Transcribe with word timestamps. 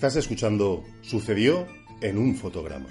Estás 0.00 0.16
escuchando 0.16 0.82
Sucedió 1.02 1.66
en 2.00 2.16
un 2.16 2.34
fotograma. 2.34 2.88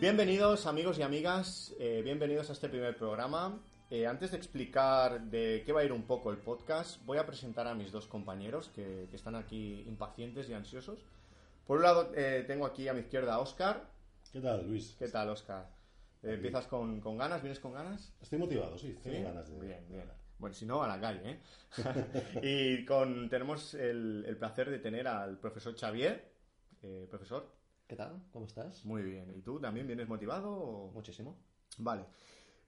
Bienvenidos 0.00 0.66
amigos 0.66 1.00
y 1.00 1.02
amigas, 1.02 1.74
eh, 1.80 2.02
bienvenidos 2.04 2.50
a 2.50 2.52
este 2.52 2.68
primer 2.68 2.96
programa. 2.96 3.58
Eh, 3.90 4.06
antes 4.06 4.30
de 4.32 4.36
explicar 4.38 5.20
de 5.22 5.62
qué 5.64 5.72
va 5.72 5.80
a 5.82 5.84
ir 5.84 5.92
un 5.92 6.02
poco 6.02 6.30
el 6.30 6.38
podcast, 6.38 7.04
voy 7.04 7.18
a 7.18 7.26
presentar 7.26 7.66
a 7.66 7.74
mis 7.74 7.92
dos 7.92 8.06
compañeros 8.06 8.70
que, 8.74 9.06
que 9.10 9.16
están 9.16 9.34
aquí 9.36 9.84
impacientes 9.86 10.48
y 10.48 10.54
ansiosos. 10.54 11.04
Por 11.66 11.76
un 11.78 11.82
lado, 11.84 12.10
eh, 12.16 12.44
tengo 12.46 12.66
aquí 12.66 12.88
a 12.88 12.94
mi 12.94 13.00
izquierda 13.00 13.34
a 13.34 13.38
Oscar. 13.40 13.84
¿Qué 14.32 14.40
tal, 14.40 14.66
Luis? 14.66 14.96
¿Qué 14.98 15.08
tal, 15.08 15.28
Oscar? 15.30 15.68
Eh, 16.22 16.34
¿Empiezas 16.34 16.66
con, 16.66 17.00
con 17.00 17.16
ganas? 17.18 17.42
¿Vienes 17.42 17.60
con 17.60 17.72
ganas? 17.72 18.12
Estoy 18.20 18.38
motivado, 18.38 18.76
sí. 18.78 18.96
¿Sí? 19.02 19.10
Tengo 19.10 19.28
ganas 19.28 19.48
de... 19.50 19.60
Bien, 19.60 19.84
bien. 19.88 20.10
Bueno, 20.38 20.54
si 20.54 20.66
no, 20.66 20.82
a 20.82 20.88
la 20.88 21.00
calle, 21.00 21.20
¿eh? 21.30 21.40
y 22.42 22.84
con, 22.84 23.28
tenemos 23.28 23.74
el, 23.74 24.24
el 24.26 24.36
placer 24.36 24.68
de 24.70 24.78
tener 24.80 25.06
al 25.06 25.38
profesor 25.38 25.76
Xavier. 25.78 26.32
Eh, 26.82 27.06
profesor, 27.08 27.46
¿Qué 27.86 27.96
tal? 27.96 28.22
¿Cómo 28.32 28.46
estás? 28.46 28.84
muy 28.84 29.02
bien. 29.02 29.32
¿Y 29.36 29.42
tú 29.42 29.60
también 29.60 29.86
vienes 29.86 30.08
motivado? 30.08 30.50
o- 30.50 30.90
Muchísimo. 30.92 31.36
Vale. 31.78 32.04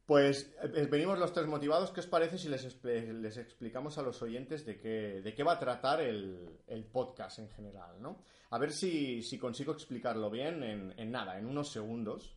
Pues 0.07 0.55
eh, 0.63 0.87
venimos 0.89 1.19
los 1.19 1.33
tres 1.33 1.47
motivados. 1.49 1.91
¿Qué 1.91 2.01
os 2.01 2.07
parece 2.07 2.39
si 2.39 2.49
les, 2.49 2.65
expl- 2.65 3.13
les 3.21 3.37
explicamos 3.39 3.99
a 3.99 4.03
los 4.03 4.23
oyentes 4.23 4.65
de 4.65 4.79
qué, 4.79 5.21
de 5.21 5.35
qué 5.35 5.43
va 5.43 5.55
a 5.55 5.59
tratar 5.59 6.01
el, 6.01 6.61
el 6.69 6.85
podcast 6.85 7.41
en 7.41 7.51
general, 7.51 8.01
¿no? 8.01 8.23
A 8.51 8.59
ver 8.59 8.71
si, 8.71 9.21
si 9.23 9.37
consigo 9.37 9.73
explicarlo 9.73 10.31
bien 10.31 10.63
en, 10.63 10.95
en 10.97 11.11
nada, 11.11 11.39
en 11.39 11.47
unos 11.47 11.73
segundos. 11.73 12.37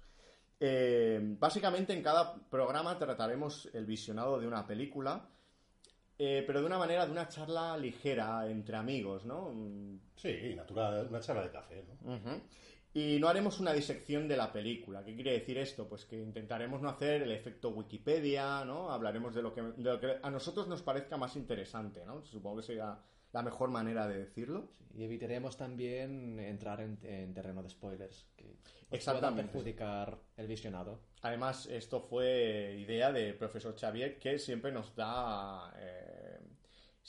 Eh, 0.60 1.20
básicamente 1.22 1.94
en 1.94 2.02
cada 2.02 2.36
programa 2.50 2.98
trataremos 2.98 3.70
el 3.74 3.86
visionado 3.86 4.40
de 4.40 4.48
una 4.48 4.66
película, 4.66 5.30
eh, 6.18 6.44
pero 6.46 6.60
de 6.62 6.66
una 6.66 6.80
manera, 6.80 7.06
de 7.06 7.12
una 7.12 7.30
charla 7.30 7.78
ligera 7.78 8.46
entre 8.50 8.76
amigos, 8.76 9.26
¿no? 9.26 9.54
Sí, 10.16 10.54
natural, 10.56 11.08
una 11.08 11.20
charla 11.22 11.44
de 11.44 11.52
café, 11.52 11.86
¿no? 12.04 12.16
Y 12.94 13.20
no 13.20 13.28
haremos 13.28 13.60
una 13.60 13.72
disección 13.72 14.28
de 14.28 14.36
la 14.36 14.52
película. 14.52 15.04
¿Qué 15.04 15.14
quiere 15.14 15.34
decir 15.34 15.58
esto? 15.60 15.88
Pues 15.88 16.06
que 16.06 16.18
intentaremos 16.20 16.82
no 16.82 16.90
hacer 16.90 17.22
el 17.22 17.32
efecto 17.32 17.70
Wikipedia, 17.70 18.66
¿no? 18.66 18.92
Hablaremos 18.92 19.36
de 19.36 19.44
lo 19.44 19.54
que, 19.54 19.62
de 19.62 19.84
lo 19.84 20.00
que 20.00 20.18
a 20.22 20.30
nosotros 20.32 20.68
nos 20.68 20.82
parezca 20.82 21.16
más 21.16 21.36
interesante, 21.36 22.04
¿no? 22.06 22.26
Supongo 22.26 22.58
que 22.58 22.64
sería 22.64 22.98
la 23.32 23.44
mejor 23.44 23.70
manera 23.70 24.08
de 24.08 24.18
decirlo. 24.18 24.72
Y 24.96 25.04
evitaremos 25.04 25.56
también 25.56 26.40
entrar 26.40 26.82
en, 26.82 26.98
en 27.04 27.32
terreno 27.32 27.62
de 27.62 27.70
spoilers 27.70 28.26
que 28.36 28.56
Exactamente. 28.90 29.52
perjudicar 29.52 30.18
el 30.36 30.48
visionado. 30.48 31.00
Además, 31.22 31.68
esto 31.68 32.02
fue 32.02 32.78
idea 32.80 33.12
del 33.12 33.36
profesor 33.36 33.76
Xavier, 33.80 34.18
que 34.18 34.40
siempre 34.40 34.72
nos 34.72 34.96
da... 34.96 35.72
eh, 35.78 36.09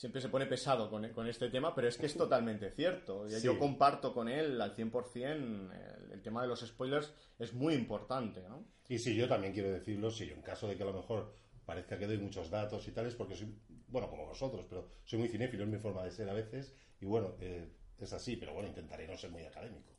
siempre 0.00 0.22
se 0.22 0.31
pone 0.31 0.47
pesado 0.47 0.88
con, 0.88 1.06
con 1.11 1.27
este 1.27 1.50
tema, 1.50 1.75
pero 1.75 1.87
es 1.87 1.99
que 1.99 2.06
es 2.06 2.16
totalmente 2.16 2.71
cierto. 2.71 3.28
Sí. 3.28 3.44
Yo 3.44 3.59
comparto 3.59 4.15
con 4.15 4.31
él 4.31 4.59
al 4.59 4.75
100% 4.75 5.27
el, 5.27 5.71
el 6.11 6.22
tema 6.22 6.41
de 6.41 6.49
los 6.49 6.61
spoilers 6.66 7.12
es 7.38 7.53
muy 7.53 7.75
importante, 7.75 8.41
¿no? 8.49 8.65
Y 8.89 8.99
si 8.99 9.15
yo 9.15 9.28
también 9.28 9.53
quiero 9.53 9.71
decirlo, 9.71 10.10
si 10.10 10.27
yo 10.27 10.34
en 10.34 10.41
caso 10.41 10.66
de 10.66 10.78
que 10.78 10.84
a 10.84 10.87
lo 10.87 10.94
mejor 10.94 11.34
parezca 11.66 11.99
que 11.99 12.06
doy 12.06 12.16
muchos 12.16 12.49
datos 12.49 12.89
y 12.89 12.93
tales, 12.93 13.15
porque 13.15 13.37
soy, 13.37 13.55
bueno, 13.89 14.09
como 14.09 14.25
vosotros, 14.25 14.65
pero 14.71 14.89
soy 15.05 15.19
muy 15.19 15.28
cinéfilo, 15.28 15.65
es 15.65 15.69
mi 15.69 15.78
forma 15.78 16.03
de 16.03 16.12
ser 16.12 16.31
a 16.31 16.33
veces, 16.33 16.75
y 16.99 17.05
bueno, 17.05 17.34
eh, 17.39 17.71
es 17.99 18.12
así, 18.15 18.37
pero 18.37 18.55
bueno, 18.55 18.71
intentaré 18.71 19.06
no 19.06 19.19
ser 19.19 19.31
muy 19.31 19.44
académico. 19.44 19.91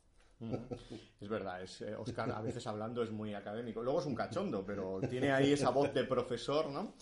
Es 1.20 1.28
verdad, 1.28 1.62
es, 1.62 1.80
eh, 1.82 1.94
Oscar 1.94 2.32
a 2.32 2.40
veces 2.40 2.66
hablando 2.66 3.04
es 3.04 3.12
muy 3.12 3.32
académico. 3.32 3.80
Luego 3.80 4.00
es 4.00 4.06
un 4.06 4.16
cachondo, 4.16 4.66
pero 4.66 5.00
tiene 5.08 5.30
ahí 5.30 5.52
esa 5.52 5.70
voz 5.70 5.94
de 5.94 6.02
profesor, 6.02 6.68
¿no? 6.68 6.94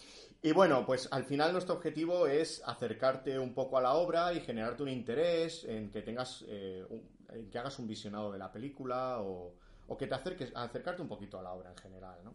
Y 0.42 0.52
bueno, 0.52 0.86
pues 0.86 1.06
al 1.12 1.24
final 1.24 1.52
nuestro 1.52 1.74
objetivo 1.74 2.26
es 2.26 2.62
acercarte 2.64 3.38
un 3.38 3.52
poco 3.52 3.76
a 3.76 3.82
la 3.82 3.92
obra 3.94 4.32
y 4.32 4.40
generarte 4.40 4.82
un 4.82 4.88
interés 4.88 5.64
en 5.64 5.90
que 5.90 6.00
tengas, 6.00 6.44
eh, 6.48 6.84
un- 6.88 7.06
en 7.28 7.50
que 7.50 7.58
hagas 7.58 7.78
un 7.78 7.86
visionado 7.86 8.32
de 8.32 8.38
la 8.38 8.50
película 8.50 9.20
o, 9.20 9.54
que 9.98 10.06
te 10.06 10.14
acerques, 10.14 10.52
acercarte 10.54 11.02
un 11.02 11.08
poquito 11.08 11.38
a 11.38 11.42
la 11.42 11.52
obra 11.52 11.70
en 11.70 11.76
general, 11.76 12.20
¿no? 12.24 12.34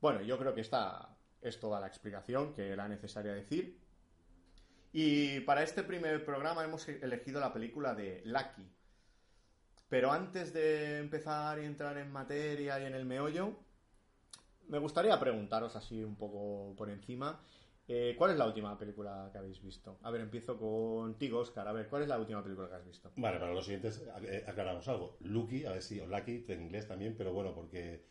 Bueno, 0.00 0.20
yo 0.22 0.38
creo 0.38 0.54
que 0.54 0.60
esta 0.60 1.16
es 1.40 1.58
toda 1.58 1.80
la 1.80 1.86
explicación 1.88 2.52
que 2.52 2.68
era 2.68 2.86
necesaria 2.86 3.32
decir. 3.32 3.80
Y 4.92 5.40
para 5.40 5.62
este 5.62 5.82
primer 5.82 6.24
programa 6.24 6.62
hemos 6.62 6.86
elegido 6.88 7.40
la 7.40 7.52
película 7.52 7.94
de 7.94 8.22
Lucky. 8.26 8.70
Pero 9.88 10.12
antes 10.12 10.52
de 10.52 10.98
empezar 10.98 11.58
y 11.58 11.64
entrar 11.64 11.96
en 11.96 12.12
materia 12.12 12.78
y 12.78 12.84
en 12.84 12.94
el 12.94 13.06
meollo, 13.06 13.56
me 14.68 14.78
gustaría 14.78 15.18
preguntaros 15.18 15.74
así 15.76 16.02
un 16.04 16.16
poco 16.16 16.74
por 16.76 16.90
encima, 16.90 17.40
eh, 17.86 18.14
¿cuál 18.18 18.32
es 18.32 18.36
la 18.36 18.46
última 18.46 18.76
película 18.78 19.28
que 19.32 19.38
habéis 19.38 19.62
visto? 19.62 19.98
A 20.02 20.10
ver, 20.10 20.20
empiezo 20.20 20.58
contigo, 20.58 21.38
Oscar. 21.40 21.66
A 21.68 21.72
ver, 21.72 21.88
¿cuál 21.88 22.02
es 22.02 22.08
la 22.08 22.18
última 22.18 22.42
película 22.42 22.68
que 22.68 22.74
has 22.74 22.84
visto? 22.86 23.10
Vale, 23.16 23.38
para 23.38 23.52
los 23.54 23.64
siguientes 23.64 24.04
eh, 24.26 24.44
aclaramos 24.46 24.86
algo. 24.88 25.16
Lucky, 25.20 25.64
a 25.64 25.72
ver 25.72 25.82
si, 25.82 25.98
o 26.00 26.06
Lucky, 26.06 26.44
en 26.48 26.62
inglés 26.62 26.86
también, 26.86 27.14
pero 27.16 27.32
bueno, 27.32 27.54
porque, 27.54 28.04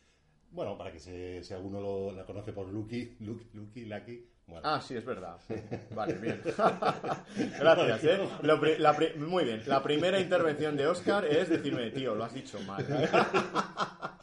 bueno, 0.50 0.78
para 0.78 0.92
que 0.92 1.00
se, 1.00 1.44
si 1.44 1.54
alguno 1.54 1.80
lo, 1.80 2.12
la 2.12 2.26
conoce 2.26 2.54
por 2.54 2.68
Lucky, 2.68 3.18
Lucky, 3.20 3.50
Lucky, 3.54 3.86
Lucky, 3.86 4.30
bueno. 4.48 4.62
Ah, 4.68 4.82
sí, 4.82 4.96
es 4.96 5.06
verdad. 5.06 5.38
Vale, 5.92 6.14
bien. 6.16 6.42
Gracias, 7.60 8.04
¿eh? 8.04 8.30
Lo 8.42 8.60
pri- 8.60 8.80
la 8.80 8.96
pri- 8.96 9.14
muy 9.20 9.44
bien. 9.44 9.62
La 9.68 9.84
primera 9.84 10.20
intervención 10.20 10.76
de 10.76 10.88
Oscar 10.88 11.24
es 11.26 11.50
decirme, 11.50 11.92
tío, 11.92 12.16
lo 12.16 12.24
has 12.24 12.34
dicho 12.34 12.60
mal. 12.62 12.84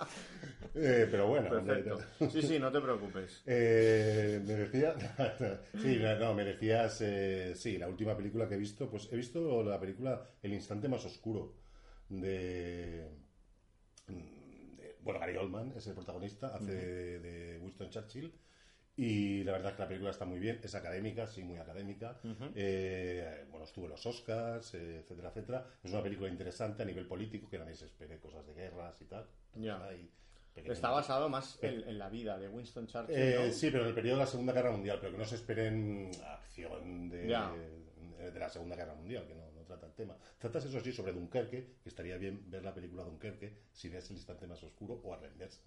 Eh, 0.75 1.07
pero 1.11 1.29
bueno, 1.29 1.51
Perfecto. 1.51 1.99
Sí, 2.31 2.43
sí, 2.43 2.59
no 2.59 2.73
te 2.73 2.81
preocupes. 2.81 3.43
Eh, 3.47 4.41
me 4.45 4.55
sí, 5.81 6.01
no, 6.19 6.35
me 6.35 6.45
decías, 6.45 7.01
eh, 7.03 7.53
sí, 7.55 7.79
la 7.79 7.89
última 7.89 8.17
película 8.17 8.49
que 8.49 8.55
he 8.55 8.59
visto, 8.59 8.91
pues 8.91 9.09
he 9.13 9.17
visto 9.17 9.63
la 9.63 9.79
película 9.79 10.27
El 10.43 10.53
instante 10.53 10.89
más 10.89 11.05
oscuro 11.05 11.55
de, 12.09 13.09
de- 14.09 14.97
bueno, 15.03 15.21
Gary 15.21 15.37
Oldman 15.37 15.73
es 15.77 15.87
el 15.87 15.95
protagonista, 15.95 16.55
hace 16.55 16.73
de, 16.75 17.19
de 17.21 17.59
Winston 17.59 17.91
Churchill 17.91 18.33
y 18.97 19.43
la 19.45 19.53
verdad 19.53 19.71
es 19.73 19.77
que 19.77 19.83
la 19.83 19.89
película 19.89 20.11
está 20.11 20.25
muy 20.25 20.39
bien, 20.39 20.61
es 20.63 20.75
académica, 20.75 21.27
sí, 21.27 21.43
muy 21.43 21.59
académica, 21.59 22.19
Eh, 22.55 23.45
bueno, 23.51 23.65
estuvo 23.65 23.85
en 23.87 23.91
los 23.93 24.07
Oscars, 24.07 24.75
eh, 24.75 25.01
etcétera, 25.01 25.29
etcétera, 25.31 25.67
es 25.83 25.91
una 25.93 26.03
película 26.03 26.29
interesante 26.31 26.83
a 26.83 26.87
nivel 26.87 27.07
político, 27.07 27.49
que 27.51 27.59
nadie 27.59 27.75
se 27.75 27.87
espere 27.87 28.19
cosas 28.21 28.47
de 28.47 28.55
guerras 28.55 29.01
y 29.03 29.05
tal. 29.07 29.27
Pequeños- 29.53 30.24
Está 30.73 30.91
basado 30.91 31.29
más 31.29 31.59
en, 31.63 31.89
en 31.89 31.99
la 31.99 32.09
vida 32.09 32.39
de 32.39 32.49
Winston 32.49 32.87
Churchill, 32.87 33.17
eh, 33.17 33.47
¿no? 33.47 33.53
Sí, 33.53 33.69
pero 33.71 33.83
en 33.83 33.89
el 33.89 33.95
periodo 33.95 34.17
de 34.19 34.25
la 34.25 34.31
Segunda 34.31 34.53
Guerra 34.53 34.71
Mundial, 34.71 34.99
pero 35.01 35.13
que 35.13 35.19
no 35.19 35.25
se 35.25 35.35
esperen 35.37 36.11
acción 36.27 37.09
de, 37.09 37.29
de, 38.19 38.31
de 38.31 38.39
la 38.41 38.49
Segunda 38.49 38.77
Guerra 38.77 38.95
Mundial, 38.95 39.27
que 39.27 39.35
no, 39.35 39.51
no 39.53 39.61
trata 39.63 39.87
el 39.87 39.93
tema. 39.95 40.17
Tratas 40.39 40.65
eso 40.67 40.81
sí 40.81 40.93
sobre 40.93 41.13
Dunkerque, 41.13 41.75
que 41.83 41.89
estaría 41.89 42.17
bien 42.19 42.49
ver 42.51 42.63
la 42.65 42.73
película 42.75 43.03
Dunkerque 43.03 43.59
si 43.73 43.89
ves 43.89 44.09
el 44.11 44.17
instante 44.17 44.47
más 44.47 44.63
oscuro 44.63 45.01
o 45.03 45.13
a 45.15 45.27
inversa. 45.27 45.63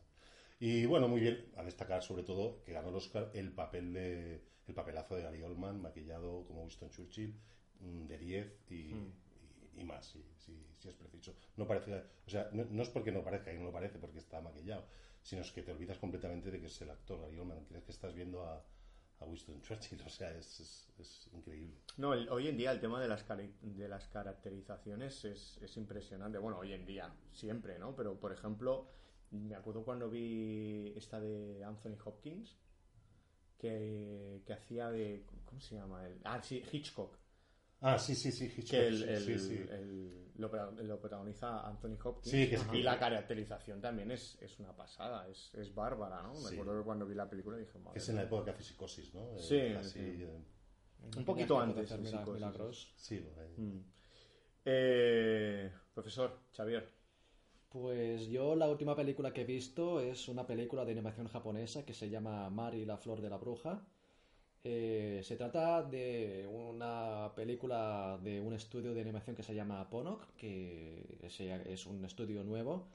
Y 0.59 0.85
bueno, 0.85 1.07
muy 1.07 1.19
bien, 1.19 1.45
a 1.57 1.63
destacar 1.63 2.01
sobre 2.01 2.23
todo 2.23 2.63
que 2.63 2.73
ganó 2.73 2.89
el 2.89 2.95
Oscar 2.95 3.29
el 3.33 3.51
papel 3.51 3.93
de 3.93 4.41
el 4.67 4.73
papelazo 4.73 5.15
de 5.15 5.21
Gary 5.23 5.41
Oldman, 5.43 5.81
maquillado 5.81 6.43
como 6.45 6.63
Winston 6.63 6.89
Churchill, 6.89 7.33
mm, 7.79 8.07
de 8.07 8.17
10 8.17 8.53
y, 8.69 8.75
y- 8.75 9.13
y 9.77 9.83
más, 9.83 10.05
si, 10.07 10.23
si- 10.37 10.65
si 10.79 10.89
es 10.89 10.95
preciso. 10.95 11.33
No 11.55 11.67
parece, 11.67 11.93
o 12.25 12.29
sea, 12.29 12.49
no, 12.53 12.65
no 12.65 12.81
es 12.83 12.89
porque 12.89 13.11
no 13.11 13.23
parezca 13.23 13.53
y 13.53 13.57
no 13.57 13.65
lo 13.65 13.71
parece 13.71 13.99
porque 13.99 14.19
está 14.19 14.41
maquillado, 14.41 14.85
sino 15.21 15.41
es 15.41 15.51
que 15.51 15.61
te 15.63 15.71
olvidas 15.71 15.97
completamente 15.99 16.51
de 16.51 16.59
que 16.59 16.67
es 16.67 16.81
el 16.81 16.89
actor 16.89 17.19
Gary 17.21 17.37
Oldman, 17.39 17.65
crees 17.65 17.83
que 17.85 17.91
estás 17.91 18.13
viendo 18.13 18.43
a, 18.45 18.63
a 19.19 19.25
Winston 19.25 19.61
Churchill, 19.61 20.01
o 20.05 20.09
sea, 20.09 20.31
es, 20.35 20.59
es- 20.99 21.29
increíble. 21.33 21.75
No, 21.97 22.13
el- 22.13 22.29
hoy 22.29 22.47
en 22.47 22.57
día 22.57 22.71
el 22.71 22.79
tema 22.79 23.01
de 23.01 23.07
las, 23.07 23.25
de 23.61 23.87
las 23.87 24.07
caracterizaciones 24.07 25.25
es, 25.25 25.57
es 25.61 25.77
impresionante. 25.77 26.37
Bueno, 26.39 26.59
hoy 26.59 26.73
en 26.73 26.85
día, 26.85 27.13
siempre, 27.31 27.77
¿no? 27.79 27.95
Pero, 27.95 28.19
por 28.19 28.31
ejemplo, 28.31 28.87
me 29.31 29.55
acuerdo 29.55 29.83
cuando 29.83 30.09
vi 30.09 30.93
esta 30.95 31.19
de 31.19 31.63
Anthony 31.63 31.97
Hopkins, 32.05 32.57
que, 33.57 34.41
que 34.45 34.53
hacía 34.53 34.89
de... 34.89 35.25
¿Cómo 35.45 35.61
se 35.61 35.75
llama? 35.75 36.05
El, 36.05 36.19
ah, 36.23 36.41
sí, 36.41 36.63
Hitchcock. 36.71 37.17
Ah, 37.81 37.99
sí, 37.99 38.15
sí, 38.15 38.31
sí, 38.31 38.45
Hitchcock, 38.45 38.69
Que 38.71 38.87
el, 38.87 38.97
sí, 38.97 39.03
el- 39.09 39.21
sí, 39.23 39.39
sí. 39.39 39.65
el- 39.69 40.27
lo, 40.37 40.49
pro- 40.49 40.71
lo 40.71 40.99
protagoniza 40.99 41.67
Anthony 41.67 41.97
Hopkins. 42.03 42.31
Sí, 42.31 42.49
que 42.49 42.55
es- 42.55 42.65
y 42.73 42.81
la 42.83 42.97
caracterización 42.99 43.79
también 43.81 44.09
es, 44.11 44.37
es 44.41 44.57
una 44.59 44.75
pasada, 44.75 45.27
es, 45.29 45.53
es 45.55 45.73
bárbara, 45.73 46.21
¿no? 46.23 46.33
Me 46.33 46.39
Sí. 46.49 46.53
acuerdo 46.55 46.79
que 46.79 46.85
cuando 46.85 47.05
vi 47.05 47.13
la 47.15 47.29
película 47.29 47.57
dije, 47.57 47.77
madre 47.79 47.93
Que 47.93 47.99
es 47.99 48.09
en 48.09 48.15
la 48.15 48.21
mía". 48.21 48.27
época 48.27 48.45
que 48.45 48.51
hace 48.51 48.63
psicosis, 48.63 49.13
¿no? 49.13 49.35
Eh, 49.35 49.39
Sí, 49.39 49.59
así, 49.77 49.99
eh, 49.99 50.43
Un 51.17 51.25
poquito 51.25 51.59
antes 51.59 51.89
de 51.89 51.97
mila- 51.97 52.09
Psicosis. 52.19 52.33
milagros. 52.33 52.93
sí. 52.97 53.23
Mm. 53.57 53.79
Eh, 54.65 55.71
profesor, 55.93 56.39
Xavier. 56.55 56.89
Pues 57.69 58.27
yo 58.27 58.55
la 58.55 58.67
última 58.69 58.95
película 58.95 59.31
que 59.33 59.41
he 59.41 59.45
visto 59.45 59.99
es 59.99 60.27
una 60.29 60.45
película 60.47 60.83
de 60.85 60.93
animación 60.93 61.27
japonesa 61.27 61.85
que 61.85 61.93
se 61.93 62.09
llama 62.09 62.49
Mari 62.49 62.85
la 62.85 62.97
flor 62.97 63.21
de 63.21 63.29
la 63.29 63.37
bruja. 63.37 63.85
Eh, 64.63 65.21
se 65.23 65.35
trata 65.35 65.83
de 65.83 66.47
una 66.51 67.31
película 67.35 68.19
de 68.21 68.41
un 68.41 68.53
estudio 68.53 68.93
de 68.93 69.01
animación 69.01 69.35
que 69.35 69.43
se 69.43 69.55
llama 69.55 69.89
Ponok, 69.89 70.25
que 70.35 71.17
es, 71.21 71.85
un 71.85 72.03
estudio 72.03 72.43
nuevo, 72.43 72.87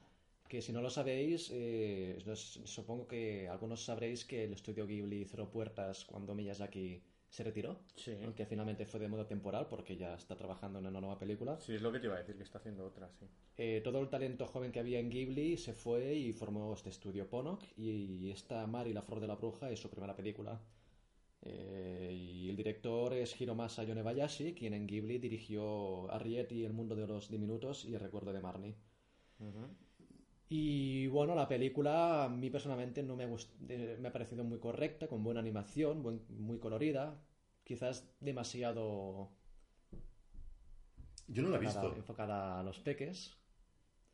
que 0.49 0.61
si 0.61 0.73
no 0.73 0.83
lo 0.83 0.91
sabéis, 0.91 1.51
eh, 1.53 2.19
supongo 2.35 3.07
que 3.07 3.49
algunos 3.49 3.85
sabréis 3.85 4.25
que 4.25 4.45
el 4.45 4.53
estudio 4.53 4.87
Ghibli 4.87 5.25
cerró 5.25 5.51
puertas 5.51 6.05
cuando 6.05 6.35
Miyazaki 6.35 7.03
se 7.31 7.43
retiró, 7.45 7.79
Sí. 7.97 8.13
aunque 8.23 8.45
finalmente 8.45 8.85
fue 8.85 9.01
de 9.01 9.09
modo 9.09 9.25
temporal 9.25 9.67
porque 9.67 9.97
ya 9.97 10.15
está 10.15 10.37
trabajando 10.37 10.79
en 10.81 10.87
una 10.87 11.01
nueva 11.01 11.19
película. 11.19 11.59
Sí, 11.61 11.75
es 11.75 11.81
lo 11.81 11.91
que 11.91 11.99
te 11.99 12.07
iba 12.07 12.17
a 12.17 12.19
decir, 12.19 12.37
que 12.37 12.43
está 12.43 12.59
haciendo 12.59 12.85
otra, 12.85 13.09
sí. 13.19 13.25
Eh, 13.57 13.81
todo 13.83 14.01
el 14.01 14.11
talento 14.11 14.47
joven 14.47 14.71
que 14.73 14.81
había 14.81 14.99
en 14.99 15.09
Ghibli 15.09 15.57
se 15.57 15.73
fue 15.73 16.15
y 16.15 16.33
formó 16.35 16.75
este 16.75 16.91
estudio 16.91 17.27
Ponok 17.31 17.63
y 17.79 18.31
esta 18.31 18.67
Mari 18.67 18.93
la 18.93 19.01
flor 19.01 19.21
de 19.21 19.29
la 19.29 19.37
bruja 19.37 19.71
es 19.71 19.81
su 19.81 19.89
primera 19.89 20.15
película. 20.15 20.61
Eh, 21.45 22.11
y 22.13 22.49
el 22.51 22.57
director 22.57 23.13
es 23.15 23.41
Hiromasa 23.41 23.85
Yonebayashi, 23.85 24.55
quien 24.55 24.75
en 24.75 24.87
Ghibli 24.87 25.19
dirigió 25.19 26.11
Arrietty, 26.11 26.65
El 26.65 26.73
mundo 26.73 26.95
de 26.95 27.07
los 27.07 27.31
diminutos 27.31 27.85
y 27.85 27.95
El 27.95 28.01
recuerdo 28.01 28.33
de 28.33 28.41
Marnie. 28.41 28.77
Y 30.49 31.07
bueno, 31.09 31.35
la 31.35 31.49
película 31.49 32.25
a 32.25 32.29
mí 32.29 32.51
personalmente 32.51 33.03
no 33.03 33.17
me, 33.17 33.25
eh, 33.69 33.97
me 34.01 34.09
ha 34.09 34.13
parecido 34.13 34.45
muy 34.45 34.59
correcta, 34.59 35.09
con 35.09 35.25
buena 35.25 35.41
animación, 35.41 36.03
buen- 36.03 36.23
muy 36.29 36.59
colorida, 36.59 37.19
quizás 37.65 38.07
demasiado 38.21 39.31
Yo 41.27 41.43
no 41.43 41.49
la 41.51 41.57
he 41.57 41.61
enfocada, 41.61 41.89
visto. 41.89 41.97
enfocada 41.97 42.61
a 42.61 42.63
los 42.63 42.79
peques. 42.79 43.37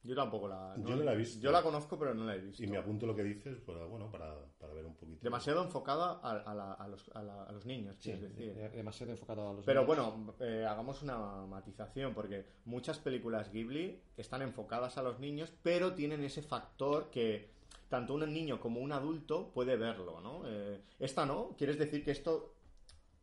Yo 0.08 0.14
tampoco 0.14 0.48
la... 0.48 0.74
Yo 0.78 0.96
no 0.96 1.02
la 1.04 1.12
he 1.12 1.16
visto. 1.16 1.38
Yo 1.38 1.52
la 1.52 1.62
conozco, 1.62 1.98
pero 1.98 2.14
no 2.14 2.24
la 2.24 2.34
he 2.34 2.38
visto. 2.40 2.62
Y 2.64 2.66
me 2.66 2.78
apunto 2.78 3.06
lo 3.06 3.14
que 3.14 3.22
dices, 3.22 3.58
para, 3.60 3.84
bueno, 3.84 4.10
para, 4.10 4.34
para 4.58 4.72
ver 4.72 4.86
un 4.86 4.94
poquito. 4.94 5.18
Demasiado 5.22 5.62
enfocada 5.62 6.18
a, 6.22 6.30
a 6.30 6.54
la- 6.54 6.72
a 6.72 6.88
los, 6.88 7.10
a 7.14 7.22
la- 7.22 7.42
a 7.44 7.52
los 7.52 7.66
niños, 7.66 7.96
Sí, 7.98 8.04
quieres 8.12 8.22
decir. 8.34 8.54
de- 8.54 8.70
demasiado 8.70 9.12
enfocado 9.12 9.50
a 9.50 9.52
los 9.52 9.66
Pero 9.66 9.82
niños. 9.84 9.96
bueno, 10.14 10.34
eh, 10.40 10.64
hagamos 10.64 11.02
una 11.02 11.18
matización, 11.46 12.14
porque 12.14 12.46
muchas 12.64 12.98
películas 12.98 13.52
Ghibli 13.52 14.00
están 14.16 14.40
enfocadas 14.40 14.96
a 14.96 15.02
los 15.02 15.20
niños, 15.20 15.52
pero 15.62 15.92
tienen 15.92 16.24
ese 16.24 16.40
factor 16.42 17.10
que 17.10 17.50
tanto 17.90 18.14
un 18.14 18.32
niño 18.32 18.60
como 18.60 18.80
un 18.80 18.92
adulto 18.92 19.50
puede 19.52 19.76
verlo, 19.76 20.22
¿no? 20.22 20.42
Eh, 20.46 20.80
esta 20.98 21.26
no, 21.26 21.54
quieres 21.58 21.78
decir 21.78 22.02
que 22.02 22.12
esto... 22.12 22.54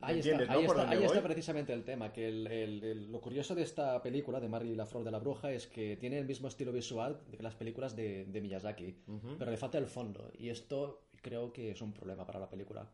Ahí 0.02 0.20
está, 0.20 0.38
ahí 0.54 0.66
está, 0.66 0.90
ahí 0.90 0.98
está 1.06 1.24
precisamente 1.24 1.74
el 1.74 1.84
tema, 1.84 2.12
que 2.14 2.28
el- 2.28 2.48
el- 2.48 2.84
el- 2.84 3.12
lo 3.12 3.22
curioso 3.22 3.56
de 3.56 3.64
esta 3.64 4.02
película, 4.04 4.40
de 4.40 4.48
Mari 4.50 4.70
y 4.72 4.76
la 4.76 4.86
Flor 4.86 5.04
de 5.04 5.12
la 5.12 5.20
Bruja, 5.20 5.52
es 5.52 5.68
que 5.68 5.98
tiene 5.98 6.20
el 6.20 6.26
mismo 6.26 6.48
estilo 6.48 6.72
visual 6.72 7.22
que 7.32 7.42
las 7.42 7.56
películas 7.56 7.96
de, 7.96 8.26
de 8.26 8.42
Miyazaki, 8.42 8.96
pero 9.40 9.50
le 9.52 9.58
falta 9.58 9.78
el 9.78 9.88
fondo, 9.88 10.32
y 10.38 10.50
esto 10.50 11.08
creo 11.22 11.52
que 11.54 11.72
es 11.72 11.82
un 11.82 11.94
problema 11.94 12.26
para 12.26 12.40
la 12.40 12.50
película, 12.50 12.88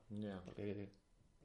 porque 0.46 0.90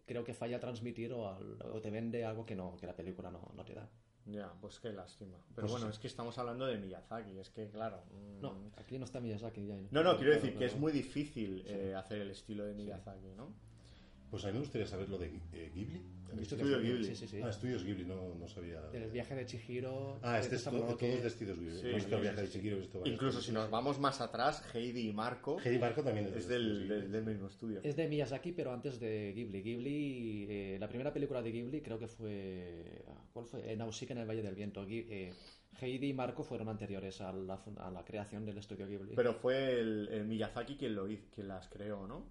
creo 0.06 0.22
que 0.22 0.34
falla 0.34 0.60
transmitir 0.60 1.12
o, 1.12 1.28
al- 1.28 1.58
o 1.72 1.80
te 1.80 1.90
vende 1.90 2.24
algo 2.24 2.44
que 2.46 2.54
no 2.54 2.76
que 2.76 2.86
la 2.86 2.94
película 2.94 3.30
no, 3.30 3.50
no 3.56 3.64
te 3.64 3.74
da. 3.74 3.88
Ya, 4.26 4.52
pues 4.60 4.80
qué 4.80 4.92
lástima. 4.92 5.38
Pero 5.54 5.62
Pues 5.68 5.70
bueno, 5.72 5.86
sí. 5.86 5.92
es 5.92 5.98
que 6.00 6.08
estamos 6.08 6.36
hablando 6.38 6.66
de 6.66 6.78
Miyazaki, 6.78 7.38
es 7.38 7.48
que 7.50 7.68
claro... 7.70 8.02
mm, 8.12 8.40
No, 8.40 8.56
aquí 8.76 8.98
no 8.98 9.04
está 9.04 9.20
Miyazaki 9.20 9.66
ya. 9.66 9.76
No, 9.92 10.02
no, 10.02 10.16
quiero 10.16 10.32
decir 10.32 10.56
que 10.56 10.64
es 10.66 10.76
muy 10.76 10.90
difícil 10.92 11.64
eh, 11.66 11.94
hacer 11.96 12.20
el 12.22 12.30
estilo 12.30 12.64
de 12.66 12.74
Miyazaki, 12.74 13.28
¿no? 13.36 13.54
Pues 14.30 14.44
a 14.44 14.48
mí 14.48 14.54
me 14.54 14.60
gustaría 14.60 14.86
saber 14.86 15.08
lo 15.08 15.18
de 15.18 15.26
eh, 15.52 15.70
Ghibli. 15.74 16.02
Visto 16.34 16.56
que 16.56 16.62
Estudio 16.62 16.80
sí, 16.80 16.86
Ghibli. 16.86 17.04
Sí, 17.06 17.16
sí, 17.16 17.28
sí. 17.28 17.40
Ah, 17.42 17.48
estudios 17.48 17.84
Ghibli, 17.84 18.04
no, 18.04 18.34
no 18.34 18.48
sabía. 18.48 18.80
El 18.92 19.10
viaje 19.10 19.34
de 19.34 19.46
Chihiro... 19.46 20.18
Ah, 20.22 20.38
este 20.40 20.56
es 20.56 20.64
Totoro 20.64 20.82
todo, 20.88 20.96
que- 20.98 21.08
todos 21.10 21.22
de 21.22 21.28
estudios 21.28 21.58
Ghibli. 21.58 21.78
Sí, 21.78 21.86
visto 21.86 21.96
el 21.96 22.14
sí, 22.16 22.20
viaje 22.20 22.40
de. 22.42 22.48
Chihiro, 22.50 22.76
visto 22.78 23.02
Incluso 23.06 23.40
si 23.40 23.52
nos 23.52 23.70
vamos 23.70 23.98
más 24.00 24.20
atrás, 24.20 24.62
Heidi 24.74 25.08
y 25.08 25.12
Marco 25.12 25.58
Heidi 25.64 25.78
Marco 25.78 26.02
también 26.02 26.26
es, 26.26 26.34
es 26.36 26.48
de 26.48 26.54
del, 26.54 26.66
estudios 26.72 26.88
del, 26.90 27.00
Ghibli. 27.02 27.12
del 27.12 27.24
mismo 27.26 27.46
estudio. 27.46 27.80
Es 27.84 27.96
de 27.96 28.08
Miyazaki, 28.08 28.52
pero 28.52 28.72
antes 28.72 28.98
de 29.00 29.32
Ghibli. 29.34 29.62
Ghibli, 29.62 30.46
eh, 30.50 30.76
la 30.80 30.88
primera 30.88 31.12
película 31.12 31.40
de 31.40 31.52
Ghibli 31.52 31.80
creo 31.80 31.98
que 31.98 32.08
fue... 32.08 33.04
¿Cuál 33.32 33.46
fue? 33.46 33.72
Eh, 33.72 33.76
Nausicaa 33.76 34.14
en 34.14 34.20
el 34.22 34.28
Valle 34.28 34.42
del 34.42 34.54
Viento. 34.56 34.84
Ghi- 34.86 35.06
eh, 35.08 35.32
Heidi 35.80 36.08
y 36.08 36.12
Marco 36.12 36.42
fueron 36.42 36.68
anteriores 36.68 37.20
a 37.20 37.32
la, 37.32 37.62
a 37.78 37.90
la 37.90 38.04
creación 38.04 38.44
del 38.44 38.58
estudio 38.58 38.86
Ghibli. 38.88 39.14
Pero 39.14 39.32
fue 39.32 39.78
el, 39.80 40.08
el 40.10 40.24
Miyazaki 40.26 40.76
quien, 40.76 40.94
lo 40.96 41.08
hizo, 41.08 41.24
quien 41.32 41.48
las 41.48 41.68
creó, 41.68 42.06
¿no? 42.06 42.26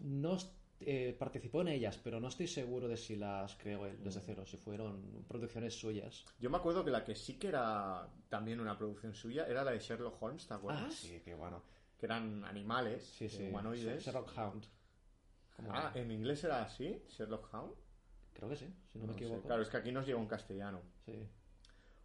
No 0.00 0.36
eh, 0.80 1.14
participó 1.18 1.62
en 1.62 1.68
ellas, 1.68 1.98
pero 2.02 2.20
no 2.20 2.28
estoy 2.28 2.46
seguro 2.46 2.88
de 2.88 2.96
si 2.96 3.16
las 3.16 3.54
creó 3.56 3.86
él 3.86 3.98
desde 4.02 4.20
cero, 4.20 4.44
si 4.46 4.56
fueron 4.56 5.24
producciones 5.28 5.74
suyas. 5.74 6.24
Yo 6.38 6.50
me 6.50 6.56
acuerdo 6.58 6.84
que 6.84 6.90
la 6.90 7.04
que 7.04 7.14
sí 7.14 7.34
que 7.38 7.48
era 7.48 8.08
también 8.28 8.60
una 8.60 8.76
producción 8.76 9.14
suya 9.14 9.46
era 9.46 9.64
la 9.64 9.70
de 9.72 9.78
Sherlock 9.78 10.20
Holmes, 10.22 10.46
¿te 10.46 10.54
acuerdas? 10.54 10.84
Ah, 10.86 10.90
sí, 10.90 11.20
qué 11.24 11.34
bueno. 11.34 11.62
Que 11.98 12.06
eran 12.06 12.44
animales, 12.44 13.04
Sí, 13.04 13.28
sí. 13.28 13.44
humanoides. 13.48 14.04
Sherlock 14.04 14.36
Hound. 14.36 14.66
Ah, 15.68 15.92
¿en 15.94 16.10
inglés 16.10 16.42
era 16.44 16.62
así? 16.62 17.00
¿Sherlock 17.08 17.52
Hound? 17.54 17.74
Creo 18.34 18.48
que 18.48 18.56
sí, 18.56 18.66
si 18.92 18.98
no, 18.98 19.06
me 19.06 19.12
sé, 19.14 19.20
equivoco. 19.24 19.46
Claro, 19.46 19.62
es 19.62 19.68
que 19.68 19.76
aquí 19.76 19.92
nos 19.92 20.04
llega 20.04 20.18
un 20.18 20.26
castellano. 20.26 20.80
Sí. 21.06 21.12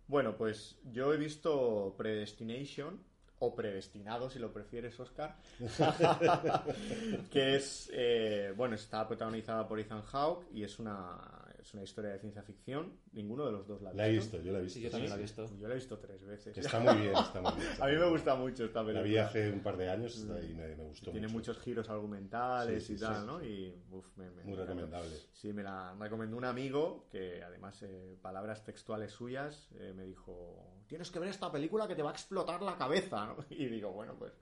Bueno, 0.07 0.37
pues 0.37 0.79
yo 0.85 1.13
he 1.13 1.17
visto 1.17 1.95
Predestination, 1.97 3.03
o 3.39 3.55
Predestinado, 3.55 4.29
si 4.29 4.37
lo 4.39 4.51
prefieres, 4.51 4.99
Oscar, 4.99 5.37
que 7.31 7.55
es, 7.55 7.89
eh, 7.93 8.53
bueno, 8.55 8.75
está 8.75 9.07
protagonizada 9.07 9.67
por 9.67 9.79
Ethan 9.79 10.01
Hawke 10.01 10.45
y 10.53 10.63
es 10.63 10.79
una, 10.79 11.17
es 11.59 11.73
una 11.73 11.83
historia 11.83 12.11
de 12.11 12.19
ciencia 12.19 12.43
ficción. 12.43 12.93
Ninguno 13.13 13.45
de 13.45 13.51
los 13.51 13.67
dos 13.67 13.81
la 13.81 13.91
ha 13.91 13.93
La 13.93 14.07
he 14.07 14.11
visto, 14.11 14.41
yo 14.41 14.51
la 14.51 14.59
he 14.59 14.63
visto. 14.63 14.77
Sí, 14.79 14.83
yo 14.83 14.91
también 14.91 15.09
la 15.11 15.15
he 15.17 15.21
visto. 15.21 15.45
Yo 15.57 15.67
la 15.67 15.73
he 15.73 15.77
visto 15.77 15.97
tres 15.99 16.23
veces. 16.25 16.53
Que 16.53 16.59
está 16.61 16.79
muy 16.79 16.95
bien, 17.01 17.13
está 17.15 17.41
muy 17.41 17.51
bien. 17.53 17.67
está 17.71 17.85
A 17.85 17.87
mí 17.87 17.95
me 17.95 18.09
gusta 18.09 18.35
mucho 18.35 18.65
esta 18.65 18.79
película. 18.81 19.01
La 19.01 19.07
vi 19.07 19.17
hace 19.17 19.51
un 19.51 19.59
par 19.61 19.77
de 19.77 19.89
años 19.89 20.17
y 20.17 20.53
me, 20.53 20.75
me 20.75 20.83
gustó 20.83 21.11
Tiene 21.11 21.27
mucho. 21.27 21.37
muchos 21.51 21.59
giros 21.59 21.89
argumentales 21.89 22.83
Sí, 22.83 22.95
sí, 22.97 23.03
y 23.03 23.05
tal, 23.05 23.21
sí, 23.21 23.27
¿no? 23.27 23.39
sí. 23.39 23.45
Y 23.45 23.83
uf, 23.93 24.17
me, 24.17 24.29
me- 24.31 24.43
Muy 24.43 24.55
recomendable. 24.55 25.15
Sí, 25.33 25.53
me 25.53 25.63
la 25.63 25.95
recomendó 25.99 26.37
un 26.37 26.45
amigo 26.45 27.07
que 27.11 27.41
además, 27.43 27.81
eh, 27.83 28.17
palabras 28.21 28.63
textuales 28.65 29.11
suyas, 29.11 29.69
eh, 29.79 29.93
me 29.95 30.03
dijo, 30.05 30.65
tienes 30.89 31.11
que 31.11 31.19
ver 31.19 31.29
esta 31.29 31.51
película 31.51 31.87
que 31.87 31.95
te 31.95 32.01
va 32.01 32.09
a 32.09 32.13
explotar 32.13 32.61
la 32.61 32.75
cabeza, 32.75 33.27
¿no? 33.27 33.37
Y 33.49 33.67
digo, 33.67 33.93
bueno, 33.93 34.15
pues, 34.17 34.33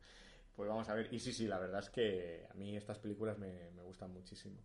pues 0.55 0.67
vamos 0.67 0.89
a 0.89 0.95
ver. 0.95 1.13
Y 1.13 1.19
sí, 1.19 1.33
sí, 1.33 1.45
la 1.45 1.59
verdad 1.59 1.81
es 1.81 1.89
que 1.89 2.47
a 2.49 2.53
mí 2.55 2.75
estas 2.75 2.97
películas 2.97 3.37
me, 3.37 3.69
me 3.71 3.83
gustan 3.83 4.11
muchísimo. 4.11 4.57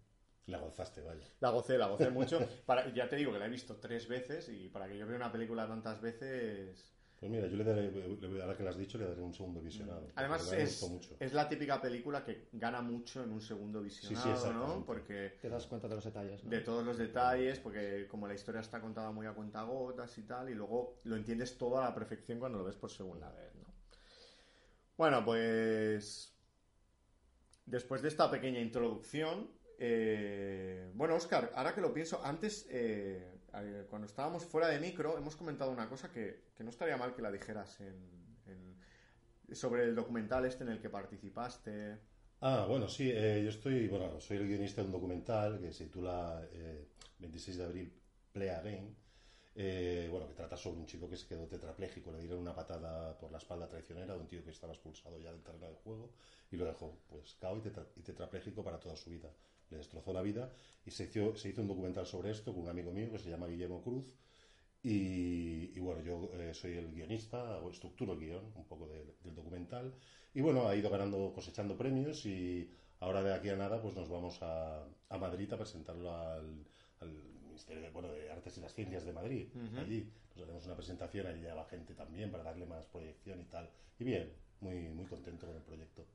La 0.47 0.59
gozaste, 0.59 1.03
vaya. 1.03 1.27
La 1.41 1.51
gocé, 1.51 1.77
la 1.77 1.89
gocé 1.89 2.11
mucho. 2.11 2.39
Para, 2.67 2.93
ya 2.95 3.09
te 3.09 3.17
digo 3.17 3.33
que 3.33 3.39
la 3.39 3.47
he 3.47 3.51
visto 3.51 3.77
tres 3.77 4.09
veces 4.09 4.49
y 4.49 4.69
para 4.69 4.89
que 4.89 4.97
yo 4.97 5.07
vea 5.07 5.17
una 5.17 5.31
película 5.33 5.67
tantas 5.67 6.01
veces... 6.01 6.93
Pues 7.23 7.31
mira, 7.31 7.47
yo 7.47 7.57
le 7.57 7.63
daré, 7.63 7.89
le- 7.93 8.43
ahora 8.43 8.57
que 8.57 8.65
lo 8.65 8.71
has 8.71 8.77
dicho, 8.77 8.99
le 8.99 9.05
daré 9.07 9.23
un 9.23 9.33
segundo 9.33 9.61
visionado. 9.61 10.01
porque 10.01 10.13
Además 10.17 10.53
es, 10.55 10.83
mucho. 10.91 11.17
es 11.21 11.33
la 11.33 11.49
típica 11.49 11.81
película 11.81 12.25
que 12.25 12.49
gana 12.51 12.83
mucho 12.83 13.23
en 13.23 13.31
un 13.31 13.41
segundo 13.41 13.81
visionado, 13.81 14.53
¿no? 14.55 14.85
Porque 14.85 15.39
Te 15.41 15.49
das 15.49 15.69
cuenta 15.69 15.87
de 15.87 15.95
los 15.95 16.03
detalles, 16.05 16.43
¿no? 16.43 16.51
de 16.51 16.61
todos 16.63 16.85
los 16.85 16.99
detalles, 16.99 17.61
porque 17.61 18.09
como 18.11 18.27
la 18.27 18.35
historia 18.35 18.61
está 18.61 18.81
contada 18.81 19.13
muy 19.13 19.27
a 19.27 19.35
cuentagotas 19.35 20.19
y 20.19 20.23
tal, 20.25 20.51
y 20.51 20.55
luego 20.55 20.99
lo 21.05 21.15
entiendes 21.15 21.57
todo 21.57 21.79
a 21.79 21.85
la 21.85 21.95
perfección 21.95 22.41
cuando 22.41 22.59
lo 22.59 22.65
ves 22.65 22.75
por 22.75 22.91
segunda 22.91 23.31
vez, 23.31 23.55
¿no? 23.55 23.73
Bueno, 24.97 25.25
pues 25.25 26.37
después 27.67 28.03
de 28.03 28.09
esta 28.09 28.29
pequeña 28.33 28.59
introducción, 28.59 29.49
eh, 29.79 30.91
bueno, 30.97 31.15
Oscar, 31.15 31.53
ahora 31.55 31.73
que 31.73 31.81
lo 31.81 31.95
pienso, 31.95 32.21
antes, 32.25 32.67
eh, 32.69 33.39
cuando 33.89 34.07
estábamos 34.07 34.45
fuera 34.45 34.69
de 34.69 34.81
micro, 34.81 35.19
hemos 35.19 35.37
comentado 35.37 35.71
una 35.71 35.89
cosa 35.89 36.11
que, 36.11 36.45
que 36.57 36.65
no 36.65 36.71
estaría 36.71 36.97
mal 36.97 37.15
que 37.15 37.23
la 37.23 37.31
dijeras 37.31 37.81
en- 37.81 38.23
sobre 39.53 39.85
el 39.85 39.95
documental 39.95 40.47
este 40.47 40.65
en 40.65 40.71
el 40.71 40.81
que 40.81 40.89
participaste. 40.89 41.99
Ah, 42.41 42.67
bueno, 42.69 42.89
sí, 42.89 43.11
eh, 43.13 43.43
yo 43.45 43.51
estoy, 43.51 43.87
bueno, 43.87 44.19
soy 44.21 44.39
el 44.39 44.49
guionista 44.49 44.81
de 44.81 44.87
un 44.87 44.93
documental 44.93 45.61
que 45.61 45.73
se 45.73 45.85
titula 45.85 46.43
eh, 46.53 46.89
26 47.19 47.59
de 47.59 47.65
abril, 47.65 47.93
Play 48.33 48.49
Again, 48.49 48.97
eh, 49.55 50.09
bueno, 50.11 50.27
que 50.27 50.35
trata 50.35 50.57
sobre 50.57 50.79
un 50.81 50.87
chico 50.87 51.09
que 51.09 51.17
se 51.17 51.27
quedó 51.29 51.47
tetrapléjico, 51.47 52.11
le 52.11 52.21
dieron 52.21 52.39
una 52.41 52.55
patada 52.55 53.17
por 53.19 53.31
la 53.31 53.39
espalda 53.39 53.69
traicionera 53.69 54.15
de 54.15 54.21
un 54.21 54.27
tío 54.27 54.43
que 54.43 54.51
estaba 54.51 54.73
expulsado 54.73 55.19
ya 55.21 55.31
del 55.31 55.43
terreno 55.43 55.69
de 55.69 55.75
juego 55.75 56.11
y 56.51 56.57
lo 56.57 56.65
dejó, 56.65 56.99
pues, 57.09 57.37
cao 57.39 57.59
y, 57.59 57.61
tetra- 57.61 57.87
y 57.97 58.01
tetrapléjico 58.03 58.65
para 58.65 58.81
toda 58.81 58.97
su 58.97 59.11
vida. 59.11 59.29
Le 59.73 59.79
destrozó 59.79 60.13
la 60.13 60.23
vida 60.23 60.53
y 60.87 60.91
se 60.91 61.05
hizo, 61.05 61.35
se 61.37 61.49
hizo 61.49 61.63
un 61.63 61.69
documental 61.69 62.07
sobre 62.07 62.31
esto 62.31 62.53
con 62.53 62.63
un 62.63 62.69
amigo 62.69 62.93
mío 62.93 63.11
que 63.11 63.19
se 63.19 63.31
llama 63.31 63.47
Guillermo 63.49 63.83
Cruz 63.83 64.05
y, 64.83 65.71
y 65.77 65.79
bueno, 65.81 66.03
yo 66.03 66.31
eh, 66.35 66.53
soy 66.55 66.73
el 66.77 66.93
guionista, 66.93 67.59
o 67.59 67.71
estructuro 67.71 68.13
el 68.15 68.19
guion 68.21 68.45
un 68.57 68.65
poco 68.65 68.87
del- 68.89 69.15
del 69.23 69.35
documental. 69.35 69.95
Y 70.35 70.41
bueno, 70.41 70.67
ha 70.69 70.75
ido 70.75 70.91
ganando, 70.91 71.33
cosechando 71.33 71.77
premios 71.77 72.27
y 72.27 72.69
ahora 73.01 73.23
de 73.23 73.33
aquí 73.35 73.49
a 73.49 73.57
nada 73.57 73.81
pues 73.81 73.95
nos 73.95 74.09
vamos 74.09 74.39
a, 74.43 74.85
a 75.09 75.19
Madrid 75.19 75.53
a 75.53 75.57
presentarlo 75.57 76.11
al, 76.15 76.65
al 77.01 77.11
Ministerio 77.47 77.83
de, 77.83 77.91
bueno, 77.91 78.11
de 78.13 78.31
Artes 78.31 78.57
y 78.59 78.61
las 78.61 78.75
Ciencias 78.75 79.05
de 79.05 79.13
Madrid. 79.13 79.47
Allí 79.79 80.11
nos 80.35 80.45
haremos 80.45 80.65
una 80.67 80.75
presentación, 80.75 81.27
allí 81.27 81.43
ya 81.43 81.55
va 81.55 81.65
gente 81.67 81.95
también 81.95 82.31
para 82.31 82.43
darle 82.43 82.67
más 82.67 82.87
proyección 82.87 83.41
y 83.41 83.45
tal. 83.45 83.71
Y 83.99 84.05
bien, 84.05 84.33
muy, 84.61 84.89
muy 84.89 85.07
contento 85.07 85.47
con 85.47 85.55
el 85.57 85.63
proyecto. 85.63 86.07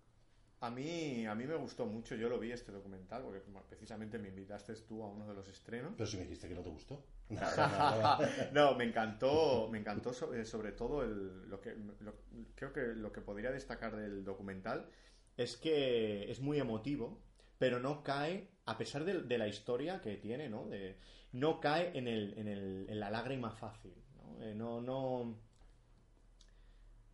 A 0.59 0.71
mí, 0.71 1.25
a 1.27 1.35
mí 1.35 1.45
me 1.45 1.55
gustó 1.55 1.85
mucho, 1.85 2.15
yo 2.15 2.29
lo 2.29 2.39
vi 2.39 2.51
este 2.51 2.71
documental, 2.71 3.21
porque 3.21 3.41
precisamente 3.69 4.17
me 4.17 4.29
invitaste 4.29 4.73
tú 4.75 5.03
a 5.03 5.07
uno 5.07 5.27
de 5.27 5.35
los 5.35 5.47
estrenos. 5.47 5.93
Pero 5.95 6.07
si 6.07 6.17
me 6.17 6.23
dijiste 6.23 6.47
que 6.49 6.55
no 6.55 6.61
te 6.61 6.69
gustó. 6.69 7.03
no, 8.53 8.73
me 8.75 8.85
encantó, 8.85 9.67
me 9.71 9.77
encantó 9.79 10.13
so- 10.13 10.33
eh, 10.33 10.45
sobre 10.45 10.71
todo 10.71 11.03
el, 11.03 11.47
lo 11.49 11.61
que 11.61 11.75
lo- 11.99 12.15
creo 12.55 12.73
que 12.73 12.81
lo 12.95 13.11
que 13.11 13.21
podría 13.21 13.51
destacar 13.51 13.95
del 13.95 14.23
documental 14.23 14.89
es 15.35 15.57
que 15.57 16.31
es 16.31 16.39
muy 16.39 16.57
emotivo, 16.59 17.21
pero 17.59 17.79
no 17.79 18.01
cae, 18.03 18.47
a 18.65 18.77
pesar 18.77 19.03
de, 19.05 19.21
de 19.21 19.37
la 19.37 19.47
historia 19.47 20.01
que 20.01 20.15
tiene, 20.17 20.49
¿no? 20.49 20.65
De, 20.67 20.97
no 21.33 21.59
cae 21.59 21.95
en, 21.97 22.07
el, 22.07 22.33
en, 22.37 22.47
el, 22.47 22.85
en 22.89 22.99
la 22.99 23.11
lágrima 23.11 23.51
fácil, 23.51 23.93
¿no? 24.15 24.43
Eh, 24.43 24.55
no, 24.55 24.81
no 24.81 25.37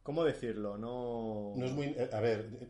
¿Cómo 0.03 0.23
decirlo? 0.25 0.77
No... 0.77 1.53
No 1.55 1.65
es 1.65 1.71
muy. 1.71 1.87
eh, 1.87 2.09
A 2.11 2.19
ver, 2.19 2.49
eh, 2.59 2.69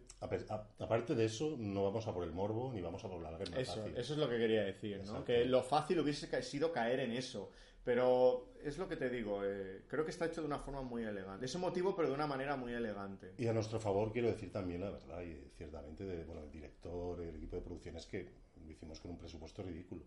aparte 0.80 1.16
de 1.16 1.26
eso, 1.26 1.56
no 1.58 1.84
vamos 1.84 2.08
a 2.08 2.14
por 2.14 2.24
el 2.24 2.32
morbo 2.32 2.72
ni 2.72 2.80
vamos 2.82 3.04
a 3.04 3.10
por 3.10 3.22
la 3.22 3.32
lágrima 3.32 3.58
Eso, 3.58 3.76
fácil. 3.78 3.98
eso 3.98 4.14
es 4.14 4.20
lo 4.20 4.30
que 4.30 4.38
quería 4.38 4.64
decir, 4.64 5.02
¿no? 5.06 5.26
Que 5.26 5.44
lo 5.46 5.64
fácil 5.64 6.00
hubiese 6.00 6.42
sido 6.44 6.72
caer 6.72 7.00
en 7.00 7.12
eso. 7.12 7.50
Pero 7.84 8.54
es 8.64 8.78
lo 8.78 8.88
que 8.88 8.96
te 8.96 9.10
digo, 9.10 9.42
eh, 9.44 9.82
creo 9.90 10.06
que 10.06 10.12
está 10.12 10.26
hecho 10.28 10.40
de 10.40 10.48
una 10.48 10.60
forma 10.60 10.82
muy 10.84 11.04
elegante. 11.04 11.46
Es 11.48 11.56
emotivo, 11.56 11.94
pero 11.96 12.08
de 12.08 12.14
una 12.14 12.28
manera 12.28 12.56
muy 12.56 12.72
elegante. 12.72 13.34
Y 13.38 13.48
a 13.48 13.52
nuestro 13.54 13.78
favor 13.78 14.14
quiero 14.14 14.30
decir 14.30 14.52
también 14.54 14.80
la 14.80 14.90
verdad, 14.92 15.22
y 15.22 15.50
ciertamente, 15.58 16.06
de, 16.06 16.24
bueno, 16.24 16.44
el 16.44 16.52
director, 16.52 17.20
el 17.20 17.36
equipo 17.36 17.58
de 17.58 17.62
producción 17.64 17.98
es 17.98 18.06
que 18.06 18.30
lo 18.64 18.72
hicimos 18.72 19.02
con 19.02 19.12
un 19.12 19.18
presupuesto 19.18 19.64
ridículo. 19.64 20.04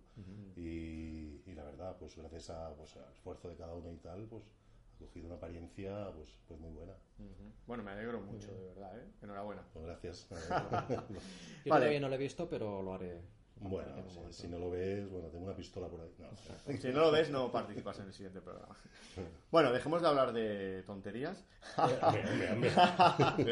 y, 0.56 1.42
y 1.45 1.52
la 1.54 1.64
verdad, 1.64 1.97
pues 1.99 2.16
gracias 2.16 2.49
a, 2.49 2.75
pues, 2.75 2.97
al 2.97 3.12
esfuerzo 3.12 3.49
de 3.50 3.56
cada 3.56 3.75
uno 3.75 3.92
y 3.92 3.97
tal, 3.99 4.23
pues 4.25 4.45
cogido 4.98 5.26
una 5.26 5.36
apariencia 5.36 6.10
pues, 6.14 6.28
pues 6.46 6.60
muy 6.60 6.72
buena. 6.72 6.94
Bueno, 7.66 7.82
me 7.82 7.90
alegro 7.92 8.20
mucho, 8.20 8.52
de 8.52 8.66
verdad, 8.66 8.98
¿eh? 8.98 9.06
Enhorabuena. 9.22 9.62
Pues 9.72 9.84
gracias. 9.86 10.28
Yo 10.30 10.36
Vale. 10.36 11.10
todavía 11.64 12.00
no 12.00 12.08
lo 12.08 12.14
he 12.14 12.18
visto, 12.18 12.48
pero 12.48 12.82
lo 12.82 12.94
haré. 12.94 13.22
bueno, 13.56 14.04
si, 14.30 14.48
no 14.48 14.58
lo 14.58 14.70
ves, 14.70 15.08
bueno, 15.10 15.28
tengo 15.28 15.44
una 15.46 15.56
pistola 15.56 15.88
por 15.88 16.00
ahí. 16.00 16.14
No, 16.18 16.76
Si 16.78 16.88
no 16.88 17.00
lo 17.00 17.10
ves, 17.10 17.30
no 17.30 17.50
participas 17.50 17.98
en 18.00 18.06
el 18.06 18.12
siguiente 18.12 18.40
programa. 18.40 18.76
Bueno, 19.50 19.72
dejemos 19.72 20.02
de 20.02 20.08
hablar 20.08 20.32
de 20.34 20.82
tonterías. 20.82 21.42
hombre, 21.78 21.98
hombre, 22.02 22.52
hombre. 22.52 22.68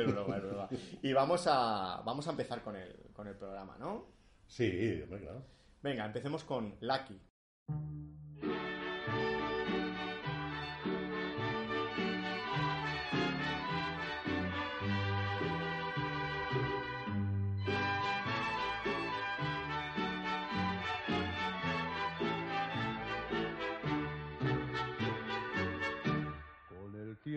Es 0.01 0.07
broma, 0.13 0.37
es 0.37 0.43
broma. 0.43 0.69
Y 1.01 1.13
vamos 1.15 1.47
a, 1.47 2.03
vamos 2.05 2.27
a 2.29 2.31
empezar 2.33 2.63
con 2.63 2.77
el, 2.77 2.95
con 3.15 3.27
el 3.29 3.35
programa, 3.35 3.79
¿no? 3.79 4.07
Sí, 4.47 5.01
hombre, 5.03 5.21
claro. 5.21 5.43
Venga, 5.83 6.05
empecemos 6.05 6.45
con 6.45 6.75
Lucky. 6.81 7.19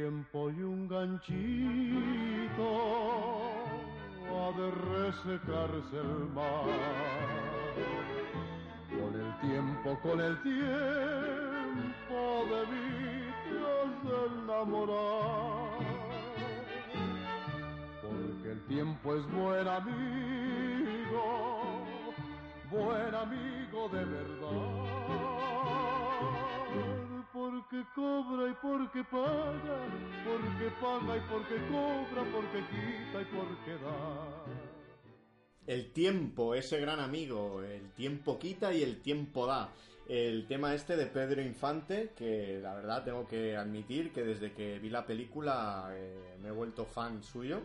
Y 0.08 0.62
un 0.64 0.88
ganchito 0.88 1.28
ha 4.32 4.52
de 4.58 4.72
resecarse 4.72 5.98
el 6.00 6.30
mar. 6.34 6.64
Con 8.90 9.12
el 9.20 9.32
tiempo, 9.42 10.00
con 10.02 10.22
el 10.22 10.42
tiempo 10.44 12.20
de 12.50 12.60
te 13.44 13.58
has 13.68 13.96
de 14.06 14.18
enamorar. 14.44 15.84
Porque 18.02 18.48
el 18.52 18.62
tiempo 18.68 19.14
es 19.14 19.24
buen 19.34 19.68
amigo, 19.68 21.24
buen 22.72 23.14
amigo 23.14 23.90
de 23.90 24.06
verdad. 24.06 25.18
Porque 27.50 27.82
cobra 27.96 28.50
y 28.50 28.54
porque 28.62 29.04
paga, 29.06 29.80
porque 30.26 30.70
paga 30.82 31.16
y 31.16 31.22
porque 31.32 31.56
cobra, 31.72 32.24
porque 32.34 32.60
quita 32.60 33.22
y 33.22 33.26
porque 33.26 33.72
da. 33.84 34.46
El 35.66 35.92
tiempo, 35.94 36.54
ese 36.56 36.78
gran 36.82 37.00
amigo, 37.00 37.62
el 37.64 37.92
tiempo 37.92 38.38
quita 38.38 38.74
y 38.74 38.84
el 38.84 39.02
tiempo 39.02 39.46
da. 39.48 39.70
El 40.10 40.46
tema 40.48 40.74
este 40.74 40.98
de 40.98 41.06
Pedro 41.06 41.42
Infante, 41.42 42.12
que 42.18 42.60
la 42.62 42.74
verdad 42.76 43.06
tengo 43.06 43.26
que 43.26 43.56
admitir 43.56 44.12
que 44.12 44.24
desde 44.24 44.52
que 44.52 44.80
vi 44.80 44.90
la 44.90 45.06
película 45.06 45.88
eh, 45.92 46.38
me 46.42 46.50
he 46.50 46.52
vuelto 46.52 46.86
fan 46.86 47.24
suyo. 47.24 47.62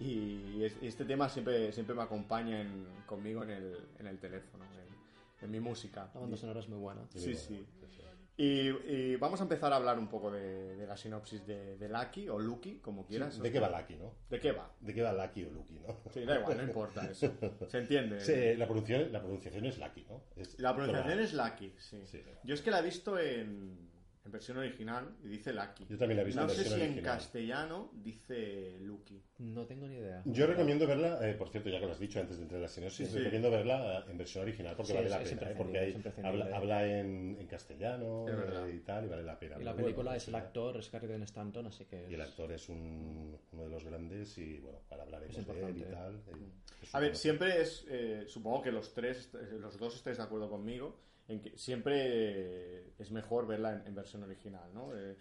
Y 0.00 0.62
es- 0.64 0.76
este 0.82 1.06
tema 1.06 1.30
siempre, 1.30 1.72
siempre 1.72 1.94
me 1.94 2.02
acompaña 2.02 2.60
en- 2.60 2.86
conmigo 3.06 3.42
en 3.42 3.50
el, 3.50 3.78
en 3.98 4.06
el 4.06 4.18
teléfono, 4.18 4.64
en, 4.64 5.44
en 5.46 5.50
mi 5.50 5.60
música. 5.60 6.10
La 6.12 6.20
banda 6.20 6.36
sonora 6.36 6.60
es 6.60 6.68
muy 6.68 6.78
buena. 6.78 7.00
Sí, 7.14 7.34
sí. 7.34 7.64
Y, 8.36 8.68
y 8.68 9.16
vamos 9.16 9.38
a 9.40 9.44
empezar 9.44 9.72
a 9.72 9.76
hablar 9.76 9.96
un 9.96 10.08
poco 10.08 10.28
de, 10.30 10.74
de 10.74 10.86
la 10.88 10.96
sinopsis 10.96 11.46
de, 11.46 11.76
de 11.76 11.88
Lucky 11.88 12.28
o 12.28 12.38
Lucky, 12.38 12.78
como 12.80 13.06
quieras. 13.06 13.40
¿De 13.40 13.52
qué 13.52 13.60
va 13.60 13.68
Lucky, 13.70 13.94
no? 13.94 14.12
¿De 14.28 14.40
qué 14.40 14.50
va? 14.50 14.72
¿De 14.80 14.92
qué 14.92 15.02
va 15.02 15.12
Lucky 15.12 15.44
o 15.44 15.50
Lucky, 15.50 15.78
no? 15.78 15.96
Sí, 16.12 16.24
da 16.24 16.40
igual, 16.40 16.56
no 16.56 16.62
importa 16.64 17.04
eso. 17.10 17.32
Se 17.68 17.78
entiende. 17.78 18.20
Sí, 18.20 18.56
la, 18.56 18.66
pronunciación, 18.66 19.12
la 19.12 19.20
pronunciación 19.20 19.64
es 19.66 19.78
Lucky, 19.78 20.04
¿no? 20.08 20.22
Es- 20.34 20.58
La 20.58 20.74
pronunciación 20.74 21.20
es 21.20 21.32
Lucky, 21.32 21.74
sí. 21.78 22.02
Sí. 22.06 22.22
Yo 22.42 22.54
es 22.54 22.60
que 22.62 22.72
la 22.72 22.80
he 22.80 22.82
visto 22.82 23.18
en, 23.20 23.88
en 24.24 24.32
versión 24.32 24.56
original 24.56 25.14
y 25.22 25.28
dice 25.28 25.52
Lucky. 25.52 25.86
Yo 25.86 25.98
también 25.98 26.16
la 26.16 26.22
he 26.22 26.24
visto 26.24 26.40
no 26.40 26.48
en 26.48 26.54
sé 26.56 26.64
si 26.64 26.72
en 26.74 26.80
original. 26.80 27.04
castellano 27.04 27.90
dice 27.92 28.78
Lucky. 28.80 29.22
No 29.38 29.66
tengo 29.66 29.86
ni 29.86 29.96
idea. 29.96 30.22
Yo 30.24 30.46
recomiendo 30.46 30.86
verla, 30.86 31.18
eh, 31.28 31.34
por 31.34 31.50
cierto, 31.50 31.68
ya 31.68 31.78
que 31.78 31.84
lo 31.86 31.92
has 31.92 31.98
dicho 31.98 32.20
antes 32.20 32.38
de 32.38 32.44
entrar 32.44 32.56
en 32.56 32.62
la 32.62 32.68
sinopsis, 32.68 33.06
Sí, 33.06 33.12
sí. 33.12 33.18
recomiendo 33.18 33.50
verla 33.50 33.98
eh, 34.06 34.10
en 34.10 34.16
versión 34.16 34.44
original 34.44 34.74
porque 34.76 34.92
Sí, 34.92 34.94
vale 34.96 35.06
es- 35.08 35.12
la 35.12 35.22
es 35.22 35.28
pena, 35.34 35.50
¿eh? 35.50 35.54
porque 35.58 35.88
es 35.88 35.94
imprescindible. 35.94 36.42
habla, 36.42 36.56
habla 36.56 36.86
en, 36.98 37.36
en 37.38 37.46
castellano 37.46 38.26
Es 38.28 38.72
eh, 38.72 38.76
y 38.76 38.80
tal, 38.80 39.04
y 39.04 39.08
vale 39.08 39.22
la 39.24 39.38
pena. 39.38 39.56
Y 39.60 39.64
la 39.64 39.76
película 39.76 40.04
bueno, 40.04 40.16
es 40.16 40.28
el 40.28 40.34
actor, 40.36 40.76
es 40.78 40.88
Carrie 40.88 41.22
Stanton, 41.24 41.66
así 41.66 41.84
que... 41.84 42.06
Y 42.08 42.14
el 42.14 42.20
es- 42.22 42.28
actor 42.28 42.50
es 42.52 42.68
un, 42.70 43.36
uno 43.52 43.64
de 43.64 43.68
los 43.68 43.84
grandes 43.84 44.38
y 44.38 44.58
bueno, 44.60 44.78
ahora 44.90 45.02
hablaremos 45.02 45.36
Es 45.36 45.46
de 45.46 45.52
él 45.52 45.58
y 45.76 45.80
importante. 45.82 45.94
tal. 45.94 46.14
eh, 46.40 46.48
es 46.82 46.94
A 46.94 47.00
ver, 47.00 47.14
siempre 47.14 47.60
es. 47.60 47.84
eh, 47.90 48.24
supongo 48.26 48.62
que 48.62 48.72
los 48.72 48.94
tres, 48.94 49.28
eh, 49.34 49.58
los 49.60 49.76
dos 49.78 49.94
estáis 49.96 50.16
de 50.16 50.22
acuerdo 50.22 50.48
conmigo 50.48 50.96
en 51.28 51.40
que 51.40 51.56
siempre 51.56 51.94
eh, 52.04 52.92
es 52.98 53.10
mejor 53.10 53.46
verla 53.46 53.72
en, 53.72 53.86
en 53.86 53.94
versión 53.94 54.22
original, 54.22 54.72
¿no? 54.74 54.94
Eh, 54.96 55.16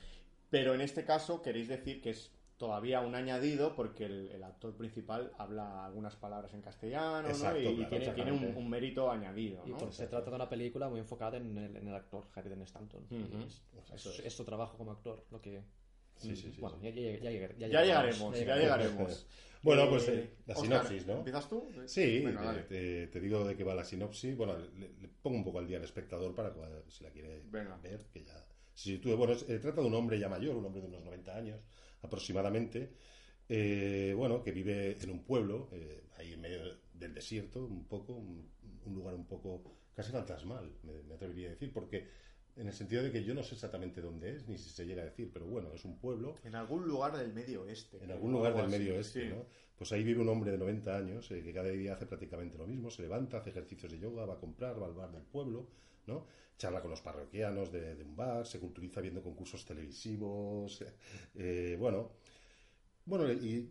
pero 0.50 0.74
en 0.74 0.82
este 0.82 1.06
caso 1.06 1.42
queréis 1.42 1.68
decir 1.68 2.02
que 2.02 2.12
es 2.12 2.32
todavía 2.58 3.02
un 3.02 3.16
añadido 3.16 3.76
porque 3.76 4.06
el, 4.06 4.30
el 4.30 4.44
actor 4.44 4.76
principal 4.76 5.32
habla 5.38 5.86
algunas 5.86 6.16
palabras 6.16 6.54
en 6.54 6.62
castellano, 6.62 7.28
Exacto, 7.28 7.60
¿no? 7.62 7.70
Y, 7.70 7.74
y 7.74 7.76
claro, 7.76 7.90
tiene, 7.90 8.10
tiene 8.14 8.32
un, 8.32 8.56
un 8.56 8.70
mérito 8.70 9.10
añadido, 9.12 9.64
Y 9.66 9.72
¿no? 9.72 9.78
porque 9.78 9.96
se 9.96 10.08
trata 10.08 10.30
de 10.30 10.36
una 10.36 10.50
película 10.50 10.88
muy 10.90 11.00
enfocada 11.00 11.38
en 11.38 11.58
el, 11.58 11.76
en 11.76 11.88
el 11.88 11.96
actor 11.96 12.28
Harry 12.36 12.54
Stanton. 12.64 13.06
Y 13.10 13.16
Ujú. 13.24 13.38
es, 13.46 14.06
es- 14.06 14.20
es 14.20 14.34
su 14.34 14.46
trabajo 14.46 14.78
como 14.78 14.92
actor, 14.92 15.26
lo 15.32 15.42
que... 15.42 15.64
Sí, 16.18 16.36
sí, 16.36 16.52
sí, 16.54 16.62
bueno, 16.62 16.78
sí. 16.82 16.84
Ya, 16.84 16.92
ya- 16.92 17.12
ya 17.22 17.32
ya 17.32 17.68
Ya 17.68 17.84
llegaremos, 17.84 18.36
llegaremos, 18.36 18.40
ya 18.40 18.56
llegaremos. 18.58 19.28
Bueno, 19.64 19.84
Eh, 19.84 19.88
pues 19.92 20.08
eh, 20.10 20.30
la 20.46 20.54
Óscar, 20.56 20.62
sinopsis, 20.66 21.08
¿no? 21.08 21.18
¿Empiezas 21.20 21.48
tú? 21.48 21.70
Sí, 21.88 22.20
Venga, 22.20 22.42
te- 22.42 22.46
dale. 22.46 22.62
te, 22.64 23.08
te 23.08 23.20
digo 23.22 23.46
de 23.48 23.56
qué 23.56 23.64
va 23.64 23.74
la 23.74 23.86
sinopsis. 23.86 24.36
Bueno, 24.36 24.58
le, 24.58 24.90
le 25.00 25.08
pongo 25.22 25.38
un 25.38 25.44
poco 25.46 25.60
al 25.60 25.68
día 25.68 25.78
al 25.78 25.86
espectador 25.86 26.36
para 26.36 26.54
cua- 26.54 26.84
si 26.90 27.02
la 27.02 27.12
quiere 27.12 27.44
Venga. 27.50 27.78
ver, 27.78 28.06
que 28.12 28.26
ya 28.26 28.46
se 28.74 28.92
sitúe. 28.92 29.16
Bueno, 29.16 29.34
eh, 29.48 29.60
trata 29.60 29.80
de 29.80 29.88
un 29.88 29.94
hombre 29.94 30.20
ya 30.20 30.28
mayor, 30.28 30.58
un 30.58 30.66
hombre 30.66 30.82
de 30.82 30.88
unos 30.88 31.02
90 31.06 31.34
años 31.38 31.62
aproximadamente, 32.02 32.92
eh, 33.50 34.14
bueno, 34.18 34.44
que 34.44 34.52
vive 34.52 34.98
en 35.02 35.10
un 35.12 35.24
pueblo, 35.24 35.70
eh, 35.72 36.04
ahí 36.18 36.34
en 36.34 36.42
medio 36.42 36.60
del 36.94 37.14
desierto, 37.14 37.64
un 37.66 37.88
poco, 37.88 38.14
un, 38.14 38.52
un 38.86 38.94
lugar 38.94 39.14
un 39.16 39.26
poco 39.28 39.64
casi 39.94 40.12
fantasmal, 40.12 40.74
me, 40.84 41.04
me 41.04 41.16
atrevería 41.16 41.48
a 41.48 41.52
decir, 41.52 41.72
porque 41.72 42.08
en 42.56 42.68
el 42.68 42.74
sentido 42.74 43.04
de 43.04 43.12
que 43.12 43.24
yo 43.24 43.34
no 43.34 43.44
sé 43.44 43.56
exactamente 43.56 44.02
dónde 44.02 44.36
es, 44.36 44.48
ni 44.48 44.58
si 44.58 44.70
se 44.70 44.86
llega 44.86 45.02
a 45.02 45.06
decir, 45.06 45.32
pero 45.34 45.46
bueno, 45.46 45.74
es 45.74 45.86
un 45.86 45.98
pueblo 45.98 46.36
En 46.44 46.56
algún 46.56 46.88
lugar 46.88 47.18
del 47.18 47.34
medio 47.34 47.64
oeste. 47.64 48.04
en 48.04 48.12
algún 48.12 48.32
lugar 48.32 48.54
del 48.56 48.66
así, 48.66 48.72
medio 48.72 48.96
oeste, 48.96 49.24
sí. 49.24 49.30
¿no? 49.30 49.46
Pues 49.76 49.92
ahí 49.92 50.04
vive 50.04 50.22
un 50.22 50.30
hombre 50.30 50.52
de 50.52 50.58
90 50.58 50.96
años 50.96 51.32
eh, 51.32 51.42
que 51.44 51.52
cada 51.54 51.70
día 51.70 51.94
hace 51.94 52.06
prácticamente 52.06 52.58
lo 52.58 52.68
mismo, 52.68 52.90
se 52.92 53.02
levanta, 53.02 53.38
hace 53.38 53.50
ejercicios 53.50 53.92
de 53.92 54.00
yoga, 54.00 54.26
va 54.26 54.36
a 54.36 54.40
comprar, 54.40 54.82
va 54.82 54.86
al 54.86 54.94
bar 54.94 55.12
del 55.12 55.24
pueblo, 55.24 55.68
¿no? 56.06 56.28
Charla 56.58 56.82
con 56.82 56.92
los 56.92 57.02
parroquianos 57.02 57.72
de, 57.72 57.96
de 57.96 58.04
un 58.04 58.16
bar, 58.16 58.46
se 58.46 58.60
culturiza 58.60 59.02
viendo 59.02 59.24
concursos 59.24 59.66
televisivos, 59.66 60.84
eh, 61.36 61.76
bueno, 61.80 62.12
bueno, 63.06 63.30
y 63.32 63.68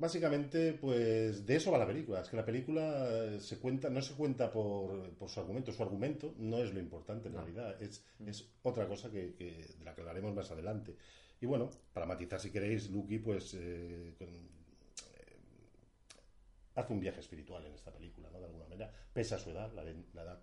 básicamente, 0.00 0.72
pues 0.72 1.46
de 1.46 1.56
eso 1.56 1.70
va 1.70 1.78
la 1.78 1.86
película. 1.86 2.20
Es 2.22 2.28
que 2.28 2.36
la 2.36 2.44
película 2.44 3.38
se 3.38 3.58
cuenta, 3.58 3.88
no 3.90 4.00
se 4.02 4.14
cuenta 4.14 4.50
por, 4.50 5.10
por 5.14 5.28
su 5.28 5.38
argumento. 5.40 5.70
Su 5.72 5.82
argumento 5.82 6.34
no 6.38 6.58
es 6.58 6.72
lo 6.72 6.80
importante 6.80 7.28
en 7.28 7.34
realidad. 7.34 7.80
Es, 7.80 8.04
es 8.26 8.48
otra 8.62 8.88
cosa 8.88 9.10
que, 9.10 9.34
que- 9.34 9.66
de 9.78 9.84
la 9.84 9.94
que 9.94 10.00
hablaremos 10.00 10.34
más 10.34 10.50
adelante. 10.50 10.96
Y 11.40 11.46
bueno, 11.46 11.70
para 11.92 12.06
matizar 12.06 12.40
si 12.40 12.50
queréis, 12.50 12.90
Lucky, 12.90 13.18
pues 13.18 13.54
eh, 13.54 14.14
con- 14.18 14.28
eh, 14.28 15.36
hace 16.74 16.92
un 16.92 17.00
viaje 17.00 17.20
espiritual 17.20 17.64
en 17.66 17.74
esta 17.74 17.92
película, 17.92 18.28
¿no? 18.30 18.38
De 18.40 18.46
alguna 18.46 18.64
manera. 18.64 18.92
Pese 19.12 19.34
a 19.34 19.38
su 19.38 19.50
edad, 19.50 19.72
la, 19.74 19.84
de- 19.84 20.04
la 20.14 20.22
edad 20.22 20.42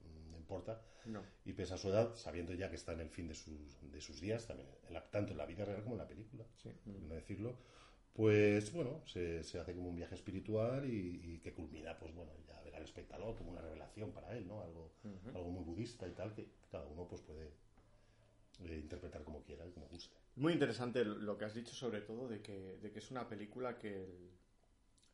mm, 0.00 0.30
no 0.30 0.36
importa. 0.38 0.80
No. 1.06 1.22
Y 1.44 1.52
pese 1.52 1.74
a 1.74 1.76
su 1.78 1.88
edad, 1.90 2.14
sabiendo 2.16 2.54
ya 2.54 2.70
que 2.70 2.76
está 2.76 2.92
en 2.92 3.00
el 3.00 3.10
fin 3.10 3.28
de 3.28 3.34
sus, 3.34 3.78
de 3.92 4.00
sus 4.00 4.20
días, 4.20 4.46
también, 4.46 4.68
en 4.88 4.94
la- 4.94 5.04
tanto 5.10 5.32
en 5.32 5.38
la 5.38 5.46
vida 5.46 5.64
real 5.64 5.82
como 5.82 5.94
en 5.94 5.98
la 6.00 6.08
película, 6.08 6.44
por 6.62 6.72
no 6.86 7.14
decirlo, 7.14 7.58
pues 8.14 8.72
bueno, 8.72 9.02
se, 9.06 9.42
se 9.44 9.58
hace 9.60 9.74
como 9.74 9.88
un 9.90 9.96
viaje 9.96 10.14
espiritual 10.14 10.86
y, 10.86 11.20
y 11.34 11.38
que 11.40 11.52
culmina, 11.54 11.98
pues 11.98 12.14
bueno, 12.14 12.32
ya 12.46 12.60
verá 12.62 12.78
el 12.78 12.84
espectador 12.84 13.36
como 13.36 13.50
una 13.52 13.60
revelación 13.60 14.12
para 14.12 14.36
él, 14.36 14.46
¿no? 14.48 14.62
Algo, 14.62 14.92
algo 15.34 15.50
muy 15.50 15.64
budista 15.64 16.06
y 16.08 16.12
tal, 16.12 16.32
que 16.34 16.48
cada 16.70 16.86
uno 16.86 17.06
pues 17.08 17.20
puede 17.22 17.50
eh, 18.64 18.78
interpretar 18.82 19.24
como 19.24 19.42
quiera 19.42 19.66
y 19.66 19.70
como 19.72 19.86
guste. 19.88 20.14
Muy 20.36 20.52
interesante 20.52 21.04
lo 21.04 21.36
que 21.38 21.44
has 21.44 21.54
dicho, 21.54 21.74
sobre 21.74 22.00
todo, 22.00 22.28
de 22.28 22.40
que, 22.42 22.78
de 22.82 22.90
que 22.90 22.98
es 22.98 23.10
una 23.10 23.28
película 23.28 23.78
que 23.78 24.04
el- 24.04 24.30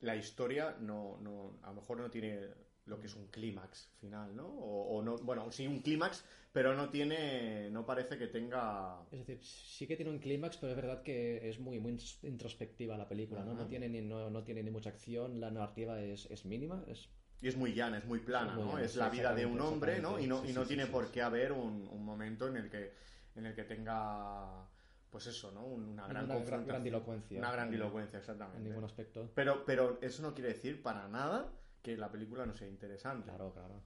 la 0.01 0.17
historia 0.17 0.77
no, 0.81 1.19
no, 1.21 1.59
a 1.63 1.69
lo 1.71 1.77
mejor 1.77 1.99
no 1.99 2.11
tiene 2.11 2.49
lo 2.91 3.01
que 3.01 3.07
es 3.07 3.15
un 3.17 3.27
clímax 3.29 3.89
final, 4.01 4.37
¿no? 4.37 4.47
O, 4.47 4.97
o 4.99 5.03
no, 5.03 5.17
bueno, 5.19 5.51
sí 5.51 5.67
un 5.67 5.81
clímax, 5.81 6.25
pero 6.53 6.75
no 6.75 6.91
tiene, 6.91 7.71
no 7.71 7.87
parece 7.87 8.19
que 8.19 8.27
tenga... 8.27 9.01
Es 9.11 9.21
decir, 9.21 9.39
sí 9.43 9.87
que 9.87 9.97
tiene 9.97 10.11
un 10.11 10.19
clímax, 10.19 10.59
pero 10.59 10.73
es 10.73 10.77
verdad 10.77 11.03
que 11.03 11.49
es 11.49 11.59
muy, 11.59 11.79
muy 11.79 11.97
introspectiva 12.23 12.99
la 12.99 13.09
película, 13.09 13.45
¿no? 13.45 13.55
No 13.55 13.67
tiene 13.67 13.89
ni, 13.89 14.01
no, 14.03 14.29
no 14.29 14.43
tiene 14.43 14.63
ni 14.63 14.71
mucha 14.71 14.91
acción, 14.91 15.41
la 15.41 15.51
narrativa 15.51 16.01
es, 16.01 16.27
es 16.31 16.45
mínima, 16.45 16.85
es 16.89 17.09
Y 17.41 17.49
es 17.49 17.57
muy 17.57 17.73
llana, 17.73 17.99
es 17.99 18.05
muy 18.05 18.19
plana, 18.21 18.55
Muy 18.55 18.65
¿no? 18.65 18.71
llana, 18.73 18.85
es 18.85 18.93
sí, 18.93 18.99
la 18.99 19.09
vida 19.09 19.35
de 19.35 19.47
un 19.47 19.61
hombre, 19.61 20.01
¿no? 20.01 20.19
Y 20.19 20.27
no, 20.27 20.45
exactamente. 20.45 20.51
y 20.51 20.55
no 20.55 20.63
Sí, 20.63 20.69
tiene 20.69 20.83
sí, 20.83 20.89
sí, 20.89 20.93
por 20.93 21.07
sí. 21.07 21.13
qué 21.15 21.23
haber 21.23 21.53
un, 21.53 21.89
un 21.89 22.05
momento 22.05 22.49
en 22.49 22.57
el 22.57 22.69
que 22.71 22.93
en 23.37 23.47
el 23.47 23.55
que 23.55 23.63
tenga 23.65 24.69
pues 25.11 25.27
eso, 25.27 25.51
¿no? 25.53 25.65
Una 25.67 26.07
gran 26.07 26.25
Una 26.27 26.39
gran- 26.45 26.67
grandilocuencia. 26.67 27.39
Una 27.39 27.51
grandilocuencia, 27.53 28.17
en 28.17 28.21
exactamente. 28.21 28.69
ningún 28.69 28.85
aspecto. 28.85 29.31
Pero, 29.35 29.65
pero 29.65 29.99
eso 30.03 30.23
no 30.23 30.35
quiere 30.35 30.51
decir 30.51 30.83
para 30.83 31.09
nada 31.09 31.53
que 31.83 31.97
la 31.97 32.11
película 32.11 32.47
no 32.47 32.55
sea 32.55 32.69
interesante. 32.69 33.27
Claro, 33.27 33.53
claro. 33.53 33.83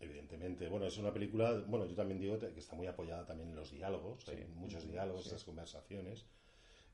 Evidentemente, 0.00 0.68
bueno, 0.68 0.86
es 0.86 0.96
una 0.98 1.12
película, 1.12 1.64
bueno, 1.66 1.84
yo 1.86 1.96
también 1.96 2.20
digo 2.20 2.38
que 2.38 2.46
está 2.56 2.76
muy 2.76 2.86
apoyada 2.86 3.26
también 3.26 3.50
en 3.50 3.56
los 3.56 3.72
diálogos, 3.72 4.28
hay 4.28 4.44
muchos 4.54 4.86
diálogos, 4.86 5.26
esas 5.26 5.42
conversaciones, 5.42 6.24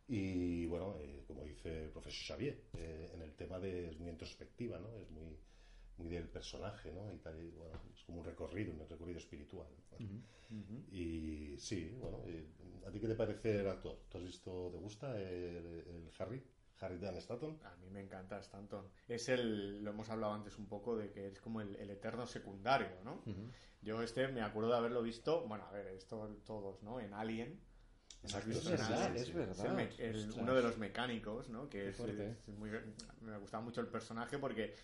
y 0.09 0.65
bueno, 0.67 0.97
eh, 1.01 1.23
como 1.27 1.45
dice 1.45 1.85
el 1.85 1.91
profesor 1.91 2.37
Xavier, 2.37 2.63
eh, 2.79 3.11
en 3.15 3.23
el 3.23 3.35
tema 3.35 3.59
de 3.59 3.89
es 3.89 3.99
muy 3.99 4.11
introspectiva, 4.11 4.79
¿no? 4.79 4.89
Es 4.99 5.11
muy, 5.11 5.39
muy 5.99 6.09
del 6.09 6.29
personaje, 6.29 6.93
¿no? 6.93 7.13
Y 7.13 7.19
tal, 7.19 7.43
y, 7.43 7.51
bueno, 7.51 7.75
es 7.95 8.03
como 8.05 8.21
un 8.21 8.25
recorrido, 8.25 8.73
un 8.73 8.89
recorrido 8.89 9.19
espiritual. 9.19 9.69
¿no? 9.93 10.23
Y 10.91 11.57
sí, 11.59 11.97
bueno, 12.01 12.23
eh, 12.27 12.47
¿a 12.87 12.91
ti 12.91 13.01
qué 13.01 13.09
te 13.09 13.15
parece 13.15 13.61
el 13.61 13.69
actor? 13.69 13.99
¿Tú 14.09 14.19
has 14.19 14.25
visto, 14.25 14.71
te 14.71 14.79
gusta 14.79 15.21
el, 15.21 15.85
el 15.87 16.11
Harry? 16.19 16.43
Harry 16.87 17.19
Stanton. 17.19 17.59
A 17.65 17.77
mí 17.77 17.91
me 17.91 18.01
encanta 18.01 18.39
Stanton. 18.41 18.87
Es 19.09 19.29
el, 19.29 19.83
lo 19.83 19.91
hemos 19.91 20.09
hablado 20.11 20.33
antes 20.35 20.59
un 20.59 20.67
poco, 20.67 20.97
de 20.97 21.11
que 21.11 21.29
es 21.29 21.41
como 21.41 21.61
el, 21.61 21.77
el 21.77 21.91
eterno 21.91 22.27
secundario, 22.27 22.89
¿no? 23.05 23.23
Yo 23.83 24.03
este 24.03 24.29
me 24.29 24.43
acuerdo 24.43 24.71
de 24.71 24.77
haberlo 24.77 25.03
visto, 25.03 25.47
bueno, 25.47 25.65
a 25.67 25.71
ver, 25.73 25.87
esto 25.89 26.37
todos, 26.47 26.83
¿no? 26.83 27.01
En 27.01 27.13
Alien. 27.15 27.61
Exacto, 28.23 28.39
¿Has 28.51 28.55
visto 28.55 28.73
es 28.75 28.81
verdad, 28.89 29.17
es 29.17 29.23
Es 29.29 29.35
verdad. 29.35 29.67
el 29.67 29.73
me- 29.75 29.83
el- 29.99 30.17
Ostras. 30.17 30.37
uno 30.43 30.55
de 30.55 30.63
los 30.63 30.79
mecánicos, 30.79 31.51
¿no? 31.51 31.69
Que 31.69 31.91
es, 31.91 32.01
es 32.01 32.49
muy, 32.57 32.71
me 33.21 33.37
gustaba 33.39 33.63
mucho 33.63 33.83
el 33.83 33.89
personaje 33.89 34.39
porque 34.39 34.75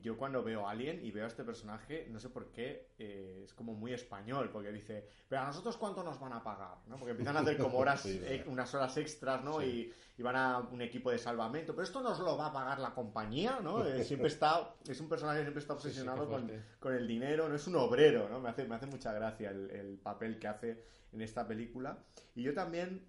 yo 0.00 0.16
cuando 0.16 0.42
veo 0.42 0.68
Alien 0.68 1.04
y 1.04 1.10
veo 1.10 1.24
a 1.24 1.28
este 1.28 1.42
personaje, 1.42 2.06
no 2.10 2.20
sé 2.20 2.28
por 2.30 2.52
qué, 2.52 2.92
eh, 2.98 3.42
es 3.44 3.52
como 3.52 3.74
muy 3.74 3.92
español, 3.92 4.50
porque 4.52 4.70
dice, 4.70 5.08
pero 5.28 5.42
a 5.42 5.46
nosotros 5.46 5.76
cuánto 5.76 6.04
nos 6.04 6.20
van 6.20 6.32
a 6.32 6.42
pagar, 6.42 6.76
¿no? 6.86 6.96
Porque 6.96 7.10
empiezan 7.10 7.36
a 7.36 7.40
hacer 7.40 7.58
como 7.58 7.78
horas, 7.78 8.00
Sí, 8.02 8.20
eh, 8.22 8.44
unas 8.46 8.72
horas 8.74 8.96
extras, 8.96 9.42
¿no? 9.42 9.62
Y, 9.62 9.92
y 10.16 10.22
van 10.22 10.36
a 10.36 10.58
un 10.58 10.82
equipo 10.82 11.10
de 11.10 11.18
salvamento, 11.18 11.72
pero 11.72 11.82
esto 11.84 12.00
nos 12.00 12.20
lo 12.20 12.36
va 12.36 12.46
a 12.46 12.52
pagar 12.52 12.78
la 12.78 12.94
compañía, 12.94 13.58
¿no? 13.60 13.84
Eh, 13.84 14.04
siempre 14.04 14.28
está, 14.28 14.74
es 14.86 15.00
un 15.00 15.08
personaje 15.08 15.38
que 15.38 15.44
siempre 15.44 15.60
está 15.62 15.74
sí, 15.74 15.88
obsesionado 15.88 16.28
qué 16.28 16.32
con, 16.32 16.52
con 16.78 16.94
el 16.94 17.08
dinero, 17.08 17.48
no 17.48 17.56
es 17.56 17.66
un 17.66 17.76
obrero, 17.76 18.28
¿no? 18.28 18.40
Me 18.40 18.50
hace, 18.50 18.64
me 18.64 18.76
hace 18.76 18.86
mucha 18.86 19.12
gracia 19.12 19.50
el, 19.50 19.70
el 19.70 19.98
papel 19.98 20.38
que 20.38 20.46
hace 20.46 20.84
en 21.12 21.22
esta 21.22 21.46
película. 21.46 21.98
Y 22.34 22.42
yo 22.42 22.54
también 22.54 23.04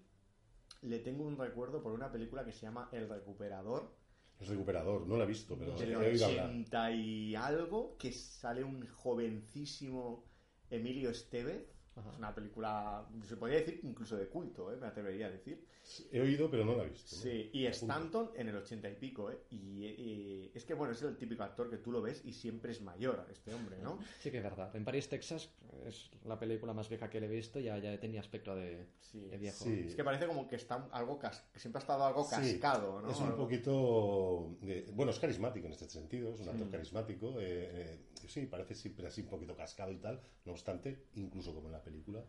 le 0.82 0.98
tengo 0.98 1.24
un 1.24 1.36
recuerdo 1.36 1.82
por 1.82 1.92
una 1.92 2.10
película 2.12 2.44
que 2.44 2.52
se 2.52 2.62
llama 2.62 2.88
El 2.92 3.08
Recuperador, 3.08 3.90
Es 4.40 4.48
recuperador, 4.48 5.06
no 5.06 5.16
lo 5.16 5.24
he 5.24 5.26
visto, 5.26 5.56
pero 5.56 5.76
del 5.76 5.92
he 5.92 5.96
oído 5.96 6.26
hablar. 6.26 6.50
80 6.50 6.90
y 6.92 7.34
algo, 7.36 7.96
que 7.98 8.12
sale 8.12 8.64
un 8.64 8.86
jovencísimo 8.86 10.24
Emilio 10.70 11.10
Estevez. 11.10 11.73
Es 11.96 12.18
una 12.18 12.34
película, 12.34 13.06
se 13.26 13.36
podría 13.36 13.58
decir 13.58 13.80
incluso 13.84 14.16
de 14.16 14.26
culto, 14.28 14.72
¿eh? 14.72 14.76
me 14.76 14.86
atrevería 14.88 15.26
a 15.26 15.30
decir. 15.30 15.64
He 16.10 16.20
oído, 16.20 16.50
pero 16.50 16.64
no 16.64 16.74
lo 16.74 16.82
he 16.84 16.88
visto. 16.88 17.14
¿no? 17.16 17.22
Sí, 17.22 17.50
y 17.52 17.66
Stanton 17.66 18.30
en 18.36 18.48
el 18.48 18.56
80 18.56 18.88
y 18.90 18.94
pico, 18.96 19.30
¿eh? 19.30 19.38
Y, 19.50 19.84
y 19.84 20.50
es 20.54 20.64
que, 20.64 20.74
bueno, 20.74 20.92
es 20.94 21.02
el 21.02 21.16
típico 21.16 21.42
actor 21.42 21.70
que 21.70 21.76
tú 21.76 21.92
lo 21.92 22.00
ves 22.02 22.22
y 22.24 22.32
siempre 22.32 22.72
es 22.72 22.80
mayor, 22.80 23.26
este 23.30 23.52
hombre, 23.54 23.78
¿no? 23.82 23.98
Sí 24.20 24.30
que 24.30 24.38
es 24.38 24.42
verdad. 24.42 24.74
En 24.74 24.84
París, 24.84 25.08
Texas 25.08 25.50
es 25.86 26.10
la 26.24 26.38
película 26.38 26.72
más 26.72 26.88
vieja 26.88 27.08
que 27.10 27.20
le 27.20 27.26
he 27.26 27.30
visto, 27.30 27.60
ya, 27.60 27.78
ya 27.78 27.98
tenía 28.00 28.20
aspecto 28.20 28.56
de, 28.56 28.86
Sí. 29.00 29.20
de 29.20 29.36
viejo. 29.38 29.62
Sí. 29.64 29.84
Es 29.88 29.94
que 29.94 30.02
parece 30.02 30.26
como 30.26 30.48
que 30.48 30.56
está 30.56 30.88
algo 30.90 31.18
cas- 31.18 31.44
que 31.52 31.60
siempre 31.60 31.78
ha 31.78 31.82
estado 31.82 32.04
algo 32.04 32.24
Sí, 32.24 32.30
cascado, 32.58 33.02
¿no? 33.02 33.10
Es 33.10 33.18
un 33.20 33.26
Algo- 33.26 33.36
poquito. 33.44 34.56
eh, 34.62 34.90
bueno, 34.94 35.12
es 35.12 35.18
carismático 35.18 35.66
en 35.66 35.72
este 35.72 35.88
sentido, 35.88 36.32
es 36.34 36.40
un 36.40 36.48
actor 36.48 36.70
carismático. 36.70 37.38
eh, 37.40 37.44
eh, 37.72 38.00
sí, 38.26 38.46
parece 38.46 38.74
siempre 38.74 39.06
así 39.06 39.20
un 39.20 39.28
poquito 39.28 39.54
cascado 39.54 39.92
y 39.92 39.98
tal. 39.98 40.20
No 40.46 40.52
obstante, 40.52 41.04
incluso 41.14 41.54
como 41.54 41.66
en 41.68 41.72
la 41.72 41.80
película, 41.84 42.24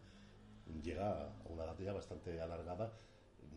llega 0.83 1.29
a 1.31 1.47
una 1.49 1.63
edad 1.65 1.77
ya 1.79 1.93
bastante 1.93 2.39
alargada. 2.41 2.93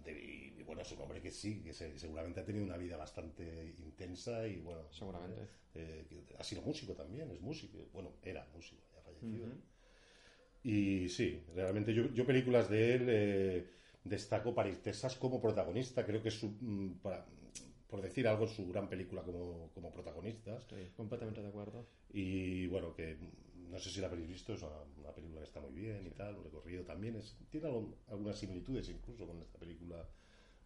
de- 0.04 0.52
y 0.58 0.62
bueno, 0.64 0.82
es 0.82 0.92
un 0.92 1.00
hombre 1.00 1.20
que 1.20 1.30
sí, 1.30 1.60
que 1.62 1.72
se- 1.72 1.98
seguramente 1.98 2.40
ha 2.40 2.44
tenido 2.44 2.64
una 2.64 2.76
vida 2.76 2.96
bastante 2.96 3.74
intensa 3.78 4.46
y 4.46 4.56
bueno. 4.60 4.82
Seguramente. 4.90 5.48
eh, 5.74 6.06
que 6.08 6.36
ha 6.38 6.42
sido 6.44 6.62
músico 6.62 6.92
también, 6.94 7.30
es 7.30 7.40
músico. 7.40 7.78
Bueno, 7.92 8.12
era 8.22 8.46
músico, 8.54 8.82
ya 8.94 9.00
fallecido. 9.02 9.46
Y 10.62 11.08
sí, 11.08 11.42
realmente 11.54 11.94
yo, 11.94 12.12
yo 12.12 12.26
películas 12.26 12.68
de 12.68 12.94
él 12.94 13.06
eh, 13.08 13.66
destaco 14.04 14.54
Paris, 14.54 14.82
Texas 14.82 15.16
como 15.16 15.40
protagonista. 15.40 16.04
Creo 16.04 16.22
que 16.22 16.28
es 16.28 16.38
su, 16.38 16.48
mm, 16.60 16.98
para- 17.02 17.24
por 17.88 18.02
decir 18.02 18.26
algo, 18.28 18.46
su 18.46 18.68
gran 18.68 18.88
película 18.88 19.22
como, 19.22 19.70
como 19.74 19.90
protagonista. 19.92 20.56
Estoy 20.58 20.88
completamente 20.96 21.40
de 21.42 21.48
acuerdo. 21.48 21.86
Y 22.12 22.66
bueno, 22.66 22.94
que 22.94 23.16
no 23.70 23.78
sé 23.78 23.90
si 23.90 24.00
la 24.00 24.08
habéis 24.08 24.28
visto, 24.28 24.52
es 24.54 24.62
una, 24.62 24.78
una 24.98 25.12
película 25.14 25.40
que 25.40 25.46
está 25.46 25.60
muy 25.60 25.72
bien 25.72 26.06
y 26.06 26.10
tal, 26.10 26.36
un 26.36 26.44
recorrido 26.44 26.84
también. 26.84 27.16
Es, 27.16 27.36
tiene 27.50 27.66
algo- 27.68 27.96
algunas 28.08 28.38
similitudes 28.38 28.88
incluso 28.88 29.26
con 29.26 29.40
esta 29.42 29.58
película 29.58 30.08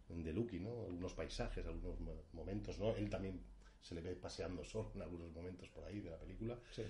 de 0.09 0.33
Lucky, 0.33 0.59
¿no? 0.59 0.85
Algunos 0.85 1.13
paisajes, 1.13 1.65
algunos 1.65 1.99
mo- 1.99 2.23
momentos, 2.33 2.79
¿no? 2.79 2.95
Él 2.95 3.09
también 3.09 3.41
se 3.81 3.95
le 3.95 4.01
ve 4.01 4.15
paseando 4.15 4.63
solo 4.73 4.91
en 4.95 5.01
algunos 5.01 5.31
momentos 5.31 5.69
por 5.69 5.83
ahí 5.85 5.99
de 6.01 6.09
la 6.11 6.19
película. 6.19 6.57
Sí. 6.71 6.83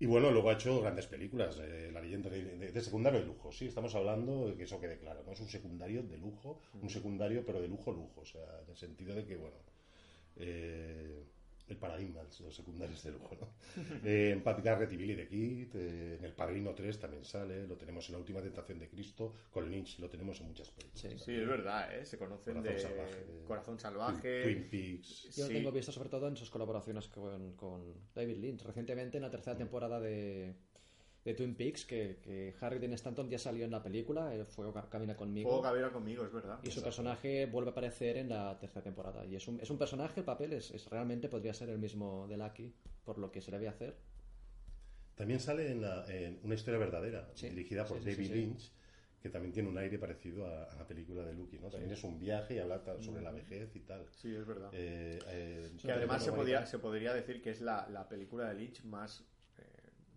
Y 0.00 0.06
bueno, 0.06 0.30
luego 0.32 0.50
ha 0.50 0.54
hecho 0.54 0.80
grandes 0.80 1.06
películas. 1.06 1.58
eh, 1.62 1.90
la 1.92 2.00
leyenda 2.00 2.28
de, 2.28 2.44
de- 2.58 2.72
de 2.72 2.80
secundario 2.80 3.20
de 3.20 3.26
lujo, 3.26 3.52
sí, 3.52 3.66
estamos 3.66 3.94
hablando 3.94 4.48
de 4.48 4.56
que 4.56 4.64
eso 4.64 4.80
quede 4.80 4.98
claro, 4.98 5.22
¿no? 5.24 5.32
Es 5.32 5.40
un 5.40 5.48
secundario 5.48 6.02
de 6.02 6.18
lujo, 6.18 6.60
un 6.82 6.90
secundario 6.90 7.44
pero 7.46 7.60
de 7.60 7.68
lujo, 7.68 7.92
lujo. 7.92 8.20
O 8.22 8.24
sea, 8.26 8.60
en 8.64 8.70
el 8.70 8.76
sentido 8.76 9.14
de 9.14 9.24
que, 9.26 9.36
bueno, 9.36 9.56
eh, 10.36 11.24
el 11.68 11.76
paradigma 11.76 12.20
de 12.22 12.44
los 12.44 12.54
secundarios 12.54 13.02
de 13.02 13.12
lujo, 13.12 13.36
¿no? 13.40 13.48
Eh, 14.04 14.32
en 14.32 14.92
y 14.92 14.96
Billy 14.96 15.16
the 15.16 15.28
Kid, 15.28 15.74
eh, 15.76 16.16
en 16.18 16.24
El 16.24 16.32
Padrino 16.32 16.74
3 16.74 16.98
también 16.98 17.24
sale, 17.24 17.66
lo 17.66 17.76
tenemos 17.76 18.08
en 18.08 18.12
La 18.14 18.18
Última 18.18 18.40
Tentación 18.40 18.78
de 18.78 18.88
Cristo, 18.88 19.32
con 19.50 19.70
Lynch 19.70 19.98
lo 19.98 20.08
tenemos 20.08 20.40
en 20.40 20.48
muchas 20.48 20.70
películas. 20.70 21.00
Sí. 21.00 21.18
Sí, 21.18 21.34
es 21.34 21.46
verdad, 21.46 21.94
¿eh? 21.96 22.04
Se 22.04 22.18
conocen 22.18 22.54
Corazón 22.54 22.74
de 22.74 22.80
salvaje. 22.80 23.26
Corazón 23.46 23.78
Salvaje. 23.78 24.42
Twin 24.42 24.68
Peaks. 24.70 25.36
Yo 25.36 25.44
lo 25.44 25.48
Sí. 25.48 25.54
tengo 25.54 25.72
visto 25.72 25.92
sobre 25.92 26.08
todo 26.08 26.28
en 26.28 26.36
sus 26.36 26.50
colaboraciones 26.50 27.08
con, 27.08 27.54
con 27.56 27.94
David 28.14 28.36
Lynch. 28.38 28.62
Recientemente, 28.62 29.18
en 29.18 29.22
la 29.22 29.30
tercera 29.30 29.56
temporada 29.56 30.00
de, 30.00 30.54
de 31.24 31.34
Twin 31.34 31.54
Peaks, 31.54 31.84
que, 31.84 32.18
que 32.20 32.54
Harry 32.60 32.78
Dean 32.78 32.92
Stanton 32.94 33.28
ya 33.30 33.38
salió 33.38 33.64
en 33.64 33.70
la 33.70 33.82
película, 33.82 34.34
el 34.34 34.44
Fuego 34.44 34.72
Ca- 34.72 34.88
Camina 34.88 35.16
Conmigo. 35.16 35.48
Juego 35.48 35.62
Cabrera 35.62 35.92
conmigo, 35.92 36.24
es 36.24 36.32
verdad. 36.32 36.58
Y 36.64 36.70
su 36.70 36.82
personaje 36.82 37.46
vuelve 37.46 37.70
a 37.70 37.72
aparecer 37.72 38.16
en 38.16 38.28
la 38.28 38.58
tercera 38.58 38.82
temporada. 38.82 39.24
Y 39.24 39.36
es 39.36 39.46
un, 39.46 39.60
es 39.60 39.70
un 39.70 39.78
personaje, 39.78 40.20
el 40.20 40.26
papel 40.26 40.52
es, 40.54 40.70
es- 40.72 40.88
realmente 40.90 41.28
podría 41.28 41.54
ser 41.54 41.68
el 41.68 41.78
mismo 41.78 42.26
de 42.28 42.36
Lucky, 42.36 42.74
por 43.04 43.18
lo 43.18 43.30
que 43.30 43.40
se 43.40 43.50
le 43.52 43.58
ve 43.58 43.68
hacer. 43.68 43.96
También 45.14 45.40
sale 45.40 45.70
en, 45.70 45.82
la- 45.82 46.04
en 46.08 46.40
Una 46.42 46.54
historia 46.54 46.78
verdadera, 46.78 47.30
Sí, 47.34 47.48
dirigida 47.50 47.84
por 47.84 47.98
sí, 47.98 48.04
sí, 48.04 48.10
David 48.10 48.26
sí. 48.26 48.34
Lynch, 48.34 48.72
que 49.22 49.28
también 49.28 49.52
tiene 49.52 49.68
un 49.68 49.78
aire 49.78 49.98
parecido 50.00 50.46
a, 50.46 50.64
a 50.64 50.74
la 50.74 50.86
película 50.88 51.24
de 51.24 51.34
Lucky, 51.34 51.58
¿no? 51.60 51.70
También 51.70 51.92
es 51.92 52.02
un 52.02 52.18
viaje 52.18 52.56
y 52.56 52.58
habla 52.58 52.82
sobre 53.00 53.22
la 53.22 53.30
vejez 53.30 53.70
y 53.76 53.80
tal. 53.80 54.06
Sí, 54.10 54.34
es 54.34 54.44
verdad. 54.44 54.70
Eh, 54.72 55.20
eh, 55.28 55.70
que 55.80 55.92
además 55.92 56.24
se, 56.24 56.32
podía, 56.32 56.66
se 56.66 56.80
podría 56.80 57.14
decir 57.14 57.40
que 57.40 57.50
es 57.50 57.60
la, 57.60 57.88
la 57.90 58.08
película 58.08 58.48
de 58.48 58.54
Lynch 58.54 58.82
más, 58.84 59.24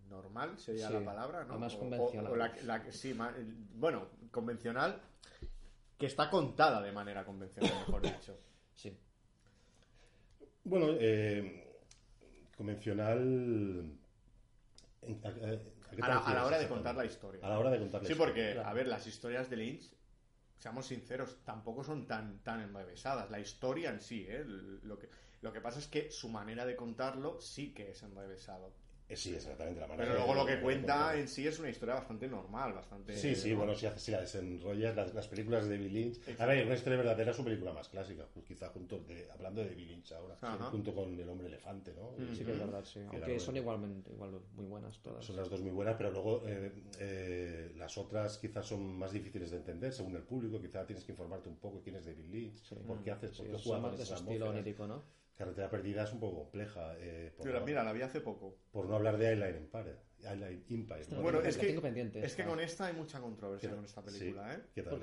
normal, 0.10 0.58
sería 0.58 0.88
Sí, 0.88 0.94
la 0.94 1.04
palabra, 1.06 1.44
¿no? 1.46 1.58
más 1.60 1.74
O- 1.76 1.80
convencional. 1.80 2.32
o 2.32 2.36
la- 2.36 2.56
la- 2.64 2.92
sí, 2.92 3.14
ma- 3.14 3.34
bueno, 3.76 4.08
convencional, 4.32 5.02
que 5.98 6.06
está 6.06 6.30
contada 6.30 6.82
de 6.82 6.92
manera 6.92 7.24
convencional, 7.26 7.72
mejor 7.88 8.02
dicho. 8.02 8.38
Sí. 8.74 8.96
Bueno, 10.64 10.88
eh, 11.00 11.80
convencional. 12.58 13.20
en- 15.02 15.22
a- 15.24 15.28
a- 15.28 15.32
¿a 15.32 15.90
qué 15.92 15.96
te 15.98 16.02
A 16.02 16.08
la, 16.08 16.16
a 16.16 16.18
refieres 16.18 16.36
la 16.42 16.46
hora 16.46 16.58
de 16.60 16.68
contar 16.68 16.96
la 16.96 17.06
historia. 17.06 17.46
A 17.46 17.50
la 17.50 17.60
hora 17.60 17.70
de 17.70 17.78
contar 17.80 18.02
la 18.02 18.08
Sí, 18.08 18.14
historia. 18.14 18.34
porque, 18.34 18.54
claro. 18.54 18.70
a 18.70 18.74
ver, 18.74 18.88
las 18.88 19.06
historias 19.06 19.50
de 19.52 19.58
Lynch, 19.58 19.94
seamos 20.58 20.88
sinceros, 20.88 21.38
tampoco 21.46 21.84
son 21.84 22.08
tan, 22.08 22.40
tan 22.40 22.62
enrevesadas. 22.62 23.30
La 23.30 23.40
historia 23.40 23.92
en 23.92 24.02
sí, 24.02 24.26
¿eh? 24.28 24.44
Lo 24.46 24.98
que, 24.98 25.10
lo 25.42 25.54
que 25.54 25.62
pasa 25.62 25.78
es 25.78 25.88
que 25.88 26.10
su 26.10 26.28
manera 26.30 26.66
de 26.66 26.76
contarlo 26.76 27.40
sí 27.40 27.72
que 27.74 27.92
es 27.92 28.02
enrevesado. 28.02 28.74
Eh, 29.08 29.16
sí, 29.16 29.36
exactamente 29.36 29.80
la 29.80 29.86
manera 29.86 30.04
Pero 30.14 30.16
luego 30.26 30.34
lo 30.34 30.46
que 30.48 30.60
cuenta 30.60 31.16
en 31.16 31.28
sí 31.28 31.46
es 31.48 31.60
una 31.60 31.70
historia 31.70 31.94
bastante 31.94 32.28
normal, 32.28 32.74
bastante... 32.74 33.16
Sí, 33.16 33.36
sí, 33.36 33.54
bueno, 33.54 33.76
si, 33.76 33.86
haces- 33.86 34.02
si 34.02 34.12
la 34.12 34.20
desenrollas, 34.22 34.96
las, 34.96 35.14
las 35.14 35.28
películas 35.28 35.68
de 35.68 35.78
David 35.78 35.92
Lynch. 35.92 36.40
A 36.40 36.46
ver, 36.48 36.66
una 36.66 36.74
historia 36.74 36.98
verdadera 36.98 37.30
es 37.30 37.38
su 37.38 37.44
película 37.44 37.72
más 37.72 37.88
clásica, 37.88 38.26
pues 38.34 38.44
quizá 38.48 38.70
junto, 38.70 38.98
de- 39.02 39.30
hablando 39.30 39.62
de 39.62 39.70
David 39.70 39.88
Lynch 39.90 40.12
ahora, 40.14 40.38
Ajá. 40.42 40.66
junto 40.72 40.96
con 40.96 41.20
El 41.20 41.30
hombre 41.30 41.48
elefante, 41.48 41.94
¿no? 41.94 42.14
Mm, 42.18 42.36
Sí 42.36 42.44
que 42.44 42.52
es 42.54 42.60
verdad, 42.60 42.84
sí. 42.84 43.00
que 43.12 43.18
Aunque 43.18 43.40
son 43.40 43.58
igualmente 43.58 44.12
igual, 44.12 44.42
muy 44.56 44.66
buenas 44.66 44.98
todas. 45.04 45.24
Son 45.24 45.36
las 45.36 45.50
dos 45.52 45.62
muy 45.62 45.72
buenas, 45.72 45.96
pero 45.98 46.10
luego 46.10 46.42
eh, 46.48 46.72
eh, 47.00 47.72
las 47.78 47.96
otras 48.00 48.40
quizás 48.40 48.66
son 48.66 48.98
más 48.98 49.12
difíciles 49.12 49.52
de 49.52 49.58
entender 49.58 49.94
según 49.94 50.16
el 50.16 50.24
público. 50.24 50.60
Quizá 50.60 50.84
tienes 50.84 51.06
que 51.06 51.12
informarte 51.12 51.48
un 51.48 51.58
poco 51.58 51.80
quién 51.84 51.96
es 51.98 52.06
David 52.06 52.26
Lynch, 52.26 52.58
Sí. 52.64 52.76
por 52.88 53.04
qué 53.04 53.12
haces, 53.12 53.32
Sí, 53.32 53.38
por 53.44 53.46
qué 53.46 53.52
son 53.54 53.62
juega 53.62 53.82
más 53.82 53.98
de 53.98 54.04
ese 54.04 54.14
estilo 54.16 54.50
onírico, 54.50 54.88
¿no? 54.88 55.04
Carretera 55.36 55.70
Perdida 55.70 56.04
es 56.04 56.14
un 56.14 56.20
poco 56.20 56.38
compleja, 56.44 56.96
eh, 56.98 57.34
por, 57.36 57.46
Mira, 57.46 57.60
no, 57.60 57.66
mira, 57.66 57.84
la 57.84 57.92
vi 57.94 58.02
hace 58.02 58.22
poco. 58.22 58.56
por 58.72 58.88
no 58.88 58.96
hablar 58.96 59.18
de 59.18 59.28
Eyeliner 59.30 59.56
Empire. 59.56 59.96
Eyeliner 60.24 60.52
Empire 60.70 61.06
¿no? 61.12 61.22
Bueno, 61.22 61.42
es 61.42 61.58
que, 61.58 61.78
es 62.24 62.36
que 62.36 62.46
con 62.46 62.60
esta 62.60 62.86
hay 62.86 62.94
mucha 62.94 63.20
controversia 63.20 63.70
¿Qué- 63.70 63.76
con 63.76 63.86
esta 63.86 64.02
sí, 64.04 64.20
película, 64.20 64.54
¿eh? 64.54 64.60
¿Qué 64.74 64.84
tal? 64.84 65.00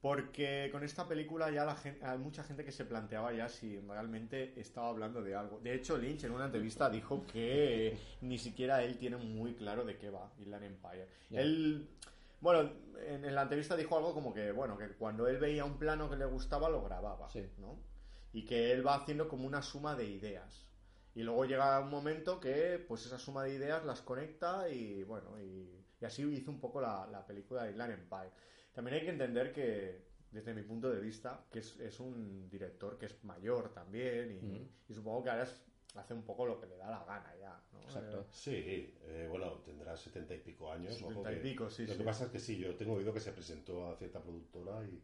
Porque 0.00 0.68
con 0.70 0.84
esta 0.84 1.08
película 1.08 1.50
ya 1.50 1.64
la 1.64 1.74
gente, 1.74 2.04
hay 2.04 2.18
mucha 2.18 2.44
gente 2.44 2.64
que 2.64 2.70
se 2.70 2.84
planteaba 2.84 3.32
ya 3.32 3.48
si 3.48 3.80
realmente 3.80 4.58
estaba 4.60 4.88
hablando 4.90 5.22
de 5.22 5.34
algo. 5.34 5.58
De 5.58 5.74
hecho, 5.74 5.98
Lynch 5.98 6.22
en 6.22 6.30
una 6.30 6.44
entrevista 6.44 6.88
dijo 6.88 7.24
que 7.26 7.96
ni 8.20 8.38
siquiera 8.38 8.84
él 8.84 8.96
tiene 8.96 9.16
muy 9.16 9.54
claro 9.54 9.84
de 9.84 9.96
qué 9.98 10.10
va 10.10 10.32
Inland 10.38 10.64
Empire. 10.64 11.08
Él, 11.32 11.88
bueno, 12.40 12.70
en, 13.08 13.24
en 13.24 13.34
la 13.34 13.42
entrevista 13.42 13.76
dijo 13.76 13.96
algo 13.96 14.14
como 14.14 14.32
que, 14.32 14.52
bueno, 14.52 14.78
que 14.78 14.86
cuando 14.90 15.26
él 15.26 15.38
veía 15.38 15.64
un 15.64 15.78
plano 15.78 16.08
que 16.08 16.14
le 16.16 16.26
gustaba 16.26 16.68
lo 16.68 16.82
grababa, 16.84 17.28
Sí. 17.28 17.44
¿no? 17.58 17.76
Y 18.32 18.44
que 18.44 18.72
él 18.72 18.86
va 18.86 18.94
haciendo 18.96 19.28
como 19.28 19.46
una 19.46 19.62
suma 19.62 19.94
de 19.96 20.04
ideas. 20.06 20.66
Y 21.14 21.22
luego 21.22 21.44
llega 21.46 21.80
un 21.80 21.90
momento 21.90 22.38
que, 22.38 22.84
pues 22.86 23.04
esa 23.06 23.18
suma 23.18 23.44
de 23.44 23.54
ideas 23.54 23.84
las 23.84 24.02
conecta 24.02 24.68
y, 24.68 25.02
bueno, 25.02 25.40
y, 25.40 25.84
y 26.00 26.04
así 26.04 26.22
hizo 26.22 26.50
un 26.50 26.60
poco 26.60 26.80
la, 26.80 27.06
la 27.10 27.26
película 27.26 27.64
de 27.64 27.72
Inland 27.72 27.92
Empire. 27.94 28.30
También 28.72 28.96
hay 28.98 29.04
que 29.04 29.10
entender 29.10 29.52
que, 29.52 30.06
desde 30.30 30.52
mi 30.54 30.62
punto 30.62 30.90
de 30.90 31.00
vista, 31.00 31.46
que 31.50 31.60
es, 31.60 31.80
es 31.80 31.98
un 32.00 32.48
director 32.50 32.98
que 32.98 33.06
es 33.06 33.24
mayor 33.24 33.72
también 33.72 34.30
y, 34.30 34.46
Ujú. 34.46 34.68
y 34.88 34.94
supongo 34.94 35.24
que 35.24 35.30
ahora 35.30 35.44
es- 35.44 35.64
hace 35.96 36.12
un 36.14 36.22
poco 36.22 36.44
lo 36.46 36.60
que 36.60 36.66
le 36.66 36.76
da 36.76 36.90
la 36.90 37.02
gana 37.04 37.34
ya, 37.40 37.60
¿no? 37.72 37.80
Exacto. 37.80 38.26
Sí, 38.30 38.52
eh, 39.02 39.26
bueno, 39.28 39.54
tendrá 39.64 39.96
setenta 39.96 40.34
y 40.34 40.38
pico 40.40 40.70
años. 40.70 40.94
70 40.96 41.32
y 41.32 41.34
que- 41.36 41.40
pico, 41.40 41.70
sí, 41.70 41.86
Lo 41.86 41.92
sí. 41.94 41.98
que 41.98 42.04
pasa 42.04 42.24
es 42.26 42.30
que 42.30 42.38
sí, 42.38 42.58
yo 42.58 42.76
tengo 42.76 42.92
oído 42.92 43.12
que 43.12 43.20
se 43.20 43.32
presentó 43.32 43.88
a 43.90 43.96
cierta 43.96 44.20
productora 44.22 44.84
y, 44.84 45.02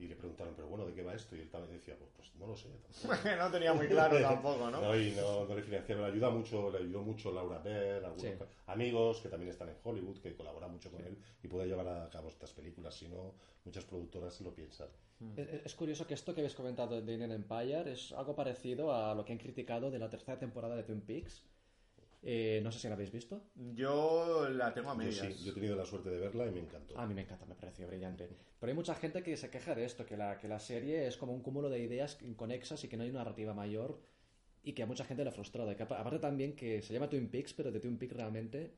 y 0.00 0.06
le 0.06 0.16
preguntaron, 0.16 0.54
pero 0.54 0.68
bueno, 0.68 0.86
¿de 0.86 0.94
qué 0.94 1.02
va 1.02 1.14
esto? 1.14 1.34
Y 1.36 1.40
él 1.40 1.50
también 1.50 1.74
decía, 1.74 1.96
pues, 1.98 2.10
pues 2.16 2.34
no 2.36 2.46
lo 2.46 2.56
sé. 2.56 2.68
no 3.38 3.50
tenía 3.50 3.72
muy 3.74 3.86
claro 3.88 4.18
tampoco, 4.22 4.70
¿no? 4.70 4.80
No, 4.80 4.96
y 4.96 5.10
no, 5.12 5.44
no 5.46 5.54
le 5.54 5.62
financiaron, 5.62 6.04
le 6.04 6.12
ayuda 6.12 6.30
mucho, 6.30 6.70
le 6.70 6.78
ayudó 6.78 7.02
mucho 7.02 7.32
Laura 7.32 7.58
Baer, 7.58 8.04
algunos 8.04 8.22
Sí. 8.22 8.32
amigos 8.66 9.20
que 9.20 9.28
también 9.28 9.50
están 9.50 9.68
en 9.68 9.76
Hollywood, 9.82 10.18
que 10.18 10.34
colaboran 10.34 10.70
mucho 10.72 10.90
con 10.90 11.00
él 11.04 11.16
y 11.42 11.48
puede 11.48 11.66
llevar 11.66 11.88
a 11.88 12.08
cabo 12.10 12.28
estas 12.28 12.52
películas, 12.52 12.94
si 12.94 13.08
no, 13.08 13.34
muchas 13.64 13.84
productoras 13.84 14.34
se 14.34 14.44
lo 14.44 14.54
piensan. 14.54 14.88
Es, 15.36 15.48
es 15.66 15.74
curioso 15.74 16.06
que 16.06 16.14
esto 16.14 16.32
que 16.34 16.40
habéis 16.42 16.54
comentado 16.54 17.00
de 17.00 17.12
Inland 17.12 17.32
Empire 17.32 17.90
es 17.92 18.12
algo 18.12 18.36
parecido 18.36 18.94
a 18.94 19.14
lo 19.14 19.24
que 19.24 19.32
han 19.32 19.38
criticado 19.38 19.90
de 19.90 19.98
la 19.98 20.08
tercera 20.08 20.38
temporada 20.38 20.76
de 20.76 20.84
Twin 20.84 21.00
Peaks. 21.00 21.42
Eh, 22.22 22.60
no 22.64 22.72
sé 22.72 22.80
si 22.80 22.88
la 22.88 22.94
habéis 22.94 23.12
visto. 23.12 23.50
Yo 23.54 24.48
la 24.48 24.74
tengo 24.74 24.90
a 24.90 24.94
Yo 24.94 24.98
medias. 24.98 25.18
sí, 25.34 25.44
yo 25.44 25.52
he 25.52 25.54
tenido 25.54 25.76
la 25.76 25.84
suerte 25.84 26.10
de 26.10 26.18
verla 26.18 26.46
y 26.46 26.50
me 26.50 26.60
encantó. 26.60 26.98
A 26.98 27.06
mí 27.06 27.14
me 27.14 27.22
encanta, 27.22 27.46
me 27.46 27.54
pareció 27.54 27.86
brillante. 27.86 28.28
Pero 28.58 28.70
hay 28.70 28.74
mucha 28.76 28.94
gente 28.96 29.22
que 29.22 29.36
se 29.36 29.50
queja 29.50 29.74
de 29.74 29.84
esto, 29.84 30.04
que 30.04 30.16
la, 30.16 30.36
que 30.38 30.48
la 30.48 30.58
serie 30.58 31.06
es 31.06 31.16
como 31.16 31.32
un 31.32 31.42
cúmulo 31.42 31.68
de 31.70 31.78
ideas 31.78 32.18
inconexas 32.22 32.82
y 32.84 32.88
que 32.88 32.96
no 32.96 33.04
hay 33.04 33.10
una 33.10 33.20
narrativa 33.20 33.54
mayor 33.54 34.00
y 34.64 34.72
que 34.72 34.82
a 34.82 34.86
mucha 34.86 35.04
gente 35.04 35.22
le 35.22 35.30
ha 35.30 35.32
frustrado. 35.32 35.70
Y 35.70 35.76
que 35.76 35.84
apa- 35.84 36.00
aparte 36.00 36.18
también 36.18 36.56
que 36.56 36.82
se 36.82 36.92
llama 36.92 37.08
Twin 37.08 37.28
Peaks, 37.30 37.54
pero 37.54 37.70
de 37.70 37.78
Twin 37.78 37.96
Peaks 37.96 38.16
realmente 38.16 38.74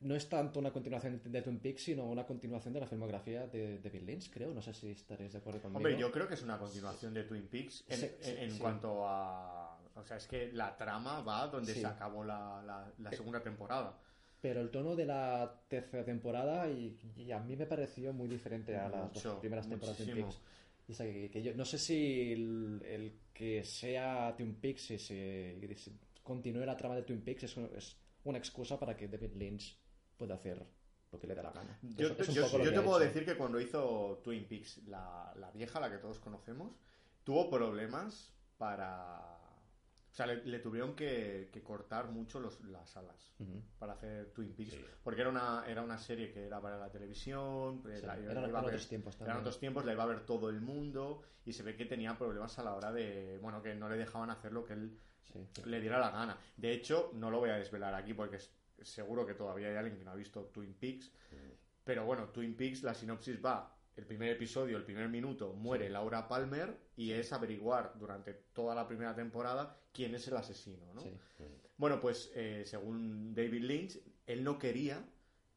no 0.00 0.14
es 0.16 0.28
tanto 0.28 0.58
una 0.58 0.72
continuación 0.72 1.22
de 1.24 1.42
Twin 1.42 1.60
Peaks, 1.60 1.84
sino 1.84 2.04
una 2.06 2.26
continuación 2.26 2.74
de 2.74 2.80
la 2.80 2.86
filmografía 2.86 3.46
de, 3.46 3.78
de 3.78 3.88
Bill 3.90 4.04
Lynch, 4.04 4.30
creo. 4.30 4.52
No 4.52 4.60
sé 4.60 4.74
si 4.74 4.90
estaréis 4.90 5.32
de 5.32 5.38
acuerdo 5.38 5.62
conmigo. 5.62 5.78
Hombre, 5.78 5.96
yo 5.96 6.10
creo 6.10 6.26
que 6.28 6.34
es 6.34 6.42
una 6.42 6.58
continuación 6.58 7.14
de 7.14 7.22
Twin 7.24 7.46
Peaks 7.46 7.84
en, 7.88 7.96
Sí, 8.00 8.10
sí, 8.20 8.30
en- 8.32 8.38
en 8.38 8.50
sí. 8.50 8.58
cuanto 8.58 9.06
a... 9.06 9.63
O 9.96 10.04
sea, 10.04 10.16
es 10.16 10.26
que 10.26 10.50
la 10.52 10.76
trama 10.76 11.20
va 11.22 11.46
donde 11.46 11.72
Sí. 11.74 11.80
se 11.80 11.86
acabó 11.86 12.24
la, 12.24 12.62
la- 12.62 12.92
la 12.98 13.10
segunda 13.12 13.40
temporada. 13.40 13.98
Pero 14.40 14.60
el 14.60 14.70
tono 14.70 14.94
de 14.94 15.06
la 15.06 15.62
tercera 15.68 16.04
temporada 16.04 16.68
y, 16.68 16.98
y 17.16 17.32
a 17.32 17.38
mí 17.40 17.56
me 17.56 17.64
pareció 17.66 18.12
muy 18.12 18.28
diferente 18.28 18.76
a 18.76 18.88
las 18.88 19.14
Mucho, 19.14 19.30
dos 19.30 19.38
primeras 19.40 19.68
temporadas 19.68 19.98
de 19.98 20.04
Twin 20.04 20.24
muchísimo. 20.26 20.42
Peaks. 20.44 20.88
Y, 20.88 20.92
o 20.92 20.94
sea, 20.94 21.06
que, 21.06 21.30
que 21.30 21.42
yo 21.42 21.54
no 21.54 21.64
sé 21.64 21.78
si 21.78 22.32
el, 22.32 22.82
el 22.84 23.18
que 23.32 23.64
sea 23.64 24.34
Twin 24.36 24.54
Peaks 24.56 24.90
y 24.90 24.98
se, 24.98 25.78
continúe 26.22 26.64
la 26.66 26.76
trama 26.76 26.94
de 26.96 27.02
Twin 27.04 27.22
Peaks 27.22 27.44
es, 27.44 27.56
un- 27.56 27.70
es 27.74 27.96
una 28.24 28.36
excusa 28.38 28.78
para 28.78 28.94
que 28.96 29.08
David 29.08 29.32
Lynch 29.36 29.78
pueda 30.18 30.34
hacer 30.34 30.62
lo 31.10 31.18
que 31.18 31.26
le 31.26 31.34
dé 31.34 31.42
la 31.42 31.52
gana. 31.52 31.78
Yo, 31.82 32.08
un 32.10 32.16
yo- 32.16 32.58
yo 32.64 32.72
te 32.72 32.80
puedo 32.82 32.98
hecho. 32.98 33.06
decir 33.06 33.24
que 33.24 33.36
cuando 33.36 33.58
hizo 33.60 34.20
Twin 34.24 34.46
Peaks, 34.46 34.82
la, 34.88 35.32
la 35.36 35.50
vieja, 35.52 35.80
la 35.80 35.88
que 35.90 35.98
todos 35.98 36.18
conocemos, 36.18 36.72
tuvo 37.22 37.48
problemas 37.48 38.34
para... 38.58 39.33
O 40.14 40.16
sea, 40.16 40.26
le, 40.26 40.44
le 40.44 40.60
tuvieron 40.60 40.94
que, 40.94 41.50
que 41.52 41.60
cortar 41.60 42.06
mucho 42.08 42.38
los, 42.38 42.60
las 42.66 42.96
alas 42.96 43.32
para 43.80 43.94
hacer 43.94 44.30
Twin 44.32 44.54
Peaks. 44.54 44.70
Sí. 44.70 44.84
Porque 45.02 45.22
era 45.22 45.28
una, 45.30 45.64
era 45.66 45.82
una 45.82 45.98
serie 45.98 46.30
que 46.32 46.46
era 46.46 46.60
para 46.60 46.78
la 46.78 46.88
televisión, 46.88 47.82
eh, 47.88 47.96
Sí, 47.98 48.06
la- 48.06 48.16
eran- 48.16 48.42
la 48.44 48.48
iba 48.48 48.60
ver- 48.60 48.68
otros 48.74 48.88
tiempos 48.88 49.20
eran 49.20 49.38
otros 49.38 49.58
tiempos, 49.58 49.84
la 49.84 49.92
iba 49.92 50.04
a 50.04 50.06
ver 50.06 50.20
todo 50.24 50.50
el 50.50 50.60
mundo 50.60 51.22
y 51.44 51.52
se 51.52 51.64
ve 51.64 51.74
que 51.74 51.84
tenía 51.86 52.16
problemas 52.16 52.56
a 52.60 52.62
la 52.62 52.74
hora 52.76 52.92
de... 52.92 53.38
Bueno, 53.42 53.60
que 53.60 53.74
no 53.74 53.88
le 53.88 53.96
dejaban 53.96 54.30
hacer 54.30 54.52
lo 54.52 54.64
que 54.64 54.74
él 54.74 54.96
Sí. 55.32 55.40
le 55.64 55.80
diera 55.80 55.98
la 55.98 56.10
gana. 56.10 56.38
De 56.56 56.72
hecho, 56.72 57.10
no 57.14 57.28
lo 57.28 57.40
voy 57.40 57.50
a 57.50 57.56
desvelar 57.56 57.92
aquí 57.96 58.14
porque 58.14 58.36
es- 58.36 58.54
seguro 58.82 59.26
que 59.26 59.34
todavía 59.34 59.66
hay 59.68 59.74
alguien 59.76 59.98
que 59.98 60.04
no 60.04 60.12
ha 60.12 60.14
visto 60.14 60.42
Twin 60.44 60.74
Peaks. 60.74 61.10
Pero 61.82 62.04
bueno, 62.04 62.28
Twin 62.28 62.54
Peaks, 62.56 62.84
la 62.84 62.94
sinopsis 62.94 63.44
va, 63.44 63.73
el 63.96 64.06
primer 64.06 64.30
episodio, 64.30 64.76
el 64.76 64.84
primer 64.84 65.08
minuto, 65.08 65.52
muere 65.52 65.88
Laura 65.88 66.26
Palmer 66.26 66.76
y 66.96 67.12
es 67.12 67.32
averiguar 67.32 67.92
durante 67.98 68.32
toda 68.52 68.74
la 68.74 68.86
primera 68.88 69.14
temporada 69.14 69.76
quién 69.92 70.14
es 70.14 70.26
el 70.28 70.36
asesino, 70.36 70.92
¿no? 70.94 71.00
Sí. 71.00 71.10
Bueno, 71.76 72.00
pues 72.00 72.30
eh, 72.34 72.64
según 72.66 73.34
David 73.34 73.62
Lynch, 73.62 73.98
él 74.26 74.42
no 74.44 74.58
quería 74.58 75.04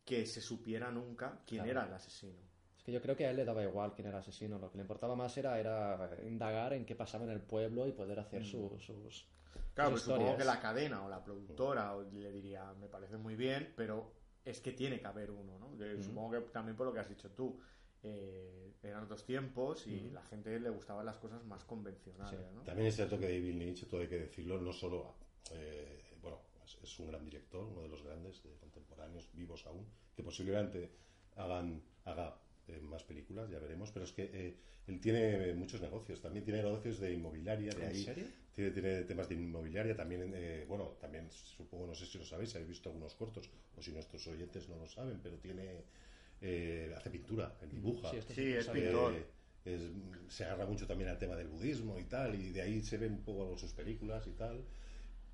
que 0.06 0.26
se 0.26 0.42
supiera 0.42 0.92
nunca 0.92 1.42
quién 1.46 1.64
Claro. 1.64 1.80
era 1.80 1.88
el 1.90 1.94
asesino. 1.94 2.40
Es 2.78 2.84
que 2.84 2.92
yo 2.92 3.02
creo 3.02 3.16
que 3.16 3.26
a 3.26 3.32
él 3.32 3.38
le 3.38 3.46
daba 3.46 3.64
igual 3.64 3.94
quién 3.94 4.08
era 4.08 4.18
el 4.18 4.22
asesino. 4.22 4.58
Lo 4.60 4.72
que 4.72 4.78
le 4.78 4.84
importaba 4.84 5.16
más 5.16 5.36
era, 5.38 5.60
era 5.60 6.10
indagar 6.26 6.74
en 6.74 6.86
qué 6.86 6.96
pasaba 6.96 7.26
en 7.26 7.32
el 7.32 7.42
pueblo 7.42 7.88
y 7.88 7.92
poder 7.92 8.20
hacer 8.20 8.46
su- 8.46 8.78
sus, 8.80 9.28
Claro, 9.74 9.92
sus 9.92 10.04
pues 10.06 10.16
supongo 10.16 10.38
que 10.38 10.46
la 10.46 10.60
cadena 10.60 11.04
o 11.06 11.10
la 11.10 11.24
productora 11.24 11.96
o 11.96 12.04
le 12.04 12.32
diría, 12.32 12.72
me 12.80 12.88
parece 12.88 13.18
muy 13.18 13.36
bien, 13.36 13.74
pero 13.76 14.12
es 14.46 14.62
que 14.62 14.72
tiene 14.72 15.00
que 15.00 15.08
haber 15.08 15.30
uno, 15.32 15.60
¿no? 15.60 15.78
Que 15.78 16.02
Supongo 16.02 16.32
que 16.32 16.40
también 16.52 16.76
por 16.78 16.88
lo 16.88 16.94
que 16.94 17.00
has 17.02 17.10
dicho 17.10 17.30
tú, 17.32 17.60
eh, 18.08 18.74
eran 18.84 19.04
otros 19.04 19.26
tiempos 19.26 19.86
y 19.88 20.10
la 20.12 20.22
gente 20.24 20.60
le 20.60 20.70
gustaban 20.70 21.06
las 21.06 21.18
cosas 21.18 21.44
más 21.46 21.64
convencionales, 21.64 22.52
¿no? 22.54 22.62
También 22.62 22.88
es 22.88 22.96
cierto 22.96 23.20
que 23.20 23.26
David 23.26 23.56
Lynch, 23.56 23.88
todo 23.88 24.02
hay 24.02 24.08
que 24.08 24.20
decirlo, 24.20 24.60
no 24.60 24.72
solo, 24.72 25.16
eh, 25.52 26.04
bueno, 26.22 26.42
es, 26.66 26.78
es 26.82 27.00
un 27.00 27.08
gran 27.08 27.24
director, 27.24 27.64
uno 27.66 27.82
de 27.82 27.90
los 27.90 28.04
grandes 28.04 28.44
de 28.44 28.56
contemporáneos 28.58 29.30
vivos 29.34 29.66
aún, 29.66 29.86
que 30.16 30.24
posiblemente 30.24 30.90
hagan, 31.36 31.82
haga 32.06 32.36
eh, 32.68 32.82
más 32.82 33.04
películas, 33.04 33.50
ya 33.50 33.60
veremos, 33.60 33.92
pero 33.92 34.04
es 34.04 34.12
que 34.12 34.30
eh, 34.34 34.56
él 34.88 35.00
tiene 35.00 35.54
muchos 35.54 35.82
negocios, 35.82 36.22
también 36.22 36.44
tiene 36.44 36.62
negocios 36.62 37.00
de 37.00 37.14
inmobiliaria, 37.14 37.72
de 37.72 37.84
¿En 37.84 37.90
ahí 37.90 38.04
serio? 38.04 38.26
Tiene, 38.54 38.72
tiene 38.72 39.04
temas 39.04 39.30
de 39.30 39.36
inmobiliaria, 39.36 39.96
también, 39.96 40.34
eh, 40.36 40.66
bueno, 40.68 40.98
también 41.00 41.30
supongo, 41.32 41.88
no 41.88 41.96
sé 41.96 42.06
si 42.06 42.18
lo 42.18 42.26
sabéis, 42.26 42.50
si 42.50 42.58
habéis 42.58 42.70
visto 42.70 42.90
algunos 42.90 43.14
cortos, 43.14 43.50
o 43.78 43.82
si 43.82 43.92
nuestros 43.92 44.28
oyentes 44.28 44.68
no 44.68 44.76
lo 44.76 44.88
saben, 44.88 45.20
pero 45.24 45.38
tiene, 45.38 45.84
eh, 46.42 46.94
hace 46.96 47.10
pintura, 47.10 47.56
él 47.62 47.70
dibuja. 47.72 48.10
Sí, 48.34 48.54
es 48.54 48.68
pintor. 48.68 49.14
Eh, 49.14 49.26
es- 49.66 50.34
se 50.34 50.44
agarra 50.46 50.66
mucho 50.66 50.86
también 50.88 51.10
al 51.10 51.18
tema 51.18 51.36
del 51.36 51.48
budismo 51.48 51.98
y 52.00 52.04
tal, 52.04 52.36
y 52.36 52.52
de 52.52 52.62
ahí 52.62 52.82
se 52.82 52.98
ven 52.98 53.14
un 53.14 53.22
poco 53.24 53.58
sus 53.58 53.74
películas 53.74 54.26
y 54.28 54.32
tal. 54.32 54.64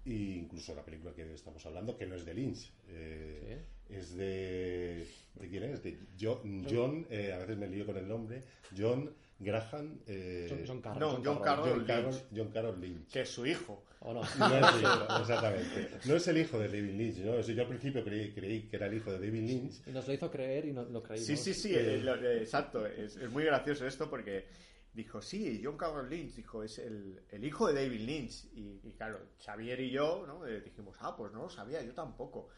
Y 0.05 0.33
incluso 0.33 0.75
la 0.75 0.83
película 0.83 1.13
que 1.13 1.33
estamos 1.33 1.65
hablando, 1.65 1.97
que 1.97 2.05
no 2.05 2.15
es 2.15 2.25
de 2.25 2.33
Lynch, 2.33 2.71
eh, 2.89 3.61
es 3.89 4.15
de, 4.15 5.07
de 5.35 5.47
quién 5.49 5.63
es. 5.63 5.81
De 5.81 5.97
John, 6.19 6.65
John 6.69 7.07
eh, 7.09 7.31
a 7.33 7.37
veces 7.39 7.57
me 7.57 7.67
lío 7.67 7.85
con 7.85 7.95
el 7.97 8.07
nombre. 8.07 8.43
John 8.77 9.09
Graham. 9.39 9.99
eh, 10.07 10.47
John, 10.49 10.63
John 10.67 10.81
Carroll. 10.81 10.99
No, 10.99 11.21
John 11.23 11.41
Carroll. 11.41 11.69
John 11.69 11.77
Lynch. 11.77 11.87
Carroll, 11.87 12.15
John 12.35 12.47
Carroll 12.51 12.81
Lynch. 12.81 13.11
Que 13.11 13.21
es 13.21 13.29
su 13.29 13.45
hijo. 13.45 13.83
¿O 14.05 14.13
no? 14.13 14.21
No 14.21 14.57
es 14.57 14.75
el 14.75 14.81
hijo, 14.81 15.17
exactamente. 15.21 15.89
No 16.05 16.15
es 16.15 16.27
el 16.27 16.37
hijo 16.37 16.59
de 16.59 16.67
David 16.67 16.93
Lynch, 16.97 17.17
¿no? 17.19 17.31
O 17.33 17.43
sea, 17.43 17.55
yo 17.55 17.61
al 17.61 17.67
principio 17.69 18.03
creí, 18.03 18.33
creí 18.33 18.63
que 18.67 18.75
era 18.75 18.87
el 18.87 18.95
hijo 18.95 19.11
de 19.11 19.19
David 19.19 19.47
Lynch. 19.47 19.87
Y 19.87 19.91
nos 19.91 20.07
lo 20.07 20.13
hizo 20.13 20.29
creer 20.29 20.65
y 20.65 20.73
no 20.73 20.83
lo 20.83 21.01
creímos. 21.01 21.25
Sí, 21.25 21.37
sí, 21.37 21.53
sí, 21.53 21.73
eh, 21.73 21.99
lo- 22.03 22.15
eh, 22.15 22.39
exacto. 22.39 22.85
Es, 22.85 23.15
es 23.15 23.29
muy 23.31 23.45
gracioso 23.45 23.87
esto 23.87 24.09
porque 24.09 24.45
dijo, 24.93 25.21
sí, 25.21 25.61
John 25.63 25.77
Carroll 25.77 26.09
Lynch, 26.09 26.35
dijo, 26.35 26.63
es 26.63 26.79
el, 26.79 27.21
el 27.31 27.45
hijo 27.45 27.67
de 27.71 27.75
David 27.81 28.01
Lynch. 28.01 28.45
Y, 28.55 28.81
y 28.83 28.91
claro, 28.97 29.19
Xavier 29.43 29.79
y 29.79 29.91
yo 29.91 30.25
¿no? 30.27 30.45
Eh, 30.45 30.59
dijimos, 30.61 30.97
ah, 30.99 31.15
pues 31.15 31.31
no 31.31 31.43
lo 31.43 31.49
sabía, 31.49 31.81
yo 31.81 31.93
tampoco. 31.93 32.49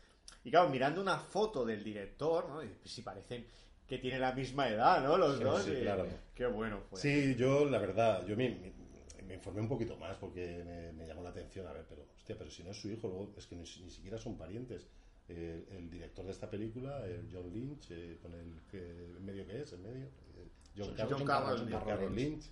Y 0.43 0.49
claro, 0.49 0.69
mirando 0.69 0.99
una 0.99 1.19
foto 1.19 1.63
del 1.63 1.83
director, 1.83 2.49
¿no? 2.49 2.63
Y, 2.63 2.67
pues, 2.69 2.91
sí 2.91 3.03
parecen 3.03 3.45
que 3.87 3.99
tienen 3.99 4.19
la 4.21 4.31
misma 4.31 4.67
edad, 4.67 5.03
¿no? 5.03 5.15
Los 5.15 5.37
Sí, 5.37 5.43
dos. 5.43 5.61
sí, 5.63 5.71
y- 5.77 5.81
claro. 5.81 6.07
Qué 6.33 6.47
bueno 6.47 6.81
fue. 6.89 6.99
Sí, 6.99 7.35
yo, 7.35 7.65
la 7.69 7.77
verdad, 7.77 8.25
yo 8.25 8.35
me, 8.35 8.49
me- 8.49 8.84
me 9.27 9.35
informé 9.35 9.61
un 9.61 9.67
poquito 9.69 9.97
más 9.97 10.15
porque 10.17 10.63
me, 10.65 10.91
me 10.93 11.05
llamó 11.07 11.21
la 11.23 11.29
atención. 11.29 11.65
A 11.67 11.73
ver, 11.73 11.85
pero, 11.89 12.03
hostia, 12.15 12.35
pero 12.37 12.49
si 12.49 12.63
no 12.63 12.71
es 12.71 12.77
su 12.79 12.89
hijo, 12.89 13.07
luego 13.07 13.33
es 13.37 13.45
que 13.47 13.55
ni, 13.55 13.61
ni 13.63 13.89
siquiera 13.89 14.17
son 14.17 14.37
parientes. 14.37 14.87
Eh, 15.27 15.65
el 15.71 15.89
director 15.89 16.23
de 16.25 16.31
esta 16.31 16.49
película, 16.49 17.03
el 17.05 17.27
John 17.33 17.51
Lynch, 17.51 17.87
eh, 17.89 18.19
con 18.21 18.33
el 18.33 18.61
que, 18.69 18.77
en 19.17 19.25
medio 19.25 19.45
que 19.47 19.61
es, 19.61 19.73
en 19.73 19.81
medio, 19.81 20.05
eh, 20.05 20.47
John, 20.77 20.93
John 20.97 21.25
Carroll, 21.25 21.57
John 21.59 21.69
Lynch. 21.69 21.83
Carroll 21.85 22.15
Lynch. 22.15 22.45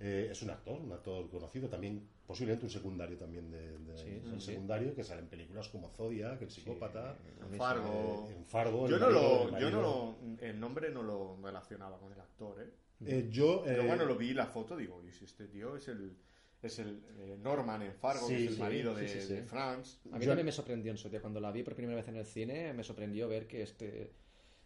Eh, 0.00 0.28
es 0.30 0.42
un 0.42 0.50
actor, 0.50 0.80
un 0.80 0.92
actor 0.92 1.28
conocido, 1.28 1.68
también 1.68 2.08
posiblemente 2.24 2.66
un 2.66 2.70
secundario 2.70 3.16
también 3.16 3.50
de, 3.50 3.78
de- 3.78 3.96
Sí, 3.98 4.20
sí, 4.22 4.30
un 4.32 4.40
sí. 4.40 4.46
secundario 4.52 4.94
que 4.94 5.02
sale 5.02 5.22
en 5.22 5.26
películas 5.28 5.68
como 5.68 5.88
Zodiac, 5.90 6.40
El 6.42 6.50
psicópata, 6.50 7.16
En 7.40 7.56
Fargo. 7.58 8.26
eh, 8.30 8.34
en 8.36 8.44
Fargo. 8.44 8.88
Yo 8.88 8.94
el 8.96 9.00
no 9.00 9.06
marido- 9.10 9.44
lo, 9.50 9.56
el 9.56 9.62
yo 9.62 9.70
no 9.70 9.80
lo, 9.82 10.16
el 10.40 10.60
nombre 10.60 10.90
no 10.90 11.02
lo 11.02 11.36
relacionaba 11.42 11.98
con 11.98 12.12
el 12.12 12.20
actor, 12.20 12.60
¿eh? 12.62 12.70
Eh, 13.06 13.28
yo, 13.30 13.62
Pero 13.64 13.82
eh, 13.82 13.86
bueno, 13.86 14.04
lo 14.04 14.16
vi 14.16 14.34
la 14.34 14.46
foto, 14.46 14.76
digo, 14.76 15.02
y 15.06 15.12
si 15.12 15.24
este 15.24 15.46
tío 15.46 15.76
es 15.76 15.86
el, 15.88 16.16
es 16.62 16.78
el 16.80 17.00
eh, 17.18 17.36
Norman 17.40 17.82
en 17.82 17.94
Fargo, 17.94 18.26
Sí, 18.26 18.34
que 18.34 18.42
es 18.44 18.48
el 18.48 18.54
sí, 18.54 18.60
marido 18.60 18.94
sí, 18.96 19.00
de, 19.02 19.08
sí, 19.08 19.20
sí. 19.20 19.32
de 19.34 19.42
Franz. 19.44 20.00
A 20.12 20.18
mí 20.18 20.24
Yo- 20.24 20.30
también 20.30 20.46
me 20.46 20.52
sorprendió 20.52 20.90
en 20.90 20.98
su 20.98 21.08
día. 21.08 21.20
Cuando 21.20 21.40
la 21.40 21.52
vi 21.52 21.62
por 21.62 21.74
primera 21.74 21.96
vez 21.96 22.08
en 22.08 22.16
el 22.16 22.26
cine, 22.26 22.72
me 22.72 22.82
sorprendió 22.82 23.28
ver 23.28 23.46
que 23.46 23.62
este, 23.62 24.12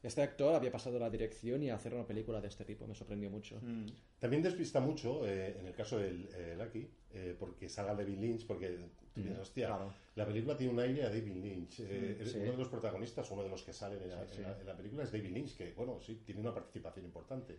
este 0.03 0.23
actor 0.23 0.55
había 0.55 0.73
pasado 0.73 0.99
la 0.99 1.11
dirección 1.11 1.63
y 1.63 1.69
a 1.71 1.75
hacer 1.75 1.93
una 1.95 2.07
película 2.07 2.41
de 2.41 2.49
este 2.49 2.65
tipo. 2.65 2.87
Me 2.87 2.95
sorprendió 2.95 3.29
mucho. 3.29 3.61
Mm. 3.61 3.87
También 4.19 4.43
despista 4.43 4.81
mucho, 4.81 5.27
eh, 5.29 5.57
en 5.61 5.67
el 5.67 5.75
caso 5.75 5.99
del 5.99 6.29
eh, 6.35 6.57
Lucky, 6.59 6.89
eh, 7.13 7.37
porque 7.39 7.69
salga 7.69 7.95
David 7.95 8.19
Lynch, 8.19 8.47
porque 8.47 8.69
tú 8.69 9.05
piensas, 9.21 9.41
hostia, 9.43 9.67
claro. 9.67 9.93
la 10.15 10.25
película 10.27 10.57
tiene 10.57 10.73
un 10.73 10.81
aire 10.81 11.03
a 11.05 11.11
David 11.11 11.37
Lynch. 11.37 11.81
Eh, 11.81 12.19
Mm, 12.19 12.27
sí. 12.27 12.39
Uno 12.39 12.53
de 12.53 12.57
los 12.59 12.69
protagonistas, 12.69 13.31
uno 13.31 13.43
de 13.43 13.51
los 13.51 13.63
que 13.63 13.75
salen 13.75 13.99
en 13.99 14.11
en 14.13 14.43
la- 14.43 14.59
en 14.59 14.67
la 14.67 14.75
película 14.77 15.03
es 15.03 15.13
David 15.13 15.31
Lynch, 15.33 15.57
que, 15.59 15.73
bueno, 15.75 16.01
sí, 16.01 16.23
tiene 16.25 16.41
una 16.41 16.55
participación 16.55 17.05
importante 17.05 17.59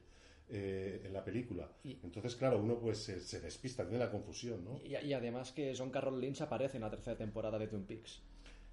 eh, 0.49 1.01
en 1.05 1.13
la 1.13 1.23
película. 1.23 1.69
Y- 1.83 1.97
Entonces, 2.03 2.35
claro, 2.35 2.59
uno 2.59 2.79
pues 2.79 2.97
se, 2.99 3.19
se 3.19 3.39
despista, 3.39 3.83
tiene 3.87 3.99
la 4.03 4.11
confusión, 4.11 4.63
¿no? 4.63 4.79
Y, 4.83 4.95
y 5.05 5.13
además 5.13 5.51
que 5.51 5.73
John 5.77 5.89
Carroll 5.89 6.19
Lynch 6.19 6.41
aparece 6.41 6.77
en 6.77 6.81
la 6.83 6.89
tercera 6.89 7.17
temporada 7.17 7.57
de 7.59 7.67
Twin 7.67 7.85
Peaks. 7.85 8.21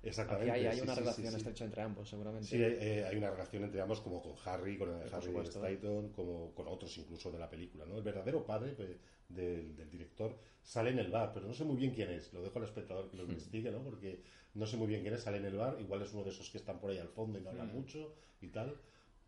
Aquí 0.01 0.09
Exactamente. 0.09 0.51
hay, 0.51 0.67
hay 0.67 0.77
sí, 0.77 0.83
una 0.83 0.95
sí, 0.95 1.01
relación 1.01 1.31
sí, 1.31 1.37
estrecha 1.37 1.65
entre 1.67 1.83
ambos, 1.83 2.09
seguramente. 2.09 2.49
Sí, 2.49 2.57
eh, 2.59 3.05
hay 3.07 3.17
una 3.19 3.31
relación 3.31 3.65
entre 3.65 3.83
ambos 3.83 4.01
como 4.01 4.23
con 4.23 4.33
Harry, 4.47 4.79
con 4.79 4.89
el 4.89 5.13
Harry. 5.13 5.37
Staton, 5.47 6.09
como 6.13 6.55
con 6.55 6.69
otros 6.69 6.97
incluso 6.97 7.31
de 7.31 7.39
la 7.39 7.51
película, 7.51 7.85
¿no? 7.85 7.99
El 7.99 8.03
verdadero 8.03 8.47
padre 8.47 8.73
pues, 8.73 8.89
del, 9.29 9.77
del 9.77 9.91
director 9.91 10.39
sale 10.63 10.89
en 10.91 11.01
el 11.01 11.11
bar, 11.11 11.33
pero 11.35 11.47
no 11.47 11.53
sé 11.53 11.65
muy 11.65 11.77
bien 11.77 11.93
quién 11.93 12.11
es. 12.11 12.33
Lo 12.33 12.41
dejo 12.43 12.59
al 12.59 12.65
espectador 12.65 13.07
Hmm. 13.07 13.11
que 13.11 13.17
lo 13.19 13.23
investigue, 13.25 13.71
¿no? 13.71 13.83
Porque 13.83 14.23
no 14.55 14.65
sé 14.67 14.79
muy 14.79 14.87
bien 14.87 15.03
quién 15.03 15.13
es, 15.13 15.21
sale 15.23 15.37
en 15.37 15.45
el 15.45 15.57
bar, 15.57 15.77
igual 15.79 16.01
es 16.01 16.13
uno 16.15 16.25
de 16.25 16.31
esos 16.31 16.49
que 16.49 16.57
están 16.57 16.81
por 16.81 16.91
ahí 16.91 16.99
al 16.99 17.09
fondo 17.11 17.39
y 17.39 17.43
no 17.43 17.51
Hmm. 17.51 17.61
hablan 17.61 17.73
mucho 17.75 18.15
y 18.41 18.49
tal. 18.49 18.75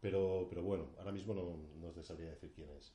Pero, 0.02 0.46
pero 0.50 0.62
bueno, 0.62 0.88
ahora 0.98 1.12
mismo 1.12 1.32
no, 1.32 1.56
no 1.80 1.92
te 1.92 2.02
sabría 2.02 2.28
decir 2.30 2.50
quién 2.52 2.68
es. 2.70 2.92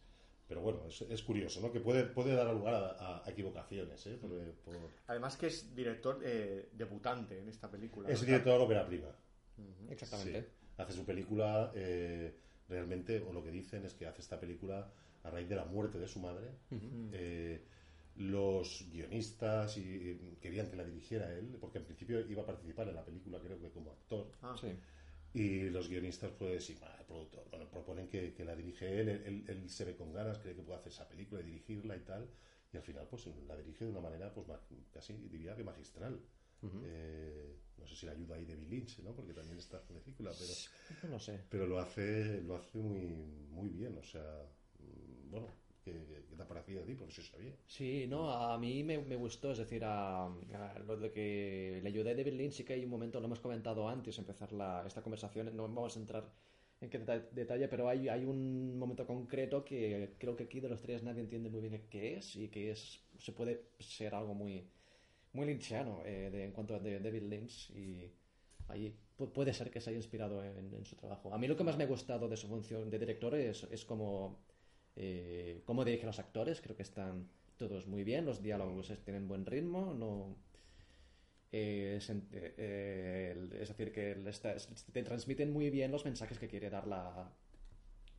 Pero 0.48 0.62
bueno, 0.62 0.86
es, 0.88 1.02
es 1.02 1.24
curioso, 1.24 1.60
¿no? 1.62 1.72
Que 1.72 1.80
puede, 1.80 2.04
puede 2.04 2.36
dar 2.36 2.54
lugar 2.54 2.96
a, 3.00 3.24
equivocaciones, 3.28 4.06
¿eh? 4.08 4.18
Por- 4.22 4.30
por- 4.66 4.76
Además 5.08 5.38
que 5.38 5.48
es 5.48 5.74
director 5.74 6.20
eh, 6.24 6.70
debutante 6.74 7.40
en 7.40 7.48
esta 7.50 7.72
película. 7.72 8.10
Es 8.10 8.20
¿no? 8.22 8.26
director 8.28 8.60
ópera 8.62 8.86
prima. 8.86 9.10
Exactamente. 9.90 10.42
Sí. 10.42 10.48
Hace 10.78 10.94
su 10.94 11.06
película, 11.06 11.72
eh, 11.76 12.36
realmente, 12.70 13.22
o 13.22 13.32
lo 13.34 13.42
que 13.44 13.52
dicen 13.52 13.86
es 13.86 13.94
que 13.94 14.06
hace 14.06 14.22
esta 14.22 14.40
película 14.40 14.92
a 15.24 15.30
raíz 15.30 15.48
de 15.50 15.56
la 15.56 15.66
muerte 15.66 15.98
de 15.98 16.08
su 16.08 16.20
madre. 16.20 16.50
Eh, 17.14 17.62
los 18.18 18.86
guionistas 18.92 19.78
y, 19.78 19.82
y 19.82 20.38
querían 20.42 20.70
que 20.70 20.76
la 20.76 20.84
dirigiera 20.84 21.32
él, 21.34 21.56
porque 21.62 21.78
en 21.78 21.86
principio 21.86 22.20
iba 22.28 22.44
a 22.44 22.46
participar 22.46 22.88
en 22.90 22.96
la 22.96 23.06
película, 23.06 23.40
creo 23.40 23.60
que 23.60 23.70
como 23.70 23.92
actor. 23.92 24.32
Ah, 24.42 24.56
Sí. 24.60 24.68
Y 25.34 25.70
los 25.70 25.90
guionistas, 25.90 26.32
pues, 26.38 26.70
y 26.70 26.74
el 26.74 27.06
productor, 27.06 27.48
bueno, 27.52 27.70
proponen 27.70 28.08
que, 28.10 28.34
que 28.34 28.44
la 28.46 28.56
dirige 28.56 29.00
él, 29.00 29.10
él, 29.10 29.24
él- 29.26 29.46
él 29.48 29.70
se 29.70 29.86
ve 29.86 29.96
con 29.96 30.12
ganas, 30.14 30.40
cree 30.40 30.56
que 30.56 30.64
puede 30.64 30.80
hacer 30.80 30.92
esa 30.92 31.08
película 31.08 31.42
y 31.42 31.46
dirigirla 31.46 31.96
y 31.96 32.00
tal. 32.02 32.28
Y 32.74 32.78
al 32.78 32.84
final, 32.84 33.08
pues, 33.10 33.28
la 33.48 33.56
dirige 33.56 33.86
de 33.86 33.92
una 33.92 34.02
manera, 34.02 34.34
pues, 34.34 34.48
casi 34.92 35.14
diría 35.14 35.56
que 35.56 35.64
magistral. 35.64 36.20
Eh, 36.84 37.56
no 37.78 37.88
sé 37.88 37.96
si 37.96 38.06
le 38.08 38.14
ayuda 38.14 38.36
ahí 38.36 38.46
David 38.46 38.68
Lynch, 38.68 39.00
¿no? 39.00 39.14
Porque 39.16 39.34
también 39.34 39.60
está 39.60 39.82
en 39.90 39.96
la 39.96 40.02
película, 40.02 40.32
pero 40.38 40.54
No 41.12 41.20
sé. 41.20 41.40
pero 41.50 41.68
lo 41.68 41.80
hace 41.80 42.42
lo 42.42 42.56
hace 42.58 42.78
muy 42.78 43.00
muy 43.52 43.70
bien 43.70 43.98
o 43.98 44.04
sea 44.04 44.44
mm, 44.80 45.30
bueno 45.32 45.48
¿qué, 45.92 46.26
qué 46.30 46.36
te 46.36 46.44
ha 46.44 46.48
parecido 46.48 46.82
a 46.82 46.86
ti? 46.86 46.94
porque 46.96 47.14
se 47.14 47.24
sabía 47.24 47.54
Sí, 47.66 48.06
no, 48.08 48.32
a 48.32 48.58
mí 48.58 48.84
me, 48.84 48.98
me 49.00 49.16
gustó, 49.18 49.52
es 49.52 49.58
decir, 49.58 49.84
a, 49.84 50.26
a 50.26 50.80
lo 50.88 50.96
de 50.98 51.12
que 51.12 51.80
le 51.84 51.90
ayudé 51.90 52.12
a 52.12 52.16
David 52.16 52.34
Lynch, 52.34 52.54
sí 52.54 52.64
que 52.64 52.74
hay 52.74 52.84
un 52.86 52.90
momento, 52.90 53.20
lo 53.20 53.26
hemos 53.26 53.40
comentado 53.42 53.88
antes 53.90 54.18
empezar 54.18 54.54
la, 54.54 54.84
esta 54.88 55.02
conversación, 55.02 55.56
no 55.56 55.64
vamos 55.64 55.96
a 55.98 56.00
entrar 56.00 56.24
en 56.80 56.90
qué 56.90 57.00
deta- 57.00 57.28
detalle, 57.32 57.68
pero 57.68 57.90
hay, 57.90 58.08
hay 58.08 58.24
un 58.26 58.78
momento 58.80 59.06
concreto 59.06 59.66
que 59.66 60.16
creo 60.18 60.36
que 60.38 60.46
aquí 60.46 60.60
de 60.62 60.70
los 60.70 60.82
tres 60.82 61.04
nadie 61.04 61.22
entiende 61.22 61.50
muy 61.50 61.62
bien 61.62 61.88
qué 61.90 62.18
es 62.18 62.36
y 62.38 62.48
que 62.50 62.72
es 62.72 63.02
se 63.20 63.32
puede 63.34 63.66
ser 63.80 64.16
algo 64.16 64.34
muy 64.34 64.70
muy 65.34 65.46
lynchiano 65.48 66.02
eh, 66.06 66.30
de- 66.32 66.46
en 66.46 66.52
cuanto 66.52 66.76
a 66.76 66.80
David 66.80 67.24
Lynch 67.24 67.72
y 67.72 68.12
ahí 68.68 68.96
pu- 69.18 69.32
puede 69.32 69.54
ser 69.54 69.70
que 69.72 69.82
se 69.82 69.90
haya 69.90 69.98
inspirado 69.98 70.44
en, 70.44 70.74
en 70.74 70.86
su 70.86 70.96
trabajo. 70.96 71.34
A 71.34 71.38
mí 71.38 71.48
lo 71.48 71.56
que 71.58 71.64
más 71.64 71.78
me 71.78 71.84
ha 71.86 71.88
gustado 71.88 72.28
de 72.30 72.38
su 72.38 72.48
función 72.48 72.90
de 72.90 73.00
director 73.00 73.36
es, 73.36 73.64
es 73.72 73.86
como 73.86 74.46
eh, 74.98 75.62
cómo 75.66 75.86
dirige 75.86 76.06
los 76.06 76.20
actores, 76.20 76.60
creo 76.60 76.76
que 76.76 76.84
están 76.84 77.30
todos 77.56 77.88
muy 77.88 78.04
bien, 78.04 78.26
los 78.26 78.42
diálogos 78.42 78.92
tienen 79.06 79.28
buen 79.28 79.46
ritmo, 79.46 79.94
no 79.94 80.36
eh, 81.52 82.00
eh, 82.00 82.54
eh, 82.58 83.50
es 83.62 83.70
decir, 83.70 83.92
que 83.94 84.16
te 84.92 85.04
transmiten 85.04 85.52
muy 85.54 85.70
bien 85.70 85.92
los 85.92 86.04
mensajes 86.04 86.38
que 86.40 86.48
quiere 86.48 86.70
dar 86.70 86.86
la, 86.88 87.32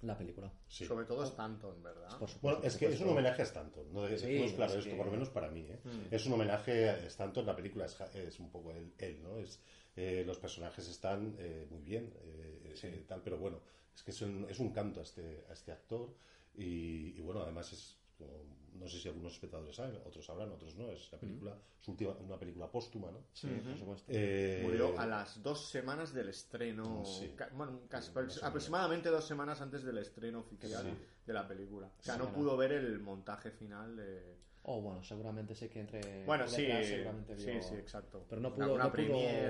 la 0.03 0.17
película. 0.17 0.51
sí 0.67 0.87
Sobre 0.87 1.05
todo 1.05 1.25
Stanton, 1.25 1.83
¿verdad? 1.83 2.19
Por 2.19 2.29
supuesto, 2.29 2.41
bueno 2.41 2.65
es 2.65 2.77
que 2.77 2.87
es 2.87 3.01
un 3.01 3.09
homenaje 3.11 3.43
a 3.43 3.45
Stanton 3.45 3.93
no 3.93 4.07
Sí, 4.09 4.53
claro 4.57 4.73
es 4.73 4.79
esto 4.79 4.91
que- 4.91 4.97
por 4.97 5.07
lo 5.07 5.13
menos 5.13 5.29
para 5.31 5.51
mí 5.51 5.67
¿eh? 5.69 5.79
Mm. 5.85 6.15
es 6.15 6.27
un 6.27 6.33
homenaje 6.35 6.89
a 6.89 6.97
Stanton 7.07 7.45
la 7.45 7.55
película 7.57 7.87
es, 7.87 8.41
un 8.41 8.51
poco 8.51 8.73
él, 8.73 8.93
él, 8.99 9.23
no 9.23 9.39
es 9.39 9.61
eh, 9.97 10.23
los 10.25 10.39
personajes 10.39 10.89
están 10.89 11.35
eh, 11.39 11.67
muy 11.71 11.83
bien 11.83 12.13
eh, 12.23 12.75
eh, 12.83 13.05
tal 13.07 13.21
pero 13.23 13.39
bueno 13.39 13.61
es 13.95 14.03
que 14.03 14.13
es 14.13 14.23
un, 14.23 14.47
es 14.49 14.59
un 14.61 14.73
canto 14.73 15.01
a 15.01 15.03
este 15.03 15.45
a 15.51 15.53
este 15.53 15.73
actor 15.73 16.15
y, 16.59 17.15
y 17.17 17.21
bueno 17.21 17.43
además 17.43 17.73
es 17.73 17.97
como- 18.19 18.59
no 18.75 18.87
sé 18.89 18.99
si 19.01 19.09
algunos 19.09 19.33
espectadores 19.33 19.75
saben 19.75 19.97
otros 20.05 20.25
sabrán 20.25 20.51
otros 20.53 20.77
no 20.77 20.91
es 20.93 21.11
la 21.11 21.19
película 21.19 21.57
su 21.81 21.93
última 21.93 22.13
una 22.13 22.39
película 22.39 22.71
póstuma 22.71 23.11
no 23.11 23.19
Sí, 23.33 23.49
por 23.49 23.77
supuesto. 23.79 24.13
Eh, 24.13 24.61
Murió 24.65 24.99
a 24.99 25.07
las 25.07 25.43
dos 25.43 25.69
semanas 25.69 26.13
del 26.13 26.29
estreno. 26.29 27.05
Sí. 27.05 27.33
ca- 27.37 27.49
bueno, 27.55 27.81
casi, 27.89 28.13
aproximadamente 28.43 29.09
dos 29.09 29.25
semanas 29.25 29.61
antes 29.61 29.83
del 29.85 29.99
estreno 29.99 30.41
oficial 30.41 30.83
Sí. 30.85 30.91
de 31.27 31.33
la 31.33 31.47
película. 31.49 31.91
O 31.99 32.03
sea, 32.03 32.15
Sí, 32.15 32.21
no 32.21 32.33
pudo 32.33 32.57
ver 32.57 32.73
el 32.73 32.99
montaje 33.01 33.51
final 33.51 33.97
de. 33.97 34.37
Oh, 34.65 34.81
bueno, 34.83 35.03
seguramente 35.03 35.55
sé 35.55 35.71
que 35.71 35.81
entre... 35.81 36.25
Bueno, 36.27 36.47
sí, 36.47 36.67
seguramente 36.67 37.39
sí, 37.39 37.51
vio- 37.51 37.63
sí, 37.63 37.75
exacto. 37.77 38.27
Pero 38.29 38.41
no 38.43 38.53
pudo, 38.55 38.67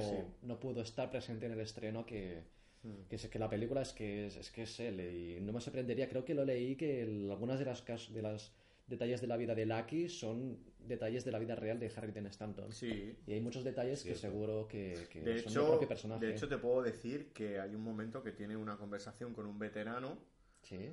sí. 0.01 0.16
no 0.42 0.61
pudo 0.61 0.81
estar 0.83 1.11
presente 1.11 1.47
en 1.47 1.53
el 1.53 1.61
estreno 1.61 2.05
que, 2.07 2.44
Mm. 2.88 3.09
que, 3.09 3.16
es, 3.16 3.27
que 3.29 3.38
la 3.38 3.48
película 3.48 3.83
es 3.83 3.92
que 3.92 4.27
es, 4.27 4.37
es 4.37 4.51
que 4.51 4.62
es 4.62 4.81
él 4.81 5.01
y 5.01 5.40
no 5.40 5.53
me 5.53 5.61
sorprendería, 5.61 6.09
creo 6.09 6.24
que 6.24 6.35
lo 6.35 6.44
leí 6.44 6.77
que 6.77 7.03
el- 7.03 7.31
algunas 7.31 7.59
de 7.59 7.64
las 7.64 7.83
cas- 7.83 8.12
de 8.12 8.22
las 8.22 8.53
detalles 8.87 9.20
de 9.20 9.27
la 9.27 9.37
vida 9.37 9.55
de 9.55 9.66
Lucky 9.66 10.09
son 10.09 10.59
detalles 10.79 11.22
de 11.24 11.31
la 11.33 11.38
vida 11.38 11.55
real 11.55 11.79
de 11.79 11.92
Harry 11.94 12.11
Dean 12.12 12.27
Stanton. 12.27 12.72
Sí. 12.72 13.14
Y 13.27 13.33
hay 13.33 13.40
muchos 13.40 13.62
detalles 13.62 14.03
que 14.03 14.14
seguro 14.14 14.66
que, 14.66 15.07
que 15.11 15.20
De 15.20 15.38
son 15.40 15.51
hecho, 15.51 15.61
del 15.61 15.68
propio 15.72 15.88
personaje. 15.88 16.24
de 16.27 16.33
hecho, 16.33 16.48
te 16.48 16.57
puedo 16.57 16.83
decir 16.83 17.33
que 17.35 17.61
hay 17.61 17.74
un 17.74 17.83
momento 17.83 18.22
que 18.22 18.33
tiene 18.33 18.57
una 18.57 18.77
conversación 18.79 19.35
con 19.35 19.44
un 19.46 19.59
veterano 19.59 20.16
Sí. 20.62 20.90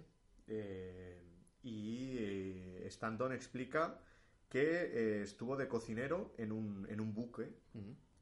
eh, 0.47 1.21
y 1.63 2.15
eh, 2.19 2.83
Stanton 2.87 3.31
explica 3.31 3.99
que 4.49 4.61
eh, 4.61 5.21
estuvo 5.23 5.55
de 5.57 5.67
cocinero 5.67 6.33
en 6.37 6.51
un, 6.51 6.85
en 6.89 6.99
un 6.99 7.13
buque 7.13 7.47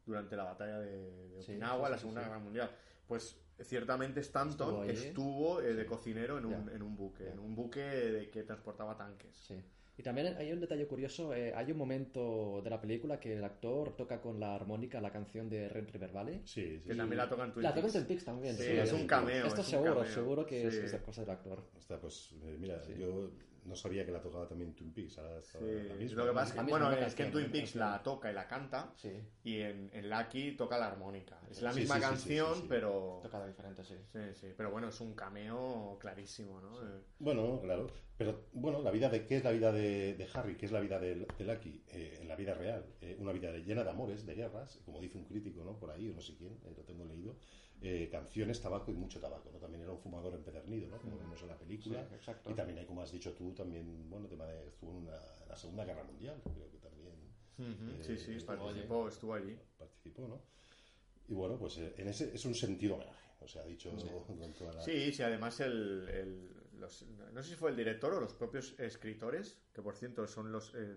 durante 0.06 0.36
la 0.36 0.44
batalla 0.44 0.80
de, 0.80 1.30
de 1.30 1.40
Okinawa, 1.40 1.88
sí, 1.88 1.92
la 1.92 1.98
Segunda. 1.98 2.22
Guerra 2.22 2.40
Mundial. 2.40 2.72
Pues 3.08 3.38
ciertamente 3.62 4.20
Stanton 4.22 4.90
Estuvo 4.90 5.60
estuvo, 5.60 5.62
eh, 5.62 5.74
de 5.74 5.86
cocinero 5.86 6.38
en 6.38 6.46
un, 6.46 6.70
en 6.70 6.82
un 6.82 6.96
buque, 6.96 7.30
en 7.30 7.40
un 7.40 7.56
buque 7.56 7.82
de 7.82 8.30
que 8.30 8.44
transportaba 8.44 8.98
tanques. 8.98 9.36
Sí. 9.36 9.56
Y 9.96 10.02
también 10.02 10.36
hay 10.38 10.52
un 10.52 10.60
detalle 10.60 10.88
curioso, 10.88 11.36
eh, 11.36 11.54
hay 11.56 11.72
un 11.72 11.78
momento 11.78 12.62
de 12.64 12.70
la 12.72 12.82
película 12.82 13.20
que 13.20 13.34
el 13.38 13.44
actor 13.44 13.96
toca 13.96 14.20
con 14.20 14.40
la 14.40 14.56
armónica 14.56 15.00
la 15.00 15.12
canción 15.12 15.50
de 15.50 15.70
Ren 15.70 15.88
River 15.88 16.12
Valley. 16.12 16.42
Sí, 16.46 16.80
sí. 16.80 16.88
Que 16.88 16.96
también 16.96 17.18
la 17.18 17.30
tocan 17.30 17.54
Twin 17.54 17.64
La 17.64 17.76
toca 17.76 17.88
en 17.96 18.18
también. 18.26 18.56
Sí, 18.56 18.64
Sí, 18.64 18.72
es 18.72 18.92
un 18.92 19.06
cameo. 19.06 19.46
Esto 19.46 19.62
es 19.62 19.68
seguro, 19.68 19.98
cameo. 19.98 20.12
seguro 20.12 20.46
que 20.48 20.68
es, 20.68 20.74
Sí. 20.74 20.80
es 20.86 20.92
de 20.94 21.00
cosa 21.00 21.22
del 21.22 21.30
actor. 21.30 21.64
Está, 21.78 22.00
pues, 22.00 22.34
eh, 22.44 22.58
mira, 22.60 22.82
yo 22.98 23.30
no 23.66 23.76
sabía 23.76 24.06
que 24.06 24.12
la 24.12 24.22
tocaba 24.22 24.48
también 24.48 24.74
Twin 24.74 24.94
Peaks. 24.94 25.18
ahora 25.18 25.40
está 25.40 25.60
Sí, 25.60 25.66
la 25.88 25.96
misma, 25.96 26.24
Lo 26.24 26.28
que 26.30 26.34
pasa 26.34 26.56
es 26.56 26.64
que, 26.66 26.70
bueno, 26.70 26.92
es 26.92 27.16
que 27.16 27.24
en 27.24 27.32
Twin 27.32 27.52
Peaks 27.52 27.76
la 27.76 28.02
toca 28.04 28.32
y 28.32 28.34
la 28.34 28.48
canta 28.48 28.94
Sí, 28.96 29.12
y 29.44 29.60
en, 29.62 29.90
en 29.94 30.10
Lucky 30.10 30.56
toca 30.56 30.78
la 30.78 30.88
armónica. 30.88 31.40
Es 31.50 31.62
la 31.62 31.72
Sí, 31.74 31.82
misma 31.82 31.96
sí, 31.96 32.02
sí, 32.02 32.06
sí, 32.06 32.10
canción, 32.10 32.56
sí, 32.56 32.62
sí. 32.62 32.66
pero... 32.70 33.20
tocada 33.24 33.48
diferente, 33.48 33.84
sí. 33.84 33.96
Sí, 34.12 34.20
sí, 34.34 34.48
pero 34.56 34.72
bueno, 34.72 34.90
es 34.90 35.00
un 35.02 35.14
cameo 35.16 35.98
clarísimo, 36.00 36.60
¿no? 36.62 36.82
Eh, 36.82 37.02
Bueno, 37.20 37.60
claro. 37.62 37.88
Pero 38.16 38.46
bueno, 38.54 38.82
la 38.82 38.92
vida 38.92 39.10
de 39.10 39.26
qué 39.26 39.38
es 39.38 39.44
la 39.44 39.50
vida 39.52 39.72
de, 39.72 40.14
de 40.14 40.28
Harry, 40.36 40.56
qué 40.56 40.68
es 40.68 40.72
la 40.72 40.80
vida 40.80 41.00
de, 41.00 41.16
de 41.38 41.44
Lucky 41.46 41.84
Eh, 41.88 42.20
en 42.22 42.28
la 42.28 42.36
vida 42.36 42.54
real, 42.54 42.86
eh, 43.02 43.16
una 43.20 43.32
vida 43.32 43.52
llena 43.58 43.84
de 43.84 43.90
amores, 43.90 44.26
de 44.26 44.36
guerras, 44.36 44.80
como 44.86 45.02
dice 45.02 45.18
un 45.18 45.26
crítico, 45.26 45.64
¿no? 45.64 45.78
Por 45.80 45.90
ahí, 45.90 46.10
o 46.10 46.14
no 46.14 46.22
sé 46.22 46.36
quién, 46.36 46.54
eh, 46.64 46.74
lo 46.78 46.84
tengo 46.84 47.06
leído. 47.06 47.36
Eh, 47.86 48.08
canciones, 48.10 48.62
tabaco 48.62 48.92
y 48.92 48.96
mucho 48.96 49.20
tabaco, 49.20 49.52
¿no? 49.52 49.60
También 49.60 49.82
era 49.84 49.92
un 49.92 50.00
fumador 50.00 50.34
empedernido, 50.34 50.88
¿no? 50.90 50.98
Como 51.00 51.18
vemos 51.18 51.42
en 51.42 51.48
la 51.50 51.58
película. 51.58 52.08
Sí, 52.08 52.16
exacto. 52.16 52.50
Y 52.50 52.54
también 52.54 52.80
hay, 52.80 52.86
como 52.86 53.02
has 53.02 53.12
dicho 53.12 53.34
tú, 53.34 53.52
también, 53.54 54.10
bueno, 54.10 54.26
tema 54.28 54.46
de 54.46 54.68
estuvo 54.70 54.92
en, 54.92 54.98
una- 55.00 55.18
en 55.44 55.50
la 55.50 55.56
Segunda 55.58 55.84
Guerra 55.84 56.04
Mundial, 56.06 56.42
creo 56.44 56.72
que 56.72 56.78
también 56.78 57.14
Eh, 57.60 58.00
sí, 58.02 58.18
sí, 58.18 58.32
estuvo 58.36 58.58
participó, 58.58 59.08
estuvo 59.10 59.34
allí. 59.34 59.60
participó, 59.78 60.28
¿no? 60.30 60.42
Y 61.28 61.34
bueno, 61.34 61.58
pues 61.58 61.78
eh, 61.78 61.94
en 61.98 62.08
ese 62.08 62.34
es 62.34 62.46
un 62.46 62.56
sentido 62.56 62.96
homenaje, 62.96 63.30
o 63.42 63.48
sea, 63.50 63.64
dicho 63.66 63.90
con 64.28 64.54
toda 64.54 64.74
la... 64.74 64.82
Sí, 64.82 65.12
sí, 65.12 65.22
además 65.22 65.60
el, 65.60 66.08
el- 66.10 66.64
los- 66.80 67.06
no 67.34 67.44
sé 67.44 67.50
si 67.50 67.56
fue 67.56 67.70
el 67.72 67.76
director 67.78 68.14
o 68.14 68.20
los 68.22 68.34
propios 68.34 68.80
escritores, 68.80 69.60
que 69.74 69.82
por 69.82 69.96
cierto 69.98 70.26
son 70.28 70.52
los... 70.54 70.74
eh, 70.76 70.96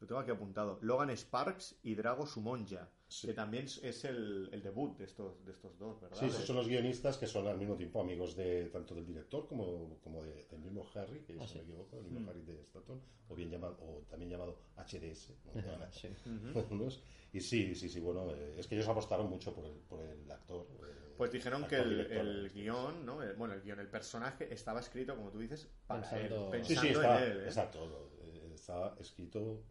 lo 0.00 0.06
tengo 0.06 0.20
aquí 0.20 0.30
apuntado. 0.30 0.78
Logan 0.82 1.10
Sparks 1.10 1.76
y 1.82 1.94
Drago 1.94 2.26
Sumonja, 2.26 2.90
Sí. 3.06 3.28
que 3.28 3.34
también 3.34 3.66
es 3.66 4.04
el, 4.04 4.48
el 4.52 4.62
debut 4.62 4.96
de 4.98 5.04
estos, 5.04 5.44
de 5.44 5.52
estos 5.52 5.78
dos, 5.78 6.00
¿verdad? 6.00 6.16
Sí, 6.18 6.26
esos 6.26 6.44
son 6.46 6.56
los 6.56 6.66
guionistas 6.66 7.16
que 7.16 7.26
son 7.26 7.46
al 7.46 7.58
mismo 7.58 7.76
tiempo 7.76 8.00
amigos 8.00 8.34
de 8.34 8.64
tanto 8.70 8.94
del 8.94 9.06
director 9.06 9.46
como, 9.46 9.98
como 10.02 10.22
de- 10.24 10.46
del 10.50 10.60
mismo 10.60 10.84
Harry, 10.94 11.20
que 11.20 11.36
Ah, 11.38 11.46
si 11.46 11.52
sí. 11.52 11.58
no 11.58 11.64
me 11.64 11.70
equivoco, 11.70 11.98
el 11.98 12.04
mismo 12.04 12.28
Harry 12.30 12.40
de 12.42 12.60
Stanton, 12.62 13.00
o 13.28 13.34
bien 13.34 13.50
llamado, 13.50 13.76
o 13.80 14.02
también 14.10 14.30
llamado 14.30 14.58
HDS. 14.76 15.34
¿no? 15.44 15.52
Llaman 15.78 15.82
a- 15.82 15.92
Sí. 15.92 16.08
Y 17.34 17.40
sí, 17.40 17.74
sí, 17.74 17.88
sí, 17.88 17.98
bueno, 18.00 18.30
eh, 18.32 18.54
es 18.58 18.66
que 18.68 18.76
ellos 18.76 18.86
apostaron 18.88 19.28
mucho 19.28 19.52
por 19.52 19.64
el, 19.66 19.72
por 19.72 20.00
el 20.00 20.30
actor. 20.30 20.66
eh, 20.70 21.14
Pues 21.16 21.32
dijeron 21.32 21.66
que 21.66 21.76
actor 21.76 21.92
el, 21.92 21.96
director, 21.98 22.26
el 22.26 22.42
¿no? 22.44 22.52
guion, 22.54 23.06
¿no? 23.06 23.22
El- 23.24 23.34
bueno, 23.34 23.54
el 23.54 23.60
guion, 23.62 23.80
el 23.80 23.88
personaje 23.88 24.52
estaba 24.54 24.78
escrito, 24.80 25.16
como 25.16 25.30
tú 25.30 25.40
dices, 25.40 25.68
para 25.86 26.00
Pensando- 26.02 26.54
él, 26.54 26.64
Sí, 26.64 26.74
pensando 26.74 26.82
sí, 26.82 26.88
está, 26.94 27.24
en 27.26 27.32
él. 27.32 27.38
¿eh? 27.40 27.44
exacto, 27.46 28.10
eh, 28.22 28.50
estaba 28.54 28.96
escrito 29.00 29.62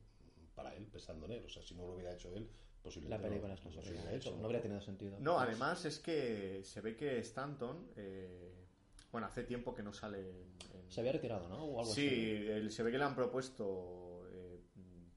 para 0.55 0.75
él, 0.75 0.85
pensando 0.87 1.25
en 1.25 1.31
él. 1.31 1.45
O 1.45 1.49
sea, 1.49 1.63
si 1.63 1.73
no 1.73 1.87
lo 1.87 1.93
hubiera 1.93 2.13
hecho 2.13 2.33
él, 2.35 2.49
La 3.07 3.17
película 3.21 3.47
no, 3.49 3.53
es 3.53 3.63
no, 3.63 3.71
no 3.71 3.71
se 3.71 3.81
se 3.81 3.89
hubiera 3.89 4.03
hubiera 4.03 4.17
hecho, 4.17 4.35
no 4.37 4.45
habría 4.45 4.61
tenido 4.61 4.81
sentido. 4.81 5.17
No, 5.19 5.39
además 5.39 5.85
es 5.85 5.99
que 5.99 6.61
se 6.63 6.81
ve 6.81 6.95
que 6.95 7.19
Stanton, 7.19 7.87
eh, 7.95 8.53
bueno, 9.11 9.27
hace 9.27 9.43
tiempo 9.43 9.73
que 9.73 9.83
no 9.83 9.93
sale 9.93 10.19
en- 10.19 10.53
en- 10.73 10.91
Se 10.91 10.99
había 10.99 11.13
retirado, 11.13 11.47
¿no? 11.47 11.63
O 11.63 11.79
algo 11.79 11.93
Sí, 11.93 12.07
así. 12.07 12.47
él- 12.47 12.71
se 12.71 12.83
ve 12.83 12.91
que 12.91 12.97
le 12.97 13.03
han 13.05 13.15
propuesto 13.15 14.27
eh, 14.31 14.59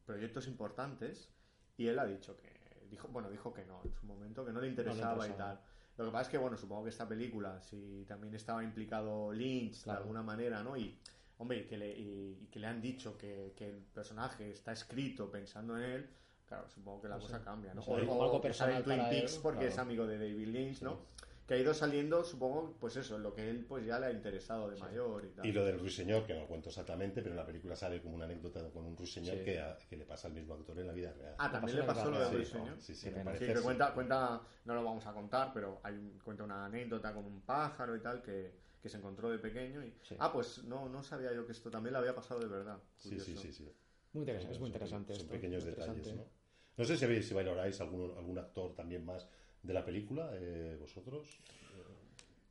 proyectos 0.04 0.46
importantes 0.46 1.28
y 1.76 1.88
él 1.88 1.98
ha 1.98 2.06
dicho 2.06 2.36
que 2.36 2.54
dijo, 2.88 3.08
bueno, 3.08 3.28
dijo 3.30 3.52
que 3.52 3.64
no 3.64 3.80
en 3.84 3.92
su 3.92 4.06
momento, 4.06 4.44
que 4.46 4.52
no 4.52 4.60
le 4.60 4.68
interesaba, 4.68 5.26
y 5.26 5.30
interesaba. 5.30 5.54
tal. 5.56 5.64
Lo 5.98 6.04
que 6.04 6.10
pasa 6.12 6.22
es 6.22 6.28
que, 6.28 6.38
bueno, 6.38 6.56
supongo 6.56 6.84
que 6.84 6.90
esta 6.90 7.08
película, 7.08 7.60
si 7.62 8.04
también 8.06 8.34
estaba 8.34 8.62
implicado 8.62 9.32
Lynch 9.32 9.82
Claro. 9.82 9.98
de 9.98 10.02
alguna 10.02 10.22
manera, 10.22 10.62
¿no? 10.62 10.76
Y, 10.76 10.96
hombre, 11.38 11.58
y 11.60 11.64
que 11.64 11.78
le, 11.78 11.98
y, 11.98 12.38
y 12.42 12.46
que 12.46 12.60
le 12.60 12.66
han 12.68 12.80
dicho 12.80 13.16
que, 13.18 13.54
que 13.56 13.70
el 13.70 13.78
personaje 13.82 14.50
está 14.50 14.72
escrito 14.72 15.30
pensando 15.30 15.76
en 15.76 15.82
él, 15.82 16.10
claro, 16.46 16.68
supongo 16.68 17.02
que 17.02 17.08
la 17.08 17.16
No 17.16 17.20
sé, 17.22 17.26
cosa 17.32 17.44
cambia, 17.44 17.70
¿no? 17.74 17.76
no 17.76 17.82
sé, 17.82 17.90
o, 17.90 17.96
algo 17.96 18.14
o 18.14 18.34
en 18.36 18.40
personal 18.42 18.82
Twin 18.84 19.00
Peaks 19.10 19.34
él, 19.34 19.40
porque 19.42 19.58
claro. 19.60 19.72
es 19.72 19.78
amigo 19.78 20.06
de 20.06 20.18
David 20.18 20.46
Lynch, 20.48 20.82
¿no? 20.82 20.98
Que 21.46 21.54
ha 21.54 21.58
ido 21.58 21.72
saliendo, 21.74 22.24
supongo, 22.24 22.76
pues 22.80 22.96
eso, 22.96 23.18
lo 23.18 23.32
que 23.32 23.48
él 23.48 23.64
pues 23.68 23.86
ya 23.86 24.00
le 24.00 24.06
ha 24.06 24.10
interesado 24.10 24.68
de 24.68 24.76
mayor 24.80 25.24
y 25.24 25.28
tal. 25.28 25.46
Y 25.46 25.52
lo 25.52 25.64
del 25.64 25.78
ruiseñor, 25.78 26.26
que 26.26 26.34
no 26.34 26.40
lo 26.40 26.46
cuento 26.48 26.70
exactamente, 26.70 27.22
pero 27.22 27.34
en 27.34 27.36
la 27.36 27.46
película 27.46 27.76
sale 27.76 28.02
como 28.02 28.16
una 28.16 28.24
anécdota 28.24 28.68
con 28.72 28.84
un 28.84 28.96
ruiseñor 28.96 29.36
Sí. 29.38 29.44
que, 29.44 29.60
a- 29.60 29.78
que 29.88 29.96
le 29.96 30.04
pasa 30.06 30.26
al 30.26 30.34
mismo 30.34 30.54
actor 30.54 30.76
en 30.80 30.88
la 30.88 30.92
vida 30.92 31.12
real. 31.12 31.36
Ah, 31.38 31.48
también 31.52 31.76
le 31.78 31.82
pasó 31.84 32.00
pasó 32.00 32.08
en 32.08 32.14
lo 32.14 32.18
del 32.20 32.28
sí, 32.30 32.34
ruiseñor. 32.36 32.80
sí, 32.80 32.94
sí, 32.96 33.04
Qué 33.04 33.10
me. 33.12 33.18
Sí, 33.20 33.24
parece 33.24 33.54
que 33.54 33.60
cuenta, 33.60 33.94
cuenta, 33.94 34.40
no 34.64 34.74
lo 34.74 34.82
vamos 34.82 35.06
a 35.06 35.12
contar, 35.12 35.52
pero 35.54 35.80
hay 35.84 36.18
cuenta 36.24 36.42
una 36.42 36.66
anécdota 36.66 37.14
con 37.14 37.24
un 37.24 37.40
pájaro 37.42 37.94
y 37.94 38.00
tal 38.00 38.22
que, 38.22 38.52
que 38.82 38.88
se 38.88 38.96
encontró 38.96 39.30
de 39.30 39.38
pequeño 39.38 39.84
y... 39.84 39.94
Sí. 40.02 40.16
Ah, 40.18 40.32
pues 40.32 40.64
no, 40.64 40.88
no 40.88 41.04
sabía 41.04 41.32
yo 41.32 41.46
que 41.46 41.52
esto 41.52 41.70
también 41.70 41.92
le 41.92 42.00
había 42.00 42.14
pasado 42.16 42.40
de 42.40 42.48
verdad. 42.48 42.78
Sí, 42.98 43.10
Curioso. 43.10 43.30
sí, 43.30 43.36
sí, 43.36 43.52
sí. 43.52 43.72
Muy 44.14 44.22
interesante, 44.22 44.52
es 44.54 44.58
muy 44.60 44.66
interesante 44.68 45.14
Son 45.14 45.22
esto. 45.22 45.32
pequeños 45.32 45.64
detalles, 45.64 45.96
interesante. 45.98 46.24
¿no? 46.24 46.35
No 46.76 46.84
sé 46.84 46.96
si, 46.96 47.06
veis, 47.06 47.26
si 47.26 47.34
valoráis 47.34 47.80
algún, 47.80 48.16
algún 48.16 48.38
actor 48.38 48.74
también 48.74 49.04
más 49.04 49.28
de 49.62 49.72
la 49.72 49.84
película, 49.84 50.30
eh, 50.34 50.76
vosotros. 50.78 51.26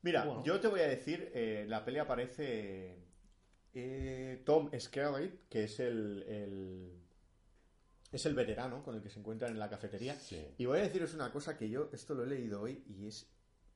Mira, 0.02 0.24
Bueno. 0.24 0.44
yo 0.44 0.60
te 0.60 0.68
voy 0.68 0.80
a 0.80 0.88
decir, 0.88 1.30
eh, 1.34 1.64
la 1.68 1.84
peli 1.84 1.98
aparece 1.98 2.96
eh, 3.74 4.42
Tom 4.44 4.70
Skerritt, 4.78 5.48
que 5.48 5.64
es 5.64 5.80
el, 5.80 6.22
el- 6.28 6.92
es 8.12 8.24
el 8.24 8.34
veterano 8.34 8.82
con 8.82 8.94
el 8.94 9.02
que 9.02 9.10
se 9.10 9.18
encuentran 9.18 9.50
en 9.52 9.58
la 9.58 9.68
cafetería. 9.68 10.14
Sí. 10.14 10.42
Y 10.58 10.64
voy 10.66 10.78
a 10.78 10.82
deciros 10.82 11.12
una 11.14 11.30
cosa 11.32 11.56
que 11.58 11.68
yo, 11.68 11.90
esto 11.92 12.14
lo 12.14 12.22
he 12.24 12.26
leído 12.26 12.62
hoy 12.62 12.84
y 12.88 13.06
es 13.06 13.28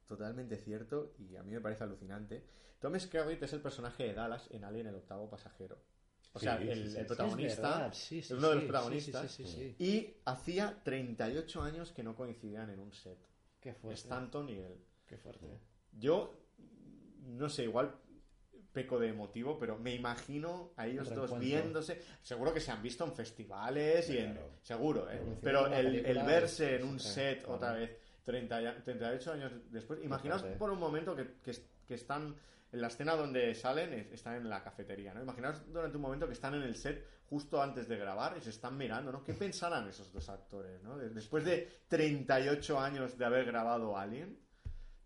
totalmente 0.06 0.56
cierto 0.56 1.14
y 1.18 1.36
a 1.36 1.42
mí 1.42 1.52
me 1.52 1.60
parece 1.60 1.84
alucinante. 1.84 2.42
Tom 2.78 2.98
Skerritt 2.98 3.42
es 3.42 3.52
el 3.52 3.60
personaje 3.60 4.04
de 4.04 4.14
Dallas 4.14 4.48
en 4.52 4.64
Alien 4.64 4.86
el 4.86 4.94
octavo 4.94 5.28
pasajero. 5.28 5.78
O 6.32 6.38
sea, 6.38 6.58
sí, 6.58 6.68
el, 6.68 6.74
sí, 6.74 6.82
el 6.82 6.90
sí. 6.90 6.98
Es 6.98 7.06
protagonista 7.06 7.90
es 7.92 8.30
uno 8.30 8.48
de 8.50 8.54
los 8.56 8.64
protagonistas. 8.64 9.40
Y 9.78 10.14
hacía 10.24 10.80
38 10.82 11.62
años 11.62 11.92
que 11.92 12.02
no 12.02 12.14
coincidían 12.14 12.70
en 12.70 12.78
un 12.78 12.92
set. 12.92 13.18
Qué 13.60 13.74
fuerte. 13.74 14.00
Stanton 14.00 14.48
y 14.48 14.58
él. 14.58 14.76
Qué 15.06 15.16
fuerte. 15.18 15.46
Yo, 15.92 16.32
no 17.26 17.48
sé, 17.48 17.64
igual 17.64 17.94
peco 18.72 18.98
de 18.98 19.08
emotivo, 19.08 19.58
pero 19.58 19.76
me 19.78 19.94
imagino 19.94 20.72
a 20.76 20.86
ellos 20.86 21.08
El 21.08 21.16
dos 21.16 21.38
viéndose. 21.38 22.00
Seguro 22.22 22.54
que 22.54 22.60
se 22.60 22.70
han 22.70 22.82
visto 22.82 23.04
en 23.04 23.12
festivales 23.12 24.08
y 24.10 24.18
en. 24.18 24.32
Claro. 24.32 24.50
Seguro, 24.62 25.10
¿eh? 25.10 25.20
Pero 25.42 25.66
el, 25.66 26.22
verse 26.24 26.76
en 26.76 26.84
un 26.84 27.00
set 27.00 27.44
otra 27.48 27.72
vez, 27.72 27.90
30, 28.24 28.62
ya- 28.62 28.82
38 28.82 29.32
años 29.32 29.52
después. 29.70 30.02
Imaginaos 30.04 30.42
por 30.58 30.70
un 30.70 30.78
momento 30.78 31.16
que, 31.16 31.34
que, 31.42 31.52
que 31.90 31.96
están. 31.96 32.34
En 32.72 32.80
la 32.80 32.86
escena 32.86 33.16
donde 33.16 33.52
salen, 33.56 33.92
es- 33.92 34.12
están 34.12 34.36
en 34.36 34.48
la 34.48 34.62
cafetería, 34.62 35.12
¿no? 35.12 35.20
Imaginaos 35.20 35.60
durante 35.72 35.96
un 35.96 36.02
momento 36.02 36.28
que 36.28 36.34
están 36.34 36.54
en 36.54 36.62
el 36.62 36.76
set 36.76 37.04
justo 37.28 37.60
antes 37.60 37.88
de 37.88 37.96
grabar 37.96 38.36
y 38.38 38.40
se 38.40 38.50
están 38.50 38.76
mirando, 38.78 39.10
¿no? 39.10 39.24
¿Qué 39.24 39.34
pensarán 39.34 39.88
esos 39.88 40.12
dos 40.12 40.28
actores, 40.28 40.80
¿no? 40.84 40.96
De- 40.96 41.10
Después 41.10 41.44
de 41.44 41.68
38 41.88 42.78
años 42.78 43.18
de 43.18 43.24
haber 43.24 43.44
grabado 43.44 43.96
Alien. 43.98 44.38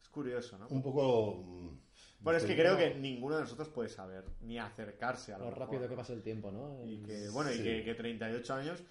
Es 0.02 0.08
curioso, 0.10 0.58
¿no? 0.58 0.68
Un 0.68 0.82
poco. 0.82 1.42
mm, 1.42 1.78
Bueno, 2.20 2.38
es 2.38 2.44
que 2.44 2.54
creo 2.54 2.76
que 2.76 2.94
ninguno 2.96 3.36
de 3.36 3.42
nosotros 3.42 3.68
puede 3.68 3.88
saber, 3.88 4.24
ni 4.42 4.58
acercarse 4.58 5.32
a 5.32 5.38
lo, 5.38 5.44
Lo 5.44 5.50
mejor, 5.50 5.66
rápido 5.66 5.88
que 5.88 5.96
pasa 5.96 6.12
el 6.12 6.22
tiempo, 6.22 6.50
¿no? 6.50 6.84
Y 6.86 7.02
que, 7.02 7.28
bueno, 7.30 7.50
y 7.52 7.62
que, 7.62 7.82
que 7.84 7.94
38 7.94 8.54
años, 8.54 8.82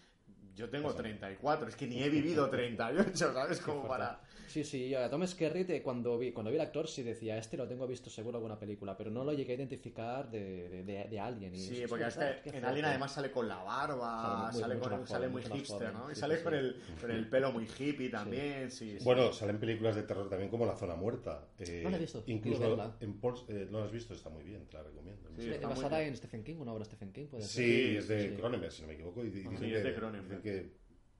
yo 0.56 0.70
tengo 0.70 0.94
34, 0.94 1.68
es 1.68 1.76
que 1.76 1.88
ni 1.88 2.04
he 2.04 2.10
vivido 2.10 2.50
38, 2.50 3.34
¿sabes? 3.34 3.60
Como 3.60 3.88
para... 3.88 4.20
Sí, 4.48 4.64
sí, 4.64 4.88
yo 4.90 5.04
a 5.04 5.10
Tom 5.10 5.26
Skerritt 5.26 5.68
eh, 5.72 5.82
cuando 5.82 6.16
vi, 6.20 6.32
cuando 6.32 6.52
vi 6.52 6.58
el 6.58 6.62
actor 6.62 6.88
sí 6.88 7.02
decía, 7.02 7.38
este 7.40 7.58
lo 7.58 7.68
tengo 7.68 7.88
visto 7.88 8.12
seguro 8.12 8.38
en 8.38 8.42
alguna 8.42 8.60
película, 8.60 8.96
pero 8.96 9.10
no 9.10 9.24
lo 9.24 9.34
llegué 9.34 9.54
a 9.54 9.56
identificar 9.56 10.30
de, 10.30 10.70
de, 10.70 10.84
de- 10.84 11.06
de 11.06 11.20
alguien. 11.20 11.56
y 11.56 11.58
Sí, 11.60 11.82
es 11.82 11.90
porque 11.90 12.04
verdad, 12.04 12.30
es 12.30 12.36
que 12.38 12.42
qué 12.44 12.50
en 12.50 12.54
fuerte. 12.56 12.68
Alien 12.68 12.86
además 12.86 13.12
sale 13.14 13.32
con 13.32 13.48
la 13.48 13.64
barba, 13.64 14.52
Sale 14.52 14.52
muy- 14.52 14.62
sale, 14.62 14.80
con, 14.80 15.00
más 15.00 15.10
sale 15.10 15.28
joven, 15.28 15.32
muy 15.32 15.42
hipster, 15.58 15.78
joven. 15.88 15.94
¿no? 15.94 16.12
Y 16.12 16.14
Sí, 16.14 16.22
sale 16.22 16.38
sí, 16.38 16.44
con, 16.44 16.54
sí. 16.54 16.60
el, 16.60 16.76
con 17.02 17.12
el 17.12 17.30
pelo 17.30 17.52
muy 17.52 17.68
hippie 17.80 18.10
también, 18.10 18.70
sí. 18.70 18.98
sí. 19.00 19.04
Bueno, 19.04 19.34
salen 19.34 19.60
películas 19.60 19.96
de 19.96 20.04
terror 20.04 20.30
también 20.30 20.52
como 20.52 20.68
La 20.68 20.76
Zona 20.76 20.96
Muerta. 20.96 21.48
eh, 21.58 21.82
No 21.84 21.90
la 21.90 21.98
he 21.98 22.00
visto, 22.02 22.24
Incluso 22.28 22.94
en 23.00 23.20
Pols- 23.20 23.46
eh, 23.50 23.68
no 23.72 23.80
la 23.80 23.86
has 23.86 23.92
visto, 23.92 24.14
está 24.14 24.30
muy 24.30 24.44
bien, 24.44 24.68
te 24.68 24.78
la 24.78 24.84
recomiendo. 24.84 25.30
Sí, 25.36 25.42
Sí, 25.46 25.50
está 25.50 25.68
muy 25.68 25.76
basada 25.78 26.04
en 26.04 26.16
Stephen 26.16 26.44
King, 26.44 26.58
una 26.60 26.74
obra 26.74 26.84
de 26.84 26.92
Stephen 26.92 27.12
King, 27.12 27.26
puede 27.26 27.44
ser. 27.44 27.66
Sí, 27.66 27.96
es 27.98 28.08
de. 28.08 28.36
Cronenberg, 28.36 28.72
si 28.72 28.82
no 28.84 28.88
me 28.90 28.94
equivoco. 28.94 29.26
Y 29.26 29.30
di- 29.32 29.40
dicen 29.42 29.64
es 29.74 29.84
de 29.84 29.96
Cronenberg. 29.96 30.43
Que 30.44 30.76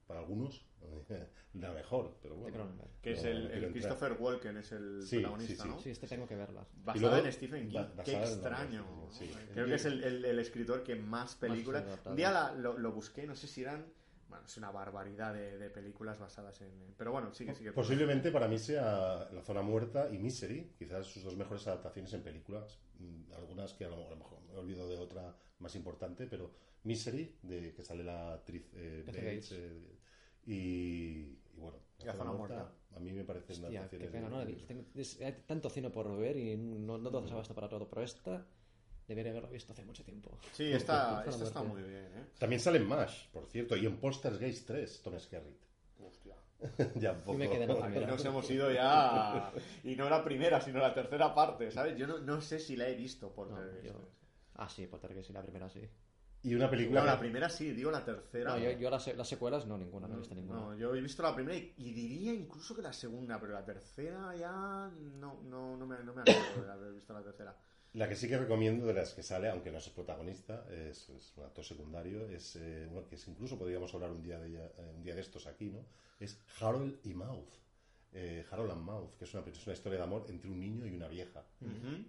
para 0.06 0.20
algunos 0.20 0.64
la 1.54 1.72
mejor, 1.72 2.16
pero 2.22 2.36
bueno. 2.36 2.70
Que 3.02 3.12
es 3.12 3.24
el. 3.24 3.70
Christopher 3.72 4.16
Walken, 4.18 4.56
es 4.58 4.72
el 4.72 5.02
Sí, 5.02 5.16
protagonista, 5.16 5.54
sí, 5.54 5.62
sí. 5.62 5.68
¿no? 5.68 5.80
Sí, 5.80 5.90
este 5.90 6.06
tengo 6.06 6.26
que 6.28 6.36
verla. 6.36 6.66
Basado 6.84 7.08
luego- 7.10 7.26
en 7.26 7.32
Stephen 7.32 7.68
King. 7.68 7.78
Qué 8.04 8.12
basada 8.12 8.18
en 8.18 8.22
extraño. 8.24 9.08
Sí. 9.10 9.30
Creo 9.52 9.66
que 9.66 9.74
es 9.74 9.84
el, 9.86 10.04
el- 10.04 10.24
el 10.24 10.38
escritor 10.38 10.82
que 10.84 10.94
más 10.96 11.34
películas. 11.36 11.84
Un 12.04 12.16
día 12.16 12.30
la- 12.30 12.52
lo, 12.52 12.78
lo 12.78 12.92
busqué, 12.92 13.26
no 13.26 13.34
sé 13.34 13.46
si 13.48 13.62
eran. 13.62 13.86
Bueno, 14.28 14.46
es 14.46 14.56
una 14.56 14.70
barbaridad 14.72 15.32
de, 15.32 15.58
de 15.58 15.70
películas 15.70 16.18
basadas 16.18 16.60
en. 16.62 16.94
Pero 16.96 17.12
bueno, 17.12 17.32
sigue, 17.32 17.54
sigue. 17.54 17.72
Posiblemente 17.72 18.32
para 18.32 18.48
mí 18.48 18.58
sea 18.58 19.28
La 19.32 19.42
Zona 19.42 19.62
Muerta 19.62 20.08
y 20.12 20.18
Misery, 20.18 20.72
quizás 20.76 21.06
sus 21.06 21.22
dos 21.22 21.36
mejores 21.36 21.66
adaptaciones 21.68 22.12
en 22.14 22.22
películas. 22.22 22.80
Mm, 22.98 23.32
Algunas 23.34 23.72
que 23.74 23.84
a 23.84 23.88
lo, 23.88 24.06
a 24.06 24.10
lo 24.10 24.16
mejor 24.16 24.40
me 24.42 24.54
olvido 24.56 24.88
de 24.88 24.98
otra 24.98 25.36
más 25.60 25.74
importante, 25.76 26.26
pero 26.26 26.50
Misery, 26.84 27.36
de 27.42 27.72
que 27.74 27.82
sale 27.82 28.04
la 28.04 28.34
actriz 28.34 28.62
eh, 28.74 29.02
Bates, 29.06 29.52
eh, 29.52 29.98
y, 30.46 30.52
y 30.54 31.56
bueno, 31.56 31.78
La 32.04 32.12
zona 32.12 32.32
muerta. 32.32 32.72
a 32.94 33.00
mí 33.00 33.12
me 33.12 33.24
parece 33.24 33.54
una 33.54 33.64
Hostia, 33.68 33.80
actuación 33.84 34.00
qué 34.00 34.06
de- 34.06 34.12
pena, 34.12 34.28
¿no? 34.28 34.46
Tengo- 34.66 34.84
es- 34.94 35.20
Hay 35.20 35.32
tanto 35.46 35.70
cine 35.70 35.90
por 35.90 36.14
ver 36.16 36.36
y 36.36 36.56
no, 36.56 36.98
no 36.98 37.10
todo 37.10 37.26
se 37.26 37.34
basta 37.34 37.54
para 37.54 37.68
todo, 37.68 37.88
pero 37.88 38.02
esta 38.02 38.46
debería 39.08 39.32
haberlo 39.32 39.50
visto 39.50 39.72
hace 39.72 39.84
mucho 39.84 40.04
tiempo. 40.04 40.38
Sí, 40.52 40.64
esta, 40.72 41.24
esta 41.26 41.44
está 41.44 41.62
muerta. 41.62 41.62
muy 41.64 41.82
bien, 41.90 42.04
¿eh? 42.14 42.24
También 42.38 42.60
sale 42.60 42.78
en 42.78 42.86
MASH, 42.86 43.28
por 43.32 43.46
cierto, 43.46 43.76
y 43.76 43.86
en 43.86 43.96
Posters 43.96 44.38
Gays 44.38 44.64
3, 44.66 45.02
Tom 45.02 45.18
Skerritt. 45.18 45.62
Hostia. 46.00 46.36
ya 46.96 47.12
un 47.12 47.20
poco. 47.22 47.38
me 47.38 47.48
quedé 47.48 47.62
en 47.64 47.68
la 47.68 47.74
Aquí 47.74 47.82
primera. 47.84 48.06
nos 48.08 48.24
hemos 48.24 48.50
ido 48.50 48.70
ya. 48.72 49.52
Y 49.82 49.96
no 49.96 50.08
la 50.10 50.22
primera, 50.22 50.60
sino 50.60 50.78
la 50.80 50.92
tercera 50.94 51.34
parte, 51.34 51.70
¿sabes? 51.70 51.96
Yo 51.98 52.06
no, 52.06 52.18
no 52.18 52.40
sé 52.42 52.58
si 52.58 52.76
la 52.76 52.88
he 52.88 52.94
visto 52.94 53.32
por 53.32 53.50
No, 53.50 53.58
yo- 53.82 54.08
Ah, 54.56 54.68
sí, 54.68 54.86
por 54.86 55.00
que 55.00 55.22
sí, 55.22 55.32
la 55.32 55.42
primera 55.42 55.68
sí. 55.68 55.80
Y 56.44 56.54
una 56.54 56.70
película. 56.70 57.00
No, 57.00 57.06
la 57.06 57.18
primera 57.18 57.48
sí, 57.48 57.72
digo 57.72 57.90
la 57.90 58.04
tercera. 58.04 58.50
No, 58.50 58.58
yo, 58.58 58.70
yo 58.78 58.90
las, 58.90 59.16
las 59.16 59.26
secuelas 59.28 59.66
no, 59.66 59.78
ninguna, 59.78 60.06
no 60.06 60.14
he 60.14 60.18
visto 60.18 60.34
ninguna. 60.34 60.60
No, 60.60 60.76
yo 60.76 60.94
he 60.94 61.00
visto 61.00 61.22
la 61.22 61.34
primera 61.34 61.56
y, 61.58 61.72
y 61.78 61.92
diría 61.92 62.34
incluso 62.34 62.76
que 62.76 62.82
la 62.82 62.92
segunda, 62.92 63.40
pero 63.40 63.54
la 63.54 63.64
tercera 63.64 64.36
ya 64.36 64.90
no, 65.18 65.40
no, 65.42 65.76
no, 65.76 65.86
me, 65.86 65.96
no 66.04 66.12
me 66.14 66.20
acuerdo 66.20 66.64
de 66.66 66.70
haber 66.72 66.92
visto 66.92 67.14
la 67.14 67.22
tercera. 67.22 67.56
La 67.94 68.08
que 68.08 68.16
sí 68.16 68.28
que 68.28 68.36
recomiendo 68.36 68.86
de 68.86 68.92
las 68.92 69.14
que 69.14 69.22
sale, 69.22 69.48
aunque 69.48 69.70
no 69.70 69.78
es 69.78 69.88
protagonista, 69.88 70.66
es, 70.70 71.08
es 71.10 71.32
un 71.36 71.44
actor 71.44 71.64
secundario, 71.64 72.28
es 72.28 72.56
eh, 72.56 72.88
bueno, 72.90 73.08
que 73.08 73.14
es- 73.14 73.26
incluso 73.28 73.56
podríamos 73.58 73.94
hablar 73.94 74.10
un 74.10 74.22
día 74.22 74.38
de 74.38 74.48
ella- 74.48 74.70
eh, 74.78 74.92
un 74.96 75.02
día 75.02 75.14
de 75.14 75.20
estos 75.22 75.46
aquí, 75.46 75.70
¿no? 75.70 75.86
Es 76.20 76.42
Harold 76.60 76.98
y 77.04 77.14
Mouth. 77.14 77.54
Eh, 78.16 78.46
Harold 78.48 78.70
and 78.70 78.82
Mouth, 78.82 79.16
que 79.18 79.24
es 79.24 79.34
una, 79.34 79.44
es 79.44 79.66
una 79.66 79.72
historia 79.74 79.98
de 79.98 80.04
amor 80.04 80.24
entre 80.28 80.48
un 80.48 80.60
niño 80.60 80.86
y 80.86 80.94
una 80.94 81.08
vieja. 81.08 81.44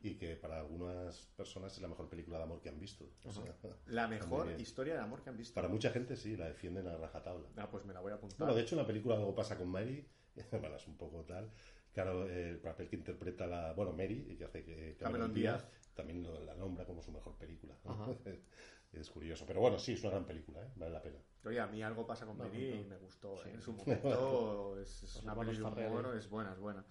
Y 0.04 0.16
que 0.16 0.36
para 0.36 0.60
algunas 0.60 1.26
personas 1.36 1.74
es 1.74 1.82
la 1.82 1.88
mejor 1.88 2.08
película 2.10 2.38
de 2.38 2.44
amor 2.44 2.62
que 2.62 2.70
han 2.70 2.80
visto. 2.80 3.10
O 3.24 3.32
sea, 3.32 3.44
La 3.88 4.08
mejor 4.08 4.52
historia 4.60 4.94
de 4.94 5.00
amor 5.02 5.24
que 5.24 5.30
han 5.32 5.38
visto. 5.38 5.56
para 5.56 5.68
mucha 5.68 5.90
gente 5.90 6.16
sí, 6.16 6.38
la 6.38 6.48
defienden 6.48 6.88
a 6.88 6.96
rajatabla. 6.98 7.50
Ah, 7.58 7.70
pues 7.72 7.86
me 7.86 7.94
la 7.94 8.02
voy 8.02 8.12
a 8.12 8.16
apuntar. 8.16 8.38
Bueno, 8.38 8.54
de 8.54 8.62
hecho, 8.62 8.76
en 8.76 8.82
la 8.82 8.88
película 8.88 9.16
algo 9.16 9.34
pasa 9.34 9.58
con 9.58 9.68
Mary. 9.70 10.06
bueno, 10.52 10.76
es 10.76 10.86
un 10.88 10.96
poco 10.96 11.24
tal. 11.24 11.50
Claro, 11.92 12.30
eh, 12.30 12.50
el 12.50 12.60
papel 12.60 12.88
que 12.90 12.98
interpreta 12.98 13.48
la. 13.48 13.74
Bueno, 13.74 13.92
Mary, 13.94 14.36
que 14.38 14.44
hace 14.46 14.64
que 14.64 14.96
Cameron 15.00 15.34
Díaz. 15.34 15.66
también 15.96 16.22
lo- 16.22 16.44
la 16.44 16.54
nombra 16.54 16.86
como 16.86 17.02
su 17.02 17.12
mejor 17.12 17.36
película. 17.38 17.74
Es 19.00 19.10
curioso. 19.10 19.46
Pero 19.46 19.60
bueno, 19.62 19.78
sí, 19.80 19.94
es 19.94 20.02
una 20.02 20.12
gran 20.12 20.26
película, 20.26 20.62
¿eh? 20.64 20.70
vale 20.76 20.92
la 20.94 21.02
pena. 21.02 21.18
Oye, 21.46 21.60
a 21.60 21.68
mí 21.68 21.84
algo 21.84 22.08
pasa 22.08 22.26
con 22.26 22.38
No, 22.38 22.46
y 22.48 22.84
me 22.90 22.98
gustó. 22.98 23.38
Sí. 23.44 23.50
¿eh? 23.50 23.52
En 23.56 23.62
su 23.62 23.74
momento 23.74 24.80
es, 24.80 25.04
es 25.04 25.16
Los 25.16 25.24
una 25.24 25.36
película 25.36 25.70
bueno, 25.90 26.14
es 26.14 26.30
buena, 26.30 26.54
es 26.54 26.60
buena. 26.60 26.86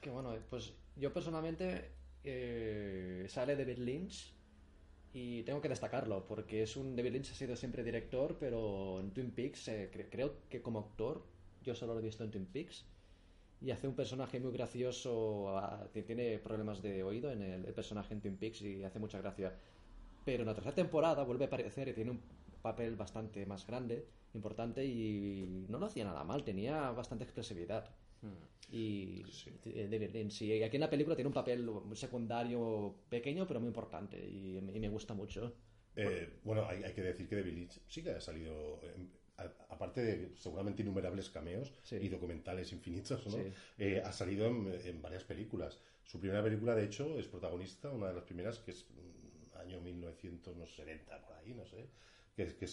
Que 0.00 0.10
bueno, 0.10 0.34
pues 0.48 0.72
yo 0.96 1.12
personalmente 1.12 1.90
eh, 2.24 3.26
sale 3.28 3.56
David 3.56 3.78
Lynch 3.78 4.32
y 5.12 5.42
tengo 5.42 5.60
que 5.60 5.68
destacarlo 5.68 6.26
porque 6.26 6.62
es 6.62 6.76
un 6.76 6.96
David 6.96 7.12
Lynch 7.12 7.32
ha 7.32 7.34
sido 7.34 7.56
siempre 7.56 7.84
director, 7.84 8.36
pero 8.38 9.00
en 9.00 9.10
Twin 9.12 9.30
Peaks 9.32 9.68
eh, 9.68 9.90
cre- 9.92 10.08
creo 10.10 10.36
que 10.48 10.62
como 10.62 10.78
actor 10.80 11.26
yo 11.62 11.74
solo 11.74 11.94
lo 11.94 12.00
he 12.00 12.04
visto 12.04 12.24
en 12.24 12.30
Twin 12.30 12.46
Peaks 12.46 12.86
y 13.60 13.70
hace 13.70 13.88
un 13.88 13.94
personaje 13.94 14.40
muy 14.40 14.52
gracioso, 14.52 15.56
ah, 15.58 15.88
ti- 15.92 16.02
tiene 16.02 16.38
problemas 16.38 16.82
de 16.82 17.02
oído 17.02 17.30
en 17.32 17.42
el, 17.42 17.64
el 17.66 17.74
personaje 17.74 18.14
en 18.14 18.20
Twin 18.20 18.36
Peaks 18.38 18.62
y 18.62 18.84
hace 18.84 18.98
mucha 18.98 19.18
gracia. 19.20 19.54
Pero 20.24 20.42
en 20.42 20.46
la 20.48 20.54
tercera 20.54 20.74
temporada 20.74 21.24
vuelve 21.24 21.44
a 21.44 21.48
aparecer 21.48 21.88
y 21.88 21.94
tiene 21.94 22.10
un 22.12 22.22
papel 22.62 22.96
bastante 22.96 23.46
más 23.46 23.66
grande, 23.66 24.06
importante 24.34 24.84
y 24.84 25.66
no 25.68 25.78
lo 25.78 25.86
hacía 25.86 26.04
nada 26.04 26.24
mal, 26.24 26.44
tenía 26.44 26.90
bastante 26.92 27.24
expresividad. 27.24 27.96
Y 28.68 29.22
eh, 29.64 29.88
David 29.90 30.10
Lynch, 30.12 30.42
y 30.42 30.62
aquí 30.62 30.76
en 30.76 30.80
la 30.82 30.90
película 30.90 31.16
tiene 31.16 31.28
un 31.28 31.34
papel 31.34 31.68
secundario 31.94 32.94
pequeño 33.08 33.46
pero 33.46 33.60
muy 33.60 33.68
importante 33.68 34.16
y, 34.18 34.58
y 34.58 34.80
me 34.80 34.88
gusta 34.88 35.14
mucho. 35.14 35.52
Eh, 35.96 36.40
bueno, 36.44 36.66
hay, 36.68 36.82
hay 36.84 36.92
que 36.94 37.02
decir 37.02 37.28
que 37.28 37.36
Lynch 37.42 37.80
sí 37.88 38.02
que 38.02 38.10
ha 38.12 38.20
salido. 38.20 38.80
eh, 38.82 39.08
aparte 39.68 40.02
de 40.02 40.36
seguramente 40.36 40.82
innumerables 40.82 41.30
cameos 41.30 41.72
Sí. 41.82 41.96
y 41.96 42.08
documentales 42.08 42.72
infinitos, 42.72 43.26
¿no? 43.26 43.32
Sí. 43.32 43.42
Eh, 43.78 44.02
ha 44.04 44.12
salido 44.12 44.46
en, 44.46 44.72
en 44.84 45.00
varias 45.02 45.24
películas. 45.24 45.78
Su 46.04 46.18
primera 46.20 46.42
película, 46.42 46.74
de 46.74 46.84
hecho, 46.84 47.18
es 47.18 47.26
protagonista, 47.26 47.90
una 47.90 48.08
de 48.08 48.14
las 48.14 48.24
primeras, 48.24 48.58
que 48.58 48.72
es 48.72 48.86
mm, 48.90 49.58
año 49.58 49.80
1970, 49.80 51.20
por 51.26 51.36
ahí, 51.36 51.54
no 51.54 51.64
sé, 51.66 51.86
que, 52.34 52.42
es- 52.44 52.54
que 52.54 52.64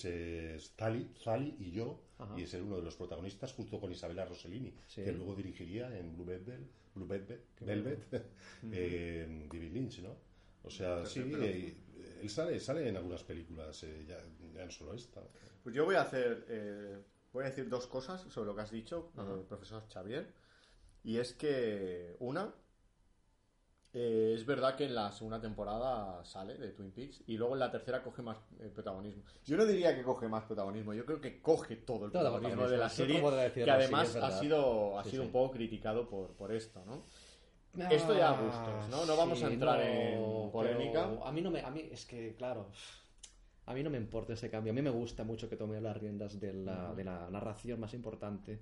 es, 0.55 0.73
Sally, 0.77 1.11
Sally 1.23 1.55
y 1.59 1.71
yo, 1.71 2.01
Ajá. 2.17 2.33
y 2.39 2.43
es 2.43 2.53
uno 2.55 2.77
de 2.77 2.83
los 2.83 2.95
protagonistas, 2.95 3.53
junto 3.53 3.79
con 3.79 3.91
Isabella 3.91 4.25
Rossellini, 4.25 4.73
Sí. 4.87 5.03
que 5.03 5.11
luego 5.11 5.35
dirigiría 5.35 5.95
en 5.97 6.13
Blue 6.13 6.25
Velvet, 6.25 6.61
Blue 6.95 7.07
Velvet, 7.07 7.41
Velvet, 7.59 7.99
eh, 8.71 9.47
David 9.51 9.71
Lynch, 9.71 9.99
¿no? 10.01 10.15
O 10.63 10.69
sea, 10.69 11.05
sí, 11.05 11.21
eh, 11.35 11.75
él 12.21 12.29
sale, 12.29 12.59
sale 12.59 12.89
en 12.89 12.97
algunas 12.97 13.23
películas, 13.23 13.83
eh, 13.83 14.05
ya, 14.07 14.17
ya 14.53 14.65
no 14.65 14.71
solo 14.71 14.93
esta. 14.93 15.21
Pues 15.67 15.75
yo 15.75 15.83
voy 15.83 15.95
a 15.95 16.01
hacer, 16.03 16.45
eh, 16.47 16.97
voy 17.33 17.43
a 17.43 17.47
decir 17.47 17.67
dos 17.67 17.87
cosas 17.87 18.21
sobre 18.29 18.47
lo 18.47 18.55
que 18.55 18.61
has 18.61 18.71
dicho, 18.71 19.11
eh, 19.17 19.43
profesor 19.49 19.83
Xavier. 19.91 20.31
Y 21.03 21.17
es 21.17 21.33
que, 21.33 22.15
una, 22.19 22.53
eh, 23.91 24.31
es 24.33 24.45
verdad 24.45 24.77
que 24.77 24.85
en 24.85 24.95
la 24.95 25.11
segunda 25.11 25.41
temporada 25.41 26.23
sale 26.23 26.57
de 26.57 26.69
Twin 26.69 26.91
Peaks 26.91 27.21
y 27.27 27.35
luego 27.35 27.55
en 27.55 27.59
la 27.59 27.69
tercera 27.69 28.01
coge 28.01 28.21
más 28.21 28.37
eh, 28.61 28.71
protagonismo. 28.73 29.23
Yo 29.43 29.57
no 29.57 29.65
diría 29.65 29.93
que 29.93 30.03
coge 30.03 30.29
más 30.29 30.45
protagonismo, 30.45 30.93
yo 30.93 31.05
creo 31.05 31.19
que 31.19 31.41
coge 31.41 31.75
todo 31.75 32.05
el 32.05 32.13
Todo 32.13 32.21
protagonismo 32.21 32.61
protagonismo, 32.61 32.71
de 32.71 32.77
la 32.77 32.89
serie, 32.89 33.49
de 33.59 33.65
que 33.65 33.69
además 33.69 34.07
sí, 34.07 34.19
ha 34.21 34.31
sido, 34.31 34.97
ha 34.97 35.03
Sí, 35.03 35.09
sido 35.09 35.23
sí. 35.23 35.27
un 35.27 35.33
poco 35.33 35.51
criticado 35.51 36.07
por, 36.07 36.29
por 36.37 36.53
esto, 36.53 36.81
¿no? 36.85 37.03
Esto 37.91 38.17
ya 38.17 38.29
a 38.29 38.41
gustos, 38.41 38.87
¿no? 38.89 39.05
No 39.05 39.17
vamos 39.17 39.43
a 39.43 39.47
entrar 39.47 39.81
en 39.81 40.49
polémica. 40.49 41.09
A 41.25 41.31
mí 41.33 41.41
no 41.41 41.51
me, 41.51 41.59
a 41.59 41.69
mí 41.69 41.89
es 41.91 42.05
que 42.05 42.37
claro, 42.37 42.71
a 43.67 43.73
mí 43.73 43.83
no 43.83 43.89
me 43.89 43.97
importa 43.97 44.33
ese 44.33 44.49
cambio. 44.49 44.71
A 44.71 44.75
mí 44.75 44.81
me 44.81 44.89
gusta 44.89 45.23
mucho 45.25 45.49
que 45.49 45.57
tome 45.57 45.79
las 45.81 45.97
riendas 45.97 46.39
de 46.39 46.53
la, 46.53 46.95
de 46.95 47.03
la 47.03 47.29
narración 47.29 47.79
más 47.79 47.93
importante. 47.93 48.61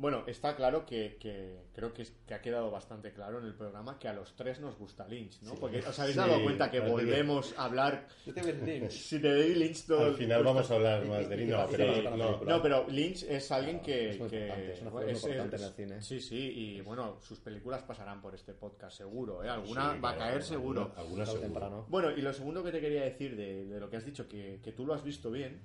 Bueno, 0.00 0.24
está 0.26 0.56
claro 0.56 0.86
que, 0.86 1.18
que 1.20 1.58
creo 1.74 1.92
que, 1.92 2.02
es- 2.02 2.12
que 2.26 2.32
ha 2.32 2.40
quedado 2.40 2.70
bastante 2.70 3.12
claro 3.12 3.38
en 3.38 3.44
el 3.44 3.54
programa 3.54 3.98
que 3.98 4.08
a 4.08 4.14
los 4.14 4.34
tres 4.34 4.58
nos 4.58 4.78
gusta 4.78 5.06
Lynch, 5.06 5.42
¿no? 5.42 5.54
Porque 5.56 5.80
os 5.80 5.98
habéis 5.98 6.14
Sí, 6.14 6.18
dado 6.20 6.42
cuenta 6.42 6.70
que 6.70 6.80
volvemos 6.80 7.54
a 7.58 7.64
hablar 7.66 8.08
Yo 8.24 8.32
te 8.32 8.40
veo 8.40 8.64
Lynch. 8.64 8.90
si 9.08 9.18
de 9.18 9.28
David 9.38 9.56
Lynch 9.56 9.86
todo 9.86 10.06
Al 10.06 10.14
final 10.14 10.42
vamos 10.42 10.70
a 10.70 10.74
hablar 10.74 11.04
más 11.04 11.28
de 11.28 11.36
Lynch, 11.36 11.50
no, 11.50 11.66
pero 11.70 11.96
y- 11.98 12.02
no, 12.16 12.40
No, 12.44 12.62
pero 12.62 12.86
Lynch 12.88 13.24
es 13.24 13.52
alguien 13.52 13.80
que... 13.80 14.10
es 14.10 14.18
muy 14.18 14.30
que- 14.30 14.40
importante, 14.40 14.72
es 14.72 14.80
una 14.80 15.10
importante 15.12 15.56
en 15.56 15.62
el 15.62 15.72
cine. 15.74 16.02
Sí, 16.02 16.20
sí, 16.20 16.36
y 16.38 16.80
bueno, 16.80 17.18
sus 17.20 17.38
películas 17.40 17.82
pasarán 17.82 18.22
por 18.22 18.34
este 18.34 18.54
podcast 18.54 18.96
seguro, 18.96 19.44
¿eh? 19.44 19.50
Alguna 19.50 19.92
Sí, 19.94 20.00
va 20.00 20.10
a 20.12 20.16
caer 20.16 20.24
alguna- 20.36 20.44
seguro. 20.46 20.92
Alguna 20.96 21.26
seguro. 21.26 21.42
temprano. 21.42 21.86
Bueno, 21.90 22.10
y 22.10 22.22
lo 22.22 22.32
segundo 22.32 22.64
que 22.64 22.72
te 22.72 22.80
quería 22.80 23.02
decir 23.02 23.36
de, 23.36 23.66
de 23.66 23.78
lo 23.78 23.90
que 23.90 23.98
has 23.98 24.06
dicho, 24.06 24.26
que, 24.26 24.60
que 24.64 24.72
tú 24.72 24.86
lo 24.86 24.94
has 24.94 25.04
visto 25.04 25.30
bien, 25.30 25.60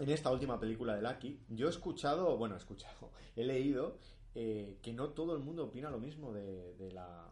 en 0.00 0.10
esta 0.10 0.30
última 0.30 0.58
película 0.58 0.96
de 0.96 1.02
Lucky, 1.02 1.40
yo 1.48 1.66
he 1.66 1.70
escuchado, 1.70 2.36
bueno, 2.36 2.54
he 2.54 2.58
escuchado, 2.58 3.10
he 3.36 3.44
leído 3.44 3.98
eh, 4.34 4.78
que 4.82 4.92
no 4.92 5.10
todo 5.10 5.34
el 5.34 5.40
mundo 5.42 5.64
opina 5.64 5.90
lo 5.90 5.98
mismo 5.98 6.32
de, 6.32 6.74
de 6.74 6.90
la, 6.92 7.30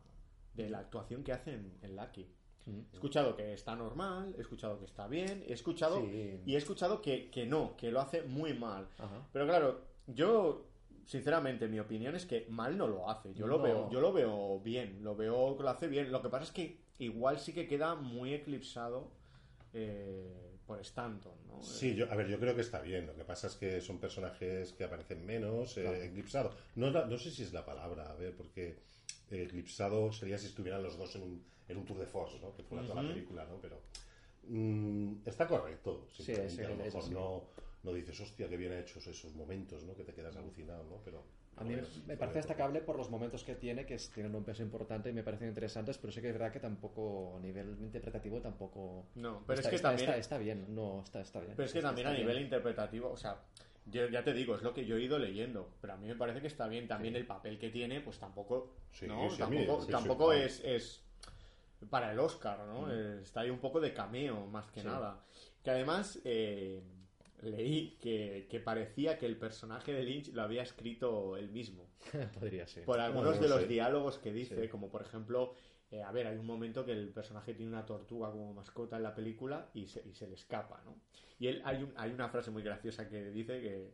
de 0.54 0.70
la 0.70 0.78
actuación 0.78 1.24
que 1.24 1.32
hace 1.32 1.54
en, 1.54 1.78
en 1.82 1.96
Lucky. 1.96 2.28
He 2.64 2.94
escuchado 2.94 3.34
que 3.34 3.52
está 3.54 3.74
normal, 3.74 4.36
he 4.38 4.40
escuchado 4.40 4.78
que 4.78 4.84
está 4.84 5.08
bien, 5.08 5.42
he 5.48 5.52
escuchado 5.52 6.00
Sí. 6.00 6.40
y 6.46 6.54
he 6.54 6.58
escuchado 6.58 7.02
que, 7.02 7.28
que 7.28 7.44
no, 7.44 7.76
que 7.76 7.90
lo 7.90 8.00
hace 8.00 8.22
muy 8.22 8.54
mal. 8.54 8.88
Ajá. 8.98 9.26
Pero 9.32 9.46
claro, 9.46 9.80
yo 10.06 10.66
sinceramente 11.04 11.66
mi 11.66 11.80
opinión 11.80 12.14
es 12.14 12.24
que 12.24 12.46
mal 12.48 12.78
no 12.78 12.86
lo 12.86 13.10
hace. 13.10 13.34
Yo 13.34 13.48
lo 13.48 13.60
veo, 13.60 13.90
yo 13.90 14.00
lo 14.00 14.12
veo 14.12 14.60
bien, 14.60 15.02
lo 15.02 15.16
veo 15.16 15.56
que 15.56 15.64
lo 15.64 15.70
hace 15.70 15.88
bien. 15.88 16.12
Lo 16.12 16.22
que 16.22 16.28
pasa 16.28 16.44
es 16.44 16.52
que 16.52 16.78
igual 17.00 17.40
sí 17.40 17.52
que 17.52 17.66
queda 17.66 17.96
muy 17.96 18.32
eclipsado 18.32 19.10
eh, 19.72 20.51
por 20.72 20.80
Stanton, 20.80 21.32
¿no? 21.46 21.62
Sí, 21.62 21.94
yo, 21.94 22.10
a 22.10 22.14
ver, 22.16 22.26
yo 22.28 22.38
creo 22.40 22.54
que 22.54 22.62
está 22.62 22.80
bien. 22.80 23.06
Lo 23.06 23.14
que 23.14 23.24
pasa 23.24 23.46
es 23.46 23.56
que 23.56 23.80
son 23.80 23.98
personajes 23.98 24.72
que 24.72 24.84
aparecen 24.84 25.24
menos, 25.26 25.76
eh, 25.76 26.06
eclipsado. 26.06 26.50
No, 26.76 26.88
es 26.88 26.94
la- 26.94 27.04
no 27.06 27.18
sé 27.18 27.30
si 27.30 27.42
es 27.42 27.52
la 27.52 27.64
palabra, 27.64 28.10
a 28.10 28.14
ver, 28.14 28.34
porque 28.34 28.78
eh, 29.30 29.42
eclipsado 29.44 30.12
sería 30.12 30.38
si 30.38 30.46
estuvieran 30.46 30.82
los 30.82 30.96
dos 30.98 31.14
en 31.16 31.22
un, 31.22 31.44
en 31.68 31.76
un 31.76 31.84
tour 31.84 31.98
de 31.98 32.06
force, 32.06 32.38
¿no? 32.40 32.54
Que 32.54 32.62
fuera 32.62 32.84
toda 32.86 33.02
la 33.02 33.08
película, 33.14 33.44
¿no? 33.44 33.58
Pero 33.60 33.80
mm, 34.48 35.14
está 35.26 35.46
correcto. 35.46 36.06
Sí, 36.12 36.24
sí, 36.48 36.62
a 36.62 36.68
lo 36.70 36.76
mejor 36.76 37.10
no, 37.10 37.44
no 37.82 37.92
dices, 37.92 38.18
hostia, 38.20 38.48
qué 38.48 38.56
bien 38.56 38.72
ha 38.72 38.80
hecho 38.80 38.98
esos 38.98 39.34
momentos, 39.34 39.82
¿no? 39.84 39.94
Que 39.94 40.04
te 40.04 40.14
quedas 40.14 40.36
alucinado, 40.36 40.84
¿no? 40.84 41.00
Pero 41.04 41.22
A 41.58 41.64
mí 41.64 41.76
me, 42.06 42.16
parece 42.16 42.38
destacable 42.38 42.80
por 42.80 42.96
los 42.96 43.10
momentos 43.10 43.44
que 43.44 43.54
tiene, 43.54 43.84
que 43.84 43.94
es- 43.94 44.10
tienen 44.10 44.34
un 44.34 44.42
peso 44.42 44.62
importante 44.62 45.10
y 45.10 45.12
me 45.12 45.22
parecen 45.22 45.48
interesantes, 45.48 45.98
pero 45.98 46.10
sí 46.12 46.20
que 46.20 46.28
es 46.28 46.32
verdad 46.32 46.50
que 46.50 46.60
tampoco, 46.60 47.36
a 47.36 47.40
nivel 47.40 47.76
interpretativo, 47.80 48.40
tampoco... 48.40 49.06
No, 49.16 49.42
pero 49.46 49.60
está, 49.60 49.68
es 49.68 49.70
que 49.70 49.76
está- 49.76 49.88
también... 49.90 50.08
está- 50.08 50.18
está 50.20 50.38
bien, 50.38 50.74
no, 50.74 51.02
está, 51.04 51.20
está 51.20 51.40
bien. 51.40 51.52
Pero 51.54 51.66
es 51.66 51.72
que 51.72 51.78
Está- 51.78 51.88
también 51.90 52.06
está 52.08 52.16
a 52.16 52.18
nivel 52.20 52.36
bien. 52.36 52.46
interpretativo, 52.46 53.10
o 53.10 53.16
sea, 53.16 53.36
yo 53.86 54.08
ya 54.08 54.24
te 54.24 54.32
digo, 54.32 54.56
es 54.56 54.62
lo 54.62 54.72
que 54.72 54.86
yo 54.86 54.96
he 54.96 55.02
ido 55.02 55.18
leyendo, 55.18 55.68
pero 55.80 55.92
a 55.92 55.96
mí 55.98 56.06
me 56.08 56.14
parece 56.16 56.40
que 56.40 56.46
está 56.46 56.66
bien 56.68 56.88
también 56.88 57.14
el 57.16 57.26
papel 57.26 57.58
que 57.58 57.68
tiene, 57.70 58.00
pues 58.00 58.18
tampoco, 58.18 58.70
Sí, 58.90 59.06
¿no? 59.06 59.28
sí, 59.30 59.38
tampoco 59.38 59.86
tampoco 59.86 60.32
es, 60.32 60.60
es 60.64 61.02
para 61.90 62.12
el 62.12 62.18
Oscar, 62.18 62.60
¿no? 62.60 62.90
Eh, 62.90 63.20
Está 63.22 63.40
ahí 63.40 63.50
un 63.50 63.58
poco 63.58 63.78
de 63.80 63.92
cameo, 63.92 64.46
más 64.46 64.70
que 64.70 64.80
Sí. 64.80 64.86
nada. 64.86 65.20
Que 65.62 65.70
además, 65.70 66.18
eh, 66.24 66.80
leí 67.42 67.96
que, 68.00 68.46
que 68.48 68.60
parecía 68.60 69.18
que 69.18 69.26
el 69.26 69.36
personaje 69.36 69.92
de 69.92 70.02
Lynch 70.04 70.32
lo 70.32 70.42
había 70.42 70.62
escrito 70.62 71.36
él 71.36 71.50
mismo. 71.50 71.88
Podría 72.38 72.66
ser. 72.66 72.84
Por 72.84 73.00
algunos 73.00 73.36
no 73.36 73.42
de 73.42 73.48
lo 73.48 73.58
los 73.58 73.68
diálogos 73.68 74.18
que 74.18 74.32
dice, 74.32 74.62
Sí. 74.62 74.68
como 74.68 74.90
por 74.90 75.02
ejemplo, 75.02 75.54
eh, 75.90 76.02
a 76.02 76.10
ver, 76.12 76.26
hay 76.26 76.38
un 76.38 76.46
momento 76.46 76.84
que 76.84 76.92
el 76.92 77.08
personaje 77.10 77.52
tiene 77.54 77.70
una 77.72 77.84
tortuga 77.84 78.30
como 78.30 78.54
mascota 78.54 78.96
en 78.96 79.02
la 79.02 79.14
película 79.14 79.68
y 79.74 79.86
se, 79.88 80.02
y 80.08 80.14
se 80.14 80.26
le 80.26 80.34
escapa, 80.34 80.80
¿no? 80.84 80.96
Y 81.38 81.48
él 81.48 81.60
hay, 81.64 81.82
un- 81.82 81.92
hay 81.96 82.10
una 82.12 82.28
frase 82.28 82.50
muy 82.50 82.62
graciosa 82.62 83.08
que 83.08 83.30
dice 83.30 83.60
que, 83.60 83.90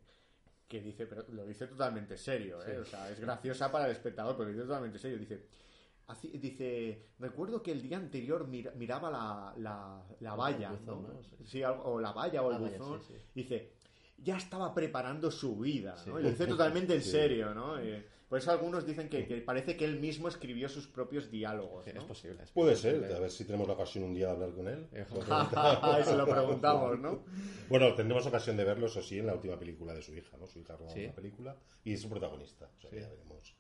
que 0.69 0.81
dice, 0.83 1.07
pero 1.07 1.25
lo 1.33 1.47
dice 1.47 1.67
totalmente 1.67 2.17
serio, 2.19 2.59
¿eh? 2.67 2.79
O 2.79 2.85
sea, 2.85 3.11
es 3.11 3.19
graciosa 3.19 3.73
para 3.73 3.87
el 3.87 3.93
espectador, 3.93 4.37
pero 4.37 4.51
lo 4.51 4.55
dice 4.55 4.67
totalmente 4.67 4.99
serio. 4.99 5.17
Dice, 5.19 5.47
así- 6.09 6.37
dice, 6.39 7.07
recuerdo 7.19 7.63
que 7.63 7.73
el 7.73 7.81
día 7.83 7.97
anterior 7.97 8.47
mira- 8.49 8.73
miraba 8.73 9.11
la, 9.11 9.55
la, 9.59 10.03
la 10.21 10.35
valla, 10.35 10.73
buzón, 10.73 11.03
¿no? 11.05 11.13
¿no? 11.15 11.23
Sí. 11.23 11.37
Sí, 11.47 11.63
o 11.65 12.01
la 12.01 12.13
valla 12.13 12.43
o 12.43 12.51
el 12.51 12.55
La 12.57 12.59
valla, 12.63 12.79
buzón. 12.79 13.01
sí, 13.03 13.15
sí. 13.17 13.23
Dice, 13.35 13.71
ya 14.19 14.37
estaba 14.37 14.75
preparando 14.75 15.31
su 15.31 15.57
vida, 15.57 15.95
¿no? 16.07 16.19
Y 16.19 16.23
lo 16.25 16.31
dice 16.31 16.47
totalmente 16.47 16.95
en 16.95 17.03
Sí. 17.03 17.11
serio, 17.11 17.55
¿no? 17.55 17.79
Eh, 17.79 18.05
por 18.29 18.39
eso 18.39 18.51
algunos 18.51 18.85
dicen 18.85 19.09
que, 19.09 19.27
que 19.27 19.41
parece 19.41 19.75
que 19.77 19.87
él 19.87 20.01
mismo 20.01 20.29
escribió 20.29 20.69
sus 20.69 20.87
propios 20.87 21.31
diálogos, 21.31 21.87
¿no? 21.87 21.93
Es 22.01 22.05
posible. 22.05 22.43
es 22.43 22.51
Puede 22.51 22.73
posible. 22.73 23.07
ser, 23.07 23.17
a 23.17 23.21
ver 23.21 23.31
si 23.31 23.45
tenemos 23.47 23.67
la 23.67 23.73
ocasión 23.73 24.05
un 24.05 24.13
día 24.13 24.27
de 24.27 24.33
hablar 24.33 24.53
con 24.53 24.69
él. 24.69 24.87
Eh, 24.93 25.07
Lo. 25.11 26.05
Se 26.05 26.17
lo 26.17 26.27
preguntamos, 26.27 26.99
¿no? 26.99 27.23
Bueno, 27.71 27.95
tendremos 27.95 28.27
ocasión 28.27 28.57
de 28.57 28.65
verlo, 28.65 28.87
eso 28.87 29.03
sí, 29.03 29.19
en 29.19 29.27
la 29.27 29.35
última 29.35 29.59
película 29.59 29.95
de 29.95 30.03
su 30.03 30.15
hija, 30.15 30.37
¿no? 30.39 30.47
Su 30.47 30.59
hija 30.59 30.77
roba 30.77 30.91
Sí. 30.91 31.05
una 31.05 31.15
película 31.15 31.57
y 31.85 31.93
es 31.95 32.01
su 32.03 32.09
protagonista. 32.11 32.69
O 32.77 32.81
sea, 32.81 32.91
Sí. 32.91 32.97
ya 32.99 33.09
veremos. 33.09 33.55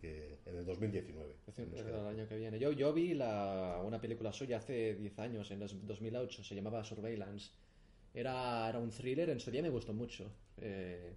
Que 0.00 0.38
en 0.46 0.56
el 0.56 0.64
2019. 0.64 1.36
Es 1.46 1.58
el 1.58 1.94
año 2.06 2.26
que 2.28 2.36
viene. 2.36 2.58
Yo, 2.58 2.72
yo 2.72 2.92
vi 2.92 3.14
la, 3.14 3.80
una 3.84 4.00
película 4.00 4.32
suya 4.32 4.58
hace 4.58 4.94
10 4.94 5.18
años, 5.18 5.50
en 5.50 5.58
dos- 5.60 5.86
2008, 5.86 6.44
se 6.44 6.54
llamaba 6.54 6.84
Surveillance. 6.84 7.50
Era, 8.14 8.68
era 8.68 8.78
un 8.78 8.90
thriller, 8.90 9.30
en 9.30 9.40
su 9.40 9.50
día 9.50 9.62
me 9.62 9.70
gustó 9.70 9.92
mucho. 9.92 10.30
Eh, 10.60 11.12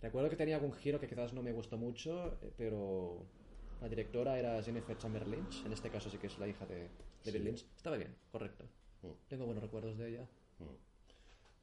recuerdo 0.00 0.28
que 0.28 0.36
tenía 0.36 0.56
algún 0.56 0.72
giro 0.72 0.98
que 1.00 1.06
quizás 1.08 1.32
no 1.32 1.42
me 1.42 1.52
gustó 1.52 1.78
mucho, 1.78 2.38
eh, 2.42 2.50
pero 2.56 3.24
la 3.80 3.88
directora 3.88 4.38
era 4.38 4.62
Jennifer 4.62 4.96
Chamber 4.98 5.26
Lynch, 5.26 5.64
en 5.64 5.72
este 5.72 5.88
caso 5.90 6.10
sí 6.10 6.18
que 6.18 6.26
es 6.26 6.38
la 6.38 6.48
hija 6.48 6.66
de 6.66 6.88
David 7.24 7.38
Sí. 7.38 7.44
Lynch. 7.44 7.66
Estaba 7.76 7.96
bien, 7.96 8.14
correcto. 8.30 8.64
Mm. 9.02 9.28
Tengo 9.28 9.46
buenos 9.46 9.62
recuerdos 9.62 9.96
de 9.98 10.08
ella. 10.10 10.26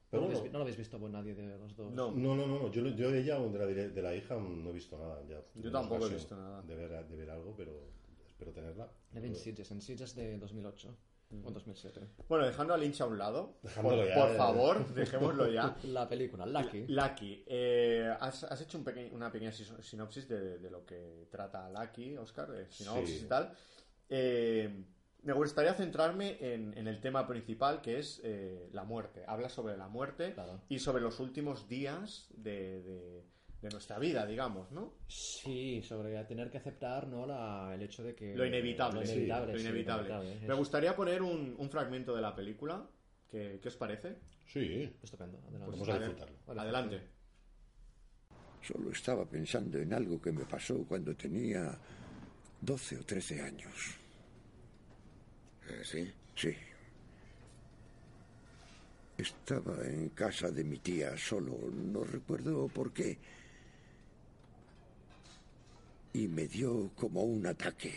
Pero 0.10 0.24
no, 0.24 0.30
lo 0.30 0.34
bueno, 0.40 0.52
no 0.54 0.58
lo 0.60 0.64
habéis 0.64 0.78
visto 0.78 1.00
por 1.00 1.10
nadie 1.10 1.36
de 1.36 1.58
los 1.58 1.76
dos. 1.76 1.92
No. 1.94 2.12
No, 2.12 2.36
no, 2.36 2.48
no, 2.48 2.72
yo, 2.72 2.86
yo 2.88 3.12
de 3.12 3.20
ella, 3.22 3.38
de 3.40 3.60
la, 3.60 3.66
de 3.68 4.02
la 4.02 4.16
hija, 4.16 4.36
no 4.36 4.70
he 4.70 4.74
visto 4.74 4.98
nada. 4.98 5.22
Ya 5.28 5.42
tendremos 5.54 5.82
tampoco 5.82 6.08
he 6.08 6.14
visto 6.14 6.36
nada. 6.36 6.62
De 6.64 6.76
ver, 6.76 7.08
de 7.08 7.16
ver 7.16 7.30
algo, 7.30 7.54
pero 7.56 7.92
espero 8.28 8.52
tenerla. 8.52 8.92
En 9.14 9.36
Sitges, 9.36 9.70
en 9.72 9.82
Sitges 9.82 10.16
de 10.16 10.38
2008 10.38 10.98
o 11.44 11.52
2007. 11.52 12.02
Bueno, 12.28 12.48
dejando 12.48 12.74
a 12.74 12.78
Lynch 12.78 13.02
a 13.02 13.06
un 13.06 13.20
lado, 13.20 13.60
por, 13.62 13.96
ya, 14.08 14.16
por 14.16 14.32
eh. 14.32 14.36
favor, 14.36 14.94
dejémoslo 14.96 15.48
ya. 15.52 15.78
La 15.84 16.10
película, 16.10 16.48
Lucky. 16.48 16.86
Lucky, 16.88 17.44
eh, 17.46 18.12
has, 18.20 18.46
has 18.46 18.60
hecho 18.62 18.80
un 18.80 18.84
peque- 18.84 19.12
una 19.14 19.32
pequeña 19.32 19.52
sis- 19.52 19.72
sinopsis 19.82 20.28
de, 20.28 20.58
de 20.58 20.70
lo 20.72 20.84
que 20.88 21.28
trata 21.30 21.70
Lucky, 21.70 22.18
Oscar, 22.18 22.50
de 22.52 22.72
sinopsis 22.72 23.20
Sí. 23.20 23.26
y 23.26 23.28
tal. 23.28 23.54
Eh, 24.10 24.86
me 25.24 25.34
gustaría 25.34 25.74
centrarme 25.74 26.38
en, 26.40 26.78
en 26.78 26.88
el 26.88 27.02
tema 27.02 27.28
principal, 27.28 27.82
que 27.82 28.00
es 28.00 28.22
eh, 28.24 28.70
la 28.74 28.84
muerte. 28.84 29.24
Habla 29.28 29.50
sobre 29.50 29.76
la 29.78 29.88
muerte 29.88 30.34
Claro. 30.34 30.62
y 30.70 30.80
sobre 30.80 31.02
los 31.02 31.20
últimos 31.20 31.68
días 31.68 32.28
de, 32.36 32.82
de- 32.82 33.26
de 33.62 33.68
nuestra 33.72 34.00
vida, 34.00 34.26
digamos, 34.26 34.72
¿no? 34.72 34.94
Sí, 35.08 35.82
sobre 35.82 36.24
tener 36.24 36.50
que 36.50 36.60
aceptar 36.60 37.08
¿no? 37.08 37.26
la, 37.26 37.72
el 37.76 37.82
hecho 37.82 38.02
de 38.04 38.16
que... 38.16 38.34
Lo 38.34 38.46
inevitable, 38.46 39.02
Lo 39.02 39.06
sí, 39.06 39.12
inevitable, 39.16 39.52
lo 39.52 39.60
sí, 39.60 39.66
inevitable. 39.68 40.08
inevitable. 40.10 40.48
Me 40.48 40.54
gustaría 40.54 40.96
poner 40.96 41.22
un, 41.22 41.56
un 41.58 41.70
fragmento 41.70 42.16
de 42.16 42.22
la 42.22 42.34
película. 42.34 42.88
¿Qué, 43.30 43.60
qué 43.62 43.68
os 43.68 43.76
parece? 43.76 44.16
Sí, 44.48 44.90
Estupendo. 45.04 45.40
Adelante. 45.40 45.72
vamos 45.72 45.90
a 45.90 45.98
disfrutarlo. 46.00 46.36
Vale, 46.48 46.62
Adelante. 46.62 47.02
Solo 48.62 48.92
estaba 48.92 49.26
pensando 49.26 49.78
en 49.78 49.94
algo 49.94 50.22
que 50.22 50.32
me 50.32 50.46
pasó 50.46 50.86
cuando 50.88 51.14
tenía 51.16 51.78
12 52.62 52.98
o 52.98 53.04
13 53.06 53.42
años. 53.42 53.96
¿Sí? 55.84 56.12
Sí. 56.36 56.56
Estaba 59.18 59.86
en 59.86 60.10
casa 60.10 60.50
de 60.50 60.64
mi 60.64 60.78
tía 60.78 61.18
solo, 61.18 61.58
no 61.72 62.04
recuerdo 62.04 62.68
por 62.68 62.94
qué. 62.94 63.18
Y 66.14 66.28
me 66.28 66.48
dio 66.48 66.92
como 66.96 67.24
un 67.24 67.46
ataque, 67.46 67.94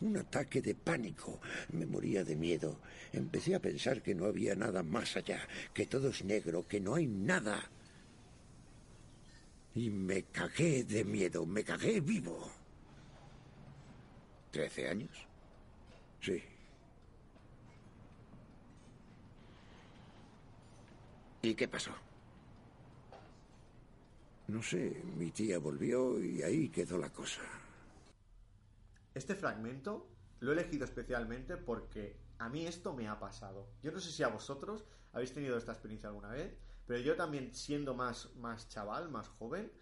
un 0.00 0.16
ataque 0.16 0.62
de 0.62 0.74
pánico. 0.74 1.40
Me 1.72 1.86
moría 1.86 2.24
de 2.24 2.36
miedo. 2.36 2.80
Empecé 3.12 3.54
a 3.54 3.60
pensar 3.60 4.02
que 4.02 4.14
no 4.14 4.24
había 4.24 4.54
nada 4.54 4.82
más 4.82 5.16
allá, 5.16 5.46
que 5.74 5.86
todo 5.86 6.08
es 6.08 6.24
negro, 6.24 6.66
que 6.66 6.80
no 6.80 6.94
hay 6.94 7.06
nada. 7.06 7.70
Y 9.74 9.90
me 9.90 10.24
cagué 10.24 10.84
de 10.84 11.04
miedo, 11.04 11.46
me 11.46 11.62
cagué 11.64 12.00
vivo. 12.00 12.50
¿Trece 14.50 14.88
años? 14.88 15.26
Sí. 16.20 16.42
¿Y 21.42 21.54
qué 21.56 21.66
pasó? 21.66 21.90
No 24.46 24.62
sé, 24.62 25.02
mi 25.16 25.32
tía 25.32 25.58
volvió 25.58 26.22
y 26.22 26.40
ahí 26.42 26.68
quedó 26.68 26.98
la 26.98 27.12
cosa. 27.12 27.42
Este 29.12 29.34
fragmento 29.34 30.08
lo 30.38 30.52
he 30.52 30.54
elegido 30.54 30.84
especialmente 30.84 31.56
porque 31.56 32.16
a 32.38 32.48
mí 32.48 32.66
esto 32.66 32.94
me 32.94 33.08
ha 33.08 33.18
pasado. 33.18 33.68
Yo 33.82 33.90
no 33.90 33.98
sé 33.98 34.12
si 34.12 34.22
a 34.22 34.28
vosotros 34.28 34.84
habéis 35.12 35.34
tenido 35.34 35.58
esta 35.58 35.72
experiencia 35.72 36.08
alguna 36.08 36.28
vez, 36.28 36.56
pero 36.86 37.00
yo 37.00 37.16
también 37.16 37.52
siendo 37.54 37.94
más, 37.94 38.34
más 38.36 38.68
chaval, 38.68 39.10
más 39.10 39.28
joven, 39.28 39.72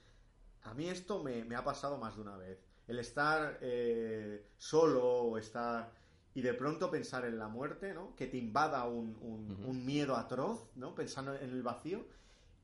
a 0.62 0.72
mí 0.72 0.88
esto 0.88 1.22
me, 1.22 1.44
me 1.44 1.56
ha 1.56 1.64
pasado 1.64 1.98
más 1.98 2.16
de 2.16 2.22
una 2.22 2.36
vez. 2.36 2.58
El 2.86 2.98
estar 2.98 3.58
eh, 3.61 4.46
solo 4.56 5.04
o 5.04 5.38
estar... 5.38 5.99
Y 6.35 6.43
de 6.43 6.55
pronto 6.55 6.91
pensar 6.91 7.24
en 7.24 7.39
la 7.39 7.49
muerte, 7.49 7.93
¿no? 7.93 8.14
Que 8.16 8.26
te 8.26 8.37
invada 8.37 8.85
un, 8.85 9.16
un- 9.20 9.64
un 9.66 9.85
miedo 9.85 10.16
atroz, 10.16 10.68
¿no? 10.76 10.95
Pensando 10.95 11.35
en 11.35 11.51
el 11.51 11.62
vacío. 11.62 12.05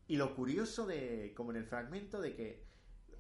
Y 0.09 0.17
lo 0.17 0.35
curioso 0.37 0.87
de, 0.87 1.33
como 1.37 1.51
en 1.51 1.57
el 1.57 1.65
fragmento, 1.65 2.21
de 2.21 2.35
que 2.37 2.63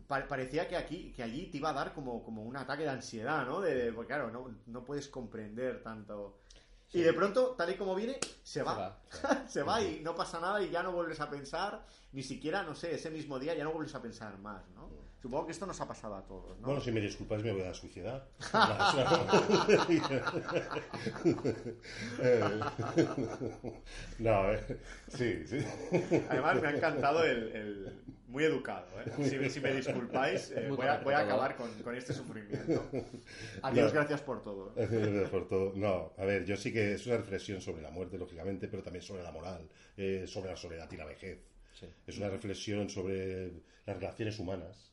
pa- 0.06 0.28
parecía 0.28 0.68
que 0.68 0.76
aquí, 0.76 1.12
que 1.16 1.24
allí 1.24 1.46
te 1.50 1.56
iba 1.56 1.70
a 1.70 1.72
dar 1.72 1.92
como, 1.94 2.22
como 2.22 2.44
un 2.44 2.56
ataque 2.56 2.84
de 2.84 2.90
ansiedad, 2.90 3.44
¿no? 3.44 3.60
De, 3.60 3.74
de- 3.74 3.92
porque 3.92 4.08
claro, 4.08 4.30
no, 4.30 4.54
no 4.66 4.84
puedes 4.84 5.08
comprender 5.08 5.82
tanto. 5.82 6.38
Y 6.92 7.00
de 7.00 7.12
pronto, 7.12 7.56
tal 7.58 7.70
y 7.70 7.74
como 7.74 7.96
viene, 7.96 8.20
se 8.44 8.62
va. 8.62 8.74
Se 9.48 9.62
va, 9.64 9.82
y 9.82 10.00
no 10.04 10.14
pasa 10.14 10.38
nada 10.38 10.62
y 10.62 10.70
ya 10.70 10.84
no 10.84 10.92
vuelves 10.92 11.18
a 11.20 11.28
pensar, 11.28 11.84
ni 12.12 12.22
siquiera, 12.22 12.62
no 12.62 12.76
sé, 12.76 12.94
ese 12.94 13.10
mismo 13.10 13.40
día 13.40 13.54
ya 13.56 13.64
no 13.64 13.72
vuelves 13.72 13.96
a 13.96 14.00
pensar 14.00 14.38
más, 14.38 14.62
¿no? 14.76 14.88
Supongo 15.22 15.46
que 15.46 15.52
esto 15.52 15.66
nos 15.66 15.80
ha 15.80 15.88
pasado 15.88 16.14
a 16.14 16.22
todos, 16.26 16.58
¿no? 16.60 16.66
Bueno, 16.66 16.80
si 16.80 16.92
me 16.92 17.00
disculpáis 17.00 17.42
me 17.42 17.52
voy 17.52 17.62
a 17.62 17.74
suicidar. 17.74 18.28
No, 24.18 24.52
eh, 24.52 24.60
sí, 25.08 25.46
sí. 25.46 25.58
Además, 26.28 26.60
me 26.60 26.68
ha 26.68 26.76
encantado 26.76 27.24
el... 27.24 27.48
el- 27.54 27.92
Muy 28.28 28.44
educado, 28.44 28.86
¿eh? 29.00 29.04
Si, 29.22 29.50
si 29.50 29.60
me 29.60 29.72
disculpáis, 29.72 30.50
eh, 30.50 30.68
voy, 30.68 30.86
a, 30.86 30.98
voy 30.98 31.14
a 31.14 31.20
acabar 31.20 31.56
con, 31.56 31.70
con 31.82 31.94
este 31.94 32.12
sufrimiento. 32.12 32.84
Adiós, 33.62 33.92
No. 33.92 34.00
gracias 34.00 34.20
por 34.20 34.42
todo. 34.42 34.74
Por 35.30 35.48
todo. 35.48 35.72
No, 35.76 36.12
a 36.18 36.24
ver, 36.24 36.44
yo 36.44 36.56
sí 36.56 36.72
que 36.72 36.94
es 36.94 37.06
una 37.06 37.18
reflexión 37.18 37.60
sobre 37.60 37.82
la 37.82 37.90
muerte, 37.90 38.18
lógicamente, 38.18 38.66
pero 38.68 38.82
también 38.82 39.02
sobre 39.02 39.22
la 39.22 39.30
moral, 39.30 39.68
eh, 39.96 40.24
sobre 40.26 40.50
la 40.50 40.56
soledad 40.56 40.90
y 40.90 40.96
la 40.96 41.04
vejez. 41.04 41.38
Sí. 41.78 41.86
Es 42.06 42.18
una 42.18 42.28
reflexión 42.28 42.90
sobre 42.90 43.52
las 43.86 43.96
relaciones 43.96 44.38
humanas. 44.40 44.92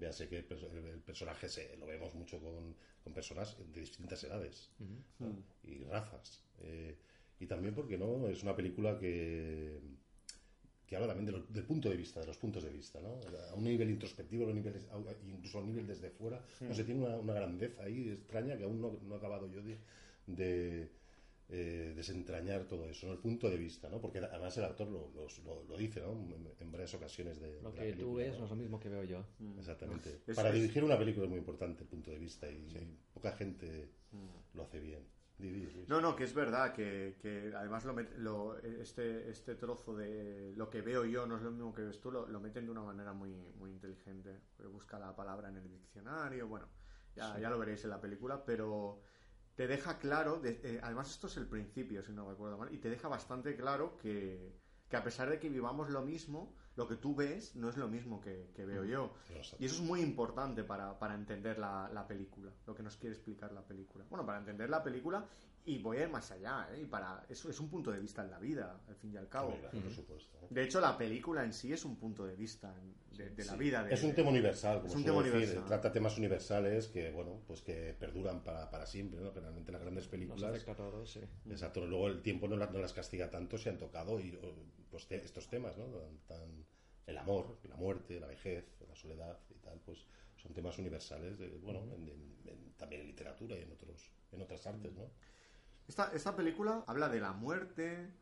Véase 0.00 0.28
que 0.28 0.38
el, 0.38 0.46
perso- 0.48 0.70
el- 0.72 0.86
el 0.96 1.00
personaje 1.00 1.46
se, 1.48 1.76
lo 1.76 1.86
vemos 1.86 2.14
mucho 2.14 2.40
con, 2.40 2.74
con 3.04 3.12
personas 3.12 3.56
de 3.72 3.80
distintas 3.80 4.22
edades 4.24 4.70
¿no? 5.18 5.26
y 5.62 5.84
razas. 5.84 6.42
Eh, 6.62 6.96
y 7.38 7.46
también, 7.46 7.74
porque 7.74 7.96
no, 7.98 8.28
es 8.28 8.42
una 8.42 8.54
película 8.56 8.98
que, 8.98 9.78
que 10.86 10.96
habla 10.96 11.08
también 11.08 11.26
de 11.26 11.32
lo- 11.32 11.46
del 11.46 11.64
punto 11.64 11.88
de 11.88 11.96
vista, 11.96 12.20
de 12.20 12.26
los 12.26 12.36
puntos 12.38 12.62
de 12.64 12.70
vista, 12.70 12.98
¿no? 13.00 13.20
A 13.50 13.54
un 13.54 13.64
nivel 13.64 13.90
introspectivo, 13.90 14.44
a 14.44 14.48
un 14.48 14.56
nivel- 14.62 14.86
incluso 15.28 15.58
a 15.58 15.60
un 15.62 15.68
nivel 15.68 15.86
desde 15.86 16.10
fuera. 16.10 16.42
No 16.68 16.74
sé, 16.74 16.84
tiene 16.84 17.04
una, 17.06 17.16
una 17.16 17.34
grandeza 17.34 17.82
ahí 17.82 18.10
extraña 18.10 18.56
que 18.56 18.64
aún 18.64 18.80
no, 18.80 18.98
no 19.02 19.14
he 19.14 19.18
acabado 19.18 19.46
yo 19.52 19.62
de, 19.62 19.78
de, 20.26 20.90
eh, 21.52 21.92
desentrañar 21.96 22.64
todo 22.64 22.86
eso, 22.88 23.06
¿no? 23.08 23.12
el 23.12 23.18
punto 23.18 23.50
de 23.50 23.56
vista, 23.56 23.88
¿no? 23.88 24.00
Porque 24.00 24.18
además 24.18 24.56
el 24.56 24.64
autor 24.64 24.88
lo, 24.88 25.10
lo- 25.14 25.26
lo- 25.44 25.64
lo 25.64 25.76
dice, 25.76 26.00
¿no? 26.00 26.12
En, 26.12 26.48
en 26.58 26.70
varias 26.72 26.94
ocasiones 26.94 27.40
de, 27.40 27.60
Lo 27.60 27.72
de 27.72 27.78
que 27.78 27.92
tú 27.92 27.96
película, 28.14 28.22
ves 28.24 28.32
¿no? 28.34 28.38
no 28.38 28.44
es 28.44 28.50
lo 28.50 28.56
mismo 28.56 28.78
que 28.80 28.88
veo 28.88 29.04
yo. 29.04 29.24
Exactamente. 29.58 30.22
Es- 30.26 30.36
Para 30.36 30.50
es- 30.50 30.54
dirigir 30.54 30.84
una 30.84 30.96
película 30.98 31.24
es 31.24 31.30
muy 31.30 31.38
importante 31.40 31.82
el 31.82 31.88
punto 31.88 32.10
de 32.12 32.18
vista 32.18 32.48
y 32.48 32.68
poca 33.12 33.32
gente 33.32 33.90
lo 34.54 34.62
hace 34.62 34.80
bien. 34.80 35.04
No, 35.88 36.02
no, 36.02 36.14
que 36.14 36.24
es 36.24 36.34
verdad 36.34 36.74
que, 36.74 37.16
que 37.22 37.50
además 37.56 37.84
lo 37.86 37.94
met- 37.94 38.14
lo- 38.18 38.58
este, 38.58 39.30
este 39.30 39.54
trozo 39.54 39.96
de 39.96 40.52
lo 40.54 40.68
que 40.68 40.82
veo 40.82 41.06
yo 41.06 41.26
no 41.26 41.36
es 41.36 41.42
lo 41.42 41.50
mismo 41.50 41.72
que 41.74 41.82
ves 41.82 41.98
tú, 41.98 42.10
lo, 42.12 42.26
lo 42.28 42.40
meten 42.40 42.66
de 42.66 42.70
una 42.70 42.82
manera 42.82 43.12
muy, 43.14 43.32
muy 43.58 43.70
inteligente. 43.70 44.38
Busca 44.70 44.98
la 44.98 45.16
palabra 45.16 45.48
en 45.48 45.56
el 45.56 45.70
diccionario, 45.70 46.46
bueno, 46.46 46.68
ya, 47.16 47.38
ya 47.40 47.48
lo 47.48 47.58
veréis 47.58 47.82
en 47.84 47.90
la 47.90 48.00
película, 48.00 48.44
pero 48.44 49.00
te 49.56 49.66
deja 49.66 49.98
claro, 49.98 50.40
de- 50.40 50.60
eh, 50.62 50.80
además 50.82 51.10
esto 51.10 51.26
es 51.26 51.36
el 51.36 51.46
principio, 51.46 52.02
si 52.02 52.12
no 52.12 52.28
recuerdo 52.28 52.56
mal, 52.58 52.72
y 52.72 52.78
te 52.78 52.88
deja 52.90 53.08
bastante 53.08 53.56
claro 53.56 53.96
que 53.98 54.58
que 54.90 54.96
a 54.96 55.04
pesar 55.04 55.30
de 55.30 55.38
que 55.38 55.48
vivamos 55.48 55.88
lo 55.90 56.02
mismo, 56.02 56.52
lo 56.74 56.88
que 56.88 56.96
tú 56.96 57.14
ves 57.14 57.54
no 57.54 57.68
es 57.68 57.76
lo 57.76 57.86
mismo 57.86 58.20
que, 58.20 58.50
que 58.56 58.66
veo 58.66 58.82
yo. 58.84 59.14
Y 59.60 59.66
eso 59.66 59.76
es 59.76 59.82
muy 59.82 60.00
importante 60.00 60.64
para, 60.64 60.98
para 60.98 61.14
entender 61.14 61.58
la, 61.60 61.88
la 61.94 62.08
película, 62.08 62.50
lo 62.66 62.74
que 62.74 62.82
nos 62.82 62.96
quiere 62.96 63.14
explicar 63.14 63.52
la 63.52 63.62
película. 63.64 64.04
Bueno, 64.10 64.26
para 64.26 64.38
entender 64.38 64.68
la 64.68 64.82
película 64.82 65.24
y 65.66 65.78
voy 65.78 65.98
a 65.98 66.02
ir 66.04 66.08
más 66.08 66.30
allá, 66.30 66.68
¿eh? 66.72 66.80
Y 66.82 66.86
para, 66.86 67.24
eso 67.28 67.50
es 67.50 67.60
un 67.60 67.68
punto 67.68 67.90
de 67.92 68.00
vista 68.00 68.22
en 68.22 68.30
la 68.30 68.38
vida, 68.38 68.80
al 68.88 68.96
fin 68.96 69.12
y 69.12 69.16
al 69.16 69.28
cabo. 69.28 69.58
De 70.50 70.62
hecho, 70.64 70.80
la 70.80 70.96
película 70.96 71.44
en 71.44 71.52
sí 71.52 71.72
es 71.72 71.84
un 71.84 71.96
punto 71.96 72.26
de 72.26 72.34
vista 72.34 72.74
en- 72.80 72.94
de, 73.16 73.30
de 73.30 73.44
la 73.44 73.56
vida. 73.56 73.84
De, 73.84 73.92
Es 73.94 74.02
un 74.02 74.14
tema 74.14 74.30
universal, 74.30 74.78
como 74.80 74.88
Es 74.92 74.96
un 74.96 75.04
tema 75.04 75.18
decir, 75.22 75.36
universal. 75.36 75.66
trata 75.66 75.92
temas 75.92 76.16
universales 76.18 76.88
que, 76.88 77.10
bueno, 77.10 77.42
pues 77.46 77.60
que 77.60 77.94
perduran 77.98 78.42
para, 78.42 78.70
para 78.70 78.86
siempre, 78.86 79.20
¿no? 79.20 79.32
Generalmente 79.32 79.70
las 79.72 79.82
grandes 79.82 80.04
Nos 80.04 80.10
películas... 80.10 80.50
afecta 80.50 80.72
a 80.72 80.76
todos, 80.76 81.10
sí. 81.12 81.20
Exacto, 81.50 81.86
luego 81.86 82.08
el 82.08 82.22
tiempo 82.22 82.48
no, 82.48 82.56
la- 82.56 82.66
no 82.70 82.78
las 82.78 82.92
castiga 82.92 83.28
tanto, 83.30 83.58
se 83.58 83.68
han 83.68 83.78
tocado 83.78 84.18
y, 84.18 84.38
pues, 84.90 85.06
te- 85.06 85.16
estos 85.16 85.48
temas, 85.48 85.76
¿no? 85.76 85.84
Tan- 86.26 86.64
el 87.06 87.18
amor, 87.18 87.58
la 87.64 87.76
muerte, 87.76 88.18
la 88.20 88.26
vejez, 88.28 88.64
la 88.88 88.94
soledad 88.94 89.38
y 89.50 89.58
tal, 89.58 89.80
pues 89.80 90.06
son 90.36 90.54
temas 90.54 90.78
universales, 90.78 91.38
de, 91.38 91.48
bueno, 91.58 91.80
en- 91.94 92.08
en- 92.08 92.36
en- 92.46 92.72
también 92.78 93.02
en 93.02 93.08
literatura 93.08 93.56
y 93.58 93.62
en 93.62 93.72
otros 93.72 94.10
en 94.32 94.40
otras 94.42 94.64
artes, 94.66 94.92
¿no? 94.94 95.10
Esta, 95.90 96.12
esta 96.14 96.36
película 96.36 96.84
habla 96.86 97.08
de 97.08 97.18
la 97.18 97.32
muerte, 97.32 98.12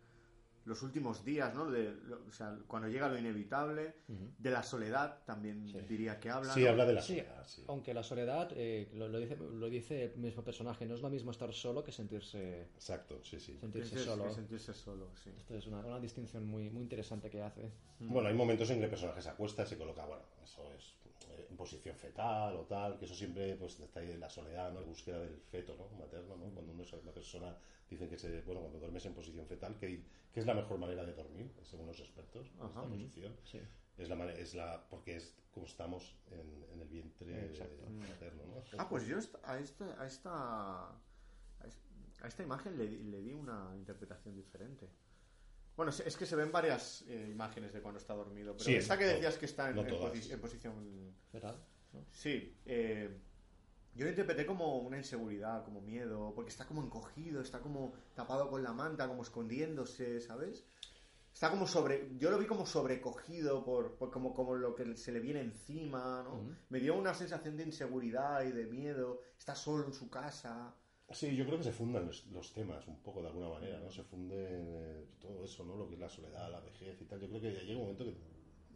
los 0.64 0.82
últimos 0.82 1.22
días, 1.22 1.54
¿no? 1.54 1.70
De, 1.70 1.92
lo- 1.92 2.24
o 2.26 2.32
sea, 2.32 2.56
cuando 2.66 2.88
llega 2.88 3.10
lo 3.10 3.18
inevitable, 3.18 3.94
de 4.38 4.50
la 4.50 4.62
soledad 4.62 5.22
también 5.26 5.66
diría 5.86 6.18
que 6.18 6.30
habla. 6.30 6.54
Sí, 6.54 6.62
¿no? 6.64 6.70
habla 6.70 6.86
de 6.86 6.92
la 6.94 7.02
Sí, 7.02 7.16
soledad, 7.18 7.46
sí. 7.46 7.64
aunque 7.68 7.92
la 7.92 8.02
soledad, 8.02 8.48
eh, 8.54 8.88
lo, 8.94 9.08
lo 9.08 9.18
dice, 9.20 9.36
lo 9.36 9.68
dice 9.68 10.04
el 10.14 10.16
mismo 10.16 10.42
personaje, 10.42 10.86
no 10.86 10.94
es 10.94 11.02
lo 11.02 11.10
mismo 11.10 11.30
estar 11.30 11.52
solo 11.52 11.84
que 11.84 11.92
sentirse, 11.92 12.62
Exacto, 12.74 13.22
sí, 13.22 13.38
sí. 13.38 13.58
sentirse 13.60 13.98
solo. 13.98 14.24
que 14.24 14.30
sentirse 14.32 14.72
solo, 14.72 15.10
sí. 15.22 15.30
Esto 15.36 15.54
es 15.54 15.66
una, 15.66 15.80
una 15.80 16.00
distinción 16.00 16.46
muy, 16.46 16.70
muy 16.70 16.82
interesante 16.84 17.28
que 17.28 17.42
hace. 17.42 17.70
Bueno, 17.98 18.30
hay 18.30 18.34
momentos 18.34 18.70
en 18.70 18.78
que 18.78 18.84
el 18.84 18.90
personaje 18.90 19.20
se 19.20 19.28
acuesta 19.28 19.64
y 19.64 19.66
se 19.66 19.76
coloca, 19.76 20.06
bueno, 20.06 20.22
eso 20.42 20.72
es 20.72 20.94
posición 21.58 21.96
fetal 21.96 22.54
o 22.56 22.64
tal, 22.64 22.96
que 22.98 23.04
eso 23.04 23.14
siempre 23.14 23.54
pues 23.56 23.78
está 23.80 24.00
ahí 24.00 24.12
en 24.12 24.20
la 24.20 24.30
soledad, 24.30 24.72
¿no? 24.72 24.80
La 24.80 24.86
búsqueda 24.86 25.18
del 25.18 25.36
feto, 25.52 25.76
¿no? 25.76 25.86
Materno, 25.98 26.36
¿no? 26.36 26.46
Cuando 26.54 26.72
uno 26.72 26.82
es 26.84 26.92
una 26.94 27.12
persona, 27.12 27.54
dicen 27.90 28.08
que 28.08 28.16
se, 28.16 28.40
bueno, 28.42 28.60
cuando 28.60 28.78
duermes 28.78 29.04
en 29.04 29.12
posición 29.14 29.46
fetal, 29.46 29.76
que, 29.78 30.02
que 30.32 30.40
es 30.40 30.46
la 30.46 30.54
mejor 30.54 30.78
manera 30.78 31.04
de 31.04 31.12
dormir, 31.14 31.50
según 31.64 31.86
los 31.88 31.98
expertos, 32.00 32.46
esta 32.46 32.82
posición. 32.82 33.36
Sí. 33.44 33.60
Es 33.98 34.08
la, 34.08 34.32
es 34.32 34.54
la, 34.54 34.86
porque 34.88 35.16
es 35.16 35.36
como 35.52 35.66
estamos 35.66 36.14
en, 36.30 36.64
en 36.72 36.80
el 36.80 36.88
vientre 36.88 37.46
Exacto. 37.46 37.90
materno, 37.90 38.42
¿no? 38.46 38.62
Ah, 38.78 38.88
pues 38.88 39.06
yo 39.06 39.18
esta- 39.18 39.40
a 39.42 39.58
esta, 39.58 40.00
a 40.00 40.06
esta, 40.06 40.88
a 40.90 41.66
es- 41.66 41.82
a 42.22 42.28
esta 42.28 42.42
imagen 42.44 42.78
le, 42.78 42.86
di- 42.86 43.02
le 43.02 43.20
di 43.20 43.32
una 43.34 43.72
interpretación 43.76 44.36
diferente. 44.36 44.88
Bueno, 45.78 45.92
es 45.92 46.16
que 46.16 46.26
se 46.26 46.34
ven 46.36 46.50
varias 46.52 47.04
eh, 47.08 47.28
imágenes 47.30 47.72
de 47.72 47.80
cuando 47.80 47.98
está 48.00 48.12
dormido, 48.12 48.52
pero 48.52 48.64
Sí, 48.64 48.74
esta 48.74 48.98
que 48.98 49.06
no- 49.06 49.12
decías 49.12 49.38
que 49.38 49.46
está 49.46 49.70
en, 49.70 49.76
no 49.76 49.82
en 49.82 49.88
posi- 49.94 50.30
en 50.32 50.40
posición... 50.40 51.14
¿Verdad? 51.32 51.56
Sí, 52.10 52.54
eh, 52.66 53.16
yo 53.94 54.04
lo 54.04 54.10
interpreté 54.10 54.44
como 54.44 54.78
una 54.78 54.98
inseguridad, 54.98 55.64
como 55.64 55.80
miedo, 55.80 56.32
porque 56.34 56.50
está 56.50 56.66
como 56.66 56.82
encogido, 56.82 57.40
está 57.40 57.60
como 57.60 57.94
tapado 58.14 58.50
con 58.50 58.62
la 58.64 58.72
manta, 58.72 59.06
como 59.08 59.22
escondiéndose, 59.22 60.20
¿sabes? 60.20 60.64
Está 61.32 61.48
como 61.50 61.68
sobre. 61.68 62.10
Yo 62.18 62.30
lo 62.32 62.38
vi 62.38 62.46
como 62.46 62.66
sobrecogido 62.66 63.64
por, 63.64 63.94
por 63.94 64.10
como, 64.10 64.34
como 64.34 64.56
lo 64.56 64.74
que 64.74 64.96
se 64.96 65.12
le 65.12 65.20
viene 65.20 65.40
encima, 65.40 66.22
¿no? 66.24 66.40
Me 66.70 66.80
dio 66.80 66.96
una 66.96 67.14
sensación 67.14 67.56
de 67.56 67.62
inseguridad 67.62 68.42
y 68.42 68.50
de 68.50 68.66
miedo. 68.66 69.20
Está 69.38 69.54
solo 69.54 69.86
en 69.86 69.92
su 69.92 70.10
casa. 70.10 70.74
Sí, 71.10 71.34
yo 71.34 71.46
creo 71.46 71.56
que 71.58 71.64
se 71.64 71.72
fundan 71.72 72.06
los, 72.06 72.26
los 72.26 72.52
temas 72.52 72.86
un 72.86 72.98
poco 73.00 73.22
de 73.22 73.28
alguna 73.28 73.48
manera, 73.48 73.80
¿no? 73.80 73.90
Se 73.90 74.02
funde 74.04 75.06
todo 75.20 75.42
eso, 75.44 75.64
¿no? 75.64 75.74
Lo 75.76 75.88
que 75.88 75.94
es 75.94 76.00
la 76.00 76.08
soledad, 76.08 76.50
la 76.50 76.60
vejez 76.60 77.00
y 77.00 77.04
tal. 77.06 77.18
Yo 77.20 77.28
creo 77.28 77.40
que 77.40 77.52
ya 77.54 77.62
llega 77.62 77.78
un 77.78 77.84
momento 77.84 78.04
que, 78.04 78.14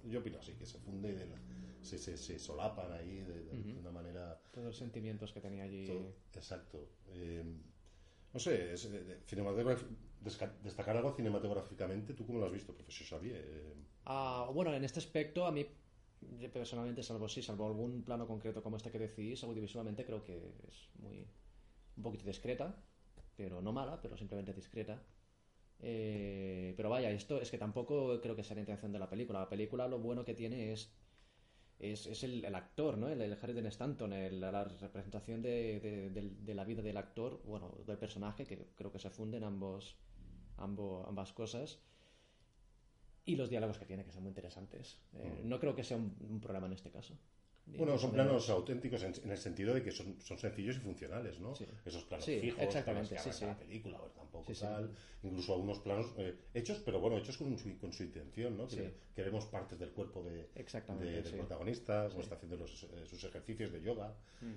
yo 0.09 0.21
opino 0.21 0.39
así, 0.39 0.53
que 0.55 0.65
se 0.65 0.79
funde, 0.79 1.13
de 1.15 1.27
la- 1.27 1.37
se, 1.83 1.99
se, 1.99 2.17
se 2.17 2.39
solapan 2.39 2.91
ahí 2.93 3.17
de, 3.21 3.45
de- 3.45 3.63
de 3.75 3.79
una 3.79 3.91
manera... 3.91 4.41
Todos 4.51 4.69
los 4.69 4.77
sentimientos 4.77 5.33
que 5.33 5.41
tenía 5.41 5.65
allí. 5.65 5.85
todo- 5.87 6.15
exacto. 6.35 6.89
Eh, 7.09 7.45
no 8.33 8.41
sé, 8.41 8.73
es, 8.73 8.87
eh, 8.87 9.21
destacar 10.63 10.97
algo 10.97 11.13
cinematográficamente, 11.15 12.15
¿tú 12.15 12.25
cómo 12.27 12.39
lo 12.39 12.47
has 12.47 12.53
visto, 12.53 12.75
profesor 12.75 13.07
Xavier? 13.19 13.37
Eh, 13.37 13.75
Ah, 14.07 14.51
bueno, 14.53 14.73
en 14.75 14.85
este 14.85 14.99
aspecto, 15.01 15.45
a 15.47 15.53
mí 15.53 15.67
personalmente, 16.53 17.03
salvo 17.03 17.29
sí, 17.29 17.43
salvo 17.43 17.67
algún 17.67 18.03
plano 18.05 18.27
concreto 18.27 18.63
como 18.63 18.77
este 18.77 18.91
que 18.91 18.99
decís, 18.99 19.43
audiovisualmente 19.45 20.05
creo 20.05 20.23
que 20.23 20.37
es 20.69 20.89
muy 21.01 21.27
un 21.97 22.03
poquito 22.03 22.25
discreta, 22.27 22.77
pero 23.37 23.61
no 23.63 23.73
mala, 23.73 24.01
pero 24.03 24.17
simplemente 24.17 24.53
discreta. 24.55 25.03
Eh, 25.81 26.75
pero 26.77 26.91
vaya, 26.91 27.11
esto 27.11 27.41
es 27.41 27.51
que 27.51 27.59
tampoco 27.59 28.21
creo 28.21 28.37
que 28.37 28.45
sea 28.45 28.55
la 28.57 28.61
intención 28.63 28.93
de 28.93 28.99
la 28.99 29.11
película. 29.11 29.41
La 29.41 29.49
película 29.49 29.89
lo 29.89 29.99
bueno 29.99 30.25
que 30.25 30.35
tiene 30.35 30.73
es 30.73 30.93
es, 31.79 32.07
es 32.07 32.23
el, 32.25 32.45
el 32.45 32.55
actor, 32.55 32.97
¿no? 32.99 33.09
El, 33.09 33.21
el 33.21 33.33
Harry 33.43 33.67
Stanton, 33.69 34.13
el- 34.13 34.41
la 34.41 34.65
representación 34.65 35.43
de, 35.43 35.81
de- 35.81 36.11
del- 36.11 36.45
de 36.47 36.55
la 36.55 36.65
vida 36.65 36.83
del 36.83 36.97
actor, 36.97 37.43
bueno, 37.45 37.75
del 37.87 37.99
personaje, 37.99 38.47
que 38.47 38.69
creo 38.77 38.93
que 38.93 38.99
se 39.01 39.11
funden 39.11 39.45
ambos, 39.45 39.97
ambos, 40.59 41.07
ambas 41.09 41.33
cosas. 41.33 41.81
Y 43.25 43.37
los 43.37 43.51
diálogos 43.51 43.79
que 43.79 43.87
tiene, 43.87 44.05
que 44.05 44.13
son 44.13 44.23
muy 44.23 44.31
interesantes. 44.31 45.01
Eh, 45.15 45.41
No 45.45 45.59
creo 45.61 45.75
que 45.77 45.85
sea 45.85 45.97
un, 45.97 46.17
un 46.21 46.41
problema 46.41 46.67
en 46.67 46.73
este 46.73 46.91
caso. 46.91 47.19
Bueno, 47.65 47.97
son 47.97 48.13
planos 48.13 48.51
auténticos 48.51 49.03
en, 49.03 49.15
en 49.25 49.31
el 49.31 49.39
sentido 49.39 49.73
de 49.73 49.83
que 49.83 49.91
son, 49.93 50.21
son 50.21 50.37
sencillos 50.37 50.77
y 50.77 50.81
funcionales, 50.81 51.39
¿no? 51.41 51.55
Sí. 51.55 51.65
Esos 51.87 52.05
planos 52.05 52.25
Sí, 52.27 52.39
fijos, 52.41 52.61
exactamente, 52.63 53.17
sí, 53.19 53.45
la 53.47 53.57
película, 53.59 53.99
o 54.03 54.07
tampoco 54.11 54.53
tal. 54.61 54.91
Incluso 55.23 55.55
algunos 55.55 55.79
planos 55.79 56.07
eh, 56.19 56.37
hechos, 56.55 56.79
pero 56.85 57.01
bueno, 57.01 57.17
hechos 57.17 57.39
con 57.39 57.57
su, 57.57 57.79
con 57.79 57.93
su 57.93 58.03
intención, 58.03 58.57
¿no? 58.59 58.67
Que, 58.67 58.77
Sí. 58.77 58.83
que 59.15 59.23
vemos 59.23 59.47
partes 59.47 59.79
del 59.79 59.91
cuerpo 59.93 60.23
de, 60.23 60.49
de- 61.07 61.11
del 61.23 61.23
protagonista, 61.39 62.09
como 62.09 62.21
está 62.23 62.35
haciendo 62.35 62.57
los, 62.57 62.83
eh, 62.85 63.07
sus 63.07 63.23
ejercicios 63.25 63.73
de 63.73 63.81
yoga 63.81 64.15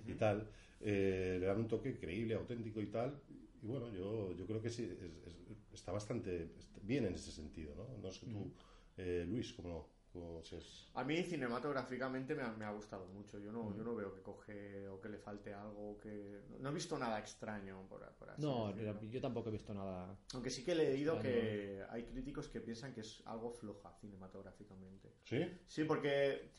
y 0.08 0.14
tal. 0.16 0.50
Eh, 0.82 1.38
le 1.40 1.46
dan 1.46 1.60
un 1.60 1.68
toque 1.68 1.98
creíble, 1.98 2.34
auténtico 2.34 2.82
y 2.82 2.88
tal. 2.88 3.22
Y 3.62 3.68
bueno, 3.68 3.90
yo, 3.94 4.34
yo 4.36 4.46
creo 4.46 4.62
que 4.62 4.70
sí, 4.70 4.84
es- 4.84 5.02
es- 5.02 5.74
está 5.74 5.92
bastante 5.92 6.50
bien 6.82 7.06
en 7.06 7.16
ese 7.16 7.32
sentido, 7.32 7.74
¿no? 7.76 7.88
No 8.02 8.12
sé 8.12 8.26
tú, 8.26 8.52
eh, 8.98 9.26
Luis, 9.28 9.54
¿cómo, 9.54 9.90
cómo 10.22 10.44
se 10.44 10.58
es? 10.58 10.90
A 10.94 11.04
mí 11.04 11.22
cinematográficamente 11.24 12.36
me 12.36 12.44
ha, 12.44 12.52
me 12.52 12.66
ha 12.66 12.72
gustado 12.72 13.06
mucho. 13.08 13.40
Yo 13.40 13.52
no, 13.52 13.76
yo 13.76 13.84
no 13.84 13.96
veo 13.96 14.14
que 14.14 14.22
coge 14.22 14.88
o 14.88 15.00
que 15.02 15.10
le 15.10 15.18
falte 15.18 15.54
algo. 15.54 16.00
que 16.00 16.42
No 16.60 16.70
he 16.70 16.74
visto 16.74 16.98
nada 16.98 17.20
extraño 17.20 17.88
por, 17.88 18.02
por 18.16 18.30
así 18.30 18.42
No, 18.42 18.68
decirlo. 18.74 19.02
yo, 19.02 19.08
yo 19.10 19.22
tampoco 19.22 19.50
he 19.50 19.54
visto 19.54 19.74
nada. 19.74 20.18
Aunque 20.34 20.50
sí 20.50 20.64
que 20.64 20.72
he 20.74 20.76
leído 20.76 21.14
Extraño. 21.16 21.36
que 21.36 21.84
hay 21.90 22.04
críticos 22.06 22.48
que 22.48 22.62
piensan 22.62 22.94
que 22.94 23.02
es 23.02 23.22
algo 23.26 23.52
floja 23.52 23.92
cinematográficamente. 24.02 25.14
¿Sí? 25.24 25.42
Sí, 25.68 25.84
porque 25.84 26.52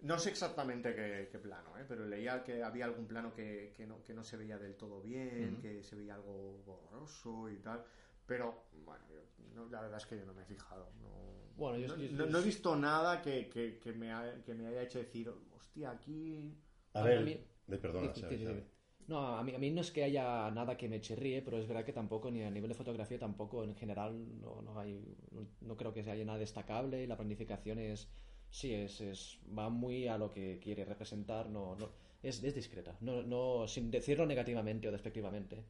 no 0.00 0.18
sé 0.18 0.30
exactamente 0.30 0.94
qué, 0.94 1.28
qué 1.30 1.38
plano, 1.38 1.76
¿eh? 1.78 1.84
pero 1.88 2.06
leía 2.06 2.44
que 2.44 2.62
había 2.62 2.84
algún 2.84 3.06
plano 3.06 3.34
que, 3.34 3.72
que 3.76 3.86
no, 3.86 4.02
que 4.04 4.14
no 4.14 4.22
se 4.22 4.36
veía 4.36 4.56
del 4.58 4.76
todo 4.76 5.00
bien, 5.00 5.58
que 5.60 5.82
se 5.82 5.96
veía 5.96 6.14
algo 6.14 6.58
borroso 6.64 7.48
y 7.50 7.56
tal. 7.58 7.84
Pero, 8.26 8.66
bueno, 8.84 9.04
yo- 9.08 9.44
no, 9.54 9.66
la 9.70 9.80
verdad 9.80 9.98
es 9.98 10.06
que 10.06 10.18
yo 10.18 10.24
no 10.26 10.34
me 10.34 10.42
he 10.42 10.44
fijado. 10.44 10.92
No, 11.00 11.47
Bueno, 11.58 11.78
yo- 11.78 11.88
no, 11.88 11.96
yo- 11.96 12.10
no- 12.12 12.24
yo- 12.24 12.30
no 12.32 12.38
he 12.38 12.42
visto 12.42 12.76
nada 12.76 13.20
que, 13.22 13.48
que, 13.48 13.78
que 13.82 13.92
me, 13.92 14.12
ha- 14.12 14.42
que 14.44 14.54
me 14.54 14.66
haya 14.68 14.82
hecho 14.82 14.98
decir, 14.98 15.28
hostia, 15.56 15.90
aquí... 15.90 16.54
A 16.94 17.00
A 17.00 17.04
ver, 17.04 17.24
mí- 17.24 17.38
de 17.66 17.78
perdona, 17.78 18.12
Sí, 18.14 18.20
Xavi, 18.22 18.36
sí, 18.36 18.38
sí. 18.38 18.44
Xavi. 18.46 18.62
No, 19.08 19.18
a 19.38 19.42
mí, 19.42 19.54
a 19.54 19.58
mí 19.58 19.70
no 19.70 19.80
es 19.80 19.90
que 19.90 20.04
haya 20.04 20.50
nada 20.50 20.76
que 20.76 20.88
me 20.88 21.00
chirríe, 21.00 21.40
pero 21.42 21.58
es 21.58 21.66
verdad 21.66 21.84
que 21.84 21.94
tampoco, 21.94 22.30
ni 22.30 22.42
a 22.42 22.50
nivel 22.50 22.68
de 22.68 22.74
fotografía, 22.74 23.18
tampoco 23.18 23.64
en 23.64 23.74
general, 23.74 24.12
no, 24.40 24.60
no 24.62 24.78
hay, 24.78 25.16
no, 25.62 25.76
creo 25.76 25.92
que 25.94 26.00
haya 26.10 26.24
nada 26.24 26.38
destacable. 26.38 27.06
La 27.06 27.16
planificación 27.16 27.78
es, 27.78 28.08
sí, 28.50 28.74
es, 28.74 29.00
es 29.00 29.40
va 29.58 29.70
muy 29.70 30.08
a 30.08 30.18
lo 30.18 30.30
que 30.30 30.58
quiere 30.62 30.84
representar, 30.84 31.48
no, 31.48 31.74
no, 31.76 31.90
es, 32.22 32.42
es 32.44 32.54
discreta, 32.54 32.96
no, 33.00 33.22
no, 33.22 33.66
sin 33.66 33.90
decirlo 33.90 34.26
negativamente 34.26 34.88
o 34.88 34.92
despectivamente, 34.92 35.64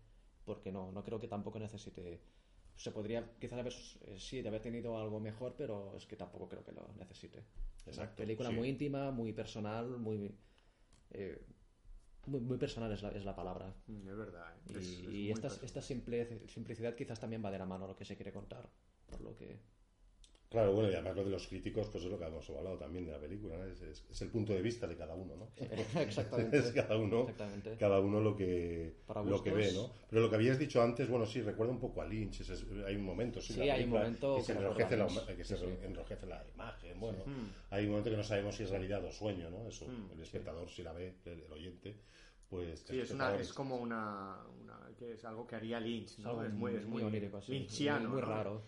porque 0.45 0.73
no, 0.73 0.91
no 0.93 1.03
creo 1.05 1.21
que 1.21 1.29
tampoco 1.29 1.59
necesite. 1.61 2.21
Se 2.79 2.91
podría 2.93 3.21
quizás 3.41 3.59
haber, 3.59 3.75
eh, 4.07 4.17
sí, 4.19 4.41
de 4.43 4.49
haber 4.49 4.63
tenido 4.63 4.99
algo 4.99 5.21
mejor, 5.21 5.55
pero 5.57 5.97
es 5.97 6.07
que 6.07 6.17
tampoco 6.17 6.49
creo 6.49 6.65
que 6.65 6.73
lo 6.73 6.89
necesite. 6.99 7.45
Exacto, 7.87 8.17
película 8.23 8.51
sí. 8.51 8.55
muy 8.57 8.69
íntima, 8.69 9.11
muy 9.11 9.33
personal, 9.33 9.99
muy, 9.99 10.35
eh, 11.11 11.39
muy, 12.27 12.41
muy 12.41 12.59
personal 12.59 12.93
es 12.93 13.03
la, 13.03 13.11
es 13.11 13.25
la 13.25 13.35
palabra. 13.35 13.75
Mm, 13.87 14.09
Es 14.09 14.17
verdad. 14.17 14.55
¿eh? 14.57 14.73
Y, 14.75 14.79
Es- 14.79 14.99
es 15.01 15.05
y 15.17 15.31
muy 15.31 15.33
esta, 15.33 15.49
esta 15.67 15.83
simple- 15.83 16.49
simplicidad 16.49 16.95
quizás 16.95 17.21
también 17.21 17.45
va 17.45 17.51
de 17.51 17.59
la 17.59 17.67
mano 17.67 17.85
a 17.87 17.89
lo 17.89 17.97
que 17.97 18.05
se 18.05 18.17
quiere 18.17 18.33
contar. 18.33 18.69
Por 19.11 19.21
lo 19.23 19.37
que. 19.37 19.59
Claro, 20.51 20.73
bueno, 20.73 20.91
y 20.91 20.95
además 20.95 21.15
lo 21.15 21.25
de 21.25 21.31
los 21.31 21.47
críticos, 21.47 21.89
pues 21.93 22.05
es 22.05 22.11
lo 22.11 22.19
que 22.19 22.25
hemos 22.25 22.49
hablado 22.49 22.79
también 22.79 23.05
de 23.05 23.13
la 23.13 23.19
película, 23.21 23.59
¿no? 23.59 23.65
es, 23.67 23.83
es- 23.83 24.03
es 24.11 24.23
el 24.23 24.31
punto 24.31 24.55
de 24.55 24.63
vista 24.63 24.87
de 24.87 24.97
cada 24.97 25.15
uno, 25.15 25.37
¿no? 25.37 25.51
Exactamente. 26.01 26.59
es 26.59 26.73
cada 26.73 26.97
uno, 26.97 27.21
Exactamente. 27.21 27.77
cada 27.77 28.01
uno 28.01 28.19
lo 28.21 28.35
que, 28.35 28.95
Para 29.07 29.23
lo 29.23 29.43
que 29.43 29.53
ve, 29.53 29.71
¿no? 29.75 29.91
Pero 30.09 30.23
lo 30.23 30.31
que 30.31 30.37
habías 30.37 30.59
dicho 30.59 30.81
antes, 30.83 31.07
bueno, 31.07 31.27
sí, 31.27 31.43
recuerda 31.43 31.73
un 31.75 31.79
poco 31.81 32.01
a 32.01 32.07
Lynch, 32.07 32.41
es- 32.41 32.49
es- 32.49 32.65
hay 32.87 32.97
un 32.97 33.05
momento, 33.05 33.43
sí, 33.43 33.53
Sí, 33.53 33.61
la 33.61 33.75
hay 33.75 33.85
un 33.85 33.91
momento 33.91 34.37
que 34.37 34.43
se, 34.43 34.53
enrojece 34.53 34.97
la, 34.97 35.05
recordamos. 35.05 35.37
que 35.37 35.45
se 35.45 35.57
Sí, 35.59 35.65
sí. 35.67 35.85
enrojece 35.85 36.27
la 36.27 36.43
imagen, 36.55 36.99
bueno, 36.99 37.25
hay 37.69 37.85
un 37.85 37.91
momento 37.91 38.11
que 38.11 38.17
no 38.17 38.25
sabemos 38.25 38.57
si 38.57 38.63
es 38.63 38.71
realidad 38.71 39.05
o 39.05 39.13
sueño, 39.13 39.51
¿no? 39.51 39.69
Eso, 39.69 39.85
el 40.11 40.21
espectador 40.23 40.71
si 40.71 40.83
la 40.83 40.95
ve, 40.95 41.17
el, 41.27 41.43
el 41.43 41.53
oyente, 41.53 41.95
pues... 42.49 42.81
Sí, 42.89 42.99
es, 42.99 43.11
una, 43.11 43.35
es 43.37 43.53
como 43.53 43.77
una, 43.77 44.39
una- 44.63 44.89
que 44.99 45.13
es 45.13 45.25
algo 45.27 45.47
que 45.47 45.57
haría 45.57 45.79
Lynch, 45.79 46.21
¿no? 46.21 46.43
es 46.43 46.51
muy, 46.55 46.75
es 46.75 46.87
muy, 46.87 47.03
onírico, 47.03 47.43
sí. 47.43 47.53
lynchiano. 47.53 48.09
Muy, 48.09 48.23
muy 48.23 48.23
¿no? 48.23 48.63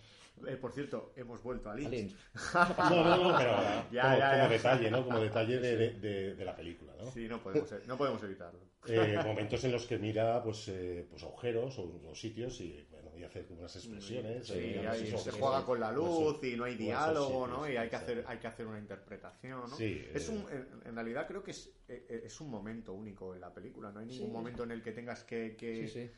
Eh, 0.47 0.57
por 0.57 0.73
cierto, 0.73 1.13
hemos 1.17 1.43
vuelto 1.43 1.71
a 1.71 1.75
Lynch. 1.75 1.87
A 1.87 1.91
Lynch. 1.91 2.17
No, 2.91 3.05
no, 3.05 3.31
no, 3.33 3.39
pero 3.39 3.53
Ya, 3.93 4.03
como, 4.03 4.19
ya, 4.19 4.31
como 4.31 4.43
ya. 4.45 4.49
detalle, 4.49 4.91
¿no? 4.91 5.05
Como 5.05 5.21
detalle 5.21 5.59
de, 5.61 5.77
de- 5.77 5.91
de- 6.01 6.35
de 6.35 6.45
la 6.45 6.57
película, 6.57 6.93
¿no? 6.99 7.11
Sí, 7.11 7.29
no 7.29 7.43
podemos, 7.43 7.69
no 7.87 7.97
podemos 7.99 8.23
evitarlo. 8.23 8.61
Eh, 8.87 9.19
momentos 9.23 9.63
en 9.65 9.73
los 9.73 9.85
que 9.87 9.99
mira 9.99 10.43
pues, 10.43 10.67
eh, 10.69 11.07
pues 11.11 11.23
agujeros 11.23 11.79
o, 11.79 12.01
o 12.09 12.15
sitios 12.15 12.59
y, 12.63 12.87
bueno, 12.91 13.11
y 13.15 13.23
hace 13.25 13.45
como 13.45 13.61
unas 13.61 13.77
expresiones. 13.77 14.47
Sí, 14.47 14.55
eh, 14.57 15.15
se 15.19 15.31
juega 15.33 15.63
con 15.67 15.79
la 15.79 15.93
luz 15.93 16.43
y 16.43 16.57
no 16.57 16.65
hay 16.65 16.77
diálogo, 16.77 17.27
sitios, 17.45 17.49
¿no? 17.51 17.71
Y 17.71 17.77
hay 17.77 17.91
que 17.91 17.97
hacer, 17.97 18.25
hay 18.27 18.39
que 18.39 18.47
hacer 18.47 18.67
una 18.67 18.79
interpretación, 18.79 19.61
¿no? 19.69 19.77
Sí, 19.77 20.03
es 20.15 20.29
eh, 20.29 20.33
un, 20.33 20.39
en, 20.51 20.69
en 20.87 20.95
realidad 20.95 21.27
creo 21.29 21.43
que 21.43 21.51
es, 21.51 21.71
eh, 21.89 22.23
es 22.25 22.41
un 22.41 22.49
momento 22.51 22.95
único 22.95 23.35
en 23.35 23.43
la 23.43 23.53
película. 23.53 23.93
No 23.93 24.01
hay 24.01 24.07
ningún 24.07 24.29
Sí. 24.29 24.33
momento 24.33 24.63
en 24.65 24.71
el 24.71 24.83
que 24.83 24.93
tengas 24.93 25.23
que, 25.25 25.55
que, 25.57 25.87
Sí, 25.87 25.89
sí. 25.89 26.11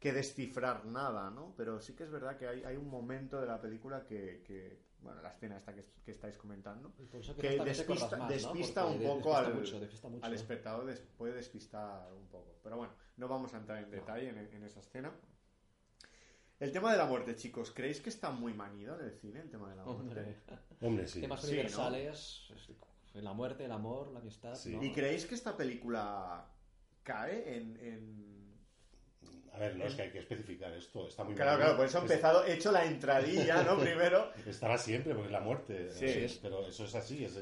Que 0.00 0.12
descifrar 0.12 0.86
nada, 0.86 1.30
¿no? 1.30 1.54
Pero 1.56 1.78
sí 1.80 1.94
que 1.94 2.04
es 2.04 2.10
verdad 2.10 2.36
que 2.36 2.48
hay, 2.48 2.64
hay 2.64 2.76
un 2.76 2.88
momento 2.88 3.38
de 3.40 3.46
la 3.46 3.60
película 3.60 4.04
que, 4.06 4.42
que, 4.46 4.80
bueno, 5.02 5.20
la 5.20 5.28
escena 5.30 5.58
esta 5.58 5.74
que, 5.74 5.84
que 6.02 6.10
estáis 6.10 6.36
comentando, 6.38 6.92
que 7.38 7.58
despista, 7.64 8.16
más, 8.18 8.30
¿no? 8.30 9.12
un 9.12 9.20
poco 9.20 9.28
despista 9.30 9.38
al, 9.38 9.54
mucho, 9.54 9.78
despista 9.80 10.08
mucho. 10.08 10.24
al 10.26 10.34
espectador, 10.34 10.86
des- 10.86 11.00
puede 11.18 11.34
despistar 11.34 12.12
un 12.14 12.26
poco. 12.28 12.58
Pero 12.62 12.78
bueno, 12.78 12.94
no 13.18 13.28
vamos 13.28 13.52
a 13.52 13.58
entrar 13.58 13.82
en 13.84 13.90
detalle 13.90 14.30
en, 14.30 14.38
en 14.38 14.64
esa 14.64 14.80
escena. 14.80 15.12
El 16.58 16.72
tema 16.72 16.92
de 16.92 16.98
la 16.98 17.06
muerte, 17.06 17.36
chicos, 17.36 17.70
¿creéis 17.70 18.00
que 18.00 18.08
está 18.10 18.30
muy 18.30 18.52
manido 18.54 18.98
en 18.98 19.06
el 19.06 19.12
cine, 19.12 19.40
el 19.40 19.50
tema 19.50 19.70
de 19.70 19.76
la 19.76 19.84
muerte? 19.84 20.02
Hombre, 20.02 20.36
Hombre, 20.80 21.06
sí. 21.08 21.20
temas 21.20 21.40
Sí, 21.42 21.48
universales, 21.52 22.50
es- 22.54 22.70
la 23.22 23.32
muerte, 23.32 23.64
el 23.66 23.72
amor, 23.72 24.12
la 24.12 24.20
amistad. 24.20 24.54
Sí. 24.54 24.76
¿no? 24.76 24.82
¿Y 24.82 24.92
creéis 24.92 25.26
que 25.26 25.34
esta 25.34 25.56
película 25.56 26.46
cae 27.02 27.56
en... 27.56 27.76
en- 27.80 28.39
A 29.52 29.58
ver, 29.58 29.76
no, 29.76 29.84
es 29.84 29.94
que 29.94 30.02
hay 30.02 30.10
que 30.10 30.20
especificar 30.20 30.72
esto. 30.72 31.08
Está 31.08 31.24
muy 31.24 31.34
Claro, 31.34 31.52
mal, 31.52 31.60
claro, 31.60 31.76
por 31.76 31.86
eso 31.86 31.98
he 31.98 32.02
empezado, 32.02 32.44
he 32.44 32.54
hecho 32.54 32.70
la 32.72 32.84
entradilla, 32.84 33.62
¿no? 33.62 33.78
Primero. 33.80 34.32
Estará 34.46 34.78
siempre, 34.78 35.12
porque 35.14 35.26
es 35.26 35.32
la 35.32 35.40
muerte. 35.40 35.90
Sí. 35.90 36.38
Pero 36.40 36.66
eso 36.66 36.84
es 36.84 36.94
así. 36.94 37.24
Es, 37.24 37.38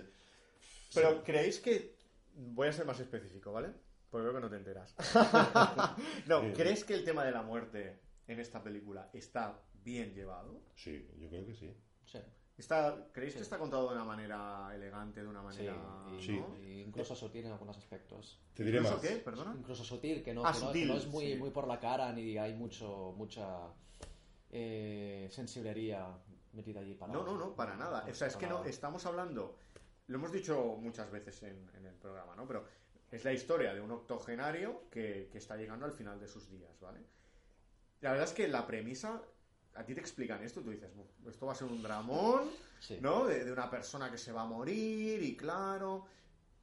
Pero 0.94 1.10
sí. 1.10 1.16
¿creéis 1.24 1.60
que... 1.60 1.96
Voy 2.34 2.68
a 2.68 2.72
ser 2.72 2.86
más 2.86 2.98
específico, 3.00 3.52
¿vale? 3.52 3.70
Porque 4.10 4.24
veo 4.24 4.34
que 4.34 4.40
no 4.40 4.48
te 4.48 4.56
enteras. 4.56 4.94
no. 6.26 6.52
¿crees 6.54 6.84
que 6.84 6.94
el 6.94 7.04
tema 7.04 7.24
de 7.24 7.32
la 7.32 7.42
muerte 7.42 7.98
en 8.26 8.40
esta 8.40 8.62
película 8.62 9.10
está 9.12 9.60
bien 9.84 10.14
llevado? 10.14 10.62
Sí, 10.74 11.08
yo 11.18 11.28
creo 11.28 11.44
que 11.44 11.54
sí. 11.54 11.76
Sí, 12.06 12.18
Está, 12.58 13.06
¿Creéis 13.12 13.34
Sí. 13.34 13.38
que 13.38 13.42
está 13.44 13.56
contado 13.58 13.88
de 13.88 13.94
una 13.94 14.04
manera 14.04 14.70
elegante, 14.74 15.22
de 15.22 15.28
una 15.28 15.40
sí, 15.52 15.62
manera... 15.62 15.76
y, 16.18 16.20
Sí. 16.22 16.40
¿no? 16.40 16.56
y 16.58 16.80
incluso 16.82 17.14
sutil 17.14 17.46
en 17.46 17.52
algunos 17.52 17.78
aspectos. 17.78 18.40
Te 18.52 18.64
diré 18.64 18.78
¿Incluso 18.78 18.96
más. 18.96 19.06
qué? 19.06 19.16
¿Perdona? 19.18 19.54
Incluso 19.56 19.84
sutil, 19.84 20.22
que 20.24 20.34
no, 20.34 20.44
Ah, 20.44 20.52
que 20.52 20.58
no- 20.60 20.66
sutil, 20.66 20.82
que 20.88 20.92
no 20.92 20.98
es 20.98 21.06
muy, 21.06 21.32
sí. 21.32 21.38
muy 21.38 21.50
por 21.50 21.68
la 21.68 21.78
cara 21.78 22.12
ni 22.12 22.36
hay 22.36 22.54
mucho 22.54 23.14
mucha 23.16 23.68
eh, 24.50 25.28
sensiblería 25.30 26.06
metida 26.52 26.80
allí 26.80 26.94
para 26.94 27.12
No, 27.12 27.22
no, 27.22 27.36
no, 27.36 27.54
para 27.54 27.76
nada. 27.76 28.04
O 28.10 28.14
sea, 28.14 28.26
es 28.28 28.36
que 28.36 28.46
no, 28.46 28.64
estamos 28.64 29.04
hablando, 29.06 29.56
lo 30.08 30.16
hemos 30.18 30.32
dicho 30.32 30.76
muchas 30.80 31.10
veces 31.10 31.42
en, 31.44 31.70
en 31.76 31.86
el 31.86 31.94
programa, 31.94 32.34
¿no? 32.34 32.46
Pero 32.46 32.64
es 33.10 33.24
la 33.24 33.32
historia 33.32 33.72
de 33.74 33.80
un 33.80 33.90
octogenario 33.90 34.82
que, 34.90 35.28
que 35.30 35.38
está 35.38 35.56
llegando 35.56 35.84
al 35.86 35.92
final 35.92 36.18
de 36.18 36.26
sus 36.28 36.50
días, 36.50 36.78
¿vale? 36.80 37.00
La 38.00 38.10
verdad 38.10 38.26
es 38.26 38.32
que 38.32 38.48
la 38.48 38.66
premisa, 38.66 39.22
a 39.78 39.84
ti 39.84 39.94
te 39.94 40.00
explican 40.00 40.42
esto, 40.42 40.60
tú 40.60 40.70
dices, 40.70 40.94
"Buf, 40.94 41.06
esto 41.28 41.46
va 41.46 41.52
a 41.52 41.54
ser 41.54 41.68
un 41.68 41.82
dramón, 41.82 42.48
Sí. 42.80 42.98
¿no? 43.00 43.26
De, 43.26 43.44
de 43.44 43.52
una 43.52 43.70
persona 43.70 44.10
que 44.10 44.18
se 44.18 44.32
va 44.32 44.42
a 44.42 44.46
morir 44.46 45.22
y 45.22 45.36
claro, 45.36 46.04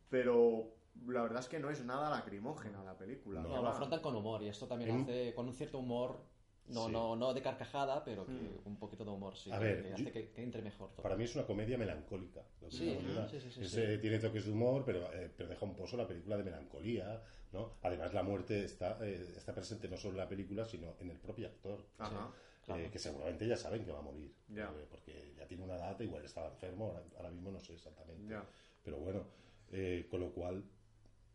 pero 0.10 0.74
la 1.08 1.22
verdad 1.24 1.40
es 1.40 1.48
que 1.48 1.60
no 1.60 1.70
es 1.70 1.84
nada 1.84 2.10
lacrimógena 2.10 2.84
la 2.84 2.98
película. 2.98 3.42
No. 3.42 3.50
Lo 3.62 3.68
afrontan 3.70 4.02
con 4.02 4.16
humor 4.16 4.42
y 4.44 4.48
esto 4.50 4.68
también 4.68 4.92
En- 4.92 5.02
hace 5.04 5.34
con 5.34 5.48
un 5.48 5.54
cierto 5.54 5.80
humor, 5.80 6.20
no, 6.68 6.88
Sí. 6.88 6.92
no, 6.94 7.16
no 7.16 7.34
de 7.34 7.42
carcajada, 7.42 8.04
pero 8.04 8.26
que 8.26 8.32
Mm. 8.32 8.60
un 8.68 8.78
poquito 8.80 9.04
de 9.06 9.12
humor, 9.12 9.36
sí, 9.36 9.52
A 9.52 9.60
que, 9.60 9.66
ver, 9.66 9.82
que 9.84 9.90
yo- 9.90 9.96
hace 9.96 10.12
que, 10.12 10.32
que 10.32 10.44
entre 10.44 10.62
mejor 10.62 10.90
todo. 10.92 11.04
Para 11.04 11.16
mí 11.16 11.24
es 11.26 11.36
una 11.36 11.46
comedia 11.46 11.78
melancólica. 11.78 12.42
lo 12.62 12.70
que 12.70 12.76
Sí, 12.76 12.98
sí, 13.30 13.40
sí, 13.40 13.52
sí, 13.52 13.62
Es, 13.62 13.72
sí. 13.72 13.82
eh, 13.82 13.98
tiene 14.00 14.20
toques 14.20 14.46
de 14.46 14.52
humor, 14.52 14.84
pero, 14.86 15.12
eh, 15.14 15.32
pero 15.36 15.50
deja 15.50 15.64
un 15.66 15.76
pozo 15.76 15.96
la 15.98 16.08
película 16.08 16.38
de 16.38 16.44
melancolía. 16.44 17.22
¿no? 17.52 17.72
Además, 17.84 18.14
la 18.14 18.22
muerte 18.22 18.66
está, 18.66 18.98
eh, 19.02 19.34
está 19.38 19.54
presente 19.54 19.88
no 19.88 19.96
solo 19.96 20.14
en 20.16 20.18
la 20.18 20.28
película, 20.28 20.66
sino 20.66 20.96
en 21.00 21.10
el 21.12 21.18
propio 21.20 21.48
actor. 21.48 21.86
Ajá. 22.00 22.30
Claro. 22.66 22.82
eh, 22.82 22.90
que 22.92 23.00
seguramente 23.00 23.48
ya 23.48 23.58
saben 23.58 23.84
que 23.84 23.92
va 23.92 24.00
a 24.00 24.02
morir. 24.02 24.34
Ya. 24.48 24.66
eh, 24.66 24.86
porque 24.90 25.34
ya 25.38 25.48
tiene 25.48 25.64
una 25.64 25.76
edad, 25.76 26.00
igual 26.00 26.24
estaba 26.26 26.50
enfermo, 26.50 26.88
ahora, 26.88 27.04
ahora 27.18 27.32
mismo 27.32 27.52
no 27.52 27.60
sé 27.60 27.74
exactamente. 27.74 28.36
Pero 28.84 28.98
bueno, 28.98 29.26
eh, 29.72 30.08
con 30.10 30.20
lo 30.20 30.32
cual, 30.32 30.64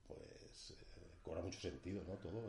pues 0.07 0.71
eh, 0.71 1.19
cobra 1.23 1.43
mucho 1.43 1.61
sentido, 1.61 2.03
¿no? 2.05 2.15
Todo. 2.15 2.43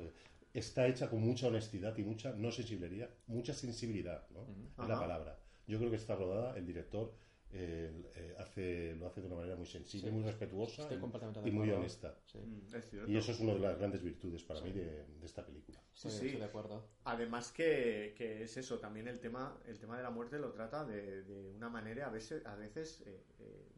está 0.54 0.88
hecha 0.88 1.10
con 1.10 1.22
mucha 1.22 1.48
honestidad 1.48 1.98
y 1.98 2.04
mucha 2.04 2.34
no 2.34 2.52
sensibilidad, 2.52 3.10
mucha 3.28 3.54
sensibilidad, 3.54 4.28
¿no? 4.32 4.46
Es 4.84 4.90
la 4.90 5.00
palabra. 5.00 5.40
Yo 5.68 5.78
creo 5.78 5.90
que 5.90 5.98
está 5.98 6.16
rodada, 6.16 6.58
el 6.58 6.66
director 6.66 7.14
eh, 7.54 7.92
eh, 8.16 8.36
hace, 8.40 8.96
lo 8.96 9.08
hace 9.08 9.22
de 9.22 9.28
una 9.28 9.36
manera 9.38 9.56
muy 9.56 9.66
sensible, 9.66 10.10
Sí. 10.10 10.14
muy 10.16 10.24
respetuosa 10.24 10.84
Estoy 10.84 10.98
y- 10.98 11.00
completamente 11.02 11.42
de 11.42 11.50
y 11.50 11.52
muy 11.52 11.70
honesta. 11.72 12.16
Sí, 12.26 12.38
Mm, 12.40 12.76
es 12.76 12.90
cierto. 12.90 13.12
Y 13.12 13.18
eso 13.18 13.32
es 13.32 13.40
una 13.40 13.54
de 13.54 13.60
las 13.60 13.78
grandes 13.78 14.02
virtudes 14.02 14.44
para 14.44 14.62
mí 14.62 14.72
de, 14.72 15.06
de 15.06 15.26
esta 15.26 15.46
película. 15.46 15.80
Sí, 15.94 16.10
sí. 16.10 16.26
estoy 16.28 16.40
de 16.40 16.46
acuerdo. 16.46 16.88
Además 17.04 17.52
que, 17.52 18.14
que 18.18 18.44
es 18.44 18.58
eso, 18.58 18.80
también 18.80 19.08
el 19.08 19.20
tema, 19.20 19.60
el 19.66 19.80
tema 19.80 19.98
de 19.98 20.04
la 20.04 20.12
muerte 20.12 20.40
lo 20.40 20.52
trata 20.52 20.86
de, 20.86 21.24
de 21.24 21.52
una 21.52 21.70
manera 21.70 22.08
a 22.08 22.10
veces, 22.10 22.46
a 22.46 22.56
veces 22.56 23.02
eh, 23.06 23.24
eh, 23.40 23.70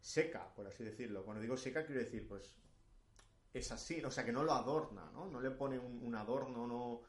seca, 0.00 0.52
por 0.54 0.66
así 0.66 0.84
decirlo. 0.84 1.24
Cuando 1.24 1.42
digo 1.42 1.56
seca 1.56 1.84
quiero 1.84 2.00
decir, 2.00 2.26
pues 2.26 2.56
es 3.54 3.72
así, 3.72 4.02
o 4.04 4.10
sea 4.10 4.24
que 4.24 4.32
no 4.32 4.42
lo 4.42 4.52
adorna, 4.52 5.10
¿no? 5.12 5.26
No 5.30 5.40
le 5.40 5.50
pone 5.50 5.78
un, 5.78 6.02
un 6.02 6.14
adorno, 6.14 6.66
no... 6.66 7.02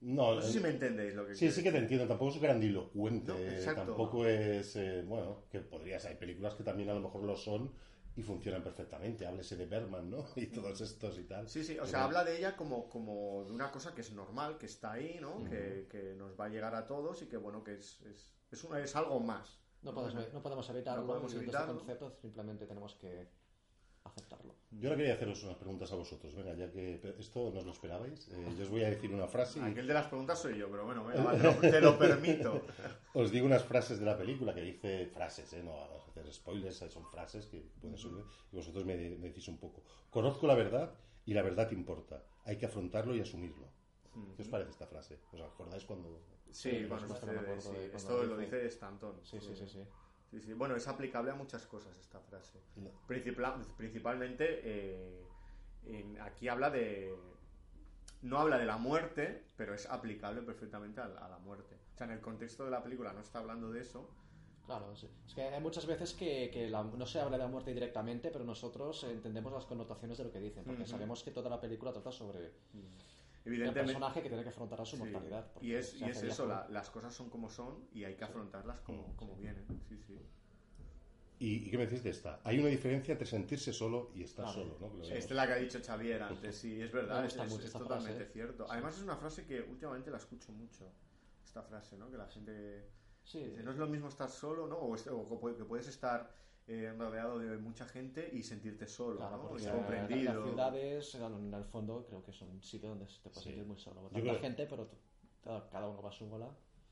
No, 0.00 0.34
No 0.36 0.40
sé 0.42 0.48
eh, 0.48 0.52
si 0.54 0.60
me 0.60 0.70
entendéis 0.70 1.14
lo 1.14 1.26
que 1.26 1.34
Sí, 1.34 1.40
quiero 1.40 1.54
sí 1.54 1.62
que 1.62 1.72
te 1.72 1.78
entiendo, 1.78 2.06
tampoco 2.08 2.30
es 2.34 2.40
grandilocuente, 2.40 3.32
No, 3.32 3.38
exacto. 3.38 3.82
tampoco 3.84 4.26
es, 4.26 4.74
eh, 4.76 5.02
bueno, 5.06 5.44
que 5.50 5.60
podrías, 5.60 6.04
hay 6.06 6.14
películas 6.16 6.54
que 6.54 6.62
también 6.64 6.88
a 6.90 6.94
lo 6.94 7.00
mejor 7.00 7.22
lo 7.22 7.36
son 7.36 7.70
y 8.16 8.22
funcionan 8.22 8.62
perfectamente, 8.62 9.26
háblese 9.26 9.56
de 9.56 9.66
Berman, 9.66 10.10
¿no? 10.10 10.24
Y 10.36 10.46
todos 10.46 10.80
estos 10.80 11.18
y 11.18 11.24
tal. 11.24 11.48
Sí, 11.48 11.62
sí, 11.62 11.72
o 11.72 11.76
Pero- 11.76 11.86
sea, 11.86 12.04
habla 12.04 12.24
de 12.24 12.38
ella 12.38 12.56
como, 12.56 12.88
como 12.88 13.44
de 13.44 13.52
una 13.52 13.70
cosa 13.70 13.94
que 13.94 14.00
es 14.00 14.12
normal, 14.12 14.56
que 14.58 14.66
está 14.66 14.92
ahí, 14.92 15.18
¿no? 15.20 15.44
que, 15.44 15.86
que 15.90 16.14
nos 16.14 16.38
va 16.38 16.46
a 16.46 16.48
llegar 16.48 16.74
a 16.74 16.86
todos 16.86 17.20
y 17.22 17.26
que, 17.26 17.36
bueno, 17.36 17.62
que 17.62 17.74
es, 17.74 18.00
es, 18.02 18.32
es, 18.50 18.64
una- 18.64 18.80
es 18.82 18.96
algo 18.96 19.20
más. 19.20 19.60
No 19.82 19.94
podemos, 19.94 20.32
no 20.32 20.42
podemos 20.42 20.68
evitarlo, 20.70 21.02
No 21.02 21.06
podemos 21.08 21.34
evitarlo. 21.34 21.72
ese 21.72 21.78
concepto 21.78 22.16
simplemente 22.20 22.66
tenemos 22.66 22.94
que 22.96 23.28
aceptarlo. 24.10 24.54
Yo 24.72 24.88
ahora 24.88 24.98
quería 24.98 25.14
haceros 25.14 25.42
unas 25.42 25.56
preguntas 25.56 25.90
a 25.92 25.96
vosotros, 25.96 26.34
venga, 26.34 26.54
ya 26.54 26.70
que 26.70 27.00
esto 27.18 27.50
no 27.50 27.58
os 27.58 27.66
lo 27.66 27.72
esperabais, 27.72 28.28
eh, 28.28 28.54
yo 28.56 28.64
os 28.64 28.70
voy 28.70 28.84
a 28.84 28.90
decir 28.90 29.12
una 29.12 29.26
frase 29.26 29.58
y 29.58 29.62
Aquel 29.62 29.86
de 29.86 29.94
las 29.94 30.06
preguntas 30.06 30.38
soy 30.38 30.58
yo, 30.58 30.70
pero 30.70 30.84
bueno, 30.84 31.04
venga, 31.04 31.24
va, 31.24 31.32
te, 31.36 31.42
lo, 31.42 31.54
te 31.60 31.80
lo 31.80 31.98
permito. 31.98 32.62
os 33.14 33.30
digo 33.32 33.46
unas 33.46 33.64
frases 33.64 33.98
de 33.98 34.06
la 34.06 34.16
película 34.16 34.54
que 34.54 34.60
dice 34.60 35.06
frases, 35.06 35.52
¿eh? 35.54 35.62
no 35.62 35.72
vamos 35.72 36.02
a 36.06 36.10
hacer 36.10 36.32
spoilers, 36.32 36.76
son 36.88 37.04
frases 37.10 37.46
que 37.46 37.60
pueden 37.80 37.98
subir 37.98 38.24
y 38.52 38.56
vosotros 38.56 38.84
me, 38.84 38.94
me 38.94 39.28
decís 39.28 39.48
un 39.48 39.58
poco. 39.58 39.82
Conozco 40.08 40.46
la 40.46 40.54
verdad 40.54 40.94
y 41.26 41.34
la 41.34 41.42
verdad 41.42 41.70
importa, 41.72 42.22
hay 42.44 42.56
que 42.56 42.66
afrontarlo 42.66 43.14
y 43.16 43.20
asumirlo. 43.20 43.68
¿Qué 44.36 44.42
os 44.42 44.48
parece 44.48 44.70
esta 44.70 44.86
frase? 44.86 45.18
¿Os 45.32 45.40
acordáis 45.40 45.84
cuando...? 45.84 46.20
Sí, 46.50 46.70
me 46.88 46.96
acuerdo 46.96 47.14
sí, 47.14 47.26
de 47.26 47.90
cuando 47.90 47.96
esto 47.96 48.24
lo 48.24 48.36
dice 48.36 48.66
Stanton. 48.66 49.20
Sí, 49.22 49.38
sí, 49.40 49.54
sí, 49.54 49.68
sí. 49.68 49.78
Sí, 49.78 49.84
sí. 50.38 50.52
Bueno, 50.52 50.76
es 50.76 50.86
aplicable 50.86 51.30
a 51.30 51.34
muchas 51.34 51.66
cosas 51.66 51.96
esta 51.98 52.20
frase. 52.20 52.60
No. 52.76 52.90
Principal- 53.08 53.64
principalmente, 53.76 54.60
eh, 54.62 55.26
en- 55.86 56.20
aquí 56.20 56.46
habla 56.48 56.70
de... 56.70 57.14
No 58.22 58.38
habla 58.38 58.58
de 58.58 58.66
la 58.66 58.76
muerte, 58.76 59.44
pero 59.56 59.74
es 59.74 59.86
aplicable 59.88 60.42
perfectamente 60.42 61.00
a, 61.00 61.08
la- 61.08 61.20
a 61.24 61.28
la 61.28 61.38
muerte. 61.38 61.74
O 61.94 61.96
sea, 61.96 62.06
en 62.06 62.12
el 62.12 62.20
contexto 62.20 62.64
de 62.64 62.70
la 62.70 62.82
película 62.82 63.12
no 63.12 63.20
está 63.20 63.38
hablando 63.38 63.70
de 63.72 63.80
eso. 63.80 64.08
Claro, 64.66 64.94
sí. 64.94 65.08
Es 65.26 65.34
que 65.34 65.42
hay 65.42 65.60
muchas 65.60 65.86
veces 65.86 66.12
que, 66.12 66.50
que 66.52 66.68
la- 66.68 66.84
no 66.84 67.06
se 67.06 67.18
habla 67.18 67.38
de 67.38 67.42
la 67.44 67.48
muerte 67.48 67.72
directamente, 67.74 68.30
pero 68.30 68.44
nosotros 68.44 69.02
entendemos 69.04 69.52
las 69.52 69.64
connotaciones 69.64 70.18
de 70.18 70.24
lo 70.24 70.30
que 70.30 70.38
dicen, 70.38 70.62
porque 70.64 70.84
sabemos 70.86 71.24
que 71.24 71.30
toda 71.30 71.48
la 71.50 71.60
película 71.60 71.92
trata 71.92 72.12
sobre 72.12 72.52
Evidentemente... 73.44 73.92
personaje 73.92 74.22
que 74.22 74.28
tiene 74.28 74.42
que 74.42 74.48
afrontar 74.50 74.80
a 74.80 74.84
su 74.84 74.96
sí. 74.96 75.02
mortalidad. 75.02 75.46
Y 75.60 75.72
es, 75.72 75.94
y 75.94 76.04
es 76.04 76.22
eso, 76.22 76.46
la- 76.46 76.68
las 76.68 76.90
cosas 76.90 77.14
son 77.14 77.30
como 77.30 77.48
son 77.50 77.88
y 77.92 78.04
hay 78.04 78.14
que 78.14 78.24
afrontarlas 78.24 78.80
como, 78.80 79.16
como 79.16 79.36
vienen. 79.36 79.64
Sí, 79.88 79.98
sí. 80.06 80.18
¿Y, 81.38 81.66
y 81.66 81.70
qué 81.70 81.78
me 81.78 81.86
decís 81.86 82.04
de 82.04 82.10
esta? 82.10 82.38
Hay 82.44 82.58
una 82.58 82.68
diferencia 82.68 83.12
entre 83.12 83.26
sentirse 83.26 83.72
solo 83.72 84.10
y 84.14 84.22
estar 84.24 84.44
Claro. 84.44 84.76
solo, 84.76 84.94
¿no? 84.98 85.02
Esta 85.04 85.16
es 85.16 85.30
la 85.30 85.46
que 85.46 85.52
ha 85.54 85.56
dicho 85.56 85.80
Xavier 85.82 86.22
antes, 86.22 86.54
sí, 86.54 86.80
es 86.82 86.92
verdad, 86.92 87.24
es, 87.24 87.34
totalmente 87.72 88.18
frase. 88.18 88.32
cierto. 88.32 88.66
Además 88.68 88.96
es 88.96 89.02
una 89.02 89.16
frase 89.16 89.46
que 89.46 89.62
últimamente 89.62 90.10
la 90.10 90.18
escucho 90.18 90.52
mucho, 90.52 90.92
esta 91.42 91.62
frase, 91.62 91.96
¿no? 91.96 92.10
Que 92.10 92.18
la 92.18 92.26
gente 92.26 92.90
Sí, 93.24 93.42
dice, 93.42 93.62
no 93.62 93.70
es 93.70 93.78
lo 93.78 93.86
mismo 93.86 94.08
estar 94.08 94.28
solo, 94.28 94.66
¿no? 94.66 94.76
O, 94.76 94.94
o 94.94 95.56
que 95.56 95.64
puedes 95.64 95.88
estar 95.88 96.30
eh, 96.72 96.92
rodeado 96.96 97.38
de 97.40 97.58
mucha 97.58 97.84
gente 97.84 98.30
y 98.32 98.42
sentirte 98.44 98.86
solo, 98.86 99.16
claro, 99.16 99.38
¿no? 99.38 99.48
porque 99.48 99.66
comprendido. 99.68 100.32
las 100.34 100.44
ciudades, 100.48 101.14
en 101.16 101.52
el 101.54 101.64
fondo, 101.64 102.06
creo 102.06 102.22
que 102.24 102.32
son 102.32 102.48
un 102.50 102.62
sitio 102.62 102.90
donde 102.90 103.06
te 103.06 103.12
puedes 103.24 103.38
Sí. 103.38 103.44
sentir 103.50 103.64
muy 103.66 103.76
solo. 103.76 104.02
Tanta 104.02 104.20
creo- 104.20 104.38
gente, 104.40 104.66
pero 104.66 104.86
tú- 104.86 104.96
cada 105.42 105.88
uno 105.88 106.00
va 106.00 106.10
a 106.10 106.12
su 106.12 106.26
bola. 106.28 106.48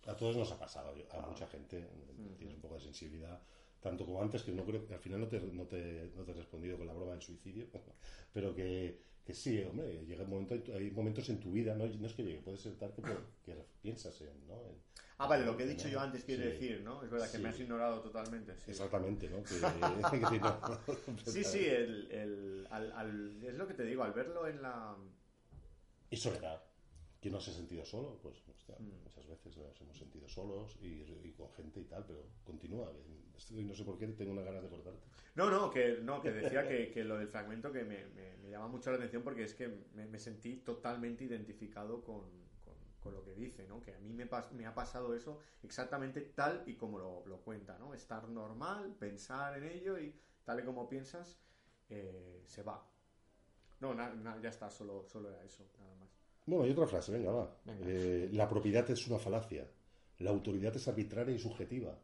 A 0.07 0.17
todos 0.17 0.37
nos 0.37 0.51
ha 0.51 0.59
pasado, 0.59 0.97
yo- 0.97 1.05
a 1.13 1.21
mucha 1.27 1.47
gente, 1.47 1.89
Mm. 2.17 2.35
tienes 2.37 2.57
un 2.57 2.61
poco 2.61 2.75
de 2.75 2.81
sensibilidad, 2.81 3.41
tanto 3.81 4.05
como 4.05 4.21
antes, 4.21 4.43
que 4.43 4.51
no 4.53 4.65
creo, 4.65 4.85
al 4.91 4.99
final 4.99 5.21
no 5.21 5.29
te, 5.29 5.39
no, 5.41 5.65
te, 5.67 6.11
no 6.17 6.25
te 6.25 6.33
he 6.33 6.35
respondido 6.35 6.77
con 6.77 6.87
la 6.89 6.93
broma 6.95 7.13
del 7.13 7.23
suicidio, 7.23 7.67
pero 8.33 8.53
que, 8.55 9.01
que 9.25 9.33
sí, 9.35 9.63
hombre, 9.63 10.05
llega 10.07 10.25
un 10.25 10.31
momento, 10.31 10.55
hay 10.75 10.91
momentos 10.91 11.29
en 11.29 11.39
tu 11.39 11.53
vida, 11.53 11.75
no, 11.77 11.87
no 11.87 12.07
es 12.07 12.15
que 12.15 12.25
llegue, 12.25 12.41
puede 12.41 12.57
ser 12.57 12.75
tal 12.77 12.93
que, 12.95 13.03
que 13.45 13.55
piensas 13.81 14.21
en, 14.23 14.47
¿no? 14.49 14.55
En- 14.55 14.83
Ah, 15.21 15.27
vale, 15.27 15.45
lo 15.45 15.57
que 15.57 15.65
he 15.65 15.67
dicho 15.67 15.89
yo 15.89 15.99
antes 16.01 16.23
quiere 16.25 16.45
Sí. 16.45 16.49
decir, 16.51 16.81
¿no? 16.83 17.03
Es 17.03 17.11
verdad 17.11 17.29
que 17.29 17.39
Sí. 17.39 17.43
me 17.43 17.49
has 17.49 17.59
ignorado 17.59 18.01
totalmente. 18.01 18.55
Sí, 18.65 18.71
Exactamente, 18.71 19.29
¿no? 19.29 19.43
Que, 19.43 19.49
que 20.21 20.27
sí, 20.27 20.39
no, 20.39 20.61
sí, 21.27 21.45
sí, 21.45 21.67
el, 21.67 22.09
el- 22.13 22.67
al- 22.71 22.93
al- 22.93 23.43
es 23.45 23.55
lo 23.55 23.67
que 23.67 23.75
te 23.75 23.83
digo, 23.83 24.05
al 24.05 24.13
verlo 24.13 24.47
en 24.47 24.63
la... 24.63 24.97
Y 26.11 26.17
soledad. 26.17 26.63
¿Quién 27.21 27.35
no 27.35 27.41
se 27.41 27.51
ha 27.51 27.55
sentido 27.55 27.85
solo? 27.85 28.21
Pues 28.23 28.37
hostia, 28.49 28.77
Mm. 28.79 29.03
muchas 29.03 29.27
veces 29.27 29.57
nos 29.57 29.81
hemos 29.81 29.99
sentido 29.99 30.29
solos 30.29 30.77
y, 30.81 30.87
y 31.25 31.35
con 31.37 31.51
gente 31.55 31.81
y 31.81 31.85
tal, 31.85 32.05
pero 32.07 32.23
continúa. 32.45 32.93
Estoy- 33.37 33.65
no 33.65 33.75
sé 33.75 33.83
por 33.85 33.99
qué 33.99 34.07
tengo 34.07 34.31
unas 34.31 34.45
ganas 34.45 34.63
de 34.63 34.69
cortarte. 34.69 35.01
No, 35.35 35.51
no, 35.51 35.69
que, 35.69 35.99
no, 36.01 36.23
que 36.23 36.31
decía 36.31 36.69
que, 36.69 36.93
que 36.93 37.03
lo 37.03 37.19
del 37.19 37.27
fragmento 37.27 37.73
que 37.73 37.83
me, 37.83 38.07
me- 38.15 38.37
me 38.37 38.51
llama 38.51 38.69
mucho 38.69 38.91
la 38.93 38.99
atención 38.99 39.25
porque 39.25 39.43
es 39.43 39.55
que 39.55 39.67
me, 39.95 40.07
me 40.07 40.21
sentí 40.21 40.59
totalmente 40.59 41.25
identificado 41.25 42.05
con, 42.05 42.23
con- 43.03 43.15
lo 43.15 43.25
que 43.25 43.35
dice, 43.35 43.67
¿no? 43.67 43.81
Que 43.81 43.95
a 43.95 43.99
mí 43.99 44.13
me, 44.13 44.67
ha 44.67 44.75
pasado 44.75 45.15
eso 45.15 45.39
exactamente 45.63 46.21
tal 46.21 46.63
y 46.67 46.75
como 46.75 46.99
lo, 46.99 47.25
lo 47.27 47.39
cuenta, 47.43 47.79
¿no? 47.79 47.95
Estar 47.95 48.29
normal, 48.29 48.95
pensar 48.99 49.57
en 49.59 49.65
ello 49.65 49.99
y 49.99 50.15
tal 50.45 50.61
y 50.61 50.65
como 50.65 50.89
piensas, 50.89 51.39
eh, 51.89 52.43
se 52.47 52.63
va. 52.63 52.85
No, 53.81 53.95
na- 53.95 54.13
na- 54.15 54.41
ya 54.41 54.49
está, 54.51 54.71
solo, 54.71 55.05
solo 55.07 55.29
era 55.31 55.43
eso, 55.45 55.65
nada 55.79 55.95
más. 55.97 56.09
Bueno, 56.47 56.65
hay 56.65 56.71
otra 56.73 56.87
frase, 56.87 57.13
venga, 57.13 57.31
va. 57.31 57.57
Venga. 57.65 57.85
Eh, 57.87 58.29
la 58.33 58.49
propiedad 58.49 58.89
es 58.91 59.07
una 59.07 59.19
falacia. 59.19 59.69
La 60.19 60.31
autoridad 60.31 60.75
es 60.75 60.89
arbitraria 60.89 61.35
y 61.35 61.39
subjetiva. 61.39 61.97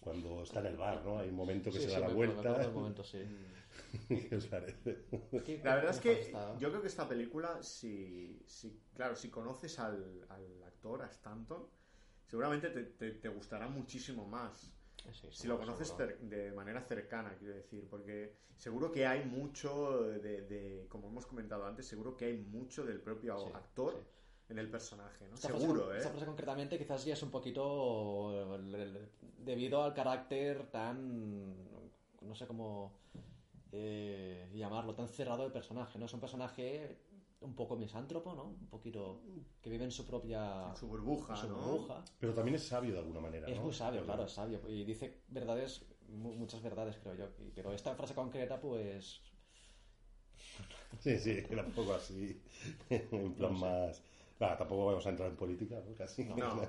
Cuando 0.00 0.42
está 0.42 0.60
en 0.60 0.66
el 0.66 0.76
bar, 0.76 1.04
¿no? 1.04 1.18
Hay 1.18 1.28
un 1.28 1.36
momento 1.36 1.70
que 1.70 1.78
Sí, 1.78 1.84
se 1.84 1.88
sí, 1.88 1.94
da 1.94 2.00
la 2.00 2.08
me 2.08 2.14
me 2.14 2.16
vuelta. 2.16 2.58
del 2.58 2.72
momento, 2.72 3.04
sí. 3.04 3.18
¿Qué 4.08 4.36
os 4.36 4.46
parece? 4.46 5.04
¿Qué- 5.44 5.60
La 5.62 5.74
verdad 5.74 5.90
es 5.92 6.00
que 6.00 6.32
yo 6.58 6.68
creo 6.70 6.80
que 6.80 6.88
esta 6.88 7.08
película, 7.08 7.62
si, 7.62 8.42
si 8.46 8.80
claro, 8.94 9.14
si 9.16 9.28
conoces 9.30 9.78
al, 9.78 10.24
al 10.30 10.62
actor, 10.64 11.02
a 11.02 11.06
Stanton, 11.06 11.66
seguramente 12.26 12.70
te, 12.70 12.84
te- 12.84 13.12
te 13.12 13.28
gustará 13.28 13.68
muchísimo 13.68 14.26
más. 14.26 14.72
Sí, 15.12 15.28
Si 15.30 15.46
lo 15.46 15.58
conoces 15.58 15.92
de 16.20 16.52
manera 16.52 16.80
cercana, 16.82 17.36
quiero 17.38 17.54
decir, 17.54 17.86
porque 17.88 18.34
seguro 18.56 18.90
que 18.90 19.06
hay 19.06 19.24
mucho 19.24 20.02
de, 20.02 20.42
de- 20.42 20.86
como 20.88 21.08
hemos 21.08 21.26
comentado 21.26 21.64
antes, 21.66 21.86
seguro 21.86 22.16
que 22.16 22.24
hay 22.26 22.38
mucho 22.38 22.84
del 22.84 23.00
propio 23.00 23.36
Sí, 23.38 23.50
actor 23.54 23.92
sí. 23.94 23.98
En 24.48 24.58
el 24.58 24.68
personaje, 24.70 25.26
¿no? 25.28 25.34
Esta 25.34 25.48
seguro, 25.48 25.92
¿eh? 25.92 25.98
Esta 25.98 26.10
frase 26.10 26.26
concretamente 26.26 26.78
quizás 26.78 27.04
ya 27.04 27.14
es 27.14 27.22
un 27.22 27.30
poquito 27.30 28.58
debido 29.44 29.82
al 29.82 29.94
carácter 29.94 30.70
tan, 30.70 31.54
no 32.22 32.34
sé 32.34 32.46
cómo 32.46 32.92
eh, 33.72 34.48
llamarlo, 34.54 34.94
tan 34.94 35.08
cerrado 35.08 35.42
del 35.44 35.52
personaje, 35.52 35.98
¿no? 35.98 36.06
Es 36.06 36.12
un 36.14 36.20
personaje 36.20 36.96
un 37.40 37.54
poco 37.54 37.76
misántropo, 37.76 38.34
¿no? 38.34 38.44
Un 38.44 38.66
poquito 38.68 39.20
que 39.60 39.70
vive 39.70 39.84
en 39.84 39.90
su 39.90 40.04
propia 40.06 40.70
En 40.70 40.76
su 40.76 40.86
burbuja, 40.86 41.32
en 41.34 41.40
su 41.40 41.48
¿no? 41.48 41.56
burbuja. 41.56 42.04
Pero 42.20 42.34
también 42.34 42.54
es 42.54 42.66
sabio 42.66 42.92
de 42.92 42.98
alguna 43.00 43.20
manera. 43.20 43.46
Es 43.48 43.56
¿no? 43.56 43.64
muy 43.64 43.72
sabio, 43.72 44.04
claro, 44.04 44.24
es 44.24 44.32
sabio. 44.32 44.60
Y 44.68 44.84
dice 44.84 45.22
verdades, 45.28 45.84
mu- 46.08 46.34
muchas 46.34 46.62
verdades, 46.62 46.96
creo 47.02 47.14
yo. 47.14 47.26
Pero 47.54 47.72
esta 47.72 47.94
frase 47.94 48.14
concreta, 48.14 48.60
pues... 48.60 49.20
Sí, 51.00 51.18
sí, 51.18 51.42
era 51.50 51.62
un 51.62 51.72
poco 51.72 51.94
así. 51.94 52.40
En 52.90 53.32
plan 53.34 53.52
No 53.52 53.56
sé. 53.56 53.60
más. 53.60 54.02
Nada, 54.38 54.56
tampoco 54.58 54.86
vamos 54.86 55.06
a 55.06 55.10
entrar 55.10 55.30
en 55.30 55.36
política, 55.36 55.76
¿no? 55.86 55.94
Casi. 55.94 56.24
No. 56.36 56.60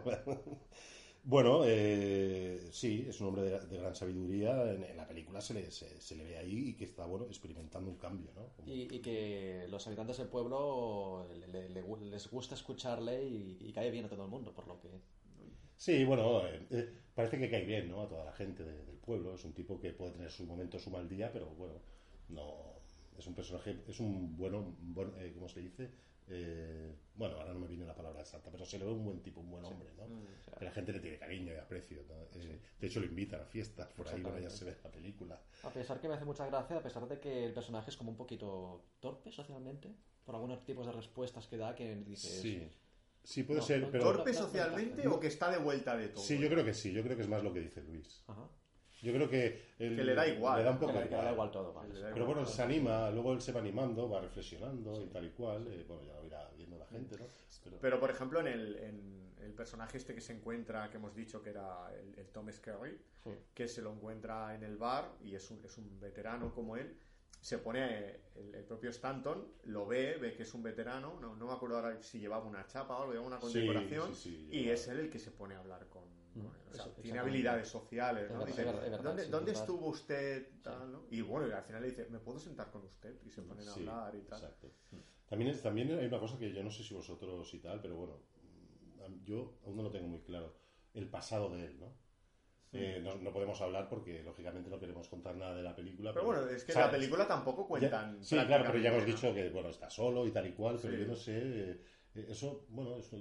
bueno, 1.24 1.64
eh, 1.66 2.70
sí, 2.72 3.06
es 3.10 3.20
un 3.20 3.28
hombre 3.28 3.44
de, 3.44 3.60
de 3.68 3.78
gran 3.78 3.96
sabiduría. 3.96 4.72
En, 4.74 4.84
en 4.84 4.96
la 4.98 5.06
película 5.08 5.42
se 5.42 5.54
le, 5.54 5.72
se, 5.72 6.00
se 6.00 6.16
le 6.16 6.24
ve 6.24 6.38
ahí 6.38 6.70
y 6.70 6.74
que 6.76 6.86
está, 6.86 7.06
bueno, 7.06 7.26
experimentando 7.26 7.90
un 7.92 7.98
cambio, 7.98 8.32
¿no? 8.36 8.48
Como- 8.56 8.68
Y, 8.70 8.84
y 8.96 9.00
que 9.02 9.66
los 9.70 9.86
habitantes 9.88 10.18
del 10.18 10.28
pueblo 10.30 11.28
le- 11.52 11.70
le- 11.70 11.84
les 12.10 12.30
gusta 12.32 12.56
escucharle 12.56 13.26
y, 13.26 13.58
y 13.60 13.74
cae 13.74 13.92
bien 13.92 14.06
a 14.06 14.10
todo 14.10 14.24
el 14.24 14.30
mundo, 14.30 14.54
por 14.54 14.68
lo 14.68 14.80
que... 14.80 14.88
Sí, 15.76 16.06
bueno, 16.06 16.46
eh, 16.48 16.66
eh, 16.72 16.94
parece 17.14 17.38
que 17.38 17.50
cae 17.50 17.66
bien, 17.66 17.90
¿no? 17.90 18.02
A 18.02 18.08
toda 18.08 18.26
la 18.26 18.32
gente 18.34 18.64
de- 18.64 18.86
del 18.86 18.98
pueblo. 18.98 19.36
Es 19.36 19.44
un 19.44 19.54
tipo 19.54 19.80
que 19.80 19.92
puede 19.92 20.12
tener 20.14 20.32
su 20.32 20.46
momento, 20.46 20.80
su 20.80 20.90
mal 20.90 21.08
día, 21.10 21.32
pero 21.34 21.48
bueno, 21.48 21.76
no. 22.30 22.78
Es 23.18 23.28
un 23.28 23.34
personaje, 23.36 23.82
es 23.88 24.00
un 24.00 24.38
bueno, 24.38 24.60
un 24.60 24.94
buen, 24.94 25.12
eh, 25.18 25.32
¿cómo 25.36 25.50
se 25.50 25.60
dice? 25.62 25.90
Eh, 26.30 26.94
bueno, 27.16 27.38
ahora 27.38 27.54
no 27.54 27.60
me 27.60 27.68
viene 27.68 27.86
la 27.86 27.96
palabra 27.96 28.20
exacta, 28.22 28.52
pero 28.52 28.66
se 28.66 28.78
le 28.78 28.86
ve 28.86 28.92
un 28.92 29.04
buen 29.04 29.22
tipo, 29.22 29.40
un 29.40 29.50
buen 29.50 29.64
hombre, 29.66 29.90
¿no? 29.98 30.08
Mm. 30.08 30.26
Que 30.60 30.66
la 30.66 30.72
gente 30.72 30.92
le 30.94 31.00
tiene 31.00 31.18
cariño 31.18 31.54
y 31.54 31.56
aprecio. 31.58 32.04
¿no? 32.08 32.16
Eh, 32.40 32.60
De 32.80 32.88
hecho, 32.88 33.00
lo 33.00 33.06
invitan 33.06 33.42
a 33.42 33.46
fiestas, 33.46 33.92
por 33.94 34.08
ahí, 34.08 34.22
bueno, 34.22 34.40
ya 34.40 34.50
se 34.50 34.66
ve 34.66 34.76
la 34.84 34.92
película. 34.92 35.42
A 35.64 35.70
pesar 35.72 36.00
que 36.00 36.08
me 36.08 36.16
hace 36.16 36.26
mucha 36.26 36.46
gracia, 36.48 36.78
a 36.78 36.82
pesar 36.84 37.08
de 37.08 37.20
que 37.20 37.46
el 37.46 37.54
personaje 37.54 37.90
es 37.90 37.98
como 37.98 38.12
un 38.12 38.18
poquito 38.18 38.84
torpe 39.00 39.32
socialmente, 39.32 39.96
por 40.26 40.36
algunos 40.36 40.64
tipos 40.66 40.86
de 40.86 40.92
respuestas 40.92 41.48
que 41.48 41.58
da 41.58 41.74
que 41.74 41.96
dices... 41.96 42.42
Sí, 42.42 42.70
sí 43.24 43.44
puede 43.44 43.62
No, 43.62 43.66
ser, 43.66 43.90
pero. 43.90 44.04
¿Torpe 44.04 44.34
no, 44.34 44.40
no, 44.40 44.46
socialmente 44.46 45.04
no. 45.04 45.16
o 45.16 45.20
que 45.20 45.28
está 45.28 45.50
de 45.50 45.58
vuelta 45.58 45.96
de 45.96 46.10
todo? 46.10 46.24
Sí, 46.24 46.38
yo 46.38 46.50
creo 46.50 46.66
que 46.66 46.74
sí, 46.74 46.92
yo 46.92 47.04
creo 47.04 47.16
que 47.16 47.24
es 47.24 47.30
más 47.30 47.42
lo 47.44 47.54
que 47.54 47.62
dice 47.62 47.82
Luis. 47.84 48.24
Ajá. 48.28 48.48
Yo 49.02 49.14
creo 49.14 49.30
que. 49.30 49.74
él- 49.80 49.96
Que 49.96 50.04
le 50.04 50.16
da 50.16 50.28
igual, 50.28 50.58
Le 50.60 50.64
da 50.66 50.72
un 50.72 50.80
poco 50.80 50.94
Que 50.94 51.00
le- 51.00 51.06
da 51.06 51.18
igual. 51.18 51.34
igual 51.34 51.52
todo, 51.52 51.74
vale. 51.74 51.94
Le 51.94 52.00
da 52.02 52.08
Pero 52.10 52.22
igual. 52.26 52.36
bueno, 52.38 52.50
se 52.50 52.62
anima, 52.64 53.10
luego 53.12 53.34
él 53.34 53.42
se 53.42 53.52
va 53.52 53.60
animando, 53.60 54.10
va 54.10 54.22
reflexionando 54.22 55.02
y 55.04 55.08
tal 55.08 55.26
y 55.26 55.30
cual. 55.32 55.68
eh, 55.68 55.86
bueno, 55.88 56.04
ya 56.04 56.14
lo 56.16 56.26
irá 56.26 56.50
viendo 56.58 56.78
la 56.78 56.86
gente, 56.88 57.18
¿no? 57.18 57.26
Pero, 57.64 57.78
Pero, 57.80 58.00
por 58.00 58.10
ejemplo, 58.10 58.40
en 58.40 58.48
el, 58.48 58.76
en 58.78 59.34
el 59.42 59.54
personaje 59.54 59.98
este 59.98 60.16
que 60.16 60.22
se 60.22 60.34
encuentra, 60.34 60.90
que 60.90 60.98
hemos 60.98 61.14
dicho 61.16 61.42
que 61.44 61.52
era 61.52 61.94
el, 61.94 62.18
el 62.18 62.28
Tom 62.30 62.50
Skerritt, 62.52 63.00
Sí. 63.24 63.32
que 63.54 63.68
se 63.68 63.82
lo 63.82 63.92
encuentra 63.92 64.56
en 64.56 64.64
el 64.64 64.78
bar 64.78 65.12
y 65.22 65.36
es 65.36 65.52
un, 65.52 65.60
es 65.64 65.78
un 65.78 66.00
veterano 66.00 66.54
como 66.54 66.78
él, 66.78 66.98
se 67.42 67.58
pone 67.60 68.20
el, 68.36 68.56
el 68.56 68.64
propio 68.64 68.90
Stanton, 68.90 69.46
lo 69.66 69.86
ve, 69.86 70.18
ve 70.18 70.34
que 70.34 70.44
es 70.44 70.54
un 70.54 70.64
veterano, 70.64 71.20
no, 71.20 71.36
no 71.36 71.46
me 71.46 71.54
acuerdo 71.54 71.76
ahora 71.76 72.02
si 72.02 72.20
llevaba 72.20 72.46
una 72.46 72.66
chapa 72.68 72.96
o 72.98 73.02
algo, 73.02 73.12
llevaba 73.14 73.28
una 73.28 73.40
condecoración, 73.40 74.16
sí, 74.16 74.48
sí, 74.50 74.58
y 74.58 74.70
es 74.70 74.88
él 74.88 75.00
el 75.02 75.10
que 75.10 75.20
se 75.20 75.32
pone 75.32 75.56
a 75.56 75.60
hablar 75.60 75.88
con... 75.88 76.04
O 76.46 76.74
sea, 76.74 76.86
tiene 77.02 77.20
habilidades 77.20 77.68
sociales, 77.68 78.30
¿no? 78.32 78.42
Es 78.42 78.48
Dice, 78.48 78.62
es 78.64 79.02
¿dónde, 79.04 79.26
dónde 79.28 79.52
es 79.52 79.60
estuvo 79.60 79.88
usted? 79.88 80.62
Tal, 80.62 80.92
¿no? 80.92 81.06
Y 81.10 81.22
bueno, 81.22 81.48
y 81.48 81.52
al 81.52 81.64
final 81.64 81.82
le 81.82 81.90
dice, 81.90 82.08
¿me 82.10 82.20
puedo 82.20 82.40
sentar 82.40 82.70
con 82.72 82.84
usted? 82.84 83.20
Y 83.24 83.30
se 83.30 83.42
ponen 83.42 83.68
a 83.68 83.74
hablar 83.74 84.16
y 84.16 84.22
tal. 84.24 84.40
Exacto. 84.42 84.72
También, 85.28 85.52
es- 85.52 85.62
también 85.62 85.92
hay 85.98 86.06
una 86.06 86.20
cosa 86.20 86.38
que 86.38 86.52
yo 86.54 86.64
no 86.64 86.72
sé 86.72 86.84
si 86.84 86.94
vosotros 86.94 87.54
y 87.54 87.60
tal, 87.60 87.82
pero 87.82 87.96
bueno, 87.96 88.22
yo 89.24 89.60
aún 89.66 89.76
no 89.78 89.84
lo 89.84 89.92
tengo 89.92 90.08
muy 90.08 90.22
claro. 90.22 90.56
El 90.94 91.10
pasado 91.10 91.50
de 91.56 91.66
él, 91.66 91.80
¿no? 91.80 91.94
Eh, 92.74 93.00
no, 93.02 93.16
no 93.16 93.32
podemos 93.32 93.60
hablar 93.62 93.88
porque, 93.88 94.22
lógicamente, 94.24 94.70
no 94.70 94.80
queremos 94.80 95.08
contar 95.08 95.36
nada 95.36 95.56
de 95.56 95.64
la 95.64 95.76
película. 95.76 96.12
Pero 96.14 96.26
bueno, 96.26 96.48
es 96.48 96.64
que 96.64 96.74
en 96.74 96.80
la 96.80 96.92
película 96.92 97.28
tampoco 97.28 97.62
ya- 97.64 97.68
cuentan. 97.90 98.24
sí, 98.24 98.36
claro, 98.46 98.66
pero 98.68 98.80
ya 98.80 98.90
hemos 98.90 99.06
dicho 99.06 99.34
que, 99.34 99.50
bueno, 99.50 99.70
está 99.70 99.90
solo 99.90 100.28
y 100.28 100.32
tal 100.32 100.48
y 100.48 100.54
cual, 100.54 100.78
pero 100.82 100.94
Sí. 100.94 101.00
yo 101.00 101.08
no 101.08 101.16
sé. 101.16 101.72
eh, 102.16 102.26
eso, 102.30 102.66
bueno, 102.70 102.98
eso, 102.98 103.18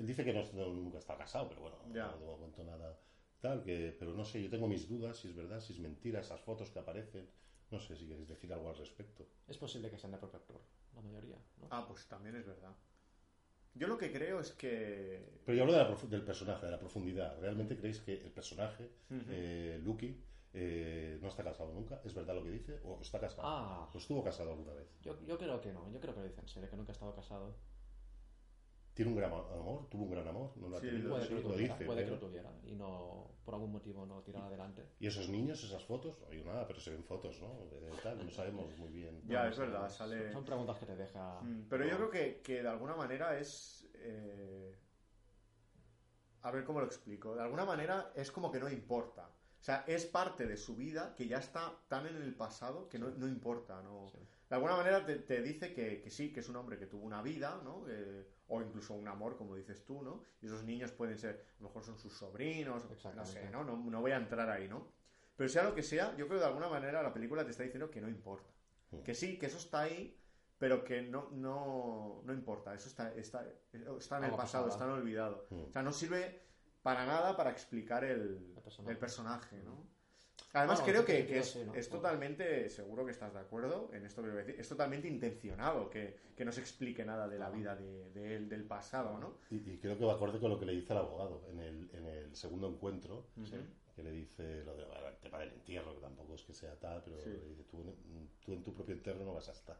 él 0.00 0.06
dice 0.06 0.24
que 0.24 0.32
no, 0.32 0.42
no- 0.52 0.72
nunca 0.72 0.98
está 0.98 1.16
casado, 1.16 1.48
pero 1.48 1.60
bueno, 1.62 1.76
Ya. 1.92 2.06
no, 2.20 2.36
cuento 2.38 2.64
nada 2.64 2.98
tal, 3.40 3.62
que, 3.62 3.96
pero 3.98 4.12
no 4.14 4.24
sé, 4.24 4.42
yo 4.42 4.50
tengo 4.50 4.66
mis 4.68 4.86
dudas 4.88 5.16
si 5.18 5.28
es 5.28 5.34
verdad, 5.34 5.60
si 5.60 5.72
es 5.72 5.78
mentira, 5.78 6.20
esas 6.20 6.40
fotos 6.40 6.70
que 6.70 6.78
aparecen. 6.78 7.26
No 7.70 7.78
sé 7.80 7.94
si 7.96 8.06
queréis 8.08 8.28
decir 8.28 8.52
algo 8.52 8.68
al 8.68 8.76
respecto. 8.76 9.26
Es 9.46 9.56
posible 9.56 9.88
que 9.90 9.96
sean 9.96 10.12
el 10.12 10.18
propio 10.18 10.40
actor, 10.40 10.60
la 10.94 11.00
mayoría, 11.02 11.38
¿no? 11.58 11.68
Ah, 11.70 11.84
pues 11.86 12.06
también 12.06 12.34
es 12.36 12.44
verdad. 12.44 12.74
Yo 13.74 13.86
lo 13.86 13.96
que 13.96 14.10
creo 14.12 14.40
es 14.40 14.50
que. 14.52 15.40
Pero 15.46 15.56
yo 15.56 15.62
hablo 15.62 15.74
de 15.74 15.84
la 15.84 15.96
del 16.10 16.24
personaje, 16.24 16.66
de 16.66 16.72
la 16.72 16.78
profundidad. 16.80 17.38
¿Realmente 17.40 17.76
creéis 17.76 18.00
que 18.00 18.14
el 18.14 18.32
personaje, 18.32 18.90
eh, 19.28 19.80
Lucky, 19.84 20.20
eh, 20.52 21.18
no 21.22 21.28
está 21.28 21.44
casado 21.44 21.72
nunca? 21.72 22.00
¿Es 22.04 22.12
verdad 22.12 22.34
lo 22.34 22.42
que 22.42 22.50
dice? 22.50 22.80
¿O 22.84 23.00
está 23.00 23.20
casado? 23.20 23.42
Ah. 23.46 23.88
¿O 23.94 23.96
estuvo 23.98 24.22
casado 24.24 24.50
alguna 24.50 24.72
vez? 24.74 24.88
Yo, 25.02 25.16
yo 25.24 25.38
creo 25.38 25.60
que 25.60 25.72
no, 25.72 25.88
yo 25.92 26.00
creo 26.00 26.12
que 26.14 26.20
lo 26.20 26.26
dice 26.26 26.40
en 26.40 26.48
serio, 26.48 26.68
que 26.68 26.76
nunca 26.76 26.90
ha 26.90 26.94
estado 26.94 27.14
casado. 27.14 27.54
¿Tiene 29.00 29.12
un 29.12 29.16
gran 29.16 29.32
amor? 29.32 29.88
¿Tuvo 29.88 30.02
un 30.04 30.10
gran 30.10 30.28
amor? 30.28 30.52
¿No 30.58 30.68
lo 30.68 30.76
ha 30.76 30.80
Sí, 30.80 30.88
tenido? 30.88 31.08
Puede 31.08 31.22
Sí, 31.22 31.28
que 31.30 31.34
lo 31.36 31.40
tuviera, 31.40 31.72
dice. 31.74 31.84
puede 31.86 32.04
que 32.04 32.10
lo 32.10 32.18
tuviera, 32.18 32.50
y 32.64 32.72
no, 32.74 33.30
por 33.46 33.54
algún 33.54 33.72
motivo 33.72 34.04
no 34.04 34.20
tirar 34.20 34.42
adelante. 34.42 34.90
¿Y 34.98 35.06
esos 35.06 35.30
niños, 35.30 35.64
esas 35.64 35.82
fotos? 35.82 36.20
No 36.20 36.28
digo 36.28 36.44
nada, 36.52 36.66
pero 36.66 36.80
se 36.80 36.90
ven 36.90 37.02
fotos, 37.02 37.40
¿no? 37.40 37.64
De 37.70 37.90
tal, 38.02 38.22
no 38.22 38.30
sabemos 38.30 38.76
muy 38.76 38.90
bien. 38.90 39.22
Ya, 39.26 39.48
es 39.48 39.56
verdad, 39.56 39.88
sale. 39.88 40.30
Son 40.34 40.44
preguntas 40.44 40.78
que 40.78 40.84
te 40.84 40.96
deja... 40.96 41.40
Mm, 41.40 41.62
Pero 41.70 41.86
yo 41.88 41.96
creo 41.96 42.10
que, 42.10 42.42
que 42.42 42.62
de 42.62 42.68
alguna 42.68 42.94
manera 42.94 43.38
es. 43.38 43.88
eh, 43.94 44.76
A 46.42 46.50
ver 46.50 46.64
cómo 46.64 46.80
lo 46.80 46.86
explico. 46.86 47.34
De 47.34 47.40
alguna 47.42 47.64
manera 47.64 48.12
es 48.14 48.30
como 48.30 48.52
que 48.52 48.60
no 48.60 48.68
importa. 48.68 49.30
O 49.60 49.62
sea, 49.62 49.82
es 49.86 50.04
parte 50.04 50.46
de 50.46 50.58
su 50.58 50.76
vida 50.76 51.14
que 51.14 51.26
ya 51.26 51.38
está 51.38 51.72
tan 51.88 52.06
en 52.06 52.16
el 52.16 52.34
pasado 52.34 52.86
que 52.90 52.98
no, 52.98 53.08
no 53.08 53.26
importa. 53.26 53.80
¿no? 53.80 54.10
Sí. 54.50 54.54
De 54.54 54.56
alguna 54.56 54.76
manera 54.76 55.06
te, 55.06 55.16
te 55.16 55.40
dice 55.42 55.72
que, 55.72 56.00
que 56.02 56.10
sí, 56.10 56.32
que 56.32 56.40
es 56.40 56.48
un 56.48 56.56
hombre 56.56 56.76
que 56.76 56.86
tuvo 56.86 57.04
una 57.04 57.22
vida, 57.22 57.60
¿no? 57.62 57.84
Eh, 57.88 58.26
o 58.48 58.60
incluso 58.60 58.94
un 58.94 59.06
amor, 59.06 59.36
como 59.36 59.54
dices 59.54 59.84
tú, 59.84 60.02
¿no? 60.02 60.24
Y 60.42 60.46
esos 60.46 60.64
niños 60.64 60.90
pueden 60.90 61.16
ser, 61.16 61.46
a 61.58 61.62
lo 61.62 61.68
mejor 61.68 61.84
son 61.84 61.96
sus 61.98 62.12
sobrinos, 62.12 62.84
no 63.14 63.24
sé, 63.24 63.48
¿no? 63.50 63.62
¿no? 63.62 63.76
No 63.76 64.00
voy 64.00 64.10
a 64.10 64.16
entrar 64.16 64.50
ahí, 64.50 64.68
¿no? 64.68 64.88
Pero 65.36 65.48
sea 65.48 65.62
lo 65.62 65.74
que 65.74 65.82
sea, 65.84 66.10
yo 66.16 66.26
creo 66.26 66.38
que 66.38 66.44
de 66.44 66.50
alguna 66.50 66.68
manera 66.68 67.02
la 67.02 67.14
película 67.14 67.44
te 67.44 67.52
está 67.52 67.62
diciendo 67.62 67.90
que 67.90 68.00
no 68.00 68.08
importa. 68.08 68.50
Mm. 68.90 69.02
Que 69.02 69.14
sí, 69.14 69.38
que 69.38 69.46
eso 69.46 69.58
está 69.58 69.82
ahí, 69.82 70.18
pero 70.58 70.82
que 70.82 71.00
no, 71.02 71.30
no, 71.30 72.22
no 72.24 72.32
importa. 72.32 72.74
Eso 72.74 72.88
está, 72.88 73.14
está, 73.14 73.46
está 73.72 74.18
en 74.18 74.24
el 74.24 74.32
pasado, 74.32 74.68
está 74.68 74.84
en 74.84 74.90
olvidado. 74.90 75.46
Mm. 75.50 75.62
O 75.62 75.70
sea, 75.70 75.82
no 75.82 75.92
sirve 75.92 76.42
para 76.82 77.06
nada 77.06 77.36
para 77.36 77.50
explicar 77.50 78.04
el, 78.04 78.52
El 78.56 78.62
personaje. 78.62 78.92
el 78.92 78.98
personaje, 78.98 79.62
¿no? 79.62 79.86
Además, 80.52 80.80
Bueno, 80.80 80.92
creo 80.92 81.04
que, 81.04 81.38
es, 81.38 81.46
sentido 81.46 81.64
sí, 81.64 81.64
¿no? 81.64 81.74
es 81.74 81.88
totalmente, 81.88 82.68
seguro 82.70 83.04
que 83.04 83.12
estás 83.12 83.32
de 83.32 83.38
acuerdo 83.38 83.90
en 83.92 84.04
esto 84.04 84.20
que 84.22 84.30
voy 84.30 84.38
a 84.38 84.44
decir, 84.44 84.56
es 84.58 84.68
totalmente 84.68 85.06
intencionado 85.06 85.88
que, 85.88 86.16
que 86.36 86.44
no 86.44 86.50
se 86.50 86.60
explique 86.60 87.04
nada 87.04 87.28
de 87.28 87.38
la 87.38 87.50
vida 87.50 87.76
de, 87.76 88.10
de 88.10 88.36
él, 88.36 88.48
del 88.48 88.64
pasado, 88.64 89.16
¿no? 89.18 89.36
Y, 89.50 89.56
y 89.70 89.78
creo 89.78 89.96
que 89.96 90.04
va 90.04 90.14
acorde 90.14 90.40
con 90.40 90.50
lo 90.50 90.58
que 90.58 90.66
le 90.66 90.72
dice 90.72 90.92
el 90.92 90.98
abogado. 90.98 91.44
En 91.50 91.60
el, 91.60 91.90
en 91.92 92.04
el 92.06 92.34
segundo 92.34 92.68
encuentro, 92.68 93.26
que 94.00 94.04
le 94.10 94.12
dice 94.12 94.64
lo 94.64 94.74
del 94.76 94.86
tema 95.20 95.38
del 95.38 95.50
entierro, 95.52 95.94
que 95.94 96.00
tampoco 96.00 96.34
es 96.34 96.42
que 96.42 96.54
sea 96.54 96.74
tal, 96.78 97.02
pero 97.04 97.18
Sí. 97.18 97.28
le 97.30 97.48
dice, 97.50 97.64
tú, 97.64 97.82
en- 97.82 98.30
tú 98.44 98.52
en 98.54 98.62
tu 98.62 98.72
propio 98.74 98.94
entierro 98.94 99.24
no 99.24 99.34
vas 99.34 99.48
a 99.48 99.52
estar. 99.52 99.78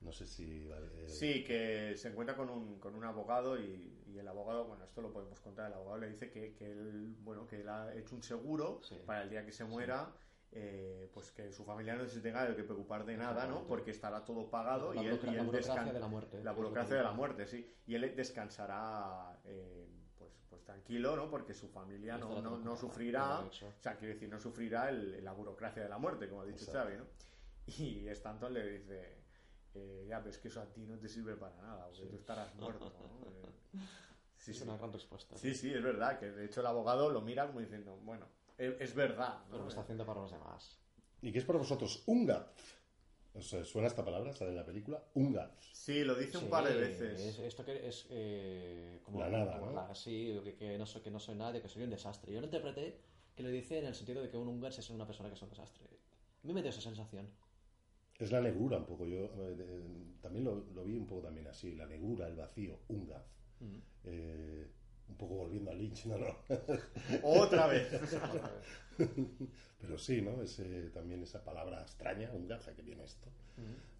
No 0.00 0.12
sé 0.12 0.26
si... 0.26 0.66
vale, 0.66 0.86
eh, 1.04 1.08
Sí, 1.08 1.42
que 1.44 1.96
se 1.96 2.08
encuentra 2.08 2.36
con 2.36 2.50
un, 2.50 2.78
con 2.78 2.94
un 2.94 3.04
abogado 3.04 3.58
y, 3.58 4.02
y 4.06 4.18
el 4.18 4.28
abogado, 4.28 4.66
bueno, 4.66 4.84
esto 4.84 5.00
lo 5.00 5.12
podemos 5.12 5.40
contar, 5.40 5.68
el 5.68 5.74
abogado 5.74 5.98
le 5.98 6.10
dice 6.10 6.30
que, 6.30 6.54
que 6.54 6.70
él, 6.70 7.16
bueno, 7.20 7.46
que 7.46 7.60
él 7.60 7.68
ha 7.68 7.94
hecho 7.94 8.14
un 8.14 8.22
seguro 8.22 8.80
Sí. 8.82 8.96
para 9.06 9.22
el 9.22 9.30
día 9.30 9.44
que 9.46 9.52
se 9.52 9.64
muera, 9.64 10.12
eh, 10.52 11.10
pues 11.12 11.32
que 11.32 11.50
su 11.52 11.64
familia 11.64 11.96
no 11.96 12.06
se 12.06 12.20
tenga 12.20 12.54
que 12.54 12.62
preocupar 12.62 13.04
de 13.04 13.16
nada, 13.16 13.46
¿no? 13.46 13.66
Porque 13.66 13.90
estará 13.90 14.24
todo 14.24 14.48
pagado 14.48 14.94
La 14.94 15.02
y 15.02 15.06
él, 15.06 15.18
y 15.22 15.26
la 15.26 15.32
él 15.32 15.46
burocracia 15.46 15.74
descan- 15.82 15.92
de 15.92 16.00
la 16.00 16.06
muerte. 16.08 16.44
La 16.44 16.52
burocracia 16.52 16.96
de 16.96 17.02
la 17.02 17.12
muerte, 17.12 17.46
sí. 17.46 17.66
Y 17.86 17.94
él 17.94 18.14
descansará, 18.16 19.40
eh, 19.44 19.85
tranquilo, 20.66 21.16
¿no? 21.16 21.30
Porque 21.30 21.54
su 21.54 21.68
familia 21.68 22.18
no, 22.18 22.42
no, 22.42 22.58
no 22.58 22.76
sufrirá, 22.76 23.40
o 23.40 23.50
sea, 23.80 23.96
quiero 23.96 24.12
decir, 24.14 24.28
no 24.28 24.38
sufrirá 24.38 24.90
el- 24.90 25.24
la 25.24 25.32
burocracia 25.32 25.82
de 25.82 25.88
la 25.88 25.96
muerte, 25.98 26.28
como 26.28 26.42
ha 26.42 26.44
dicho 26.44 26.64
Exacto. 26.64 26.90
Xavi, 26.90 26.98
¿no? 26.98 27.06
Y 27.78 28.08
Stanton 28.08 28.52
le 28.52 28.66
dice, 28.78 29.24
eh, 29.74 30.06
ya, 30.08 30.18
pero 30.18 30.30
es 30.30 30.38
que 30.38 30.48
eso 30.48 30.60
a 30.60 30.66
ti 30.66 30.84
no 30.86 30.98
te 30.98 31.08
sirve 31.08 31.36
para 31.36 31.56
nada, 31.62 31.86
porque 31.88 32.06
tú 32.06 32.16
estarás 32.16 32.54
muerto, 32.56 32.92
¿no? 33.00 33.30
Eh, 33.30 33.80
sí, 34.36 34.50
Es 34.50 34.58
sí. 34.58 34.64
una 34.64 34.76
gran 34.76 34.92
respuesta. 34.92 35.36
sí, 35.38 35.54
sí, 35.54 35.72
es 35.72 35.82
verdad, 35.82 36.18
que 36.18 36.30
de 36.30 36.44
hecho 36.44 36.60
el 36.60 36.66
abogado 36.66 37.10
lo 37.10 37.20
mira 37.22 37.46
como 37.46 37.60
diciendo, 37.60 37.96
bueno, 38.02 38.26
es, 38.58 38.74
es 38.80 38.94
verdad, 38.94 39.40
Pero 39.46 39.58
¿no? 39.58 39.62
lo 39.64 39.68
está 39.68 39.80
haciendo 39.82 40.04
para 40.04 40.20
los 40.20 40.30
demás. 40.32 40.78
¿Y 41.22 41.32
qué 41.32 41.38
es 41.38 41.44
para 41.44 41.58
vosotros 41.58 42.02
un 42.06 42.26
gaz? 43.36 43.44
O 43.44 43.48
sea, 43.48 43.64
¿Suena 43.64 43.88
esta 43.88 44.04
palabra? 44.04 44.32
¿Sale 44.32 44.50
en 44.50 44.56
la 44.56 44.64
película? 44.66 45.02
Un 45.14 45.32
gaz. 45.32 45.50
Sí, 45.72 46.04
lo 46.04 46.14
dice 46.14 46.38
un 46.38 46.44
Sí, 46.44 46.50
par 46.50 46.64
de 46.66 46.74
veces. 46.74 47.20
es- 47.20 47.38
esto 47.38 47.64
que 47.64 47.86
es 47.88 48.06
eh, 48.10 49.00
como 49.04 49.20
La 49.20 49.28
nada, 49.28 49.58
como 49.58 49.66
¿no? 49.72 49.72
la- 49.88 49.94
sí, 49.94 50.40
que, 50.44 50.54
que 50.56 50.78
no 50.78 50.86
soy, 50.86 51.02
que 51.02 51.10
no 51.10 51.20
soy 51.20 51.34
nadie, 51.36 51.60
que 51.62 51.68
soy 51.68 51.82
un 51.84 51.90
desastre. 51.90 52.32
Yo 52.32 52.40
lo 52.40 52.46
interpreté 52.46 52.98
que 53.34 53.42
lo 53.42 53.48
dice 53.50 53.78
en 53.78 53.86
el 53.86 53.94
sentido 53.94 54.22
de 54.22 54.30
que 54.30 54.36
un 54.36 54.48
húngaro 54.48 54.74
es 54.74 54.90
una 54.90 55.06
persona 55.06 55.28
que 55.28 55.34
es 55.36 55.42
un 55.42 55.50
desastre. 55.50 55.84
A 56.42 56.46
mí 56.46 56.52
me 56.54 56.62
dio 56.62 56.70
esa 56.70 56.80
sensación. 56.80 57.28
Es 58.18 58.32
la 58.32 58.40
negrura 58.40 58.78
un 58.78 58.86
poco. 58.86 59.06
Yo 59.06 59.24
eh, 59.24 59.54
de- 59.56 60.18
también 60.20 60.44
lo, 60.44 60.54
lo 60.74 60.84
vi 60.84 60.96
un 60.96 61.06
poco 61.06 61.22
también 61.22 61.46
así. 61.46 61.74
La 61.74 61.86
negrura, 61.86 62.26
el 62.28 62.36
vacío, 62.36 62.80
un 62.88 63.06
gaz. 63.06 63.24
Eh, 64.04 64.70
un 65.08 65.16
poco 65.16 65.34
volviendo 65.36 65.70
a 65.70 65.74
Lynch, 65.74 66.06
¿no? 66.06 66.18
no. 66.18 66.36
Otra 67.22 67.66
vez. 67.68 67.88
Pero 69.80 69.98
sí, 69.98 70.22
¿no? 70.22 70.42
Ese, 70.42 70.90
también 70.90 71.22
esa 71.22 71.44
palabra 71.44 71.82
extraña, 71.82 72.30
un 72.32 72.48
gaz, 72.48 72.66
¿a 72.68 72.74
qué 72.74 72.82
viene 72.82 73.04
esto? 73.04 73.28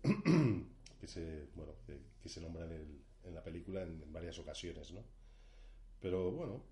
que 1.00 1.06
se, 1.06 1.46
bueno, 1.54 1.72
que, 1.86 1.98
que 2.22 2.28
se 2.28 2.40
nombra 2.40 2.64
en, 2.64 2.72
el- 2.72 3.00
en 3.24 3.34
la 3.34 3.42
película 3.42 3.82
en, 3.82 4.02
en 4.02 4.12
varias 4.12 4.38
ocasiones, 4.38 4.92
¿no? 4.92 5.02
Pero 6.00 6.30
bueno, 6.32 6.62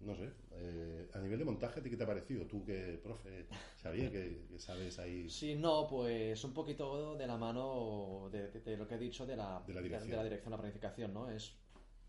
no 0.00 0.14
sé. 0.14 0.30
eh, 0.52 1.08
a 1.14 1.18
nivel 1.20 1.38
de 1.38 1.44
montaje, 1.44 1.80
¿a 1.80 1.82
ti 1.82 1.90
qué 1.90 1.96
te 1.96 2.04
ha 2.04 2.06
parecido? 2.06 2.44
Tú 2.46 2.64
que, 2.64 3.00
profe, 3.02 3.46
sabía 3.76 4.10
que, 4.10 4.46
que 4.50 4.58
sabes 4.58 4.98
ahí... 4.98 5.28
Sí, 5.30 5.54
no, 5.54 5.86
pues 5.88 6.42
un 6.44 6.52
poquito 6.52 7.16
de 7.16 7.26
la 7.26 7.36
mano 7.36 8.28
de, 8.30 8.48
de- 8.48 8.60
de 8.60 8.76
lo 8.76 8.86
que 8.86 8.96
he 8.96 8.98
dicho 8.98 9.24
de 9.26 9.36
la, 9.36 9.62
De 9.66 9.72
la 9.74 9.80
dirección. 9.80 10.10
de 10.10 10.16
la 10.16 10.24
dirección, 10.24 10.50
la 10.50 10.58
planificación, 10.58 11.14
¿no? 11.14 11.30
Es, 11.30 11.54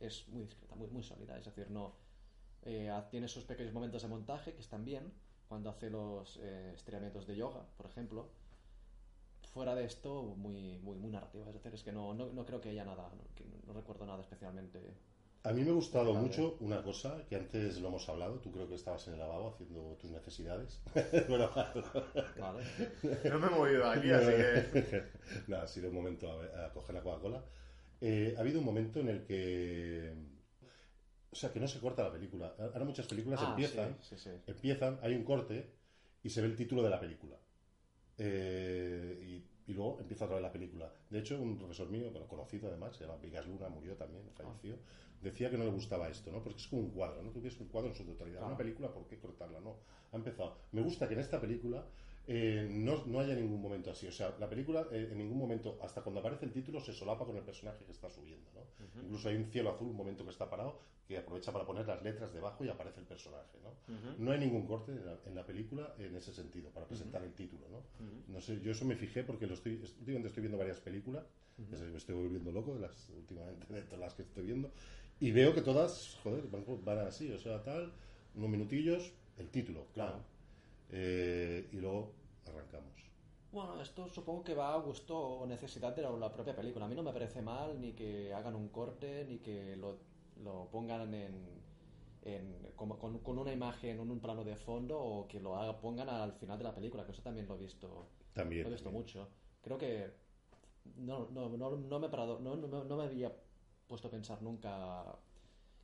es 0.05 0.27
muy 0.29 0.43
discreta, 0.43 0.75
muy, 0.75 0.89
muy 0.89 1.03
sólida. 1.03 1.37
Es 1.37 1.45
decir, 1.45 1.69
no 1.71 1.95
eh, 2.63 2.91
tiene 3.09 3.27
sus 3.27 3.43
pequeños 3.43 3.73
momentos 3.73 4.01
de 4.01 4.07
montaje 4.07 4.53
que 4.53 4.61
están 4.61 4.85
bien, 4.85 5.11
cuando 5.47 5.69
hace 5.69 5.89
los 5.89 6.39
eh, 6.41 6.71
estiramientos 6.73 7.27
de 7.27 7.35
yoga, 7.35 7.65
por 7.77 7.85
ejemplo. 7.85 8.29
Fuera 9.53 9.75
de 9.75 9.85
esto, 9.85 10.23
muy, 10.37 10.79
muy, 10.79 10.97
muy 10.97 11.11
narrativa. 11.11 11.47
Es 11.47 11.53
decir, 11.53 11.73
es 11.73 11.83
que 11.83 11.91
no, 11.91 12.13
no, 12.13 12.31
no 12.33 12.45
creo 12.45 12.59
que 12.59 12.69
haya 12.69 12.83
nada, 12.83 13.11
no, 13.15 13.23
que 13.35 13.45
no 13.67 13.73
recuerdo 13.73 14.05
nada 14.05 14.21
especialmente. 14.21 14.79
A 15.43 15.51
mí 15.51 15.61
me 15.61 15.71
ha 15.71 15.73
gustado 15.73 16.13
mucho 16.13 16.55
una 16.61 16.81
cosa 16.81 17.25
que 17.27 17.35
antes 17.35 17.79
lo 17.81 17.89
hemos 17.89 18.07
hablado. 18.07 18.39
Tú 18.39 18.51
creo 18.51 18.67
que 18.67 18.75
estabas 18.75 19.05
en 19.07 19.13
el 19.13 19.19
lavabo 19.19 19.49
haciendo 19.49 19.97
tus 19.99 20.09
necesidades. 20.09 20.81
bueno, 21.29 21.49
¿Vale? 22.39 22.63
No 23.29 23.39
me 23.39 23.47
he 23.47 23.49
movido 23.49 23.85
aquí, 23.85 24.09
así 24.09 24.31
que... 24.31 25.03
Nada, 25.47 25.63
ha 25.63 25.67
sido 25.67 25.89
un 25.89 25.95
momento 25.95 26.31
a, 26.31 26.65
a 26.65 26.71
coger 26.71 26.95
la 26.95 27.03
Coca-Cola. 27.03 27.43
Eh, 28.05 28.35
ha 28.37 28.41
habido 28.41 28.59
un 28.59 28.65
momento 28.65 28.99
en 28.99 29.07
el 29.07 29.23
que. 29.23 30.13
O 31.31 31.35
sea, 31.35 31.51
que 31.51 31.59
no 31.59 31.67
se 31.67 31.79
corta 31.79 32.03
la 32.03 32.11
película. 32.11 32.53
Ahora 32.59 32.83
muchas 32.83 33.07
películas 33.07 33.39
Ah, 33.41 33.49
empiezan, 33.51 33.95
sí, 34.01 34.15
sí, 34.17 34.23
sí. 34.23 34.29
empiezan, 34.45 34.99
hay 35.01 35.15
un 35.15 35.23
corte 35.23 35.65
y 36.21 36.29
se 36.29 36.41
ve 36.41 36.47
el 36.47 36.55
título 36.55 36.83
de 36.83 36.89
la 36.89 36.99
película. 36.99 37.37
Eh, 38.17 39.19
y, 39.65 39.71
y 39.71 39.73
luego 39.73 39.99
empieza 39.99 40.25
otra 40.25 40.35
vez 40.35 40.43
la 40.43 40.51
película. 40.51 40.91
De 41.09 41.19
hecho, 41.19 41.39
un 41.41 41.57
profesor 41.57 41.89
mío, 41.89 42.11
bueno, 42.11 42.27
conocido 42.27 42.67
además, 42.67 42.95
se 42.95 43.05
llama 43.05 43.17
Vigas 43.21 43.47
Luna, 43.47 43.69
murió 43.69 43.95
también, 43.95 44.23
falleció, 44.35 44.77
decía 45.21 45.49
que 45.49 45.57
no 45.57 45.63
le 45.63 45.71
gustaba 45.71 46.09
esto, 46.09 46.29
¿no? 46.31 46.43
Porque 46.43 46.59
es 46.59 46.67
como 46.67 46.81
un 46.83 46.91
cuadro, 46.91 47.23
¿no? 47.23 47.31
Tú 47.31 47.41
ves 47.41 47.57
un 47.59 47.69
cuadro 47.69 47.89
en 47.89 47.95
su 47.95 48.03
totalidad. 48.03 48.45
Una 48.45 48.57
película, 48.57 48.93
¿por 48.93 49.07
qué 49.07 49.17
cortarla? 49.17 49.59
No. 49.61 49.77
Ha 50.11 50.17
empezado. 50.17 50.57
Me 50.73 50.81
gusta 50.81 51.07
que 51.07 51.13
en 51.15 51.21
esta 51.21 51.39
película 51.39 51.85
eh, 52.25 52.67
no, 52.71 53.05
no 53.05 53.19
haya 53.19 53.35
ningún 53.35 53.61
momento 53.61 53.91
así. 53.91 54.07
O 54.07 54.11
sea, 54.11 54.35
la 54.39 54.49
película 54.49 54.87
eh, 54.91 55.09
en 55.11 55.17
ningún 55.17 55.37
momento, 55.37 55.77
hasta 55.81 56.01
cuando 56.01 56.21
aparece 56.21 56.45
el 56.45 56.51
título, 56.51 56.79
se 56.79 56.93
solapa 56.93 57.25
con 57.25 57.35
el 57.35 57.43
personaje 57.43 57.83
que 57.83 57.91
está 57.91 58.09
subiendo, 58.09 58.49
¿no? 58.53 58.61
Incluso 59.01 59.29
hay 59.29 59.35
un 59.35 59.45
cielo 59.45 59.71
azul, 59.71 59.89
un 59.89 59.95
momento 59.95 60.23
que 60.23 60.29
está 60.29 60.49
parado, 60.49 60.79
que 61.07 61.17
aprovecha 61.17 61.51
para 61.51 61.65
poner 61.65 61.85
las 61.85 62.01
letras 62.01 62.33
debajo 62.33 62.63
y 62.63 62.69
aparece 62.69 63.01
el 63.01 63.05
personaje, 63.05 63.57
¿no? 63.61 63.73
No 64.17 64.31
hay 64.31 64.39
ningún 64.39 64.65
corte 64.65 64.93
en 64.93 65.05
la, 65.05 65.17
en 65.25 65.35
la 65.35 65.45
película 65.45 65.93
en 65.99 66.15
ese 66.15 66.33
sentido, 66.33 66.69
para 66.69 66.87
presentar 66.87 67.23
el 67.23 67.33
título, 67.33 67.67
¿no? 67.69 67.81
No 68.27 68.39
sé, 68.39 68.61
yo 68.61 68.71
eso 68.71 68.85
me 68.85 68.95
fijé 68.95 69.23
porque 69.23 69.45
lo 69.45 69.55
estoy, 69.55 69.73
últimamente 69.73 70.29
estoy 70.29 70.41
viendo 70.41 70.57
varias 70.57 70.79
películas, 70.79 71.25
me 71.57 71.97
estoy 71.97 72.15
volviendo 72.15 72.51
loco 72.51 72.73
de 72.75 72.81
las, 72.81 73.09
últimamente 73.09 73.73
de 73.73 73.81
todas 73.81 73.99
las 73.99 74.13
que 74.13 74.21
estoy 74.21 74.45
viendo, 74.45 74.71
y 75.19 75.31
veo 75.31 75.53
que 75.53 75.61
todas, 75.61 76.17
joder, 76.23 76.47
van, 76.47 76.63
van 76.85 76.99
así, 76.99 77.31
o 77.31 77.37
sea, 77.37 77.61
tal, 77.63 77.91
unos 78.35 78.49
minutillos, 78.49 79.11
el 79.37 79.49
título, 79.49 79.87
claro. 79.93 80.23
Eh, 80.95 81.69
y 81.71 81.77
luego 81.77 82.13
arrancamos. 82.47 82.93
Bueno, 83.51 83.81
esto 83.81 84.07
supongo 84.09 84.43
que 84.43 84.53
va 84.53 84.73
a 84.73 84.77
gusto 84.77 85.17
o 85.17 85.45
necesidad 85.47 85.95
de 85.95 86.01
la, 86.03 86.11
la 86.11 86.31
propia 86.31 86.55
película. 86.55 86.85
A 86.85 86.87
mí 86.87 86.95
no 86.95 87.03
me 87.03 87.11
parece 87.13 87.41
mal 87.41 87.79
ni 87.81 87.93
que 87.93 88.31
hagan 88.33 88.55
un 88.55 88.69
corte, 88.69 89.25
ni 89.25 89.39
que 89.39 89.75
lo, 89.75 89.97
lo 90.43 90.69
pongan 90.71 91.13
en, 91.13 91.35
en- 92.23 92.71
como- 92.75 92.97
con, 92.99 93.19
con 93.19 93.37
una 93.39 93.51
imagen, 93.51 93.99
en 93.99 94.09
un 94.11 94.19
plano 94.19 94.43
de 94.43 94.55
fondo, 94.55 94.99
o 94.99 95.27
que 95.27 95.39
lo 95.39 95.55
haga- 95.55 95.79
pongan 95.79 96.09
al 96.09 96.33
final 96.33 96.57
de 96.57 96.63
la 96.63 96.73
película, 96.75 97.05
que 97.05 97.11
eso 97.11 97.21
también 97.23 97.47
lo 97.47 97.55
he 97.55 97.59
visto, 97.59 98.07
También. 98.33 98.63
lo 98.63 98.69
he 98.69 98.71
visto 98.71 98.85
también. 98.89 99.03
mucho. 99.03 99.27
Creo 99.61 99.77
que 99.77 100.13
no, 100.97 101.27
no, 101.31 101.49
no, 101.49 101.75
no 101.75 101.99
me 101.99 102.07
he 102.07 102.09
parado, 102.09 102.39
no, 102.39 102.55
no, 102.55 102.97
me 102.97 103.03
había 103.03 103.31
puesto 103.87 104.07
a 104.09 104.11
pensar 104.11 104.41
nunca 104.41 105.15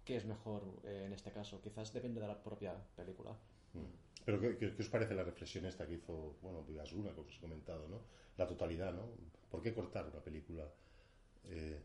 qué 0.06 0.18
es 0.18 0.26
mejor 0.26 0.64
eh, 0.84 1.04
en 1.06 1.14
este 1.14 1.32
caso. 1.32 1.62
Quizás 1.62 1.94
depende 1.94 2.20
de 2.22 2.28
la 2.28 2.42
propia 2.44 2.76
película. 2.96 3.36
Pero 4.26 4.40
¿qué, 4.40 4.58
qué- 4.58 4.74
qué 4.76 4.82
os 4.82 4.90
parece 4.90 5.14
la 5.16 5.24
reflexión 5.24 5.66
esta 5.66 5.88
que 5.88 5.94
hizo, 5.94 6.36
bueno, 6.42 6.64
Vigas 6.64 6.92
Luna, 6.94 7.12
como 7.16 7.28
os 7.28 7.36
he 7.38 7.40
comentado, 7.40 7.88
¿no? 7.88 8.02
La 8.38 8.48
totalidad, 8.48 8.94
¿no? 8.94 9.10
¿Por 9.50 9.62
qué 9.62 9.74
cortar 9.74 10.08
una 10.08 10.22
película? 10.22 10.66
Eh, 11.46 11.80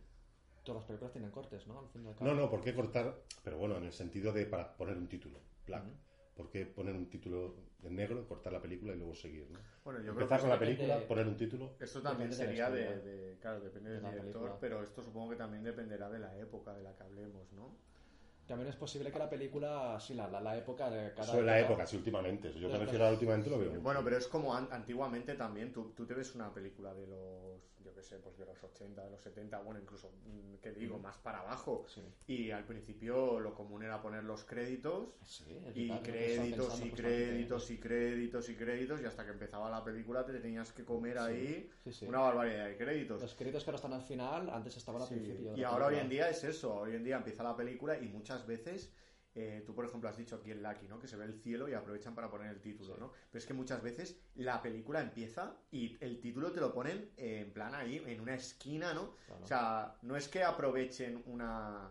Todas 0.64 0.80
las 0.80 0.86
películas 0.86 1.12
tienen 1.12 1.30
cortes, 1.30 1.66
¿no? 1.66 1.78
Al 1.78 1.88
fin 1.88 2.04
y 2.04 2.08
al 2.08 2.14
cabo. 2.14 2.30
no, 2.30 2.36
no, 2.36 2.50
¿por 2.50 2.62
qué 2.62 2.74
cortar? 2.74 3.14
Pero 3.42 3.58
bueno, 3.58 3.76
en 3.76 3.84
el 3.84 3.92
sentido 3.92 4.32
de 4.32 4.46
para 4.46 4.76
poner 4.76 4.96
un 4.96 5.08
título, 5.08 5.38
black. 5.66 5.84
¿Por 6.36 6.50
qué 6.50 6.66
poner 6.66 6.96
un 6.96 7.08
título 7.08 7.54
en 7.84 7.94
negro, 7.94 8.26
cortar 8.26 8.52
la 8.52 8.60
película 8.60 8.92
y 8.92 8.96
luego 8.96 9.14
seguir, 9.14 9.48
¿no? 9.50 9.58
Bueno, 9.84 10.00
yo 10.00 10.14
creo 10.14 10.22
Empezar 10.24 10.38
que 10.38 10.42
con 10.42 10.50
la 10.50 10.58
película, 10.58 10.98
poner 11.06 11.28
un 11.28 11.36
título. 11.36 11.70
Esto 11.78 12.02
también 12.02 12.32
sería 12.32 12.70
de, 12.70 13.36
Claro, 13.40 13.60
depende 13.60 13.90
del 13.90 14.02
De 14.02 14.08
director, 14.08 14.32
película. 14.32 14.56
pero 14.60 14.82
esto 14.82 15.02
supongo 15.02 15.30
que 15.30 15.36
también 15.36 15.62
dependerá 15.62 16.10
de 16.10 16.18
la 16.18 16.36
época 16.38 16.74
de 16.74 16.82
la 16.82 16.96
que 16.96 17.02
hablemos, 17.04 17.52
¿no? 17.52 17.76
También 18.46 18.68
es 18.68 18.76
posible 18.76 19.10
que 19.10 19.18
la 19.18 19.28
película, 19.30 19.98
sí, 19.98 20.12
la, 20.14 20.28
la, 20.28 20.40
la 20.40 20.56
época 20.56 20.90
de 20.90 21.12
cada 21.14 21.38
en 21.38 21.46
la 21.46 21.60
época, 21.60 21.86
sí, 21.86 21.96
últimamente. 21.96 22.52
Yo 22.58 22.68
me 22.68 22.78
refiero 22.78 23.06
a 23.06 23.10
últimamente 23.10 23.48
lo 23.50 23.58
veo. 23.58 23.72
Bueno, 23.80 24.00
pero 24.04 24.18
es 24.18 24.26
como 24.26 24.54
an- 24.54 24.68
antiguamente 24.70 25.34
también, 25.34 25.72
tú, 25.72 25.92
tú 25.96 26.06
te 26.06 26.14
ves 26.14 26.34
una 26.34 26.52
película 26.52 26.92
de 26.94 27.06
los, 27.06 27.62
sé, 28.04 28.18
pues 28.18 28.38
de 28.38 28.46
los 28.46 28.62
80, 28.62 29.02
de 29.04 29.10
los 29.10 29.20
70, 29.20 29.58
bueno, 29.60 29.80
incluso, 29.80 30.12
mm, 30.24 30.54
¿qué 30.62 30.70
digo? 30.72 30.98
Más 30.98 31.18
para 31.18 31.40
abajo. 31.40 31.84
Sí. 31.88 32.02
Y 32.28 32.50
al 32.52 32.64
principio 32.64 33.40
lo 33.40 33.54
común 33.54 33.82
era 33.82 34.00
poner 34.00 34.22
los 34.22 34.44
créditos 34.44 35.16
Sí, 35.24 35.44
y 35.74 35.88
verdad, 35.88 36.02
que 36.02 36.10
créditos 36.12 36.38
pensando 36.68 36.86
y 36.86 36.90
justamente. 36.90 37.02
créditos 37.02 37.70
y 37.70 37.78
créditos 37.80 38.48
y 38.50 38.54
créditos 38.56 39.00
y 39.00 39.04
hasta 39.06 39.24
que 39.24 39.30
empezaba 39.32 39.68
la 39.70 39.82
película 39.82 40.24
te 40.24 40.38
tenías 40.38 40.70
que 40.72 40.84
comer 40.84 41.18
ahí 41.18 41.68
una 42.06 42.20
barbaridad 42.20 42.66
de 42.68 42.76
créditos. 42.76 43.20
Los 43.22 43.34
créditos 43.34 43.64
que 43.64 43.70
ahora 43.70 43.76
están 43.76 43.92
al 43.94 44.02
final, 44.02 44.50
antes 44.50 44.76
estaban 44.76 45.02
al 45.02 45.08
principio. 45.08 45.56
Y 45.56 45.64
ahora 45.64 45.86
hoy 45.86 45.94
película. 45.94 46.02
en 46.02 46.08
día 46.10 46.28
es 46.30 46.44
eso, 46.44 46.74
hoy 46.76 46.94
en 46.94 47.02
día 47.02 47.16
empieza 47.16 47.42
la 47.42 47.56
película 47.56 47.98
y 47.98 48.08
muchas 48.08 48.46
veces, 48.46 48.92
eh, 49.34 49.62
tú 49.66 49.74
por 49.74 49.84
ejemplo 49.84 50.08
has 50.08 50.16
dicho 50.16 50.36
aquí 50.36 50.50
en 50.50 50.62
Lucky, 50.62 50.86
¿no? 50.86 50.98
Que 50.98 51.08
se 51.08 51.16
ve 51.16 51.24
el 51.24 51.34
cielo 51.34 51.68
y 51.68 51.74
aprovechan 51.74 52.14
para 52.14 52.30
poner 52.30 52.50
el 52.50 52.60
título, 52.60 52.96
¿no? 52.96 53.12
Pero 53.30 53.38
es 53.38 53.46
que 53.46 53.54
muchas 53.54 53.82
veces 53.82 54.20
la 54.36 54.62
película 54.62 55.00
empieza 55.00 55.56
y 55.70 55.96
el 56.00 56.20
título 56.20 56.52
te 56.52 56.60
lo 56.60 56.72
ponen 56.72 57.10
eh, 57.16 57.42
en 57.46 57.52
plan 57.52 57.74
ahí, 57.74 58.02
en 58.06 58.20
una 58.20 58.34
esquina, 58.34 58.94
¿no? 58.94 59.16
Claro. 59.26 59.44
O 59.44 59.46
sea, 59.46 59.96
no 60.02 60.16
es 60.16 60.28
que 60.28 60.44
aprovechen 60.44 61.22
una 61.26 61.90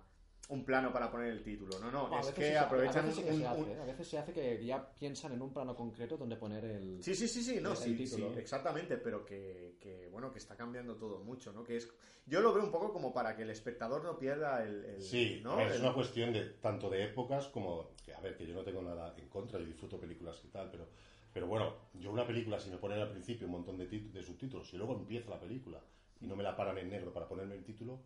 un 0.53 0.63
plano 0.63 0.91
para 0.93 1.09
poner 1.11 1.29
el 1.29 1.43
título. 1.43 1.79
No, 1.79 1.91
no, 1.91 2.19
es 2.19 2.27
que 2.31 2.43
sí 2.43 2.51
se- 2.51 2.57
a 2.57 2.61
aprovechan 2.63 3.05
veces 3.05 3.15
sí 3.15 3.23
que 3.23 3.31
un- 3.31 3.39
se 3.39 3.47
hace, 3.47 3.61
un-. 3.61 3.79
A 3.81 3.85
veces 3.85 4.07
se 4.07 4.17
hace 4.17 4.33
que 4.33 4.65
ya 4.65 4.93
piensan 4.93 5.33
en 5.33 5.41
un 5.41 5.51
plano 5.53 5.75
concreto 5.75 6.17
donde 6.17 6.35
poner 6.35 6.63
el... 6.65 7.03
Sí, 7.03 7.15
sí, 7.15 7.27
sí, 7.27 7.43
sí, 7.43 7.59
no, 7.61 7.71
el 7.71 7.77
sí, 7.77 8.07
sí, 8.07 8.23
exactamente, 8.37 8.97
pero 8.97 9.25
que, 9.25 9.77
que, 9.79 10.07
bueno, 10.09 10.31
que 10.31 10.37
está 10.39 10.55
cambiando 10.55 10.95
todo 10.95 11.19
mucho, 11.19 11.51
¿no? 11.51 11.63
Que 11.63 11.77
es, 11.77 11.89
yo 12.25 12.41
lo 12.41 12.53
veo 12.53 12.63
un 12.63 12.71
poco 12.71 12.93
como 12.93 13.11
para 13.13 13.35
que 13.35 13.41
el 13.41 13.49
espectador 13.49 14.03
no 14.03 14.17
pierda 14.17 14.63
el, 14.63 14.85
el- 14.85 15.01
Sí, 15.01 15.41
¿no? 15.43 15.59
es 15.59 15.75
El- 15.75 15.81
una 15.81 15.93
cuestión 15.93 16.31
de 16.31 16.41
tanto 16.61 16.89
de 16.89 17.03
épocas 17.05 17.47
como 17.47 17.89
que 18.05 18.13
a 18.13 18.19
ver 18.19 18.35
que 18.37 18.45
yo 18.45 18.53
no 18.53 18.63
tengo 18.63 18.81
nada 18.81 19.15
en 19.17 19.27
contra, 19.29 19.59
yo 19.59 19.65
disfruto 19.65 19.99
películas 19.99 20.39
y 20.45 20.49
tal, 20.49 20.69
pero 20.71 20.87
pero 21.33 21.47
bueno, 21.47 21.73
yo 21.95 22.11
una 22.11 22.27
película 22.27 22.59
si 22.59 22.69
me 22.69 22.77
ponen 22.77 22.99
al 22.99 23.09
principio 23.09 23.47
un 23.47 23.53
montón 23.53 23.75
de, 23.75 23.87
de 23.87 24.21
subtítulos 24.21 24.71
y 24.71 24.77
luego 24.77 24.93
empieza 24.93 25.31
la 25.31 25.39
película 25.39 25.81
y 26.21 26.27
no 26.27 26.35
me 26.35 26.43
la 26.43 26.55
paran 26.55 26.77
en 26.77 26.91
negro 26.91 27.11
para 27.11 27.27
ponerme 27.27 27.55
el 27.55 27.63
título, 27.63 27.99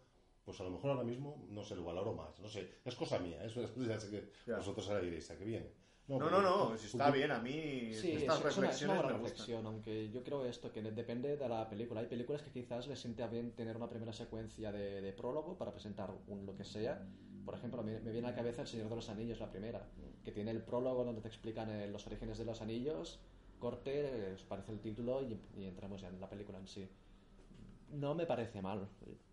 pues 0.47 0.61
a 0.61 0.63
lo 0.63 0.69
mejor 0.71 0.91
ahora 0.91 1.03
mismo 1.03 1.45
no 1.49 1.61
sé, 1.61 1.75
lo 1.75 1.83
valoro 1.83 2.13
más, 2.13 2.39
no 2.39 2.47
sé, 2.47 2.69
es 2.85 2.95
cosa 2.95 3.19
mía, 3.19 3.43
eso 3.43 3.61
es, 3.61 3.75
ya 3.75 3.99
sé 3.99 4.09
que 4.09 4.31
Ya. 4.49 4.55
vosotros 4.55 4.87
ahora 4.87 5.01
diréis, 5.01 5.29
¿a 5.29 5.37
qué 5.37 5.43
viene? 5.43 5.67
No, 6.07 6.17
no, 6.19 6.41
no, 6.41 6.77
si 6.77 6.85
está 6.85 7.11
bien, 7.11 7.29
a 7.31 7.39
mí 7.39 7.91
Sí, 7.93 8.13
es, 8.13 8.21
estas 8.21 8.45
es 8.45 8.57
una, 8.57 8.69
es 8.69 8.81
una 8.81 8.93
reflexiones 8.93 8.95
gustan. 9.03 9.19
reflexión, 9.21 9.65
aunque 9.65 10.09
yo 10.09 10.23
creo 10.23 10.45
esto, 10.45 10.71
que 10.71 10.81
depende 10.81 11.35
de 11.35 11.49
la 11.49 11.67
película. 11.67 11.99
Hay 11.99 12.07
películas 12.07 12.41
que 12.43 12.49
quizás 12.51 12.87
les 12.87 12.97
sienta 12.97 13.27
bien 13.27 13.51
tener 13.51 13.75
una 13.75 13.89
primera 13.89 14.13
secuencia 14.13 14.71
de, 14.71 15.01
de 15.01 15.11
prólogo 15.11 15.57
para 15.57 15.73
presentar 15.73 16.09
un 16.27 16.45
lo 16.45 16.55
que 16.55 16.63
sea. 16.63 17.05
Por 17.43 17.55
ejemplo, 17.55 17.83
me, 17.83 17.99
me 17.99 18.11
viene 18.13 18.27
a 18.27 18.31
la 18.31 18.37
cabeza 18.37 18.61
El 18.61 18.69
Señor 18.69 18.87
de 18.87 18.95
los 18.95 19.09
Anillos, 19.09 19.41
la 19.41 19.49
primera, 19.51 19.85
que 20.23 20.31
tiene 20.31 20.51
el 20.51 20.61
prólogo 20.61 21.03
donde 21.03 21.19
te 21.19 21.27
explican 21.27 21.69
eh, 21.71 21.87
los 21.89 22.07
orígenes 22.07 22.37
de 22.37 22.45
los 22.45 22.61
anillos, 22.61 23.19
corte, 23.59 24.29
eh, 24.29 24.33
os 24.33 24.43
parece 24.43 24.71
el 24.71 24.79
título 24.79 25.21
y, 25.23 25.37
y 25.57 25.65
entramos 25.65 25.99
ya 25.99 26.07
en 26.07 26.21
la 26.21 26.29
película 26.29 26.57
en 26.57 26.67
sí. 26.67 26.87
No 27.89 28.15
me 28.15 28.25
parece 28.25 28.61
mal, 28.61 28.87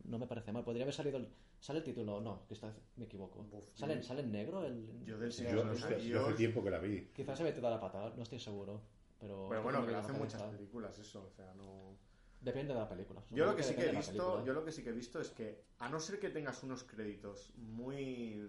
no 0.05 0.19
me 0.19 0.27
parece 0.27 0.53
mal. 0.53 0.65
Podría 0.65 0.85
haber 0.85 0.95
salido 0.95 1.19
el... 1.19 1.29
¿Sale 1.61 1.79
el 1.79 1.85
título? 1.85 2.21
No, 2.21 2.47
que 2.47 2.55
vez 2.55 2.77
me 2.97 3.05
equivoco. 3.07 3.47
Uf, 3.51 3.65
¿Sale, 3.75 3.97
yo- 3.97 4.03
¿Sale 4.03 4.21
en 4.21 4.33
negro? 4.33 4.65
El, 4.65 5.05
Yo 5.05 5.19
del 5.19 5.31
Yo, 5.31 5.71
hostia, 5.73 5.87
Anillos- 5.97 6.03
yo 6.05 6.27
hace 6.27 6.35
tiempo 6.35 6.63
que 6.63 6.71
la 6.71 6.79
vi. 6.79 7.09
Quizás 7.15 7.39
se 7.39 7.45
me 7.45 7.51
metido 7.51 7.71
la 7.71 7.81
pata, 7.81 8.13
no 8.17 8.23
estoy 8.23 8.39
seguro. 8.39 8.81
Pero, 9.19 9.47
Pero 9.49 9.63
bueno, 9.63 9.85
que 9.87 9.93
lo 9.93 9.99
hacen 9.99 10.19
muchas 10.19 10.43
películas 10.43 10.99
eso, 10.99 11.25
o 11.25 11.31
sea, 11.31 11.55
no... 11.55 11.97
Depende 12.41 12.75
de 12.75 12.81
la 12.81 12.89
película. 12.89 13.23
Yo 13.31 13.47
lo 13.47 13.57
que 13.57 13.63
sí 13.63 13.75
que 13.75 13.87
he 13.87 13.91
visto, 13.93 14.13
película. 14.13 14.45
yo 14.45 14.53
lo 14.53 14.65
que 14.65 14.73
sí 14.73 14.83
que 14.83 14.91
he 14.91 14.93
visto 14.93 15.19
es 15.21 15.31
que 15.31 15.65
a 15.79 15.89
no 15.89 15.99
ser 15.99 16.21
que 16.21 16.29
tengas 16.29 16.63
unos 16.63 16.85
créditos 16.85 17.51
muy 17.57 18.47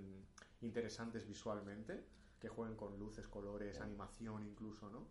interesantes 0.61 1.25
visualmente, 1.25 2.03
que 2.39 2.49
jueguen 2.49 2.75
con 2.75 2.99
luces, 2.99 3.27
colores, 3.27 3.79
animación 3.79 4.45
incluso, 4.45 4.89
¿no? 4.89 5.07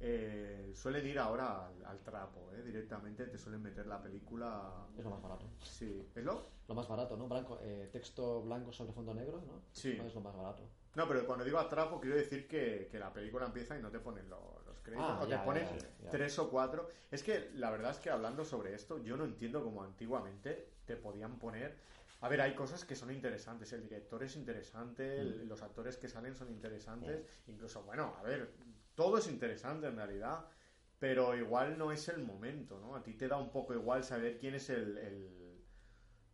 Eh, 0.00 0.72
suelen 0.74 1.06
ir 1.06 1.18
ahora 1.18 1.66
al, 1.66 1.84
al 1.86 2.00
trapo, 2.00 2.50
¿eh? 2.52 2.62
Directamente 2.62 3.26
te 3.26 3.38
suelen 3.38 3.62
meter 3.62 3.86
la 3.86 4.02
película. 4.02 4.86
Es 4.96 5.04
lo 5.04 5.10
más 5.10 5.22
barato. 5.22 5.46
Sí, 5.62 6.06
¿es 6.14 6.24
lo? 6.24 6.42
Lo 6.68 6.74
más 6.74 6.86
barato, 6.88 7.16
¿no? 7.16 7.28
Blanco, 7.28 7.58
eh, 7.62 7.88
texto 7.92 8.42
blanco 8.42 8.72
sobre 8.72 8.92
fondo 8.92 9.14
negro, 9.14 9.40
¿no? 9.46 9.62
Sí. 9.72 9.92
Es 9.92 10.14
lo 10.14 10.20
más 10.20 10.36
barato. 10.36 10.62
No, 10.94 11.06
pero 11.06 11.26
cuando 11.26 11.44
digo 11.44 11.58
a 11.58 11.68
trapo 11.68 12.00
quiero 12.00 12.16
decir 12.16 12.46
que, 12.48 12.88
que 12.90 12.98
la 12.98 13.12
película 13.12 13.46
empieza 13.46 13.78
y 13.78 13.82
no 13.82 13.90
te 13.90 13.98
ponen 14.00 14.28
lo- 14.30 14.62
los 14.66 14.80
créditos, 14.80 15.06
Ah, 15.08 15.20
o 15.22 15.28
te 15.28 15.36
ponen 15.38 15.64
ya, 15.66 16.04
ya. 16.04 16.10
tres 16.10 16.38
o 16.38 16.50
cuatro. 16.50 16.88
Es 17.10 17.22
que 17.22 17.50
la 17.54 17.70
verdad 17.70 17.90
es 17.90 17.98
que 17.98 18.10
hablando 18.10 18.44
sobre 18.44 18.74
esto, 18.74 18.98
yo 19.02 19.16
no 19.16 19.24
entiendo 19.24 19.62
cómo 19.62 19.82
antiguamente 19.82 20.68
te 20.86 20.96
podían 20.96 21.38
poner. 21.38 21.76
A 22.22 22.28
ver, 22.30 22.40
hay 22.40 22.54
cosas 22.54 22.84
que 22.86 22.96
son 22.96 23.10
interesantes, 23.10 23.72
el 23.74 23.82
director 23.82 24.22
es 24.22 24.36
interesante, 24.36 25.20
el- 25.20 25.46
los 25.48 25.62
actores 25.62 25.98
que 25.98 26.08
salen 26.08 26.34
son 26.34 26.50
interesantes, 26.50 27.26
incluso, 27.46 27.82
bueno, 27.82 28.14
a 28.18 28.22
ver, 28.22 28.50
todo 28.96 29.18
es 29.18 29.28
interesante 29.28 29.86
en 29.86 29.96
realidad, 29.96 30.46
pero 30.98 31.36
igual 31.36 31.78
no 31.78 31.92
es 31.92 32.08
el 32.08 32.24
momento, 32.24 32.80
¿no? 32.80 32.96
A 32.96 33.02
ti 33.04 33.14
te 33.14 33.28
da 33.28 33.36
un 33.38 33.50
poco 33.50 33.74
igual 33.74 34.04
saber 34.04 34.38
quién 34.38 34.54
es 34.54 34.70
el... 34.70 34.98
el- 34.98 35.46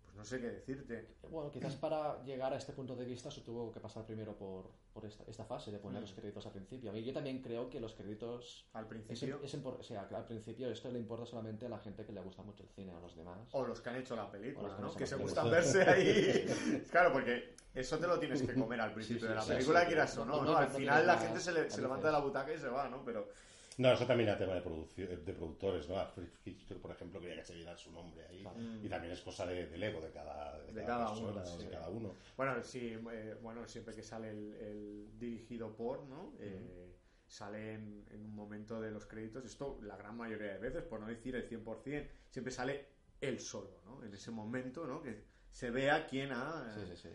pues 0.04 0.14
no 0.16 0.24
sé 0.24 0.40
qué 0.40 0.48
decirte. 0.48 1.08
Bueno, 1.30 1.50
quizás 1.50 1.76
para 1.76 2.22
llegar 2.24 2.52
a 2.52 2.56
este 2.58 2.72
punto 2.72 2.96
de 2.96 3.04
vista 3.04 3.30
se 3.30 3.40
tuvo 3.42 3.72
que 3.72 3.80
pasar 3.80 4.04
primero 4.06 4.36
por, 4.36 4.70
por 4.92 5.04
esta, 5.06 5.24
esta 5.26 5.44
fase 5.44 5.70
de 5.72 5.78
poner 5.78 5.98
Mm. 6.00 6.02
los 6.02 6.12
créditos 6.12 6.46
al 6.46 6.52
principio. 6.52 6.90
A 6.90 6.92
mí 6.92 7.02
yo 7.02 7.12
también 7.12 7.40
creo 7.40 7.68
que 7.70 7.80
los 7.80 7.94
créditos... 7.94 8.66
Al 8.74 8.84
Es, 8.84 8.88
principio... 8.88 9.40
es 9.42 9.54
impor- 9.54 9.78
o 9.78 9.82
sea, 9.82 10.02
al 10.14 10.24
principio 10.26 10.68
esto 10.70 10.90
le 10.90 10.98
importa 10.98 11.24
solamente 11.26 11.66
a 11.66 11.68
la 11.68 11.78
gente 11.78 12.04
que 12.04 12.12
le 12.12 12.20
gusta 12.20 12.42
mucho 12.42 12.62
el 12.62 12.68
cine, 12.70 12.92
a 12.92 13.00
los 13.00 13.16
demás. 13.16 13.38
O 13.52 13.64
los 13.64 13.80
que 13.80 13.90
han 13.90 13.96
hecho 13.96 14.14
la 14.16 14.24
O 14.26 14.30
película, 14.30 14.76
que 14.76 14.82
¿no? 14.82 14.94
Que 14.94 15.06
se 15.06 15.16
gustan 15.16 15.50
verse 15.50 15.82
ahí. 15.82 16.84
claro, 16.90 17.12
porque 17.12 17.56
eso 17.74 17.98
te 17.98 18.06
lo 18.06 18.18
tienes 18.18 18.42
que 18.42 18.54
comer 18.54 18.80
al 18.80 18.92
principio 18.94 19.20
Sí, 19.20 19.26
sí, 19.26 19.28
de 19.28 19.34
la 19.34 19.42
sí, 19.42 19.52
película, 19.52 19.86
quieras 19.86 20.18
o 20.18 20.24
No, 20.26 20.44
no. 20.44 20.56
Al 20.56 20.68
final 20.68 21.06
la 21.06 21.16
gente 21.18 21.40
se, 21.40 21.52
le- 21.52 21.70
se 21.70 21.80
levanta 21.80 22.08
de 22.08 22.12
la 22.12 22.20
butaca 22.20 22.52
y 22.52 22.58
se 22.58 22.68
va, 22.68 22.88
¿no? 22.88 23.02
Pero 23.04 23.28
No, 23.78 23.92
eso 23.92 24.06
también 24.06 24.28
era 24.28 24.38
tema 24.38 24.54
de, 24.54 24.60
de 25.16 25.32
productores, 25.32 25.88
¿no? 25.88 25.98
Alfred 25.98 26.28
Hitchcock, 26.44 26.78
por 26.78 26.90
ejemplo, 26.90 27.20
quería 27.20 27.36
que 27.36 27.44
se 27.44 27.54
viera 27.54 27.76
su 27.76 27.90
nombre 27.92 28.26
ahí. 28.26 28.44
Y 28.82 28.88
también 28.88 29.12
es 29.12 29.20
cosa 29.20 29.46
de, 29.46 29.66
del 29.66 29.82
ego 29.82 30.00
de 30.00 30.10
cada, 30.10 30.58
de 30.60 30.72
De 30.72 30.84
cada, 30.84 31.04
cada 31.04 31.08
persona, 31.10 31.32
uno, 31.32 31.44
sí. 31.46 31.64
de 31.64 31.70
cada 31.70 31.88
uno. 31.88 32.14
bueno, 32.36 32.62
sí, 32.62 32.98
eh, 33.12 33.36
bueno, 33.42 33.66
siempre 33.66 33.94
que 33.94 34.02
sale 34.02 34.30
el, 34.30 34.52
el 34.54 35.18
dirigido 35.18 35.74
por, 35.74 36.04
¿no? 36.04 36.34
Eh, 36.38 36.96
Sale 37.26 37.72
en, 37.74 38.04
en 38.10 38.20
un 38.26 38.34
momento 38.34 38.78
de 38.78 38.90
los 38.90 39.06
créditos, 39.06 39.42
esto 39.46 39.78
la 39.80 39.96
gran 39.96 40.18
mayoría 40.18 40.52
de 40.52 40.58
veces, 40.58 40.82
por 40.82 41.00
no 41.00 41.06
decir 41.06 41.34
el 41.34 41.48
100%, 41.48 42.06
siempre 42.28 42.52
sale 42.52 42.86
él 43.22 43.40
solo, 43.40 43.80
¿no? 43.86 44.04
En 44.04 44.12
ese 44.12 44.30
momento, 44.30 44.86
¿no? 44.86 45.00
Que 45.00 45.24
se 45.50 45.70
vea 45.70 46.06
quién 46.06 46.30
ha... 46.32 46.74
Sí, 46.74 46.82
sí, 46.90 46.96
sí. 46.96 47.08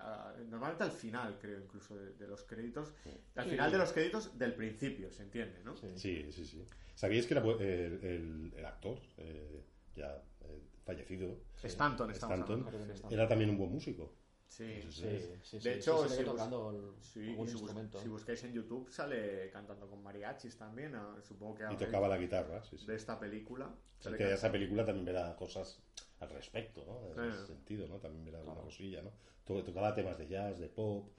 A- 0.00 0.34
normalmente 0.48 0.82
al 0.84 0.92
final, 0.92 1.38
creo, 1.40 1.58
incluso 1.60 1.96
de, 1.96 2.12
de 2.14 2.26
los 2.26 2.42
créditos. 2.44 2.92
Al 3.36 3.44
final 3.46 3.70
de 3.70 3.78
los 3.78 3.92
créditos 3.92 4.38
del 4.38 4.54
principio, 4.54 5.10
se 5.12 5.22
entiende, 5.22 5.62
¿no? 5.64 5.76
Sí. 5.76 5.86
Sí, 5.96 6.32
sí, 6.32 6.44
sí. 6.44 6.64
¿Sabíais 6.94 7.26
que 7.26 7.34
era 7.34 7.42
el, 7.44 7.60
el- 8.04 8.52
el 8.56 8.64
actor, 8.64 8.98
eh, 9.18 9.62
ya 9.94 10.22
eh, 10.42 10.60
fallecido, 10.84 11.38
Stanton, 11.62 12.10
Stanton. 12.10 12.66
Stanton. 12.66 13.12
era 13.12 13.28
también 13.28 13.50
un 13.50 13.58
buen 13.58 13.70
músico? 13.70 14.14
Sí, 14.50 14.82
Sí, 14.82 14.90
Sí, 14.90 15.38
sí, 15.44 15.56
De 15.58 15.62
sí, 15.62 15.68
hecho, 15.78 16.08
si 16.08 16.16
bus- 16.16 16.24
tocando 16.24 16.70
el- 16.70 17.02
Sí, 17.04 17.20
algún 17.30 17.46
si, 17.46 17.52
bus- 17.54 17.62
instrumento. 17.62 18.00
si 18.00 18.08
buscáis 18.08 18.42
en 18.44 18.52
YouTube 18.52 18.90
sale 18.90 19.48
cantando 19.52 19.88
con 19.88 20.02
mariachis 20.02 20.56
también, 20.58 20.92
ah, 20.96 21.16
supongo 21.22 21.54
que 21.54 21.64
Y 21.72 21.76
tocaba 21.76 22.08
la 22.08 22.18
guitarra, 22.18 22.60
sí, 22.64 22.76
sí. 22.76 22.84
de 22.84 22.96
esta 22.96 23.18
película. 23.20 23.72
Sí, 24.00 24.10
que 24.16 24.32
esa 24.32 24.50
película 24.50 24.84
también 24.84 25.04
verá 25.06 25.36
cosas 25.36 25.80
al 26.18 26.30
respecto, 26.30 26.84
¿no? 26.84 27.06
En 27.24 27.30
Sí. 27.32 27.36
ese 27.38 27.46
sentido, 27.46 27.86
¿no? 27.86 28.00
También 28.00 28.24
verá 28.24 28.38
alguna 28.38 28.54
Claro. 28.56 28.66
cosilla, 28.66 29.02
¿no? 29.02 29.12
To- 29.44 29.62
Tocaba 29.62 29.94
temas 29.94 30.18
de 30.18 30.26
jazz, 30.26 30.58
de 30.58 30.68
pop, 30.68 31.10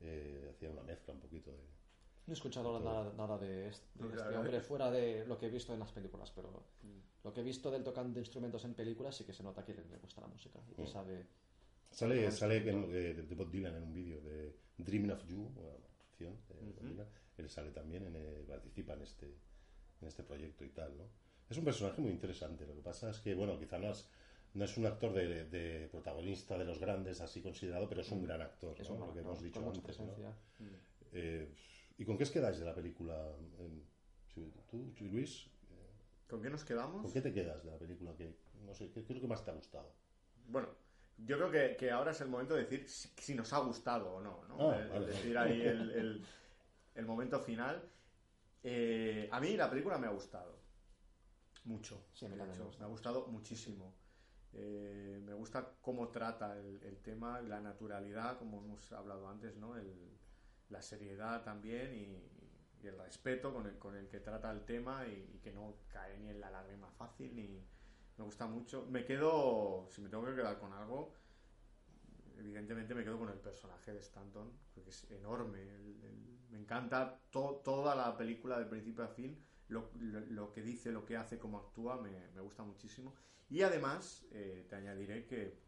eh, 0.00 0.48
hacía 0.50 0.70
una 0.70 0.82
mezcla 0.82 1.12
un 1.12 1.20
poquito 1.20 1.50
de... 1.52 1.58
No 2.26 2.32
he 2.32 2.34
escuchado 2.34 2.80
nada, 2.80 3.12
nada 3.16 3.36
de 3.38 3.68
este, 3.68 4.02
de 4.02 4.16
este 4.16 4.36
hombre 4.36 4.60
fuera 4.62 4.90
de 4.90 5.26
lo 5.26 5.36
que 5.38 5.46
he 5.46 5.50
visto 5.50 5.74
en 5.74 5.80
las 5.80 5.92
películas, 5.92 6.30
pero 6.34 6.64
Mm. 6.82 6.98
lo 7.24 7.32
que 7.34 7.40
he 7.40 7.44
visto 7.44 7.70
del 7.70 7.84
tocando 7.84 8.18
instrumentos 8.18 8.64
en 8.64 8.72
películas 8.74 9.14
sí 9.14 9.24
que 9.24 9.32
se 9.34 9.42
nota 9.42 9.62
que 9.64 9.74
le, 9.74 9.84
le 9.84 9.98
gusta 9.98 10.22
la 10.22 10.26
música 10.28 10.58
y 10.70 10.74
que 10.74 10.82
Mm. 10.82 10.86
sabe... 10.86 11.26
Sale, 11.98 12.30
sale 12.30 12.60
sí, 12.62 12.68
en- 12.68 12.82
claro. 12.82 12.94
eh, 12.94 13.14
de 13.28 13.34
Bob 13.34 13.50
Dylan 13.50 13.74
en 13.74 13.82
un 13.82 13.92
vídeo 13.92 14.20
de 14.20 14.54
Dreaming 14.76 15.10
of 15.10 15.26
You, 15.26 15.40
una 15.56 15.88
canción 15.98 16.32
de 16.48 16.54
Bob 16.54 16.76
Ujú. 16.76 16.86
Dylan. 16.86 17.08
Él 17.38 17.50
sale 17.50 17.70
también, 17.72 18.06
en, 18.06 18.14
eh, 18.14 18.44
participa 18.46 18.92
en 18.94 19.02
este, 19.02 19.26
en 20.00 20.06
este 20.06 20.22
proyecto 20.22 20.64
y 20.64 20.68
tal, 20.68 20.96
¿no? 20.96 21.04
Es 21.50 21.56
un 21.58 21.64
personaje 21.64 22.00
muy 22.00 22.12
interesante. 22.12 22.66
Lo 22.66 22.74
que 22.76 22.82
pasa 22.82 23.10
es 23.10 23.18
que, 23.18 23.34
bueno, 23.34 23.58
quizá 23.58 23.78
no 23.80 23.90
es, 23.90 24.08
no 24.54 24.64
es 24.64 24.76
un 24.76 24.86
actor 24.86 25.12
de, 25.12 25.46
de 25.46 25.88
protagonista 25.88 26.56
de 26.56 26.66
los 26.66 26.78
grandes 26.78 27.20
así 27.20 27.42
considerado, 27.42 27.88
pero 27.88 28.02
es 28.02 28.10
un 28.12 28.22
gran 28.22 28.42
actor, 28.42 28.80
Es 28.80 28.88
¿no? 28.90 28.94
un 28.94 29.00
Lo 29.08 29.12
que 29.14 29.20
hemos 29.20 29.42
dicho 29.42 29.68
antes, 29.68 29.98
¿no? 29.98 30.14
Eh, 31.12 31.48
¿Y 31.98 32.04
con 32.04 32.16
qué 32.16 32.22
os 32.22 32.30
quedáis 32.30 32.58
de 32.60 32.64
la 32.64 32.74
película? 32.76 33.16
¿Tú, 34.34 35.04
Luis? 35.10 35.46
eh, 35.46 36.28
¿Con 36.30 36.42
qué 36.42 36.50
nos 36.50 36.64
quedamos? 36.64 37.02
¿Con 37.02 37.12
qué 37.12 37.20
te 37.22 37.32
quedas 37.32 37.64
de 37.64 37.70
la 37.72 37.78
película? 37.78 38.14
Que, 38.14 38.36
no 38.64 38.72
sé, 38.72 38.88
¿qué, 38.92 39.02
qué 39.02 39.12
es 39.12 39.16
lo 39.16 39.20
que 39.22 39.26
más 39.26 39.44
te 39.44 39.50
ha 39.50 39.54
gustado? 39.54 39.90
Bueno, 40.46 40.68
yo 41.18 41.36
creo 41.36 41.50
que, 41.50 41.76
que 41.76 41.90
ahora 41.90 42.12
es 42.12 42.20
el 42.20 42.28
momento 42.28 42.54
de 42.54 42.62
decir 42.62 42.88
si, 42.88 43.08
si 43.18 43.34
nos 43.34 43.52
ha 43.52 43.58
gustado 43.58 44.14
o 44.14 44.20
no, 44.20 44.44
¿no? 44.48 44.70
Ah, 44.70 44.76
El- 44.76 44.82
el 44.82 44.88
vale, 44.90 45.06
decir 45.06 45.38
ahí 45.38 45.62
el, 45.62 45.90
el- 45.92 46.26
el 46.94 47.06
momento 47.06 47.40
final. 47.40 47.82
Eh, 48.62 49.28
a 49.30 49.40
mí 49.40 49.56
la 49.56 49.68
película 49.70 49.98
me 49.98 50.06
ha 50.06 50.10
gustado. 50.10 50.58
Mucho. 51.64 52.06
Sí, 52.12 52.24
a 52.24 52.28
mí 52.28 52.34
de 52.34 52.38
también 52.38 52.54
hecho, 52.56 52.62
me 52.62 52.66
gusta. 52.68 52.80
me 52.80 52.86
ha 52.86 52.88
gustado 52.90 53.26
muchísimo. 53.28 53.94
Eh, 54.52 55.20
me 55.24 55.34
gusta 55.34 55.74
cómo 55.80 56.08
trata 56.08 56.58
el, 56.58 56.82
el 56.82 56.98
tema, 57.02 57.40
la 57.42 57.60
naturalidad, 57.60 58.38
como 58.38 58.58
hemos 58.64 58.90
hablado 58.92 59.28
antes, 59.28 59.56
¿no? 59.56 59.76
El- 59.76 60.16
la 60.70 60.82
seriedad 60.82 61.44
también 61.44 61.94
y, 61.94 62.30
y 62.82 62.86
el 62.86 62.98
respeto 62.98 63.52
con 63.54 63.66
el, 63.66 63.78
con 63.78 63.96
el 63.96 64.06
que 64.08 64.20
trata 64.20 64.50
el 64.50 64.64
tema 64.66 65.06
y, 65.06 65.30
y 65.34 65.38
que 65.38 65.50
no 65.52 65.76
cae 65.88 66.18
ni 66.18 66.28
en 66.28 66.40
la 66.40 66.50
lágrima 66.50 66.90
fácil 66.90 67.34
ni 67.34 67.64
me 68.18 68.24
gusta 68.24 68.46
mucho. 68.46 68.86
Me 68.90 69.04
quedo, 69.04 69.86
si 69.90 70.00
me 70.02 70.08
tengo 70.08 70.24
que 70.26 70.34
quedar 70.34 70.58
con 70.58 70.72
algo, 70.72 71.14
evidentemente 72.36 72.94
me 72.94 73.04
quedo 73.04 73.18
con 73.18 73.28
el 73.30 73.38
personaje 73.38 73.92
de 73.92 74.00
Stanton, 74.00 74.52
porque 74.74 74.90
es 74.90 75.10
enorme. 75.10 75.64
me 76.50 76.58
encanta 76.58 77.20
to- 77.30 77.60
toda 77.64 77.94
la 77.94 78.16
película 78.16 78.58
de 78.58 78.64
principio 78.66 79.04
a 79.04 79.08
fin, 79.08 79.44
lo, 79.68 79.90
lo- 80.00 80.20
lo 80.20 80.52
que 80.52 80.62
dice, 80.62 80.92
lo 80.92 81.04
que 81.04 81.16
hace, 81.16 81.38
cómo 81.38 81.58
actúa, 81.58 82.00
me, 82.00 82.28
me 82.34 82.40
gusta 82.40 82.62
muchísimo. 82.62 83.14
Y 83.48 83.62
además, 83.62 84.26
eh, 84.32 84.66
te 84.68 84.76
añadiré 84.76 85.26
que 85.26 85.58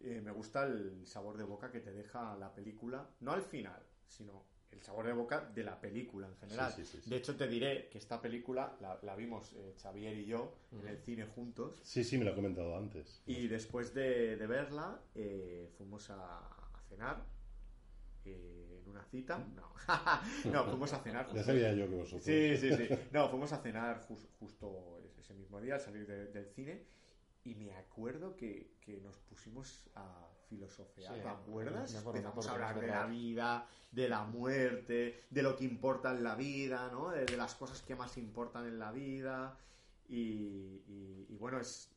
eh, 0.00 0.20
me 0.20 0.30
gusta 0.32 0.64
el 0.66 1.06
sabor 1.06 1.36
de 1.36 1.44
boca 1.44 1.70
que 1.70 1.80
te 1.80 1.92
deja 1.92 2.36
la 2.36 2.54
película, 2.54 3.08
no 3.20 3.32
al 3.32 3.42
final, 3.42 3.82
sino 4.06 4.51
el 4.72 4.82
sabor 4.82 5.06
de 5.06 5.12
boca 5.12 5.40
de 5.54 5.62
la 5.64 5.80
película 5.80 6.26
en 6.26 6.36
general. 6.36 6.72
Sí, 6.72 6.84
sí, 6.84 6.96
sí, 6.96 7.02
sí. 7.02 7.10
De 7.10 7.16
hecho, 7.16 7.36
te 7.36 7.46
diré 7.46 7.88
que 7.90 7.98
esta 7.98 8.20
película 8.20 8.76
la, 8.80 8.98
la 9.02 9.14
vimos 9.16 9.52
eh, 9.54 9.74
Xavier 9.80 10.16
y 10.16 10.24
yo 10.26 10.54
en 10.72 10.88
el 10.88 10.98
cine 10.98 11.26
juntos. 11.26 11.80
Sí, 11.84 12.02
sí, 12.04 12.18
me 12.18 12.24
lo 12.24 12.32
he 12.32 12.34
comentado 12.34 12.76
antes. 12.76 13.22
Y 13.26 13.48
después 13.48 13.94
de, 13.94 14.36
de 14.36 14.46
verla, 14.46 15.00
eh, 15.14 15.70
fuimos 15.76 16.10
a, 16.10 16.38
a 16.38 16.80
cenar 16.88 17.24
eh, 18.24 18.80
en 18.82 18.88
una 18.90 19.04
cita. 19.04 19.38
No, 19.38 19.72
no, 20.52 20.64
fuimos 20.64 20.92
a 20.92 20.98
cenar. 21.00 21.32
Ya 21.34 21.42
sabía 21.42 21.72
yo 21.74 21.88
que 21.88 21.94
vosotros. 21.96 22.24
Sí, 22.24 22.56
sí, 22.56 22.74
sí. 22.74 22.88
No, 23.10 23.28
fuimos 23.28 23.52
a 23.52 23.58
cenar 23.58 24.00
jus- 24.08 24.28
justo 24.38 25.00
ese 25.18 25.34
mismo 25.34 25.60
día 25.60 25.74
al 25.74 25.80
salir 25.80 26.06
de- 26.06 26.26
del 26.28 26.46
cine. 26.50 26.84
Y 27.44 27.56
me 27.56 27.72
acuerdo 27.74 28.36
que, 28.36 28.76
que 28.80 29.00
nos 29.00 29.18
pusimos 29.18 29.90
a 29.96 30.28
filosofear, 30.56 31.14
Sí, 31.14 31.20
¿te 31.22 31.28
acuerdas? 31.28 31.94
Empezamos 31.94 32.46
a 32.46 32.52
hablar 32.52 32.80
de 32.80 32.86
la 32.86 33.06
vida, 33.06 33.66
de 33.90 34.08
la 34.08 34.24
muerte, 34.24 35.20
de 35.30 35.42
lo 35.42 35.56
que 35.56 35.64
importa 35.64 36.10
en 36.12 36.22
la 36.22 36.34
vida, 36.34 36.88
¿no? 36.92 37.10
De, 37.10 37.24
de 37.24 37.36
las 37.36 37.54
cosas 37.54 37.82
que 37.82 37.94
más 37.96 38.16
importan 38.18 38.66
en 38.66 38.78
la 38.78 38.92
vida. 38.92 39.56
Y, 40.08 40.82
y- 40.86 41.26
y 41.30 41.36
bueno, 41.36 41.58
es, 41.60 41.90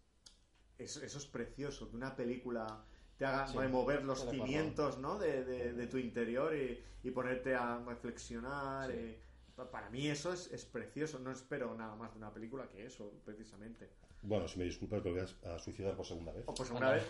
es- 0.78 0.98
eso 0.98 1.18
es 1.18 1.26
precioso, 1.26 1.90
que 1.90 1.96
una 1.96 2.16
película 2.16 2.86
te 3.18 3.26
haga 3.26 3.48
Sí, 3.48 3.58
remover 3.58 4.04
los 4.04 4.30
cimientos 4.30 4.98
¿no? 5.00 5.18
de, 5.18 5.44
de- 5.44 5.74
de 5.74 5.88
tu 5.88 5.98
interior 5.98 6.54
y, 6.56 6.82
y 7.04 7.12
ponerte 7.12 7.56
a 7.56 7.78
reflexionar. 7.80 8.90
Sí. 8.92 8.98
eh. 8.98 9.22
Pa- 9.56 9.70
Para 9.72 9.90
mí 9.90 10.08
eso 10.08 10.34
es, 10.34 10.52
es 10.52 10.66
precioso, 10.66 11.20
no 11.20 11.32
espero 11.32 11.74
nada 11.76 11.96
más 11.96 12.12
de 12.14 12.18
una 12.18 12.34
película 12.34 12.70
que 12.70 12.86
eso, 12.86 13.12
precisamente. 13.24 13.90
Bueno, 14.22 14.48
si 14.48 14.58
me 14.58 14.66
disculpas, 14.66 15.04
me 15.04 15.12
voy 15.12 15.22
a, 15.22 15.56
a 15.56 15.60
suicidar 15.60 15.96
por 15.96 16.06
segunda 16.06 16.32
vez. 16.32 16.44
O 16.48 16.54
pues 16.54 16.70
una 16.72 16.80
Bueno. 16.80 16.94
vez... 16.94 17.06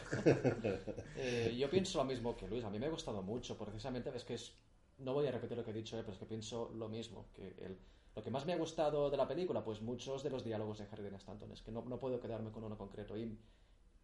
Eh, 1.15 1.55
yo 1.57 1.69
pienso 1.69 1.97
lo 1.97 2.05
mismo 2.05 2.35
que 2.35 2.47
Luis. 2.47 2.63
A 2.63 2.69
mí 2.69 2.77
me 2.79 2.87
ha 2.87 2.89
gustado 2.89 3.21
mucho, 3.21 3.57
precisamente. 3.57 4.11
Es 4.15 4.23
que 4.25 4.33
es. 4.35 4.53
No 4.97 5.13
voy 5.13 5.27
a 5.27 5.31
repetir 5.31 5.57
lo 5.57 5.63
que 5.63 5.71
he 5.71 5.73
dicho, 5.73 5.97
eh, 5.97 6.01
pero 6.01 6.13
es 6.13 6.19
que 6.19 6.25
pienso 6.25 6.71
lo 6.75 6.89
mismo. 6.89 7.29
Que 7.33 7.47
el, 7.59 7.77
lo 8.15 8.21
que 8.23 8.31
más 8.31 8.45
me 8.45 8.53
ha 8.53 8.57
gustado 8.57 9.09
de 9.09 9.17
la 9.17 9.27
película, 9.27 9.63
pues 9.63 9.81
muchos 9.81 10.23
de 10.23 10.29
los 10.29 10.43
diálogos 10.43 10.77
de 10.77 10.85
Harry 10.91 11.03
Dean 11.03 11.15
Stanton. 11.15 11.51
Es 11.51 11.61
que 11.61 11.71
no, 11.71 11.83
no 11.83 11.99
puedo 11.99 12.19
quedarme 12.19 12.51
con 12.51 12.63
uno 12.63 12.77
concreto. 12.77 13.17
Y, 13.17 13.37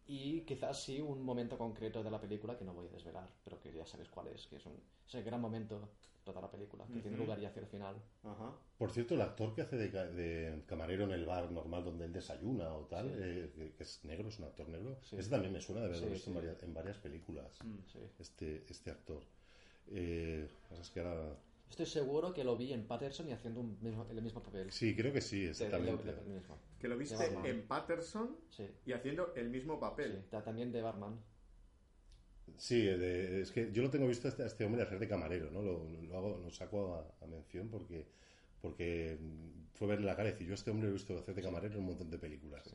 y 0.06 0.40
quizás 0.42 0.82
sí 0.82 1.00
un 1.00 1.22
momento 1.22 1.56
concreto 1.58 2.02
de 2.02 2.10
la 2.10 2.20
película 2.20 2.56
que 2.56 2.64
no 2.64 2.74
voy 2.74 2.86
a 2.88 2.90
desvelar, 2.90 3.28
pero 3.44 3.60
que 3.60 3.72
ya 3.72 3.86
sabéis 3.86 4.08
cuál 4.10 4.28
es. 4.28 4.46
Que 4.46 4.56
es, 4.56 4.66
un, 4.66 4.82
es 5.06 5.14
el 5.14 5.24
gran 5.24 5.40
momento 5.40 5.90
toda 6.24 6.40
la 6.40 6.50
película, 6.50 6.84
que 6.92 7.00
tiene 7.00 7.16
lugar 7.16 7.38
ya 7.40 7.48
hacia 7.48 7.60
el 7.60 7.66
final. 7.66 7.96
Ajá. 8.22 8.52
Por 8.78 8.90
cierto, 8.90 9.14
el 9.14 9.20
actor 9.22 9.54
que 9.54 9.62
hace 9.62 9.76
de, 9.76 9.90
ca- 9.90 10.06
de 10.06 10.62
camarero 10.66 11.04
en 11.04 11.12
el 11.12 11.24
bar 11.26 11.50
normal 11.50 11.84
donde 11.84 12.04
él 12.04 12.12
desayuna 12.12 12.72
o 12.74 12.86
tal, 12.86 13.08
Sí. 13.08 13.14
eh, 13.18 13.52
que, 13.54 13.72
que 13.72 13.82
es 13.82 14.04
negro, 14.04 14.28
es 14.28 14.38
un 14.38 14.44
actor 14.46 14.68
negro, 14.68 14.98
Sí. 15.02 15.16
ese 15.16 15.30
también 15.30 15.52
me 15.52 15.60
suena 15.60 15.80
de 15.82 15.86
haberlo 15.88 16.06
Sí, 16.06 16.12
visto 16.12 16.30
en, 16.30 16.36
varias, 16.36 16.62
en 16.62 16.74
varias 16.74 16.98
películas, 16.98 17.58
Mm. 17.64 17.78
Sí. 17.92 17.98
este, 18.18 18.64
este 18.68 18.90
actor. 18.90 19.22
Eh, 19.88 20.48
es 20.80 20.90
que 20.90 21.00
ahora... 21.00 21.36
Estoy 21.68 21.86
seguro 21.86 22.34
que 22.34 22.44
lo 22.44 22.54
vi 22.56 22.72
en 22.74 22.86
Patterson 22.86 23.28
y 23.30 23.32
haciendo 23.32 23.60
un 23.60 23.78
mismo- 23.80 24.06
el 24.10 24.20
mismo 24.20 24.42
papel. 24.42 24.70
Sí, 24.70 24.94
creo 24.94 25.10
que 25.10 25.22
sí, 25.22 25.46
exactamente. 25.46 26.14
Que 26.78 26.86
lo 26.88 26.98
viste 26.98 27.16
en 27.44 27.66
Patterson 27.66 28.36
Sí. 28.50 28.68
y 28.84 28.92
haciendo 28.92 29.32
el 29.36 29.48
mismo 29.48 29.80
papel. 29.80 30.22
También 30.44 30.70
de 30.70 30.82
Barman. 30.82 31.18
Sí, 32.56 32.80
de- 32.82 33.42
es 33.42 33.50
que 33.52 33.72
yo 33.72 33.82
lo 33.82 33.90
tengo 33.90 34.06
visto 34.06 34.28
a 34.28 34.30
este, 34.30 34.44
este 34.46 34.64
hombre 34.64 34.82
hacer 34.82 34.98
de 34.98 35.08
camarero, 35.08 35.50
¿no? 35.50 35.62
Lo, 35.62 35.84
lo, 36.08 36.16
hago, 36.16 36.38
lo 36.38 36.50
saco 36.50 36.94
a, 36.94 37.24
a 37.24 37.26
mención 37.26 37.68
porque, 37.68 38.06
porque 38.60 39.18
mm, 39.20 39.74
fue 39.74 39.88
verle 39.88 40.06
la 40.06 40.16
cara 40.16 40.28
y 40.28 40.32
decir, 40.32 40.46
yo 40.48 40.52
a 40.54 40.56
este 40.56 40.70
hombre 40.70 40.86
lo 40.88 40.90
he 40.90 40.98
visto 40.98 41.18
hacer 41.18 41.34
de 41.34 41.42
camarero 41.42 41.74
en 41.74 41.80
un 41.80 41.86
montón 41.86 42.10
de 42.10 42.18
películas. 42.18 42.74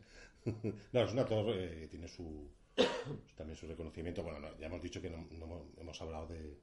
no, 0.94 1.02
es 1.04 1.12
un 1.14 1.20
actor 1.20 1.46
eh, 1.56 1.80
que 1.82 1.88
tiene 1.88 2.08
su, 2.08 2.50
también 3.36 3.56
su 3.58 3.68
reconocimiento. 3.68 4.24
Bueno, 4.24 4.40
no, 4.40 4.58
ya 4.58 4.68
hemos 4.68 4.82
dicho 4.82 5.02
que 5.02 5.10
no, 5.10 5.28
no 5.32 5.66
hemos, 5.80 6.02
hablado 6.02 6.28
de 6.28 6.60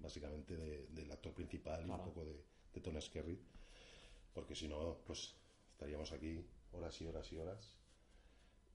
básicamente 0.00 0.56
de- 0.56 0.86
del 0.88 1.10
actor 1.12 1.32
principal 1.34 1.80
y 1.82 1.84
Claro. 1.86 2.02
un 2.02 2.08
poco 2.08 2.24
de, 2.24 2.44
de 2.74 2.80
Tom 2.80 3.00
Skerritt, 3.00 3.40
porque 4.34 4.54
si 4.54 4.68
no, 4.68 4.98
pues 5.06 5.36
estaríamos 5.72 6.12
aquí 6.12 6.44
horas 6.72 7.00
y 7.00 7.06
horas 7.06 7.32
y 7.32 7.38
horas 7.38 7.78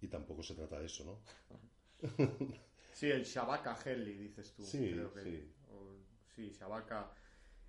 y 0.01 0.07
tampoco 0.07 0.43
se 0.43 0.55
trata 0.55 0.79
de 0.79 0.85
eso, 0.87 1.03
¿no? 1.05 1.19
Sí, 2.99 3.09
el 3.09 3.23
Shabaka 3.23 3.77
Helly, 3.85 4.13
dices 4.17 4.53
tú. 4.53 4.61
Sí, 4.61 4.91
creo 4.91 5.13
que- 5.13 5.21
sí. 5.23 5.53
o- 5.71 5.95
sí, 6.35 6.49
Shabaka. 6.51 7.09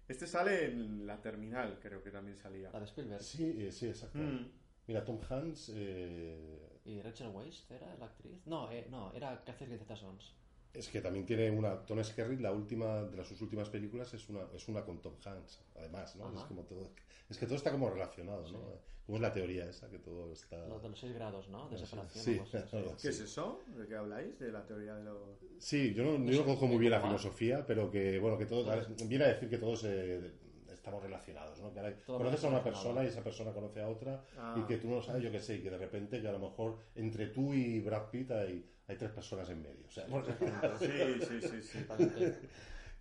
Este 0.09 0.27
sale 0.27 0.65
en 0.65 1.07
la 1.07 1.21
terminal, 1.23 1.79
creo 1.81 2.03
que 2.03 2.11
también 2.11 2.37
salía. 2.37 2.69
La 2.73 2.81
de 2.81 2.87
Spielberg. 2.87 3.23
Sí, 3.23 3.55
eh, 3.65 3.71
sí, 3.71 3.87
exacto. 3.87 4.19
Mm. 4.19 4.51
Mira, 4.89 5.05
Tom 5.05 5.21
Hanks 5.29 5.71
eh, 5.73 6.81
¿Y 6.85 7.01
Rachel 7.01 7.29
Weisz 7.29 7.71
era 7.71 7.95
la 7.97 8.07
actriz? 8.07 8.45
No, 8.47 8.73
eh, 8.73 8.89
no, 8.91 9.13
era 9.13 9.41
Catherine 9.45 9.79
Zeta-Jones. 9.79 10.35
Es 10.75 10.89
que 10.89 11.01
también 11.01 11.27
tiene 11.27 11.51
una. 11.51 11.85
Tom 11.85 12.03
Skerritt, 12.03 12.41
la 12.41 12.53
última 12.53 13.03
de 13.03 13.17
las 13.17 13.27
sus 13.27 13.41
últimas 13.43 13.69
películas 13.69 14.13
es 14.15 14.29
una, 14.29 14.41
es 14.55 14.69
una 14.69 14.85
con 14.85 15.01
Tom 15.03 15.15
Hanks, 15.25 15.61
además, 15.77 16.17
¿no? 16.17 16.27
Ajá. 16.27 16.39
Es 16.39 16.45
como 16.45 16.63
todo. 16.63 16.91
Es 17.29 17.39
que 17.39 17.47
todo 17.47 17.57
está 17.57 17.71
como 17.71 17.91
relacionado, 17.91 18.43
¿no? 18.43 18.49
Sí. 18.49 18.75
¿Cómo 19.07 19.17
es 19.17 19.23
la 19.23 19.33
teoría 19.33 19.69
esa? 19.69 19.91
Que 19.91 19.99
todo 19.99 20.33
está. 20.33 20.69
Lo 20.69 20.79
de 20.79 20.89
los 20.89 21.01
6 21.01 21.15
grados, 21.15 21.49
¿no? 21.49 21.69
De 21.69 21.77
separación. 21.79 22.25
sí, 22.25 22.41
sí. 22.45 22.59
¿Qué 23.03 23.09
es 23.09 23.21
eso? 23.21 23.61
¿De 23.77 23.87
qué 23.89 23.97
habláis? 23.97 24.39
¿De 24.39 24.53
la 24.53 24.65
teoría 24.65 24.95
de 24.95 25.03
los...? 25.03 25.39
Sí, 25.59 25.93
yo 25.95 26.05
no, 26.05 26.25
yo 26.31 26.39
no 26.39 26.45
conozco 26.45 26.67
muy 26.69 26.79
bien 26.79 26.93
la 26.93 27.01
filosofía, 27.01 27.67
pero 27.67 27.91
que, 27.91 28.21
bueno, 28.21 28.39
que 28.39 28.47
todo. 28.47 28.71
Viene 29.09 29.25
a 29.25 29.29
decir 29.29 29.49
que 29.51 29.59
todos 29.59 29.83
eh, 29.85 30.31
estamos 30.73 31.03
relacionados, 31.03 31.61
¿no? 31.61 31.73
Que 31.73 31.81
ahora 31.81 31.97
Todo 32.07 32.19
conoces 32.19 32.45
a 32.45 32.49
una 32.49 32.63
persona 32.63 33.03
y 33.03 33.09
esa 33.09 33.23
persona 33.25 33.53
conoce 33.53 33.81
a 33.83 33.89
otra 33.89 34.25
Ah. 34.37 34.57
y 34.59 34.67
que 34.67 34.77
tú 34.77 34.89
no 34.89 35.03
sabes, 35.03 35.23
yo 35.23 35.33
qué 35.33 35.41
sé, 35.41 35.57
y 35.57 35.63
que 35.63 35.71
de 35.71 35.79
repente 35.79 36.21
que 36.21 36.29
a 36.29 36.33
lo 36.33 36.39
mejor 36.39 36.79
entre 36.95 37.27
tú 37.29 37.53
y 37.53 37.81
Brad 37.81 38.11
Pitt 38.11 38.31
hay, 38.31 38.65
hay 38.91 38.97
tres 38.97 39.11
personas 39.13 39.49
en 39.51 39.63
medio. 39.63 39.87
O 39.87 39.91
sea, 39.91 40.07
Sí, 40.79 41.21
sí, 41.21 41.41
sí, 41.41 41.63
sí. 41.63 41.79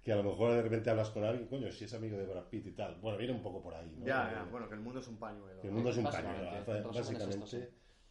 Que 0.03 0.14
a 0.14 0.16
lo 0.16 0.24
mejor 0.24 0.53
de 0.53 0.61
repente 0.61 0.90
hablas 0.90 1.10
con 1.10 1.24
alguien, 1.26 1.48
coño, 1.48 1.72
si 1.72 1.84
es 1.86 1.94
amigo 1.94 2.18
de 2.18 2.26
Brad 2.26 2.45
Pitt 2.45 2.68
y 2.68 2.72
tal. 2.72 2.95
Bueno, 3.02 3.18
viene 3.18 3.34
un 3.34 3.41
poco 3.41 3.61
por 3.61 3.74
ahí, 3.74 3.91
¿no? 3.99 4.06
Ya, 4.06 4.32
ya, 4.32 4.44
bueno, 4.49 4.68
que 4.70 4.76
el 4.76 4.80
mundo 4.82 4.99
es 5.02 5.07
un 5.07 5.18
pañuelo. 5.18 5.61
que 5.61 5.68
el 5.68 5.74
mundo 5.74 5.90
es 5.90 5.98
un 5.98 6.03
Básicamente, 6.06 6.45
pañuelo, 6.66 6.90
es 6.91 6.95
básicamente, 6.98 7.36
esto, 7.36 7.48
sí. 7.48 7.64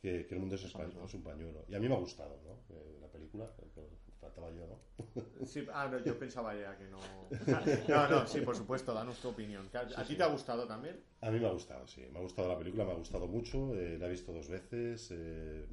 que, 0.03 0.27
que 0.27 0.35
el 0.35 0.41
mundo 0.41 0.55
es, 0.57 0.65
Eso 0.65 0.79
espa- 0.79 0.87
mismo. 0.87 1.05
es 1.07 1.15
un 1.15 1.23
pañuelo. 1.23 1.65
Y 1.69 1.75
a 1.75 1.81
mí 1.81 1.89
me 1.89 1.95
ha 1.95 1.99
gustado, 1.99 2.39
¿no? 2.45 2.77
Eh, 2.77 2.99
la 3.01 3.09
película, 3.09 3.51
faltaba 4.21 4.51
yo, 4.51 4.67
¿no? 4.67 4.79
Sí, 5.47 5.67
ah, 5.73 5.89
no, 5.91 5.99
yo 5.99 6.19
pensaba 6.19 6.55
ya 6.55 6.77
que 6.77 6.85
no... 6.89 6.99
No, 7.89 8.07
no, 8.09 8.27
sí, 8.27 8.41
por 8.43 8.55
supuesto, 8.55 8.93
danos 8.93 9.19
tu 9.21 9.29
opinión. 9.29 9.67
¿A, 9.73 10.01
a 10.01 10.05
ti 10.05 10.15
te 10.15 10.23
ha 10.23 10.27
gustado 10.27 10.67
también? 10.67 11.01
A 11.23 11.31
mí 11.31 11.41
me 11.41 11.47
ha 11.47 11.53
gustado, 11.53 11.87
sí. 11.87 12.03
Me 12.13 12.19
ha 12.19 12.23
gustado 12.23 12.49
la 12.49 12.59
película, 12.59 12.85
me 12.85 12.93
ha 12.93 12.97
gustado 12.97 13.27
mucho. 13.27 13.75
eh, 13.75 13.97
la 13.99 14.07
he 14.07 14.11
visto 14.11 14.33
dos 14.33 14.49
veces, 14.49 15.11
eh, 15.13 15.67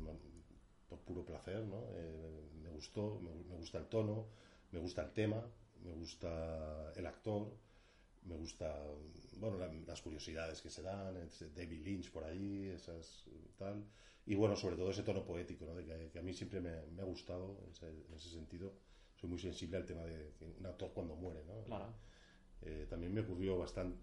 por 0.95 1.05
puro 1.07 1.25
placer, 1.25 1.63
¿no? 1.65 1.83
Eh, 1.93 2.49
me 2.63 2.69
gustó, 2.69 3.19
me, 3.21 3.31
me 3.49 3.55
gusta 3.55 3.77
el 3.79 3.87
tono, 3.87 4.27
me 4.71 4.79
gusta 4.79 5.01
el 5.03 5.11
tema, 5.13 5.41
me 5.83 5.91
gusta 5.93 6.91
el 6.95 7.05
actor, 7.05 7.51
me 8.23 8.35
gusta, 8.35 8.67
bueno, 9.39 9.57
la- 9.57 9.71
las 9.87 10.01
curiosidades 10.01 10.61
que 10.61 10.69
se 10.69 10.81
dan, 10.81 11.15
ese 11.17 11.49
David 11.51 11.81
Lynch 11.85 12.11
por 12.11 12.23
ahí, 12.23 12.69
esas 12.69 13.27
eh, 13.27 13.51
tal. 13.57 13.83
Y 14.25 14.35
bueno, 14.35 14.55
sobre 14.55 14.75
todo 14.77 14.89
ese 14.91 15.03
tono 15.03 15.23
poético, 15.25 15.65
¿no? 15.65 15.75
De 15.75 15.85
que, 15.85 16.09
que 16.11 16.19
a 16.19 16.23
mí 16.23 16.33
siempre 16.33 16.59
me, 16.61 16.81
me 16.87 17.01
ha 17.03 17.05
gustado 17.05 17.59
en 17.63 17.71
ese, 17.71 17.87
en 17.89 18.13
ese 18.15 18.29
sentido. 18.29 18.73
Soy 19.15 19.29
muy 19.29 19.39
sensible 19.39 19.77
al 19.77 19.85
tema 19.85 20.03
de 20.03 20.33
un 20.59 20.65
actor 20.65 20.91
cuando 20.93 21.15
muere, 21.15 21.43
¿no? 21.45 21.63
Claro. 21.63 21.93
Eh, 22.61 22.87
también 22.89 23.13
me 23.13 23.21
ocurrió 23.21 23.57
bastante, 23.57 23.97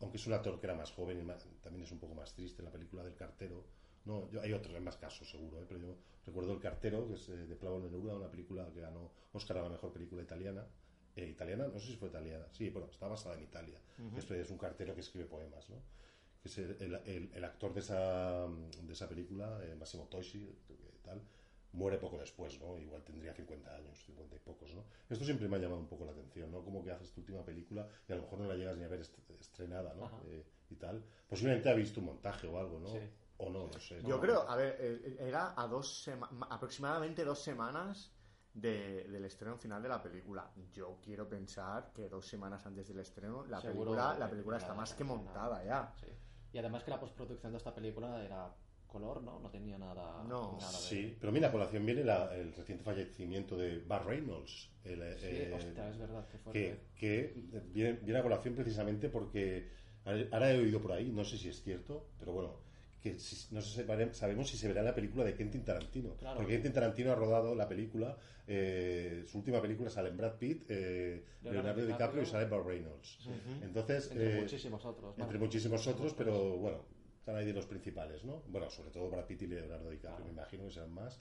aunque 0.00 0.16
es 0.18 0.26
un 0.26 0.32
actor 0.34 0.58
que 0.60 0.66
era 0.66 0.74
más 0.74 0.90
joven 0.92 1.20
y 1.20 1.22
más- 1.22 1.46
también 1.62 1.84
es 1.84 1.92
un 1.92 1.98
poco 2.00 2.14
más 2.14 2.34
triste, 2.34 2.62
la 2.62 2.70
película 2.72 3.04
del 3.04 3.14
cartero. 3.14 3.64
No, 4.04 4.30
yo, 4.30 4.40
hay 4.40 4.52
otros, 4.52 4.74
hay 4.74 4.80
más 4.80 4.96
casos 4.96 5.30
seguro, 5.30 5.60
¿eh? 5.60 5.64
pero 5.68 5.80
yo 5.80 5.96
recuerdo 6.26 6.52
El 6.52 6.60
cartero, 6.60 7.06
que 7.06 7.14
es 7.14 7.28
eh, 7.28 7.36
de 7.46 7.56
Plavo 7.56 7.80
Neruda, 7.80 8.14
una 8.14 8.30
película 8.30 8.70
que 8.72 8.80
ganó 8.80 9.10
Oscar 9.32 9.58
a 9.58 9.62
la 9.62 9.68
mejor 9.68 9.92
película 9.92 10.22
italiana. 10.22 10.66
Eh, 11.16 11.26
italiana, 11.28 11.66
no 11.66 11.78
sé 11.80 11.88
si 11.88 11.96
fue 11.96 12.08
italiana, 12.08 12.46
sí, 12.52 12.70
bueno, 12.70 12.88
está 12.90 13.08
basada 13.08 13.34
en 13.36 13.42
Italia. 13.42 13.78
Esto 14.16 14.34
es 14.34 14.48
un 14.50 14.58
cartero 14.58 14.94
que 14.94 15.00
escribe 15.00 15.26
poemas, 15.26 15.68
¿no? 15.68 15.76
Que 16.42 16.48
es 16.48 16.56
el, 16.58 16.76
el- 16.80 16.94
el- 17.04 17.30
el 17.34 17.44
actor 17.44 17.74
de 17.74 17.80
esa, 17.80 18.46
de 18.48 18.92
esa 18.92 19.08
película, 19.08 19.60
eh, 19.64 19.74
Massimo 19.74 20.04
Toshi, 20.08 20.48
tal, 21.02 21.20
muere 21.72 21.98
poco 21.98 22.16
después, 22.18 22.58
¿no? 22.60 22.78
Igual 22.78 23.02
tendría 23.04 23.34
50 23.34 23.74
años, 23.76 24.02
50 24.06 24.34
y 24.36 24.38
pocos, 24.38 24.74
¿no? 24.74 24.84
Esto 25.10 25.24
siempre 25.24 25.46
me 25.48 25.56
ha 25.56 25.60
llamado 25.60 25.80
un 25.80 25.86
poco 25.88 26.04
la 26.06 26.12
atención, 26.12 26.50
¿no? 26.50 26.64
Como 26.64 26.82
que 26.82 26.90
haces 26.92 27.12
tu 27.12 27.20
última 27.20 27.44
película 27.44 27.86
y 28.08 28.12
a 28.12 28.16
lo 28.16 28.22
mejor 28.22 28.38
no 28.40 28.48
la 28.48 28.54
llegas 28.54 28.76
ni 28.78 28.84
a 28.84 28.88
ver 28.88 29.00
est- 29.00 29.18
estrenada, 29.40 29.92
¿no? 29.94 30.04
Eh, 30.26 30.44
y 30.70 30.76
tal. 30.76 31.04
Posiblemente 31.28 31.68
ha 31.68 31.74
visto 31.74 32.00
un 32.00 32.06
montaje 32.06 32.46
o 32.46 32.58
algo, 32.58 32.78
¿no? 32.80 32.86
Sí. 32.88 32.98
O 33.42 33.50
no, 33.50 33.66
no 33.66 33.78
sé. 33.80 34.00
Yo 34.02 34.16
¿no? 34.16 34.20
creo, 34.20 34.48
a 34.48 34.56
ver, 34.56 34.76
eh, 34.78 35.16
era 35.20 35.54
a 35.56 35.66
dos 35.66 36.02
sema- 36.04 36.28
aproximadamente 36.50 37.24
dos 37.24 37.38
semanas 37.42 38.12
de- 38.52 39.04
del 39.04 39.24
estreno 39.24 39.56
final 39.56 39.82
de 39.82 39.88
la 39.88 40.02
película. 40.02 40.50
Yo 40.72 40.98
quiero 41.02 41.28
pensar 41.28 41.92
que 41.94 42.08
dos 42.08 42.26
semanas 42.26 42.66
antes 42.66 42.88
del 42.88 42.98
estreno 42.98 43.44
la 43.46 43.60
Seguro 43.60 43.92
película, 43.92 44.18
la 44.18 44.28
película 44.28 44.56
está 44.58 44.74
más 44.74 44.92
que 44.94 45.04
montada 45.04 45.64
ya. 45.64 45.92
Sí. 46.00 46.06
Y 46.52 46.58
además 46.58 46.82
que 46.84 46.90
la 46.90 47.00
postproducción 47.00 47.52
de 47.52 47.58
esta 47.58 47.74
película 47.74 48.22
era 48.24 48.52
color, 48.86 49.22
¿no? 49.22 49.38
No 49.38 49.48
tenía 49.50 49.78
nada, 49.78 50.22
No, 50.24 50.58
nada 50.58 50.72
de... 50.72 50.78
Sí, 50.78 51.16
pero 51.20 51.32
mira, 51.32 51.48
a 51.48 51.52
colación 51.52 51.86
viene 51.86 52.02
la- 52.04 52.34
el 52.34 52.52
reciente 52.52 52.82
fallecimiento 52.84 53.56
de 53.56 53.78
Bar 53.84 54.04
Reynolds. 54.04 54.68
el, 54.84 55.00
Sí, 55.18 55.26
eh, 55.30 55.52
hostia, 55.54 55.88
es 55.88 55.98
verdad, 55.98 56.26
que, 56.52 56.88
que 56.96 57.34
viene, 57.72 57.92
viene 58.02 58.18
a 58.18 58.22
colación 58.22 58.54
precisamente 58.54 59.08
porque 59.08 59.70
ahora 60.04 60.52
he 60.52 60.58
oído 60.58 60.80
por 60.82 60.92
ahí, 60.92 61.10
no 61.10 61.24
sé 61.24 61.38
si 61.38 61.48
es 61.48 61.62
cierto, 61.62 62.08
pero 62.18 62.32
bueno, 62.32 62.69
que 63.02 63.18
si- 63.18 63.54
no 63.54 63.60
sabemos 63.62 64.48
si 64.50 64.56
se 64.56 64.68
verá 64.68 64.80
en 64.80 64.86
la 64.86 64.94
película 64.94 65.24
de 65.24 65.34
Quentin 65.34 65.64
Tarantino. 65.64 66.14
Claro. 66.16 66.36
Porque 66.36 66.52
Quentin 66.52 66.72
Tarantino 66.72 67.12
ha 67.12 67.14
rodado 67.14 67.54
la 67.54 67.66
película, 67.68 68.16
eh, 68.46 69.24
su 69.26 69.38
última 69.38 69.60
película 69.62 69.88
sale 69.90 70.10
en 70.10 70.16
Brad 70.16 70.34
Pitt, 70.38 70.64
eh, 70.68 71.24
Leonardo 71.42 71.80
DiCaprio 71.80 71.86
DiCaprio. 71.86 72.22
y 72.22 72.26
sale 72.26 72.46
Burt 72.46 72.66
Reynolds. 72.66 73.18
Entonces, 73.62 74.10
Entre 74.10 74.36
eh, 74.36 74.40
muchísimos 74.40 74.84
otros. 74.84 75.18
entre 75.18 75.38
muchísimos 75.38 75.86
otros, 75.86 76.14
pero 76.14 76.56
bueno, 76.58 76.84
están 77.18 77.36
ahí 77.36 77.46
de 77.46 77.52
los 77.52 77.66
principales, 77.66 78.24
¿no? 78.24 78.42
Bueno, 78.48 78.68
sobre 78.70 78.90
todo 78.90 79.08
Brad 79.10 79.24
Pitt 79.26 79.42
y 79.42 79.46
Leonardo 79.46 79.88
DiCaprio, 79.90 80.26
me 80.26 80.32
imagino 80.32 80.64
que 80.64 80.70
serán 80.70 80.92
más. 80.92 81.20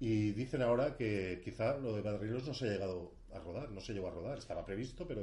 Y 0.00 0.32
dicen 0.32 0.62
ahora 0.62 0.96
que 0.96 1.40
quizá 1.42 1.76
lo 1.76 1.94
de 1.94 2.18
Reynolds 2.18 2.46
no 2.46 2.54
se 2.54 2.68
ha 2.68 2.72
llegado 2.72 3.12
a 3.32 3.40
rodar, 3.40 3.70
no 3.70 3.80
se 3.80 3.92
llegó 3.92 4.08
a 4.08 4.12
rodar, 4.12 4.38
estaba 4.38 4.64
previsto, 4.64 5.06
pero, 5.06 5.22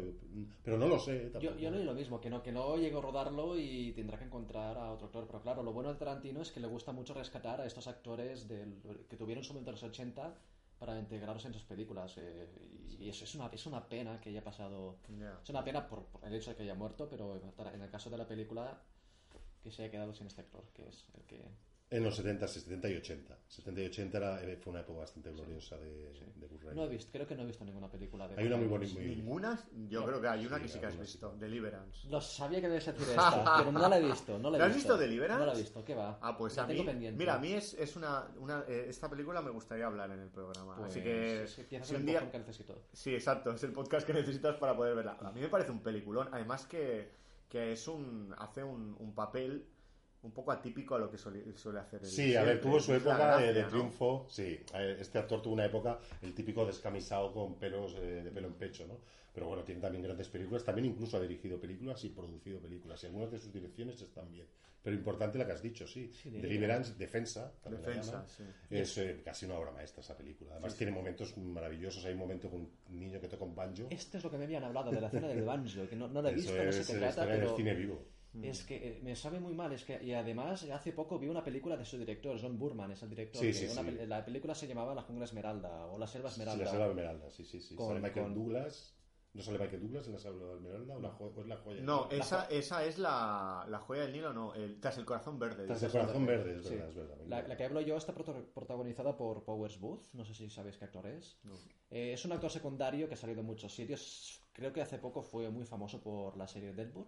pero 0.64 0.78
no 0.78 0.88
lo 0.88 1.00
sé. 1.00 1.24
Yo, 1.26 1.32
tampoco. 1.32 1.58
yo 1.58 1.72
leí 1.72 1.84
lo 1.84 1.94
mismo, 1.94 2.20
que 2.20 2.30
no, 2.30 2.44
que 2.44 2.52
no 2.52 2.76
llegó 2.78 3.00
a 3.00 3.02
rodarlo 3.02 3.58
y 3.58 3.94
tendrá 3.94 4.18
que 4.18 4.26
encontrar 4.26 4.78
a 4.78 4.92
otro 4.92 5.08
actor. 5.08 5.26
Pero 5.28 5.42
claro, 5.42 5.64
lo 5.64 5.72
bueno 5.74 5.94
de 5.94 5.98
Tarantino 5.98 6.42
es 6.42 6.52
que 6.52 6.60
le 6.60 6.68
gusta 6.68 6.92
mucho 6.92 7.14
rescatar 7.14 7.62
a 7.62 7.66
estos 7.66 7.88
actores 7.88 8.48
del, 8.48 8.82
que 9.10 9.16
tuvieron 9.16 9.44
su 9.44 9.54
momento 9.54 9.72
en 9.72 9.76
los 9.76 9.84
80 9.84 10.36
para 10.78 11.00
integrarlos 11.00 11.46
en 11.46 11.54
sus 11.54 11.64
películas. 11.64 12.18
eh, 12.18 12.48
y 13.00 13.10
eso 13.10 13.24
es 13.24 13.36
una, 13.36 13.48
es 13.48 13.66
una 13.66 13.88
pena 13.88 14.20
que 14.20 14.30
haya 14.30 14.44
pasado. 14.44 14.98
Es 15.44 15.50
una 15.50 15.64
pena 15.64 15.88
por, 15.88 16.06
por 16.06 16.24
el 16.26 16.34
hecho 16.34 16.52
de 16.52 16.56
que 16.56 16.64
haya 16.64 16.76
muerto, 16.76 17.08
pero 17.10 17.40
en 17.74 17.82
el 17.82 17.90
caso 17.90 18.10
de 18.10 18.18
la 18.18 18.28
película, 18.28 18.82
que 19.64 19.72
se 19.72 19.84
haya 19.84 19.92
quedado 19.92 20.14
sin 20.14 20.28
este 20.28 20.42
actor, 20.42 20.64
que 20.74 20.88
es 20.88 21.06
el 21.16 21.24
que. 21.24 21.44
En 21.88 22.04
los 22.04 22.16
70, 22.16 22.48
70 22.48 22.90
y 22.90 22.96
80. 22.98 23.38
70 23.48 23.82
y 23.82 23.86
80 23.86 24.18
era- 24.18 24.44
eh, 24.44 24.58
fue 24.58 24.72
una 24.72 24.80
época 24.82 25.00
bastante 25.02 25.32
gloriosa 25.32 25.78
de, 25.78 26.14
de 26.36 26.48
Burt 26.48 26.64
No 26.74 26.84
he 26.86 26.90
visto, 26.90 27.12
creo 27.12 27.28
que 27.28 27.36
no 27.36 27.44
he 27.44 27.46
visto 27.46 27.64
ninguna 27.64 27.90
película 27.92 28.28
de. 28.28 28.36
Hay 28.42 28.48
una 28.48 28.58
muy 28.58 28.68
bonita. 28.68 28.94
muy- 28.96 29.06
Ninguna, 29.16 29.64
yo 29.88 30.00
No. 30.02 30.08
creo 30.08 30.20
que 30.22 30.28
hay 30.28 30.48
una 30.48 30.58
Sí, 30.58 30.64
que 30.64 30.68
sí 30.70 30.80
que 30.80 30.86
has 30.88 30.94
sí. 30.96 31.00
visto, 31.00 31.36
Deliverance. 31.38 32.08
Lo 32.10 32.20
sabía 32.20 32.60
que 32.60 32.70
debes 32.70 32.86
decir 32.88 33.02
esta, 33.44 33.58
pero 33.60 33.72
no 33.72 33.88
la 33.88 34.00
he 34.00 34.04
visto. 34.04 34.40
No 34.40 34.50
la 34.50 34.58
he 34.58 34.60
¿La 34.62 34.66
has 34.66 34.74
visto 34.74 34.94
visto 34.94 34.98
Deliverance? 34.98 35.40
No 35.40 35.46
la 35.46 35.54
he 35.54 35.62
visto, 35.62 35.86
¿qué 35.86 35.94
va? 35.94 36.18
Ah, 36.24 36.36
pues 36.36 36.56
La 36.58 36.64
a 36.64 36.68
tengo 36.68 36.82
mí, 36.82 36.88
pendiente. 36.90 37.18
mira, 37.20 37.36
a 37.36 37.40
mí 37.40 37.54
es, 37.54 37.76
es 37.76 37.96
una, 37.96 38.28
una 38.40 38.66
eh, 38.68 38.88
esta 38.90 39.08
película 39.08 39.42
me 39.44 39.52
gustaría 39.52 39.86
hablar 39.86 40.10
en 40.10 40.20
el 40.22 40.30
programa, 40.30 40.76
Pues, 40.78 40.90
así 40.92 41.02
que 41.04 41.44
es 41.44 41.56
que 41.56 41.84
si 41.84 41.94
el 41.94 42.00
un 42.02 42.06
día, 42.08 42.32
que 42.32 42.40
necesito. 42.40 42.82
sí, 42.94 43.14
exacto, 43.14 43.52
es 43.52 43.64
el 43.64 43.72
podcast 43.74 44.08
que 44.08 44.14
necesitas 44.14 44.56
para 44.58 44.76
poder 44.76 44.96
verla. 44.96 45.18
A 45.22 45.32
mí 45.32 45.40
me 45.40 45.50
parece 45.50 45.70
un 45.72 45.82
peliculón, 45.84 46.30
además 46.32 46.66
que, 46.66 47.12
que 47.48 47.74
es 47.74 47.88
un 47.88 48.34
hace 48.40 48.64
un, 48.64 48.96
un 49.00 49.14
papel 49.14 49.68
un 50.26 50.32
poco 50.32 50.52
atípico 50.52 50.96
a 50.96 51.00
lo 51.00 51.10
que 51.10 51.18
suele, 51.18 51.44
suele 51.56 51.80
hacer 51.80 52.02
el 52.02 52.08
Sí, 52.08 52.36
a 52.36 52.44
ver, 52.44 52.60
tuvo 52.60 52.80
su 52.80 52.92
la 52.92 52.98
época 52.98 53.16
de, 53.18 53.24
gracia, 53.26 53.54
de 53.54 53.62
¿no? 53.62 53.68
triunfo. 53.70 54.26
Sí, 54.30 54.60
eh, 54.74 54.98
este 55.00 55.20
actor 55.20 55.42
tuvo 55.42 55.54
una 55.54 55.66
época, 55.66 56.00
el 56.22 56.34
típico 56.34 56.66
descamisado 56.66 57.32
con 57.32 57.56
pelos 57.56 57.96
eh, 57.96 58.22
de 58.24 58.32
pelo 58.32 58.48
en 58.48 58.54
pecho, 58.56 58.86
¿no? 58.88 58.98
Pero 59.34 59.48
bueno, 59.48 59.64
tiene 59.64 59.82
también 59.82 60.04
grandes 60.04 60.30
películas. 60.30 60.64
También 60.64 60.86
incluso 60.86 61.18
ha 61.18 61.22
dirigido 61.22 61.60
películas 61.60 62.02
y 62.06 62.10
producido 62.10 62.60
películas. 62.60 63.04
Y 63.04 63.08
algunas 63.08 63.32
de 63.32 63.40
sus 63.40 63.52
direcciones 63.52 64.02
están 64.02 64.32
bien. 64.32 64.48
Pero 64.82 64.96
importante 64.96 65.38
la 65.38 65.46
que 65.46 65.52
has 65.52 65.62
dicho, 65.62 65.86
sí. 65.88 66.10
Deliverance, 66.26 66.94
Defensa, 66.94 67.52
también 67.62 67.82
la 67.82 67.88
Defensa, 67.90 68.12
llaman. 68.12 68.28
sí. 68.30 68.44
Es 68.70 68.98
eh, 69.00 69.22
casi 69.26 69.46
una 69.46 69.56
obra 69.56 69.72
maestra 69.72 70.02
esa 70.02 70.16
película. 70.16 70.52
Además 70.54 70.76
tiene 70.76 70.94
momentos 70.94 71.36
maravillosos. 71.38 72.06
Hay 72.06 72.14
un 72.14 72.20
momento 72.20 72.50
con 72.50 72.62
un 72.62 73.00
niño 73.00 73.20
que 73.20 73.28
toca 73.28 73.44
un 73.44 73.56
banjo. 73.56 73.88
Esto 73.90 74.18
es 74.20 74.24
lo 74.24 74.30
que 74.32 74.38
me 74.38 74.46
habían 74.46 74.64
hablado 74.64 74.92
de 74.92 75.02
la 75.02 75.10
cena 75.10 75.28
del 75.28 75.42
banjo, 75.44 75.90
que 75.90 75.96
no, 75.98 76.08
no 76.08 76.22
la 76.22 76.30
he 76.30 76.34
Eso 76.36 76.42
visto, 76.54 76.64
no 76.64 76.72
sé 76.72 76.80
es 76.82 76.88
qué 76.88 76.94
la 76.94 77.00
trata, 77.00 77.10
historia 77.10 77.34
del 77.34 77.42
pero 77.42 77.58
cine 77.58 77.74
vivo. 77.74 78.06
Es 78.44 78.64
que 78.64 78.76
eh, 78.76 79.00
me 79.04 79.16
sabe 79.16 79.40
muy 79.40 79.54
mal. 79.54 79.72
Es 79.74 79.84
que, 79.86 80.04
y 80.04 80.14
además, 80.14 80.64
hace 80.64 80.92
poco 80.92 81.18
vi 81.20 81.28
una 81.28 81.44
película 81.44 81.78
de 81.78 81.86
su 81.86 81.98
director, 81.98 82.38
John 82.42 82.58
Burman, 82.58 82.92
es 82.92 83.02
el 83.04 83.10
director. 83.10 83.42
Sí, 83.42 83.54
sí, 83.54 83.66
una 83.66 83.82
sí. 83.82 83.88
pel- 83.98 84.08
La 84.08 84.26
película 84.26 84.56
se 84.56 84.68
llamaba 84.68 84.94
La 84.96 85.02
Jungla 85.04 85.26
Esmeralda 85.26 85.86
o 85.88 85.98
La 85.98 86.08
Selva 86.08 86.30
Sí, 86.30 86.34
Esmeralda. 86.42 86.66
la 86.66 86.72
Selva 86.72 86.88
Esmeralda, 86.88 87.30
sí, 87.30 87.46
sí, 87.46 87.60
sí. 87.62 87.76
Con- 87.76 87.88
sale 87.88 88.00
Michael 88.02 88.26
con- 88.26 88.34
Douglas. 88.36 88.92
¿No 89.34 89.42
sale 89.42 89.60
Michael 89.60 89.82
Douglas 89.82 90.08
en 90.08 90.14
la 90.14 90.20
Selva 90.20 90.54
Esmeralda? 90.56 90.96
¿O, 90.96 91.00
la 91.02 91.10
o 91.10 91.42
es 91.42 91.48
la 91.48 91.58
joya? 91.58 91.82
No, 91.82 92.10
esa, 92.10 92.46
esa 92.46 92.86
es 92.86 92.98
la, 92.98 93.66
la 93.70 93.80
joya 93.80 94.04
del 94.04 94.14
Nilo, 94.14 94.32
no, 94.32 94.54
el, 94.54 94.80
tras 94.80 94.98
el 94.98 95.04
corazón 95.04 95.38
verde. 95.38 95.66
Tras 95.66 95.84
el 95.84 95.92
corazón 95.92 96.26
verde, 96.26 96.58
es 96.60 96.66
Sí. 96.66 96.76
verdad, 96.76 96.90
es 96.90 96.96
verdad. 96.96 97.18
La, 97.28 97.42
la 97.46 97.58
que 97.58 97.66
hablo 97.66 97.82
yo 97.82 97.98
está 97.98 98.14
protagonizada 98.14 99.18
por 99.18 99.44
Powers 99.44 99.78
Booth, 99.80 100.04
no 100.14 100.24
sé 100.24 100.34
si 100.34 100.50
sabéis 100.50 100.78
qué 100.78 100.86
actor 100.86 101.06
es. 101.08 101.38
Eh, 101.92 102.14
es 102.14 102.24
un 102.26 102.32
actor 102.32 102.50
secundario 102.50 103.08
que 103.08 103.16
ha 103.16 103.18
salido 103.18 103.42
en 103.42 103.46
muchos 103.48 103.74
sitios. 103.76 104.42
Creo 104.54 104.72
que 104.72 104.82
hace 104.82 105.00
poco 105.00 105.22
fue 105.22 105.50
muy 105.50 105.66
famoso 105.66 106.02
por 106.02 106.38
la 106.38 106.48
serie 106.48 106.72
Deadwood 106.74 107.08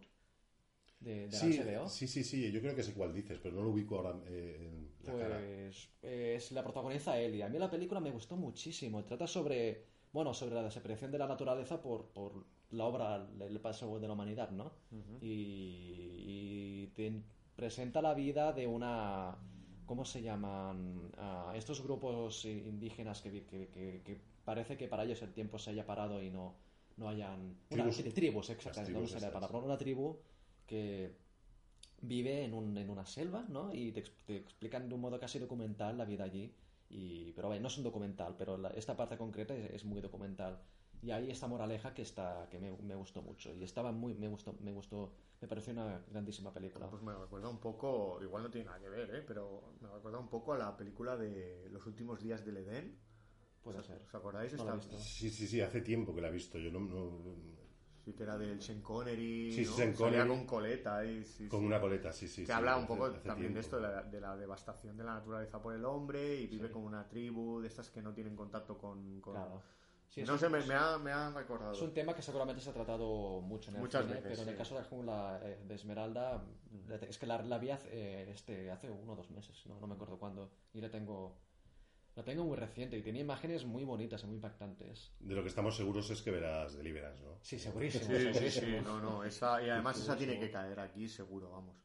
de, 1.00 1.28
de 1.30 1.40
Sí, 1.40 1.48
la 1.60 1.64
HBO. 1.64 1.86
sí, 1.86 2.08
sí, 2.08 2.24
sí, 2.24 2.52
yo 2.52 2.62
creo 2.62 2.76
que 2.76 2.84
sé 2.84 2.94
cuál 2.94 3.14
dices, 3.14 3.40
pero 3.42 3.56
no 3.56 3.62
lo 3.64 3.70
ubico 3.72 3.98
ahora 3.98 4.20
eh, 4.28 4.88
en 5.00 5.06
la 5.06 5.16
cara. 5.16 5.42
Pues 5.42 5.90
es 6.02 6.52
la 6.52 6.64
protagoniza 6.64 7.20
él 7.20 7.36
y 7.36 7.42
a 7.42 7.48
mí 7.50 7.58
la 7.60 7.70
película 7.70 8.00
me 8.02 8.12
gustó 8.12 8.36
muchísimo. 8.36 9.04
Trata 9.06 9.26
sobre, 9.28 9.86
bueno, 10.12 10.34
sobre 10.34 10.56
la 10.56 10.64
desaparición 10.64 11.12
de 11.12 11.18
la 11.20 11.28
naturaleza 11.28 11.82
por, 11.82 12.08
por 12.08 12.46
la 12.72 12.86
obra, 12.86 13.28
el 13.40 13.60
paso 13.62 14.00
de 14.00 14.08
la 14.08 14.14
humanidad, 14.14 14.52
¿no? 14.52 14.74
y, 15.22 16.24
y 16.28 16.88
te 16.96 17.22
presenta 17.56 18.02
la 18.02 18.14
vida 18.14 18.52
de 18.54 18.68
una, 18.68 19.38
¿cómo 19.86 20.04
se 20.06 20.22
llaman? 20.22 21.12
Ah, 21.18 21.54
estos 21.56 21.82
grupos 21.82 22.44
indígenas 22.46 23.22
que, 23.22 23.46
que, 23.46 23.68
que- 23.70 24.02
que 24.04 24.22
parece 24.44 24.78
que 24.78 24.88
para 24.88 25.04
ellos 25.06 25.22
el 25.22 25.34
tiempo 25.34 25.58
se 25.58 25.72
haya 25.72 25.86
parado 25.86 26.22
y 26.22 26.30
no, 26.30 26.56
no 26.98 27.08
hayan... 27.10 27.56
Una, 27.70 27.84
Tribus. 27.84 27.96
sí, 27.96 28.04
tribus, 28.12 28.50
exactamente, 28.50 28.92
tribus 28.92 29.12
no 29.14 29.20
sale 29.20 29.28
la 29.28 29.34
palabra. 29.34 29.60
Una 29.60 29.78
tribu 29.78 30.18
que 30.68 31.16
vive 32.02 32.44
en, 32.44 32.54
un- 32.54 32.78
en 32.78 32.90
una 32.90 33.06
selva, 33.06 33.46
¿no? 33.50 33.74
Y 33.74 33.92
te, 33.92 34.04
te 34.26 34.38
explican 34.38 34.88
de 34.88 34.96
un 34.96 35.02
modo 35.02 35.20
casi 35.20 35.40
documental 35.40 35.98
la 35.98 36.06
vida 36.06 36.24
allí. 36.26 36.54
Y, 36.90 37.32
pero 37.34 37.48
bueno, 37.48 37.64
no 37.64 37.68
es 37.68 37.78
un 37.78 37.84
documental, 37.84 38.36
pero 38.38 38.58
la- 38.58 38.70
esta 38.70 38.96
parte 38.96 39.18
concreta 39.18 39.56
es, 39.56 39.72
es 39.72 39.84
muy 39.86 40.00
documental. 40.02 40.60
Y 41.02 41.12
hay 41.12 41.30
esta 41.30 41.48
moraleja 41.48 41.94
que 41.94 42.02
está 42.02 42.48
que 42.50 42.60
me, 42.60 42.72
me 42.78 42.96
gustó 42.96 43.22
mucho. 43.22 43.54
Y 43.54 43.64
estaba 43.64 43.92
muy, 43.92 44.14
me 44.16 44.28
gustó, 44.28 44.54
me 44.62 44.72
gustó, 44.74 45.14
me 45.42 45.48
pareció 45.48 45.74
una 45.74 46.02
grandísima 46.10 46.52
película. 46.54 46.90
Pues 46.90 47.02
me 47.04 47.14
recuerda 47.14 47.50
un 47.50 47.60
poco, 47.60 48.20
igual 48.22 48.44
no 48.44 48.50
tiene 48.50 48.66
nada 48.66 48.80
que 48.80 48.90
ver, 48.90 49.14
¿eh? 49.16 49.24
pero 49.28 49.74
me 49.82 49.90
recuerda 49.90 50.18
un 50.20 50.28
poco 50.30 50.54
a 50.54 50.58
la 50.58 50.76
película 50.78 51.16
de 51.18 51.70
Los 51.72 51.86
últimos 51.86 52.22
días 52.22 52.44
del 52.46 52.58
Edén. 52.58 52.98
Puede 53.64 53.80
¿Os- 53.80 53.86
ser. 53.86 54.02
¿Os 54.02 54.16
acordáis? 54.16 54.54
No 54.54 54.76
Esta-. 54.76 54.98
Sí, 54.98 55.30
sí, 55.30 55.46
sí, 55.48 55.62
hace 55.62 55.82
tiempo 55.82 56.16
que 56.16 56.22
la 56.22 56.30
he 56.30 56.32
visto. 56.32 56.58
Yo 56.58 56.72
no, 56.72 56.80
no- 56.80 57.67
Sí, 58.08 58.14
que 58.14 58.24
era 58.24 58.38
del 58.38 58.62
Sean 58.62 58.80
Connery. 58.82 59.52
Sí, 59.52 59.66
¿no? 59.66 59.72
Sean 59.74 59.94
Salía 59.94 60.20
Connery. 60.22 60.30
con 60.30 60.46
coleta 60.48 61.04
y 61.04 61.26
sí, 61.26 61.50
con 61.50 61.60
sí. 61.60 61.66
una 61.66 61.82
coleta, 61.82 62.14
sí, 62.14 62.26
sí. 62.30 62.42
que 62.44 62.46
sí, 62.48 62.52
habla 62.54 62.78
un 62.78 62.84
hace- 62.86 62.88
poco 62.94 63.06
hace 63.08 63.20
también 63.28 63.54
de 63.54 63.60
tiempo. 63.60 63.60
esto, 63.60 63.76
de 63.86 63.94
la, 63.94 64.04
de 64.04 64.22
la 64.22 64.38
devastación 64.38 64.96
de 64.96 65.04
la 65.04 65.16
naturaleza 65.16 65.62
por 65.62 65.74
el 65.74 65.84
hombre 65.84 66.36
y 66.38 66.48
vive 66.48 66.72
con 66.72 66.84
una 66.84 67.06
tribu 67.10 67.60
de 67.60 67.68
estas 67.68 67.90
que 67.90 68.02
no 68.02 68.14
tienen 68.14 68.34
contacto 68.38 68.78
con... 68.78 69.20
con- 69.20 69.34
Claro. 69.34 69.62
Sí, 70.08 70.24
no 70.24 70.38
sé, 70.38 70.48
me, 70.48 70.64
me 70.66 70.74
ha, 70.74 70.98
me 70.98 71.12
ha 71.12 71.32
recordado. 71.32 71.74
Es 71.74 71.82
un 71.82 71.94
tema 71.94 72.16
que 72.16 72.22
seguramente 72.22 72.62
se 72.62 72.70
ha 72.70 72.74
tratado 72.74 73.42
mucho 73.42 73.72
en 73.72 73.76
el 73.76 73.82
Muchas 73.82 74.04
cine, 74.04 74.14
veces, 74.16 74.30
pero 74.32 74.44
en 74.44 74.48
el 74.48 74.54
sí. 74.56 74.58
caso 74.58 74.76
de 74.76 74.82
la 74.82 74.88
jungla 74.88 75.40
eh, 75.44 75.60
de 75.68 75.76
Esmeralda, 75.76 76.46
es 77.10 77.18
que 77.18 77.26
la, 77.26 77.42
la 77.44 77.58
vi 77.58 77.72
hace, 77.72 77.90
eh, 77.92 78.32
este, 78.32 78.72
hace 78.72 78.90
uno 78.90 79.12
o 79.12 79.16
dos 79.18 79.30
meses, 79.32 79.62
no, 79.66 79.78
no 79.82 79.86
me 79.86 79.96
acuerdo 79.96 80.18
cuándo, 80.18 80.50
y 80.74 80.80
la 80.80 80.90
tengo, 80.90 81.36
la 82.18 82.24
tengo 82.24 82.44
muy 82.44 82.58
reciente 82.58 82.98
y 82.98 83.04
tiene 83.04 83.20
imágenes 83.20 83.64
muy 83.64 83.84
bonitas 83.84 84.24
y 84.24 84.26
muy 84.26 84.36
impactantes. 84.38 85.12
De 85.20 85.36
lo 85.36 85.44
que 85.44 85.50
estamos 85.50 85.78
seguros 85.78 86.10
es 86.10 86.22
que 86.24 86.32
verás 86.32 86.76
Deliverance, 86.76 87.24
¿no? 87.24 87.38
Sí, 87.44 87.60
segurísimo, 87.60 88.06
Sí, 88.06 88.10
sí, 88.34 88.34
sí, 88.34 88.50
segurísimo. 88.52 88.82
no, 88.82 89.00
no, 89.00 89.24
esa, 89.24 89.62
y 89.62 89.70
además 89.70 90.00
esa 90.00 90.18
tiene 90.18 90.40
que 90.40 90.50
caer 90.50 90.80
aquí 90.80 91.08
seguro, 91.08 91.52
vamos. 91.52 91.78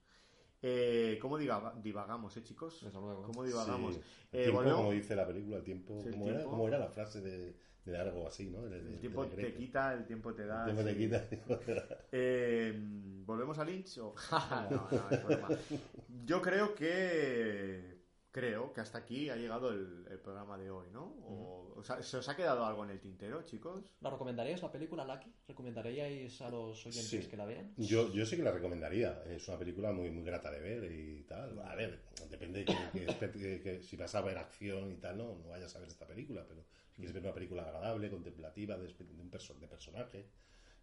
Eh, 0.63 1.19
¿Cómo 1.21 1.39
diga- 1.39 1.75
divagamos, 1.83 2.35
eh, 2.39 2.43
chicos? 2.43 2.81
Desde 2.83 2.99
luego. 2.99 3.25
¿Cómo 3.25 3.45
divagamos? 3.45 3.97
Sí. 3.97 4.01
Eh, 4.33 4.45
El 4.45 4.53
tiempo, 4.53 4.75
como 4.77 4.93
dice 4.93 5.15
la 5.17 5.27
película, 5.27 5.57
el 5.59 5.65
tiempo... 5.65 6.01
Sí, 6.01 6.07
el 6.09 6.13
¿cómo, 6.15 6.25
Era, 6.27 6.37
tiempo. 6.39 6.51
cómo 6.51 6.69
era 6.69 6.79
la 6.79 6.89
frase 6.89 7.21
de, 7.21 7.55
de 7.85 7.99
algo 7.99 8.27
así, 8.27 8.49
no? 8.49 8.63
De- 8.63 8.81
de- 8.83 8.93
El 8.95 9.01
tiempo 9.01 9.27
te 9.27 9.53
quita, 9.53 9.93
el 9.93 10.07
tiempo 10.07 10.33
te 10.33 10.47
da. 10.47 10.61
El 10.67 10.75
tiempo 10.75 10.85
te 10.85 10.95
sí. 10.95 10.99
quita. 10.99 11.29
Eh, 12.13 12.73
¿Volvemos 13.27 13.59
a 13.59 13.65
Lynch? 13.65 13.99
o- 13.99 14.15
no, 14.71 14.89
no, 14.91 15.49
es. 15.51 15.59
Yo 16.25 16.41
creo 16.41 16.75
que. 16.75 18.02
Creo 18.33 18.73
que 18.73 18.81
hasta 18.81 18.97
aquí 18.97 19.29
ha 19.29 19.37
llegado 19.37 19.71
el, 19.73 20.07
el 20.11 20.19
programa 20.19 20.57
de 20.57 20.71
hoy, 20.71 20.89
¿no? 20.91 21.03
O, 21.05 21.75
o 21.77 21.83
sea, 21.85 22.03
¿Se 22.03 22.17
os 22.17 22.27
ha 22.31 22.35
quedado 22.35 22.65
algo 22.65 22.83
en 22.83 22.89
el 22.91 22.99
tintero, 22.99 23.43
chicos? 23.43 23.85
¿La 24.01 24.09
recomendaríais 24.09 24.63
la 24.63 24.73
película 24.73 25.05
Lucky? 25.05 25.31
¿Recomendaríais 25.47 26.41
a 26.41 26.49
los 26.49 26.87
oyentes 26.87 27.25
Sí. 27.25 27.29
que 27.31 27.37
la 27.37 27.45
vean? 27.45 27.75
Yo, 27.77 28.11
yo 28.11 28.25
sí 28.25 28.39
que 28.39 28.43
la 28.43 28.51
recomendaría. 28.51 29.23
Es 29.27 29.47
una 29.49 29.59
película 29.59 29.93
muy, 29.93 30.11
muy 30.11 30.25
grata 30.25 30.51
de 30.51 30.61
ver 30.61 30.91
y 30.91 31.25
tal. 31.25 31.59
A 31.61 31.75
ver, 31.75 32.01
depende 32.31 32.61
de 32.61 32.65
que, 32.65 33.07
que- 33.07 33.31
que- 33.33 33.61
que 33.61 33.83
si 33.83 33.97
vas 33.99 34.15
a 34.15 34.23
ver 34.23 34.39
acción 34.39 34.91
y 34.91 34.97
tal, 34.97 35.19
no, 35.19 35.37
no 35.37 35.49
vayas 35.51 35.77
a 35.77 35.81
ver 35.81 35.89
esta 35.89 36.07
película, 36.07 36.47
pero 36.49 36.65
si 36.91 36.97
quieres 37.03 37.13
ver 37.13 37.25
una 37.25 37.35
película 37.35 37.65
agradable, 37.65 38.09
contemplativa, 38.11 38.79
de, 38.79 38.87
de 38.87 39.21
un 39.21 39.31
perso- 39.31 39.59
de 39.59 39.69
personaje 39.69 40.31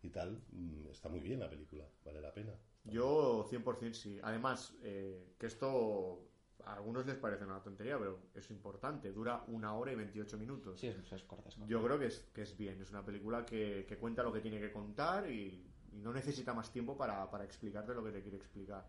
y 0.03 0.11
tal, 0.11 0.43
mm, 0.51 0.89
está 0.91 1.09
muy 1.09 1.19
bien 1.19 1.39
la 1.39 1.49
película, 1.49 1.83
vale 2.05 2.21
la 2.21 2.31
pena. 2.31 2.53
Yo 2.83 3.43
100% 3.49 3.93
sí. 3.95 4.19
Además, 4.21 4.75
eh, 4.83 5.33
que 5.39 5.47
esto 5.47 6.28
a 6.69 6.75
algunos 6.75 7.05
les 7.05 7.15
parece 7.17 7.43
una 7.45 7.61
tontería, 7.61 7.97
pero 7.97 8.19
es 8.33 8.49
importante. 8.51 9.11
Dura 9.11 9.43
una 9.47 9.73
hora 9.73 9.91
y 9.91 9.95
28 9.95 10.37
minutos. 10.37 10.79
Sí, 10.79 10.87
es, 10.87 10.95
es 11.11 11.23
corta, 11.23 11.49
es 11.49 11.55
corta. 11.55 11.69
Yo 11.69 11.83
creo 11.83 11.97
que 11.99 12.05
es, 12.07 12.19
que 12.33 12.41
es 12.43 12.57
bien. 12.57 12.81
Es 12.81 12.89
una 12.91 13.03
película 13.03 13.45
que, 13.45 13.85
que 13.87 13.97
cuenta 13.97 14.23
lo 14.23 14.31
que 14.31 14.39
tiene 14.41 14.59
que 14.59 14.71
contar 14.71 15.29
y, 15.29 15.65
y 15.91 15.97
no 15.99 16.13
necesita 16.13 16.53
más 16.53 16.71
tiempo 16.71 16.97
para, 16.97 17.29
para 17.29 17.43
explicarte 17.43 17.93
lo 17.93 18.03
que 18.03 18.11
te 18.11 18.21
quiere 18.21 18.37
explicar. 18.37 18.87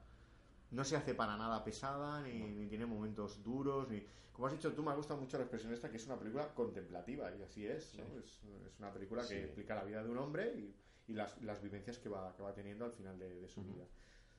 No 0.70 0.84
se 0.84 0.96
hace 0.96 1.14
para 1.14 1.36
nada 1.36 1.64
pesada, 1.64 2.22
ni, 2.22 2.32
ni 2.52 2.66
tiene 2.68 2.86
momentos 2.86 3.42
duros, 3.42 3.88
ni... 3.88 4.04
Como 4.32 4.46
has 4.46 4.52
dicho 4.52 4.72
tú, 4.72 4.82
me 4.82 4.92
ha 4.92 4.94
gustado 4.94 5.20
mucho 5.20 5.36
la 5.36 5.42
expresión 5.44 5.72
esta, 5.72 5.90
que 5.90 5.96
es 5.96 6.06
una 6.06 6.16
película 6.18 6.54
contemplativa, 6.54 7.30
y 7.36 7.42
así 7.42 7.66
es, 7.66 7.94
¿no? 7.96 8.04
Es, 8.20 8.40
es 8.66 8.78
una 8.78 8.90
película 8.92 9.22
que 9.22 9.28
Sí. 9.28 9.34
explica 9.34 9.74
la 9.74 9.84
vida 9.84 10.02
de 10.02 10.08
un 10.08 10.16
hombre 10.16 10.54
y, 10.56 10.74
y 11.08 11.14
las, 11.14 11.42
las 11.42 11.60
vivencias 11.60 11.98
que 11.98 12.08
va, 12.08 12.34
que 12.36 12.42
va 12.42 12.54
teniendo 12.54 12.84
al 12.86 12.92
final 12.92 13.18
de, 13.18 13.40
de 13.40 13.48
su 13.48 13.62
vida. 13.62 13.84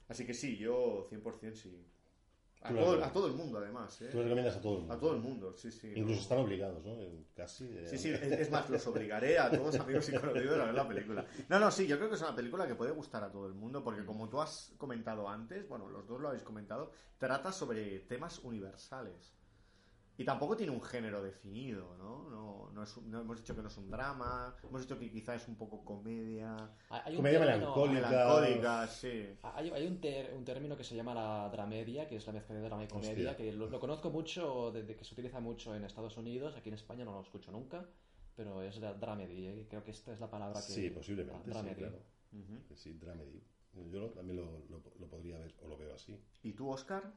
Así 0.07 0.25
que 0.25 0.33
sí, 0.33 0.57
yo 0.57 1.07
100% 1.09 1.53
sí. 1.53 1.85
A 2.63 2.69
todo, 2.69 2.97
ves. 2.97 3.05
a 3.07 3.11
todo 3.11 3.27
el 3.27 3.33
mundo, 3.33 3.57
además. 3.57 4.01
¿eh? 4.01 4.09
Tú 4.11 4.21
recomiendas 4.21 4.55
a 4.55 4.61
todo 4.61 4.73
el 4.73 4.79
mundo. 4.81 4.93
A 4.93 4.99
todo 4.99 5.13
el 5.15 5.19
mundo, 5.21 5.53
sí, 5.57 5.71
sí. 5.71 5.87
Incluso 5.95 6.15
no. 6.15 6.21
están 6.21 6.37
obligados, 6.39 6.85
¿no? 6.85 6.95
Casi. 7.35 7.65
eh, 7.65 7.87
Sí, 7.87 7.97
sí, 7.97 8.09
es, 8.11 8.21
es 8.21 8.51
más, 8.51 8.69
los 8.69 8.85
obligaré 8.87 9.39
a 9.39 9.49
todos 9.49 9.75
amigos 9.79 10.07
y 10.09 10.13
conocidos 10.13 10.59
a 10.59 10.65
ver 10.65 10.75
la 10.75 10.87
película. 10.87 11.25
No, 11.49 11.59
no, 11.59 11.71
sí, 11.71 11.87
yo 11.87 11.97
creo 11.97 12.09
que 12.09 12.15
es 12.15 12.21
una 12.21 12.35
película 12.35 12.67
que 12.67 12.75
puede 12.75 12.91
gustar 12.91 13.23
a 13.23 13.31
todo 13.31 13.47
el 13.47 13.53
mundo, 13.53 13.83
porque 13.83 14.05
como 14.05 14.29
tú 14.29 14.39
has 14.39 14.73
comentado 14.77 15.27
antes, 15.27 15.67
bueno, 15.67 15.87
los 15.89 16.07
dos 16.07 16.21
lo 16.21 16.27
habéis 16.27 16.43
comentado, 16.43 16.91
trata 17.17 17.51
sobre 17.51 17.99
temas 18.01 18.39
universales. 18.39 19.33
Y 20.17 20.25
tampoco 20.25 20.55
tiene 20.55 20.71
un 20.71 20.81
género 20.81 21.23
definido, 21.23 21.95
¿no? 21.97 22.29
No, 22.29 22.69
no, 22.71 22.83
es 22.83 22.95
un- 22.97 23.09
no 23.09 23.21
hemos 23.21 23.37
dicho 23.37 23.55
que 23.55 23.61
no 23.61 23.69
es 23.69 23.77
un 23.77 23.89
drama, 23.89 24.55
hemos 24.63 24.81
dicho 24.81 24.99
que 24.99 25.09
quizá 25.09 25.33
es 25.35 25.47
un 25.47 25.55
poco 25.55 25.83
comedia, 25.83 26.55
Hay, 26.89 27.01
hay 27.05 27.11
un 27.13 27.17
Comedia 27.17 27.39
término- 27.39 27.57
melancólica. 27.75 28.09
melancólica, 28.09 28.87
sí. 28.87 29.29
Hay, 29.41 29.69
hay 29.71 29.87
un, 29.87 29.99
ter- 29.99 30.33
un 30.35 30.45
término 30.45 30.77
que 30.77 30.83
se 30.83 30.95
llama 30.95 31.13
la 31.15 31.49
dramedia, 31.49 32.07
que 32.07 32.17
es 32.17 32.27
la 32.27 32.33
mezcla 32.33 32.53
de 32.55 32.61
drama 32.61 32.83
y 32.83 32.87
comedia, 32.87 33.31
Hostia. 33.31 33.37
que 33.37 33.51
lo, 33.53 33.67
lo 33.67 33.79
conozco 33.79 34.09
mucho 34.11 34.71
desde 34.71 34.95
que 34.95 35.03
se 35.03 35.13
utiliza 35.13 35.39
mucho 35.39 35.73
en 35.75 35.83
Estados 35.85 36.15
Unidos, 36.17 36.55
aquí 36.55 36.69
en 36.69 36.75
España 36.75 37.03
no 37.03 37.13
lo 37.13 37.21
escucho 37.21 37.51
nunca, 37.51 37.85
pero 38.35 38.61
es 38.61 38.77
la 38.79 38.93
dramedy, 38.93 39.47
¿eh? 39.47 39.67
creo 39.69 39.83
que 39.83 39.91
esta 39.91 40.13
es 40.13 40.19
la 40.19 40.29
palabra 40.29 40.59
que... 40.61 40.71
Sí, 40.73 40.89
posiblemente. 40.91 41.47
la 41.47 41.53
Sí, 41.55 41.59
dramedy. 41.59 41.75
claro. 41.81 41.99
Que 42.67 42.75
Sí, 42.75 42.93
dramedy. 42.93 43.43
Yo 43.89 43.99
lo- 44.01 44.09
también 44.11 44.37
lo, 44.37 44.59
lo- 44.69 44.83
lo 44.99 45.07
podría 45.07 45.37
ver, 45.39 45.55
o 45.63 45.67
lo 45.67 45.77
veo 45.77 45.95
así. 45.95 46.19
¿Y 46.43 46.53
tú, 46.53 46.69
Oscar? 46.69 47.11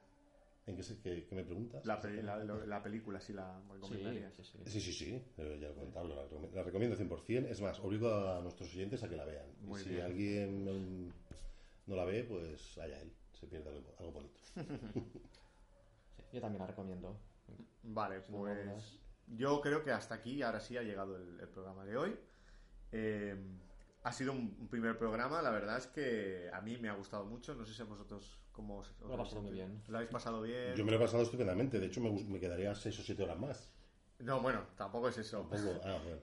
¿En 0.66 0.76
qué, 0.76 0.82
se- 0.82 0.98
qué- 1.00 1.26
qué 1.26 1.34
me 1.34 1.44
preguntas? 1.44 1.84
La, 1.84 2.00
pe- 2.00 2.22
la, 2.22 2.38
lo- 2.42 2.64
la 2.64 2.82
película, 2.82 3.20
sí 3.20 3.34
la 3.34 3.60
Sí, 3.60 3.72
recomendarías. 3.74 4.34
sí, 4.34 4.42
sí. 4.44 4.58
Sí, 4.64 4.80
sí, 4.80 4.92
sí, 4.92 5.22
eh, 5.36 5.58
ya 5.60 5.68
lo 5.68 5.74
he 5.74 5.76
contado, 5.76 6.08
la, 6.08 6.26
recom- 6.26 6.50
la 6.52 6.62
recomiendo 6.62 6.96
100%. 6.96 7.46
Es 7.50 7.60
más, 7.60 7.78
obligo 7.80 8.08
a 8.10 8.40
nuestros 8.40 8.72
oyentes 8.74 9.02
a 9.02 9.08
que 9.08 9.16
la 9.16 9.26
vean. 9.26 9.46
Muy 9.60 9.80
y 9.80 9.84
si 9.84 9.90
bien. 9.90 10.02
alguien 10.02 11.08
no 11.86 11.96
la 11.96 12.04
ve, 12.06 12.24
pues 12.24 12.78
allá 12.78 12.98
él, 13.02 13.12
se 13.38 13.46
pierde 13.46 13.68
algo, 13.68 13.94
algo 13.98 14.12
bonito. 14.12 14.40
Sí, 16.30 16.36
yo 16.38 16.40
también 16.40 16.60
la 16.62 16.66
recomiendo. 16.66 17.16
Vale, 17.82 18.20
pues 18.22 18.98
yo 19.28 19.60
creo 19.60 19.84
que 19.84 19.92
hasta 19.92 20.14
aquí, 20.16 20.42
ahora 20.42 20.58
sí, 20.60 20.76
ha 20.76 20.82
llegado 20.82 21.16
el, 21.16 21.38
el 21.40 21.48
programa 21.48 21.84
de 21.84 21.96
hoy. 21.96 22.16
Eh, 22.90 23.36
ha 24.04 24.12
sido 24.12 24.32
un, 24.32 24.56
un 24.60 24.68
primer 24.68 24.96
programa, 24.96 25.42
la 25.42 25.50
verdad 25.50 25.78
es 25.78 25.86
que 25.88 26.50
a 26.52 26.60
mí 26.60 26.76
me 26.78 26.88
ha 26.88 26.94
gustado 26.94 27.24
mucho. 27.24 27.54
No 27.54 27.64
sé 27.66 27.74
si 27.74 27.82
a 27.82 27.86
vosotros 27.86 28.38
cómo 28.52 28.78
os, 28.78 28.90
os 29.00 29.10
Lo 29.10 29.16
pasado 29.16 29.42
muy 29.42 29.52
bien. 29.52 29.82
¿Lo 29.88 29.96
habéis 29.96 30.10
pasado 30.12 30.42
bien? 30.42 30.74
Yo 30.76 30.84
me 30.84 30.90
lo 30.92 30.98
he 30.98 31.00
pasado 31.00 31.22
estupendamente, 31.22 31.80
de 31.80 31.86
hecho 31.86 32.00
me, 32.00 32.10
me 32.24 32.38
quedaría 32.38 32.74
6 32.74 32.98
o 33.00 33.02
7 33.02 33.22
horas 33.22 33.38
más. 33.38 33.70
No, 34.18 34.40
bueno, 34.40 34.62
tampoco 34.76 35.08
es 35.08 35.18
eso. 35.18 35.40
Tampoco- 35.40 35.80
ah, 35.84 35.98
bueno. 36.04 36.20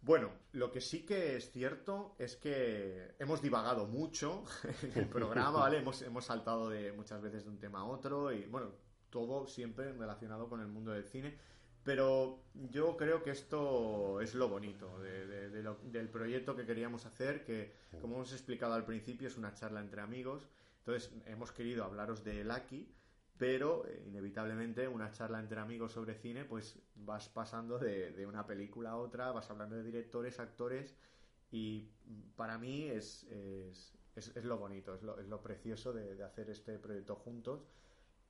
Bueno, 0.00 0.30
lo 0.52 0.70
que 0.70 0.80
sí 0.82 1.06
que 1.06 1.36
es 1.36 1.50
cierto 1.50 2.14
es 2.18 2.36
que 2.36 3.14
hemos 3.18 3.40
divagado 3.40 3.86
mucho 3.86 4.44
en 4.82 4.98
el 4.98 5.08
programa, 5.08 5.50
¿vale? 5.60 5.78
Hemos, 5.78 6.02
hemos 6.02 6.24
saltado 6.26 6.68
de 6.68 6.92
muchas 6.92 7.22
veces 7.22 7.44
de 7.44 7.50
un 7.50 7.58
tema 7.58 7.80
a 7.80 7.84
otro 7.84 8.30
y, 8.32 8.44
bueno, 8.46 8.72
todo 9.08 9.46
siempre 9.46 9.92
relacionado 9.92 10.48
con 10.48 10.60
el 10.60 10.66
mundo 10.68 10.92
del 10.92 11.04
cine. 11.04 11.38
Pero 11.84 12.38
yo 12.70 12.96
creo 12.96 13.22
que 13.22 13.30
esto 13.30 14.20
es 14.22 14.34
lo 14.34 14.48
bonito 14.48 14.98
de- 15.00 15.26
de- 15.26 15.50
de 15.50 15.62
lo- 15.62 15.78
del 15.84 16.08
proyecto 16.08 16.56
que 16.56 16.64
queríamos 16.64 17.04
hacer, 17.04 17.44
que, 17.44 17.72
como 18.00 18.16
hemos 18.16 18.32
explicado 18.32 18.72
al 18.74 18.84
principio, 18.86 19.28
es 19.28 19.36
una 19.36 19.52
charla 19.54 19.80
entre 19.80 20.00
amigos. 20.00 20.48
Entonces, 20.78 21.12
hemos 21.26 21.52
querido 21.52 21.84
hablaros 21.84 22.24
de 22.24 22.42
Lucky, 22.44 22.90
pero 23.36 23.84
eh, 23.86 24.02
inevitablemente 24.06 24.88
una 24.88 25.10
charla 25.12 25.40
entre 25.40 25.60
amigos 25.60 25.92
sobre 25.92 26.14
cine, 26.14 26.44
pues 26.44 26.78
vas 26.94 27.28
pasando 27.28 27.78
de, 27.78 28.24
una 28.26 28.46
película 28.46 28.90
a 28.90 28.96
otra, 28.96 29.32
vas 29.32 29.50
hablando 29.50 29.76
de 29.76 29.82
directores, 29.82 30.38
actores, 30.40 30.94
y 31.50 31.90
para 32.36 32.56
mí 32.58 32.84
es, 32.88 33.24
es, 33.24 33.94
es- 34.16 34.34
es 34.36 34.44
lo 34.44 34.56
bonito, 34.58 34.94
es 34.94 35.02
lo, 35.02 35.18
es 35.20 35.26
lo 35.28 35.42
precioso 35.42 35.92
de 35.92 36.22
hacer 36.22 36.48
este 36.48 36.78
proyecto 36.78 37.14
juntos. 37.16 37.66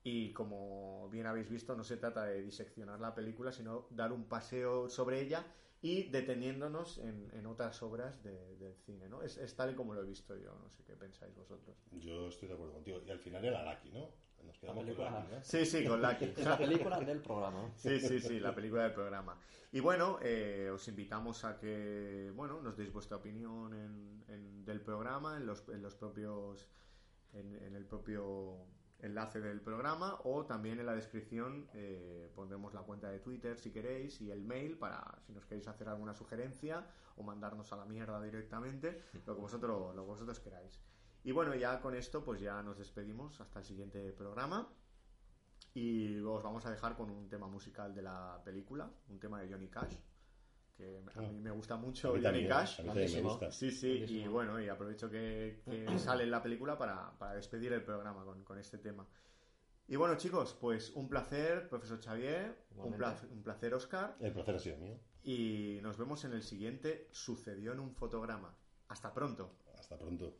Y 0.06 0.32
como 0.34 1.08
bien 1.10 1.26
habéis 1.26 1.48
visto, 1.48 1.74
no 1.74 1.82
se 1.82 1.96
trata 1.96 2.24
de 2.26 2.42
diseccionar 2.42 3.00
la 3.00 3.14
película, 3.14 3.50
sino 3.52 3.86
dar 3.90 4.12
un 4.12 4.24
paseo 4.24 4.88
sobre 4.90 5.20
ella 5.22 5.46
y 5.80 6.10
deteniéndonos 6.10 6.98
en, 6.98 7.30
en 7.32 7.46
otras 7.46 7.82
obras 7.82 8.22
de- 8.22 8.56
del 8.56 8.74
cine, 8.76 9.08
¿no? 9.08 9.22
Es, 9.22 9.38
es 9.38 9.56
tal 9.56 9.72
y 9.72 9.74
como 9.74 9.94
lo 9.94 10.02
he 10.02 10.06
visto 10.06 10.36
yo, 10.36 10.54
no 10.62 10.68
sé 10.70 10.84
qué 10.84 10.94
pensáis 10.94 11.34
vosotros. 11.34 11.76
Yo 11.92 12.28
estoy 12.28 12.48
de 12.48 12.54
acuerdo 12.54 12.74
contigo. 12.74 13.00
Y 13.06 13.10
al 13.10 13.18
final 13.18 13.44
era 13.44 13.64
Lucky, 13.64 13.90
¿no? 13.92 14.10
Nos 14.44 14.58
quedamos 14.58 14.84
con 14.84 14.84
película. 14.94 15.20
Lucky, 15.20 15.34
¿no? 15.36 15.42
Sí, 15.42 15.64
sí, 15.64 15.84
con 15.86 16.02
Lucky. 16.02 16.24
Es 16.36 16.44
la 16.44 16.58
película 16.58 17.00
del 17.00 17.20
programa. 17.22 17.72
Sí, 17.76 17.98
sí, 18.00 18.20
sí, 18.20 18.40
la 18.40 18.54
película 18.54 18.82
del 18.84 18.92
programa. 18.92 19.38
Y 19.72 19.80
bueno, 19.80 20.18
eh, 20.22 20.70
os 20.72 20.86
invitamos 20.88 21.44
a 21.44 21.56
que, 21.58 22.30
bueno, 22.36 22.60
nos 22.60 22.76
deis 22.76 22.92
vuestra 22.92 23.16
opinión 23.16 23.72
en, 23.74 24.24
en- 24.28 24.64
del 24.66 24.82
programa, 24.82 25.38
en 25.38 25.46
los, 25.46 25.66
en 25.70 25.80
los 25.82 25.94
propios, 25.94 26.66
en, 27.32 27.54
en 27.62 27.74
el 27.74 27.86
propio 27.86 28.66
enlace 29.00 29.40
del 29.40 29.60
programa 29.60 30.18
o 30.24 30.44
también 30.46 30.80
en 30.80 30.86
la 30.86 30.94
descripción 30.94 31.68
eh, 31.74 32.30
pondremos 32.34 32.72
la 32.72 32.80
cuenta 32.82 33.10
de 33.10 33.18
Twitter 33.18 33.58
si 33.58 33.70
queréis 33.70 34.20
y 34.20 34.30
el 34.30 34.42
mail 34.42 34.78
para 34.78 35.18
si 35.26 35.32
nos 35.32 35.44
queréis 35.44 35.68
hacer 35.68 35.88
alguna 35.88 36.14
sugerencia 36.14 36.86
o 37.16 37.22
mandarnos 37.22 37.72
a 37.72 37.76
la 37.76 37.84
mierda 37.84 38.20
directamente, 38.22 39.02
lo 39.26 39.34
que 39.34 39.40
vosotros, 39.40 39.94
lo 39.94 40.02
que 40.02 40.08
vosotros 40.08 40.40
queráis. 40.40 40.80
Y 41.22 41.32
bueno, 41.32 41.54
ya 41.54 41.80
con 41.80 41.94
esto 41.94 42.24
pues 42.24 42.40
ya 42.40 42.62
nos 42.62 42.78
despedimos 42.78 43.40
hasta 43.40 43.60
el 43.60 43.64
siguiente 43.64 44.12
programa. 44.12 44.68
Y 45.72 46.20
os 46.20 46.42
vamos 46.42 46.64
a 46.66 46.70
dejar 46.70 46.96
con 46.96 47.10
un 47.10 47.28
tema 47.28 47.48
musical 47.48 47.94
de 47.94 48.02
la 48.02 48.40
película, 48.44 48.88
un 49.08 49.18
tema 49.18 49.40
de 49.40 49.50
Johnny 49.50 49.68
Cash, 49.68 49.96
que 50.76 51.02
a 51.14 51.20
mí 51.20 51.40
me 51.40 51.50
gusta 51.50 51.76
mucho 51.76 52.08
Ah. 52.08 52.10
Johnny 52.12 52.22
también, 52.22 52.48
Cash. 52.48 52.80
a 52.80 52.82
mí 52.82 52.88
me 52.94 53.20
gusta. 53.22 53.50
Sí, 53.52 53.70
sí, 53.70 54.04
y 54.08 54.26
bueno, 54.26 54.60
y 54.60 54.68
aprovecho 54.68 55.08
que, 55.10 55.62
que 55.64 55.86
sale 55.98 56.24
en 56.24 56.30
la 56.30 56.42
película 56.42 56.76
para, 56.76 57.16
para 57.18 57.34
despedir 57.34 57.72
el 57.72 57.82
programa 57.82 58.24
con, 58.24 58.42
con 58.44 58.58
este 58.58 58.78
tema. 58.78 59.06
Y 59.86 59.96
bueno, 59.96 60.16
chicos, 60.16 60.56
pues 60.60 60.90
un 60.94 61.08
placer, 61.08 61.68
profesor 61.68 62.00
Xavier, 62.02 62.64
un, 62.70 62.76
Igualmente. 62.94 62.96
pla- 62.98 63.28
un 63.32 63.42
placer, 63.42 63.74
Oscar, 63.74 64.16
El 64.18 64.32
placer 64.32 64.54
ha 64.54 64.58
sido 64.58 64.76
mío. 64.78 64.98
y 65.22 65.78
nos 65.82 65.98
vemos 65.98 66.24
en 66.24 66.32
el 66.32 66.42
siguiente 66.42 67.08
Sucedió 67.12 67.72
en 67.72 67.80
un 67.80 67.94
fotograma. 67.94 68.56
Hasta 68.88 69.12
pronto. 69.12 69.56
Hasta 69.78 69.98
pronto. 69.98 70.38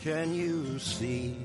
Can 0.00 0.34
you 0.34 0.78
see? 0.78 1.36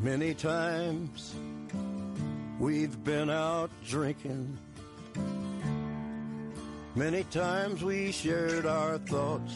Many 0.00 0.34
times 0.34 1.34
we've 2.58 3.02
been 3.04 3.30
out 3.30 3.70
drinking. 3.86 4.58
Many 6.94 7.24
times 7.24 7.82
we 7.82 8.12
shared 8.12 8.66
our 8.66 8.98
thoughts. 8.98 9.52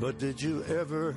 But 0.00 0.18
did 0.18 0.40
you 0.42 0.64
ever, 0.64 1.16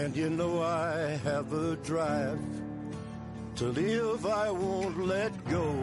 And 0.00 0.16
you 0.16 0.30
know 0.30 0.62
I 0.62 1.18
have 1.24 1.52
a 1.52 1.76
drive 1.76 2.40
to 3.56 3.64
live, 3.66 4.24
I 4.24 4.50
won't 4.50 4.98
let 5.06 5.30
go. 5.44 5.76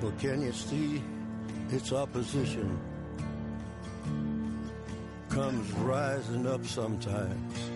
But 0.00 0.16
can 0.20 0.42
you 0.42 0.52
see 0.52 1.02
its 1.70 1.92
opposition 1.92 2.78
comes 5.28 5.72
rising 5.72 6.46
up 6.46 6.64
sometimes? 6.64 7.70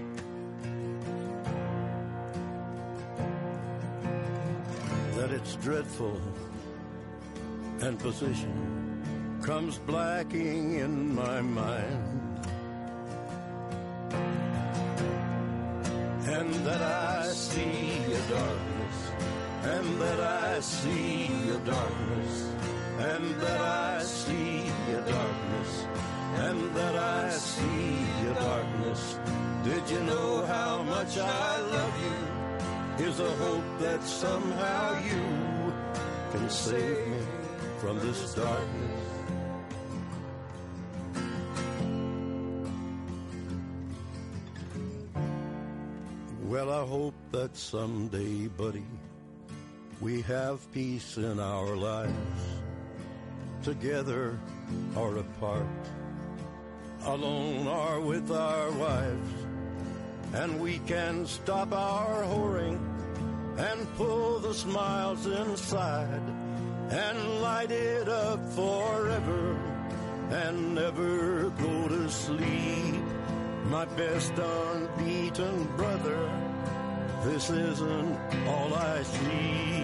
That 5.17 5.33
it's 5.33 5.57
dreadful 5.57 6.21
and 7.81 7.99
position 7.99 8.84
comes 9.45 9.77
blacking 9.77 10.77
in 10.77 11.15
my 11.15 11.39
mind. 11.43 12.47
And 16.27 16.55
that 16.65 16.81
I 16.81 17.27
see 17.27 18.01
a 18.21 18.23
darkness, 18.33 18.97
and 19.65 20.01
that 20.01 20.21
I 20.21 20.61
see 20.61 21.29
a 21.51 21.59
darkness, 21.59 22.35
and 22.99 23.35
that 23.43 23.61
I 23.61 24.03
see 24.03 24.63
a 24.89 25.01
darkness, 25.13 25.87
and 26.47 26.75
that 26.75 26.97
I 26.97 27.29
see 27.29 27.99
a 28.31 28.35
darkness. 28.35 29.19
Did 29.63 29.91
you 29.91 30.01
know 30.05 30.47
how 30.47 30.83
much 30.85 31.19
I 31.19 31.61
love 31.61 31.95
you? 32.07 33.07
Is 33.07 33.21
a 33.21 33.31
hope 33.45 33.79
that 33.81 34.03
somehow 34.05 34.99
you 35.05 35.23
can 36.33 36.49
save 36.49 37.07
me 37.09 37.19
from 37.79 37.99
this 37.99 38.33
darkness. 38.33 39.14
That 47.55 47.59
someday, 47.61 48.49
buddy, 48.49 48.85
we 50.01 50.23
have 50.23 50.61
peace 50.73 51.17
in 51.17 51.39
our 51.39 51.77
lives, 51.77 52.13
together 53.63 54.39
or 54.97 55.19
apart, 55.19 55.67
alone 57.05 57.67
or 57.67 58.01
with 58.01 58.31
our 58.31 58.71
wives, 58.73 59.35
and 60.35 60.61
we 60.61 60.79
can 60.81 61.27
stop 61.27 61.73
our 61.73 62.25
whoring 62.25 62.79
and 63.59 63.97
pull 63.97 64.41
the 64.41 64.55
smiles 64.55 65.27
inside 65.27 66.23
and 66.91 67.41
light 67.41 67.71
it 67.71 68.09
up 68.09 68.41
forever 68.51 69.57
and 70.31 70.75
never 70.75 71.51
go 71.51 71.89
to 71.89 72.11
sleep. 72.11 73.05
My 73.67 73.85
best 73.85 74.33
unbeaten 74.39 75.65
brother, 75.77 76.31
this 77.25 77.49
isn't 77.49 78.19
all 78.47 78.75
I 78.75 79.03
see. 79.03 79.84